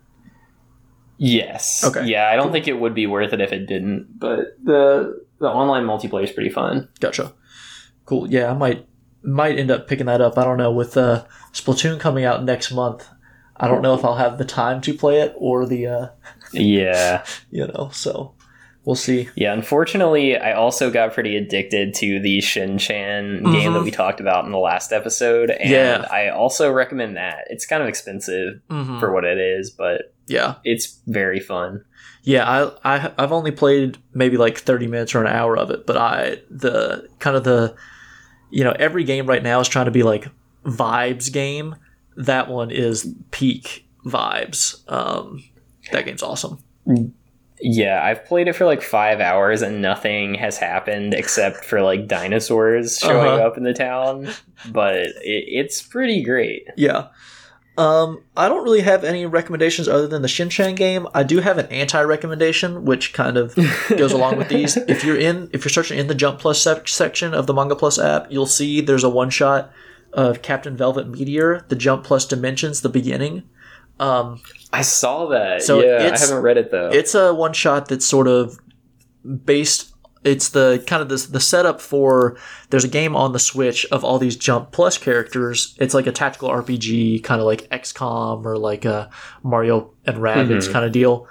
Yes. 1.17 1.83
Okay. 1.83 2.05
Yeah, 2.07 2.29
I 2.29 2.35
don't 2.35 2.51
think 2.51 2.67
it 2.67 2.79
would 2.79 2.95
be 2.95 3.05
worth 3.07 3.33
it 3.33 3.41
if 3.41 3.51
it 3.51 3.67
didn't, 3.67 4.19
but 4.19 4.57
the 4.63 5.21
the 5.39 5.47
online 5.49 5.83
multiplayer 5.85 6.23
is 6.23 6.31
pretty 6.31 6.49
fun. 6.49 6.87
Gotcha. 6.99 7.33
Cool. 8.05 8.29
Yeah, 8.29 8.51
I 8.51 8.53
might 8.53 8.85
might 9.23 9.57
end 9.59 9.71
up 9.71 9.87
picking 9.87 10.05
that 10.07 10.21
up. 10.21 10.37
I 10.37 10.43
don't 10.43 10.57
know. 10.57 10.71
With 10.71 10.97
uh, 10.97 11.25
Splatoon 11.53 11.99
coming 11.99 12.25
out 12.25 12.43
next 12.43 12.71
month, 12.71 13.07
I 13.57 13.67
don't 13.67 13.81
know 13.81 13.93
if 13.93 14.03
I'll 14.03 14.15
have 14.15 14.37
the 14.37 14.45
time 14.45 14.81
to 14.81 14.93
play 14.93 15.21
it 15.21 15.33
or 15.37 15.65
the 15.65 15.87
uh, 15.87 16.07
Yeah. 16.51 17.23
you 17.51 17.67
know. 17.67 17.89
So 17.93 18.33
we'll 18.83 18.95
see. 18.95 19.29
Yeah, 19.35 19.53
unfortunately, 19.53 20.35
I 20.37 20.53
also 20.53 20.89
got 20.89 21.13
pretty 21.13 21.37
addicted 21.37 21.93
to 21.95 22.19
the 22.19 22.41
Shin 22.41 22.77
Chan 22.79 23.43
game 23.43 23.71
Mhm. 23.71 23.73
that 23.75 23.83
we 23.83 23.91
talked 23.91 24.19
about 24.19 24.45
in 24.45 24.51
the 24.51 24.57
last 24.57 24.91
episode, 24.91 25.51
and 25.51 25.69
Yeah. 25.69 26.07
I 26.11 26.29
also 26.29 26.71
recommend 26.71 27.15
that. 27.17 27.45
It's 27.51 27.65
kind 27.67 27.83
of 27.83 27.89
expensive 27.89 28.59
Mm-hmm. 28.71 28.99
for 28.99 29.13
what 29.13 29.23
it 29.23 29.37
is, 29.37 29.69
but 29.69 30.13
Yeah, 30.27 30.55
it's 30.63 30.99
very 31.05 31.39
fun. 31.39 31.83
yeah. 32.23 32.71
I, 32.83 32.95
I 32.97 33.11
I've 33.19 33.31
only 33.31 33.51
played 33.51 33.99
maybe 34.15 34.37
like 34.37 34.57
thirty 34.57 34.87
minutes 34.87 35.13
or 35.13 35.21
an 35.21 35.27
hour 35.27 35.55
of 35.55 35.69
it, 35.69 35.85
but 35.85 35.97
I 35.97 36.37
the 36.49 37.07
kind 37.19 37.35
of 37.37 37.43
the 37.43 37.75
you 38.51 38.63
know 38.63 38.75
every 38.77 39.03
game 39.03 39.25
right 39.25 39.41
now 39.43 39.59
is 39.59 39.67
trying 39.67 39.85
to 39.85 39.91
be 39.91 40.03
like 40.03 40.27
vibes 40.65 41.31
game. 41.31 41.75
That 42.17 42.49
one 42.49 42.69
is 42.71 43.13
peak 43.31 43.87
vibes. 44.05 44.89
Um, 44.91 45.43
that 45.91 46.05
game's 46.05 46.21
awesome. 46.23 46.59
Yeah, 47.63 48.03
I've 48.03 48.25
played 48.25 48.47
it 48.47 48.53
for 48.53 48.65
like 48.65 48.81
five 48.81 49.19
hours 49.21 49.61
and 49.61 49.81
nothing 49.81 50.33
has 50.35 50.57
happened 50.57 51.13
except 51.13 51.63
for 51.63 51.81
like 51.81 52.07
dinosaurs 52.07 52.97
showing 52.97 53.27
Uh-huh. 53.27 53.47
up 53.47 53.57
in 53.57 53.63
the 53.63 53.73
town. 53.73 54.29
But 54.71 54.95
it, 54.95 55.13
it's 55.23 55.81
pretty 55.81 56.23
great. 56.23 56.67
Yeah. 56.75 57.07
Um, 57.77 58.23
I 58.35 58.49
don't 58.49 58.63
really 58.63 58.81
have 58.81 59.03
any 59.03 59.25
recommendations 59.25 59.87
other 59.87 60.07
than 60.07 60.21
the 60.21 60.27
Shinchan 60.27 60.75
game. 60.75 61.07
I 61.13 61.23
do 61.23 61.39
have 61.39 61.57
an 61.57 61.67
anti-recommendation, 61.67 62.83
which 62.85 63.13
kind 63.13 63.37
of 63.37 63.55
goes 63.89 64.11
along 64.11 64.37
with 64.37 64.49
these. 64.49 64.75
If 64.77 65.03
you're 65.03 65.17
in, 65.17 65.49
if 65.53 65.63
you're 65.63 65.69
searching 65.69 65.97
in 65.97 66.07
the 66.07 66.15
Jump 66.15 66.39
Plus 66.39 66.61
sec- 66.61 66.87
section 66.89 67.33
of 67.33 67.47
the 67.47 67.53
Manga 67.53 67.75
Plus 67.75 67.97
app, 67.97 68.27
you'll 68.29 68.45
see 68.45 68.81
there's 68.81 69.05
a 69.05 69.09
one 69.09 69.29
shot 69.29 69.71
of 70.13 70.41
Captain 70.41 70.75
Velvet 70.75 71.07
Meteor, 71.07 71.65
the 71.69 71.75
Jump 71.75 72.03
Plus 72.03 72.25
Dimensions, 72.25 72.81
the 72.81 72.89
beginning. 72.89 73.43
Um, 73.99 74.41
I 74.73 74.81
saw 74.81 75.27
that. 75.27 75.61
So 75.63 75.81
yeah, 75.81 76.11
I 76.13 76.17
haven't 76.19 76.41
read 76.41 76.57
it 76.57 76.71
though. 76.71 76.89
it's 76.91 77.15
a 77.15 77.33
one 77.33 77.53
shot 77.53 77.87
that's 77.87 78.05
sort 78.05 78.27
of 78.27 78.59
based 79.45 79.90
it's 80.23 80.49
the 80.49 80.83
kind 80.87 81.01
of 81.01 81.09
the, 81.09 81.15
the 81.31 81.39
setup 81.39 81.81
for 81.81 82.37
there's 82.69 82.83
a 82.83 82.87
game 82.87 83.15
on 83.15 83.33
the 83.33 83.39
switch 83.39 83.85
of 83.91 84.03
all 84.03 84.19
these 84.19 84.35
jump 84.35 84.71
plus 84.71 84.97
characters. 84.97 85.75
It's 85.79 85.93
like 85.93 86.05
a 86.07 86.11
tactical 86.11 86.49
rpg 86.49 87.23
kind 87.23 87.41
of 87.41 87.47
like 87.47 87.67
xcom 87.69 88.45
or 88.45 88.57
like 88.57 88.85
a 88.85 89.09
mario 89.43 89.91
and 90.05 90.17
rabbids 90.17 90.67
Mhm. 90.67 90.71
kind 90.73 90.85
of 90.85 90.91
deal. 90.91 91.27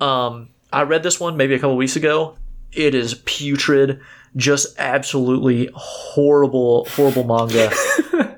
Um, 0.00 0.50
i 0.72 0.82
read 0.82 1.02
this 1.02 1.18
one 1.18 1.36
maybe 1.36 1.54
a 1.54 1.58
couple 1.58 1.76
weeks 1.76 1.96
ago. 1.96 2.36
It 2.72 2.94
is 2.94 3.14
putrid 3.24 4.00
just 4.36 4.78
absolutely 4.78 5.70
horrible 5.74 6.86
horrible 6.90 7.24
manga. 7.24 7.70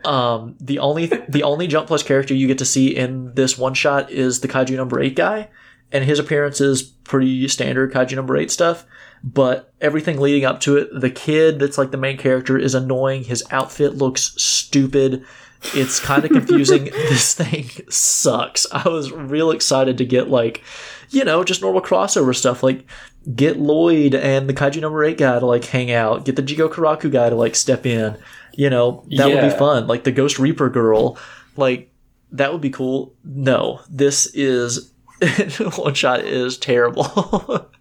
Um, 0.03 0.57
the 0.59 0.79
only 0.79 1.07
the 1.29 1.43
only 1.43 1.67
jump 1.67 1.87
plus 1.87 2.03
character 2.03 2.35
you 2.35 2.47
get 2.49 2.59
to 2.59 2.65
see 2.65 2.97
in 2.97 3.35
this 3.35 3.59
one 3.59 3.75
shot 3.75 4.11
is 4.11 4.41
the 4.41 4.49
kaiju 4.49 4.75
number 4.75 4.99
eight 4.99 5.15
guy 5.15 5.51
and 5.93 6.03
his 6.03 6.19
appearance 6.19 6.61
is 6.61 6.83
pretty 6.83 7.47
standard 7.49 7.93
kaiju 7.93 8.17
number 8.17 8.35
eight 8.37 8.51
stuff 8.51 8.87
but 9.23 9.73
everything 9.81 10.19
leading 10.19 10.45
up 10.45 10.61
to 10.61 10.77
it 10.77 10.89
the 10.99 11.11
kid 11.11 11.59
that's 11.59 11.79
like 11.79 11.91
the 11.91 11.97
main 11.97 12.17
character 12.17 12.59
is 12.59 12.75
annoying. 12.75 13.25
His 13.25 13.45
outfit 13.51 13.97
looks 13.97 14.35
stupid. 14.43 15.25
It's 15.75 16.01
kind 16.01 16.25
of 16.25 16.31
confusing. 16.33 16.85
This 16.85 17.35
thing 17.35 17.69
sucks. 17.91 18.67
I 18.73 18.89
was 18.89 19.13
real 19.13 19.51
excited 19.51 19.99
to 19.99 20.05
get 20.05 20.29
like 20.29 20.63
you 21.11 21.25
know 21.25 21.45
just 21.45 21.63
normal 21.63 21.83
crossover 21.83 22.35
stuff 22.35 22.63
like 22.63 22.87
get 23.35 23.59
Loid 23.59 24.15
and 24.15 24.49
the 24.49 24.55
kaiju 24.55 24.81
number 24.81 25.05
eight 25.05 25.19
guy 25.19 25.39
to 25.39 25.47
like 25.47 25.65
hang 25.65 25.91
out 25.93 26.25
get 26.25 26.37
the 26.37 26.43
Jigokuraku 26.43 27.11
guy 27.13 27.29
to 27.29 27.37
like 27.37 27.55
step 27.55 27.85
in 27.85 28.17
you 28.55 28.71
know 28.71 29.05
that 29.17 29.29
would 29.29 29.43
be 29.43 29.51
fun. 29.51 29.87
Like 29.87 30.05
the 30.05 30.13
ghost 30.13 30.39
reaper 30.39 30.71
girl 30.71 31.19
like 31.57 31.93
that 32.33 32.53
would 32.53 32.63
be 32.63 32.71
cool. 32.71 33.15
No 33.25 33.81
this 33.91 34.27
is 34.35 34.93
one 35.77 35.93
shot 35.95 36.21
is 36.21 36.57
terrible 36.57 37.69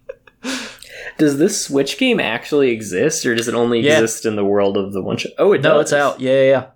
Does 1.20 1.38
this 1.38 1.64
Switch 1.64 1.96
game 1.98 2.18
actually 2.18 2.70
exist, 2.70 3.24
or 3.24 3.34
does 3.34 3.46
it 3.46 3.54
only 3.54 3.80
Yeah. 3.80 4.00
exist 4.00 4.26
in 4.26 4.34
the 4.36 4.44
world 4.44 4.76
of 4.76 4.92
the 4.92 5.02
one 5.02 5.16
shot? 5.16 5.32
Oh, 5.38 5.52
it 5.52 5.62
no 5.62 5.74
does. 5.74 5.82
it's 5.82 5.92
out. 5.92 6.20
Yeah 6.20 6.32
yeah 6.32 6.50
yeah. 6.50 6.66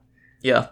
Yeah. 0.42 0.66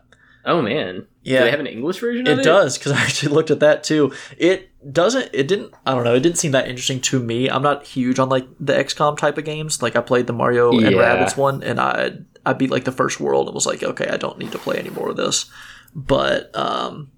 Oh 0.45 0.61
man, 0.63 1.07
yeah. 1.23 1.39
Do 1.39 1.45
they 1.45 1.51
have 1.53 1.61
an 1.61 1.67
English 1.69 1.99
version 2.01 2.27
of 2.27 2.39
it? 2.39 2.41
it? 2.41 2.45
does 2.45 2.77
because 2.79 2.93
i 2.99 3.01
actually 3.01 3.33
looked 3.33 3.51
at 3.51 3.61
that 3.61 3.83
too. 3.85 4.13
It 4.39 4.69
doesn't 4.93 5.31
it 5.33 5.47
didn't 5.47 5.73
i 5.87 5.95
don't 5.95 6.03
know 6.03 6.15
it 6.17 6.21
didn't 6.21 6.39
seem 6.39 6.53
that 6.53 6.69
interesting 6.69 7.01
to 7.03 7.21
me. 7.21 7.49
I'm 7.49 7.63
not 7.63 7.85
huge 7.87 8.19
on 8.19 8.29
like 8.29 8.47
the 8.59 8.73
xcom 8.75 9.17
type 9.17 9.39
of 9.39 9.45
games. 9.45 9.81
Like 9.83 9.95
i 9.97 10.01
played 10.01 10.27
the 10.27 10.33
mario 10.33 10.71
and 10.73 10.81
Rabbids 10.97 11.37
one 11.37 11.63
and 11.63 11.79
i 11.81 12.13
i 12.45 12.53
beat 12.53 12.71
like 12.71 12.85
the 12.85 12.93
first 12.93 13.21
world 13.21 13.47
and 13.47 13.55
was 13.55 13.67
like 13.67 13.83
okay 13.85 14.09
i 14.09 14.17
don't 14.17 14.39
need 14.39 14.51
to 14.53 14.59
play 14.59 14.77
any 14.79 14.91
more 14.91 15.11
of 15.11 15.17
this. 15.17 15.47
But 15.95 16.55
um 16.57 17.13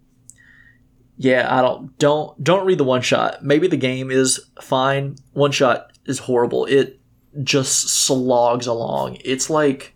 yeah 1.16 1.46
i 1.56 1.62
don't 1.62 1.96
don't 1.98 2.44
don't 2.44 2.66
read 2.66 2.78
the 2.78 2.84
one 2.84 3.00
shot. 3.00 3.42
Maybe 3.42 3.68
the 3.68 3.78
game 3.78 4.10
is 4.10 4.38
fine. 4.60 5.16
One 5.32 5.50
shot 5.52 5.92
is 6.06 6.20
horrible. 6.20 6.64
It 6.66 7.00
just 7.42 7.88
slogs 7.88 8.66
along. 8.66 9.18
It's 9.24 9.50
like 9.50 9.94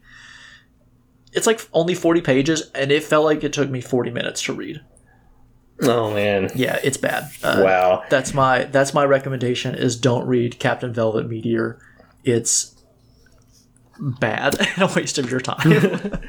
it's 1.32 1.46
like 1.46 1.66
only 1.72 1.94
40 1.94 2.20
pages 2.22 2.70
and 2.74 2.90
it 2.90 3.04
felt 3.04 3.24
like 3.24 3.44
it 3.44 3.52
took 3.52 3.70
me 3.70 3.80
40 3.80 4.10
minutes 4.10 4.42
to 4.42 4.52
read. 4.52 4.80
Oh 5.82 6.12
man, 6.12 6.50
yeah 6.54 6.80
it's 6.82 6.96
bad. 6.96 7.30
Uh, 7.42 7.60
wow. 7.64 8.04
that's 8.10 8.34
my 8.34 8.64
that's 8.64 8.92
my 8.92 9.04
recommendation 9.04 9.74
is 9.74 9.96
don't 9.96 10.26
read 10.26 10.58
captain 10.58 10.92
velvet 10.92 11.28
meteor. 11.28 11.78
It's 12.24 12.74
bad 13.98 14.56
and 14.76 14.82
a 14.82 14.92
waste 14.94 15.18
of 15.18 15.30
your 15.30 15.40
time 15.40 15.70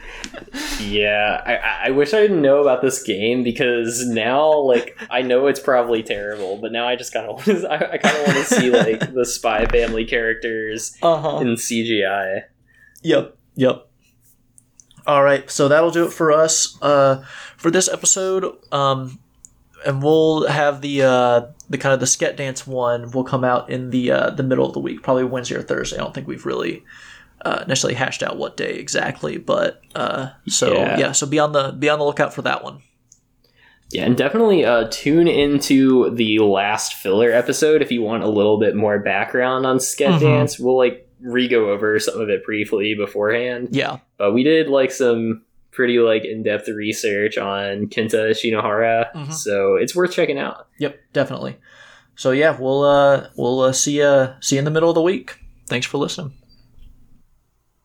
Yeah, 0.80 1.42
I- 1.46 1.88
I, 1.88 1.92
wish 1.92 2.14
I 2.14 2.22
didn't 2.22 2.42
know 2.42 2.62
about 2.62 2.82
this 2.82 3.04
game 3.04 3.44
because 3.44 4.06
now, 4.08 4.52
like, 4.62 4.98
I 5.10 5.22
know 5.22 5.48
it's 5.48 5.60
probably 5.60 6.02
terrible, 6.04 6.58
but 6.58 6.72
now 6.72 6.88
I 6.88 6.96
just 6.96 7.14
kind 7.14 7.28
of, 7.30 7.48
I, 7.66 7.76
I 7.94 7.98
kind 7.98 8.18
of 8.18 8.28
want 8.28 8.38
to 8.40 8.44
see 8.46 8.70
like 8.72 9.14
the 9.14 9.26
Spy 9.26 9.66
Family 9.66 10.06
characters 10.06 10.98
uh-huh 11.02 11.40
in 11.42 11.56
CGI. 11.56 12.44
Yep. 13.04 13.38
Yep. 13.56 13.88
All 15.08 15.24
right, 15.24 15.50
so 15.50 15.68
that'll 15.68 15.92
do 15.92 16.06
it 16.06 16.14
for 16.14 16.32
us 16.32 16.78
uh, 16.82 17.24
for 17.58 17.72
this 17.72 17.88
episode. 17.90 18.46
Um, 18.72 19.20
and 19.86 20.04
we'll 20.04 20.48
have 20.48 20.82
the 20.82 21.02
uh, 21.04 21.42
the 21.70 21.78
kind 21.78 21.94
of 21.94 22.00
the 22.00 22.06
sket 22.06 22.36
dance 22.36 22.68
one 22.68 23.12
will 23.12 23.24
come 23.24 23.44
out 23.44 23.70
in 23.70 23.90
the 23.92 24.12
uh, 24.12 24.30
the 24.32 24.44
middle 24.44 24.66
of 24.68 24.74
the 24.74 24.80
week, 24.80 25.02
probably 25.02 25.24
Wednesday 25.24 25.56
or 25.56 25.62
Thursday. 25.62 25.98
I 25.98 26.00
don't 26.00 26.14
think 26.14 26.28
we've 26.28 26.46
really 26.46 26.84
uh, 27.46 27.64
necessarily 27.68 27.96
hashed 27.96 28.22
out 28.24 28.38
what 28.38 28.58
day 28.58 28.74
exactly, 28.76 29.38
but 29.38 29.82
uh, 29.96 30.30
so 30.48 30.74
yeah. 30.74 30.98
Yeah. 31.00 31.12
so 31.14 31.26
be 31.28 31.40
on 31.40 31.52
the 31.54 31.72
be 31.72 31.90
on 31.90 32.00
the 32.00 32.06
lookout 32.06 32.34
for 32.34 32.42
that 32.44 32.64
one. 32.64 32.82
Yeah, 33.92 34.06
and 34.06 34.16
definitely 34.16 34.66
uh, 34.66 34.88
tune 34.92 35.28
into 35.28 36.14
the 36.14 36.40
last 36.40 36.94
filler 36.94 37.32
episode 37.32 37.82
if 37.82 37.92
you 37.92 38.02
want 38.04 38.24
a 38.24 38.28
little 38.30 38.60
bit 38.60 38.76
more 38.76 39.00
background 39.00 39.66
on 39.66 39.78
Sket 39.78 40.18
Mhm. 40.18 40.20
Dance. 40.20 40.60
We'll 40.60 40.78
like 40.78 41.08
re-go 41.22 41.72
over 41.72 41.98
some 42.00 42.20
of 42.22 42.30
it 42.30 42.46
briefly 42.46 42.94
beforehand, 42.96 43.70
Yeah, 43.72 43.98
but 44.18 44.32
we 44.34 44.44
did 44.44 44.68
like 44.70 44.92
some 44.92 45.42
pretty 45.72 45.98
like 46.00 46.24
in-depth 46.24 46.68
research 46.68 47.38
on 47.38 47.88
Kenta 47.88 48.30
Shinohara, 48.32 49.12
Mhm. 49.14 49.34
so 49.34 49.76
it's 49.76 49.96
worth 49.96 50.12
checking 50.12 50.38
out. 50.38 50.68
yep, 50.78 51.00
definitely. 51.14 51.58
So 52.16 52.32
yeah, 52.32 52.56
we'll 52.60 52.84
uh, 52.84 53.28
we'll 53.38 53.62
uh, 53.62 53.72
see 53.72 53.98
you 54.00 54.30
see 54.40 54.56
you 54.58 54.60
in 54.60 54.66
the 54.66 54.72
middle 54.72 54.90
of 54.90 54.96
the 54.96 55.02
week. 55.02 55.40
Thanks 55.68 55.88
for 55.88 55.98
listening. 55.98 56.34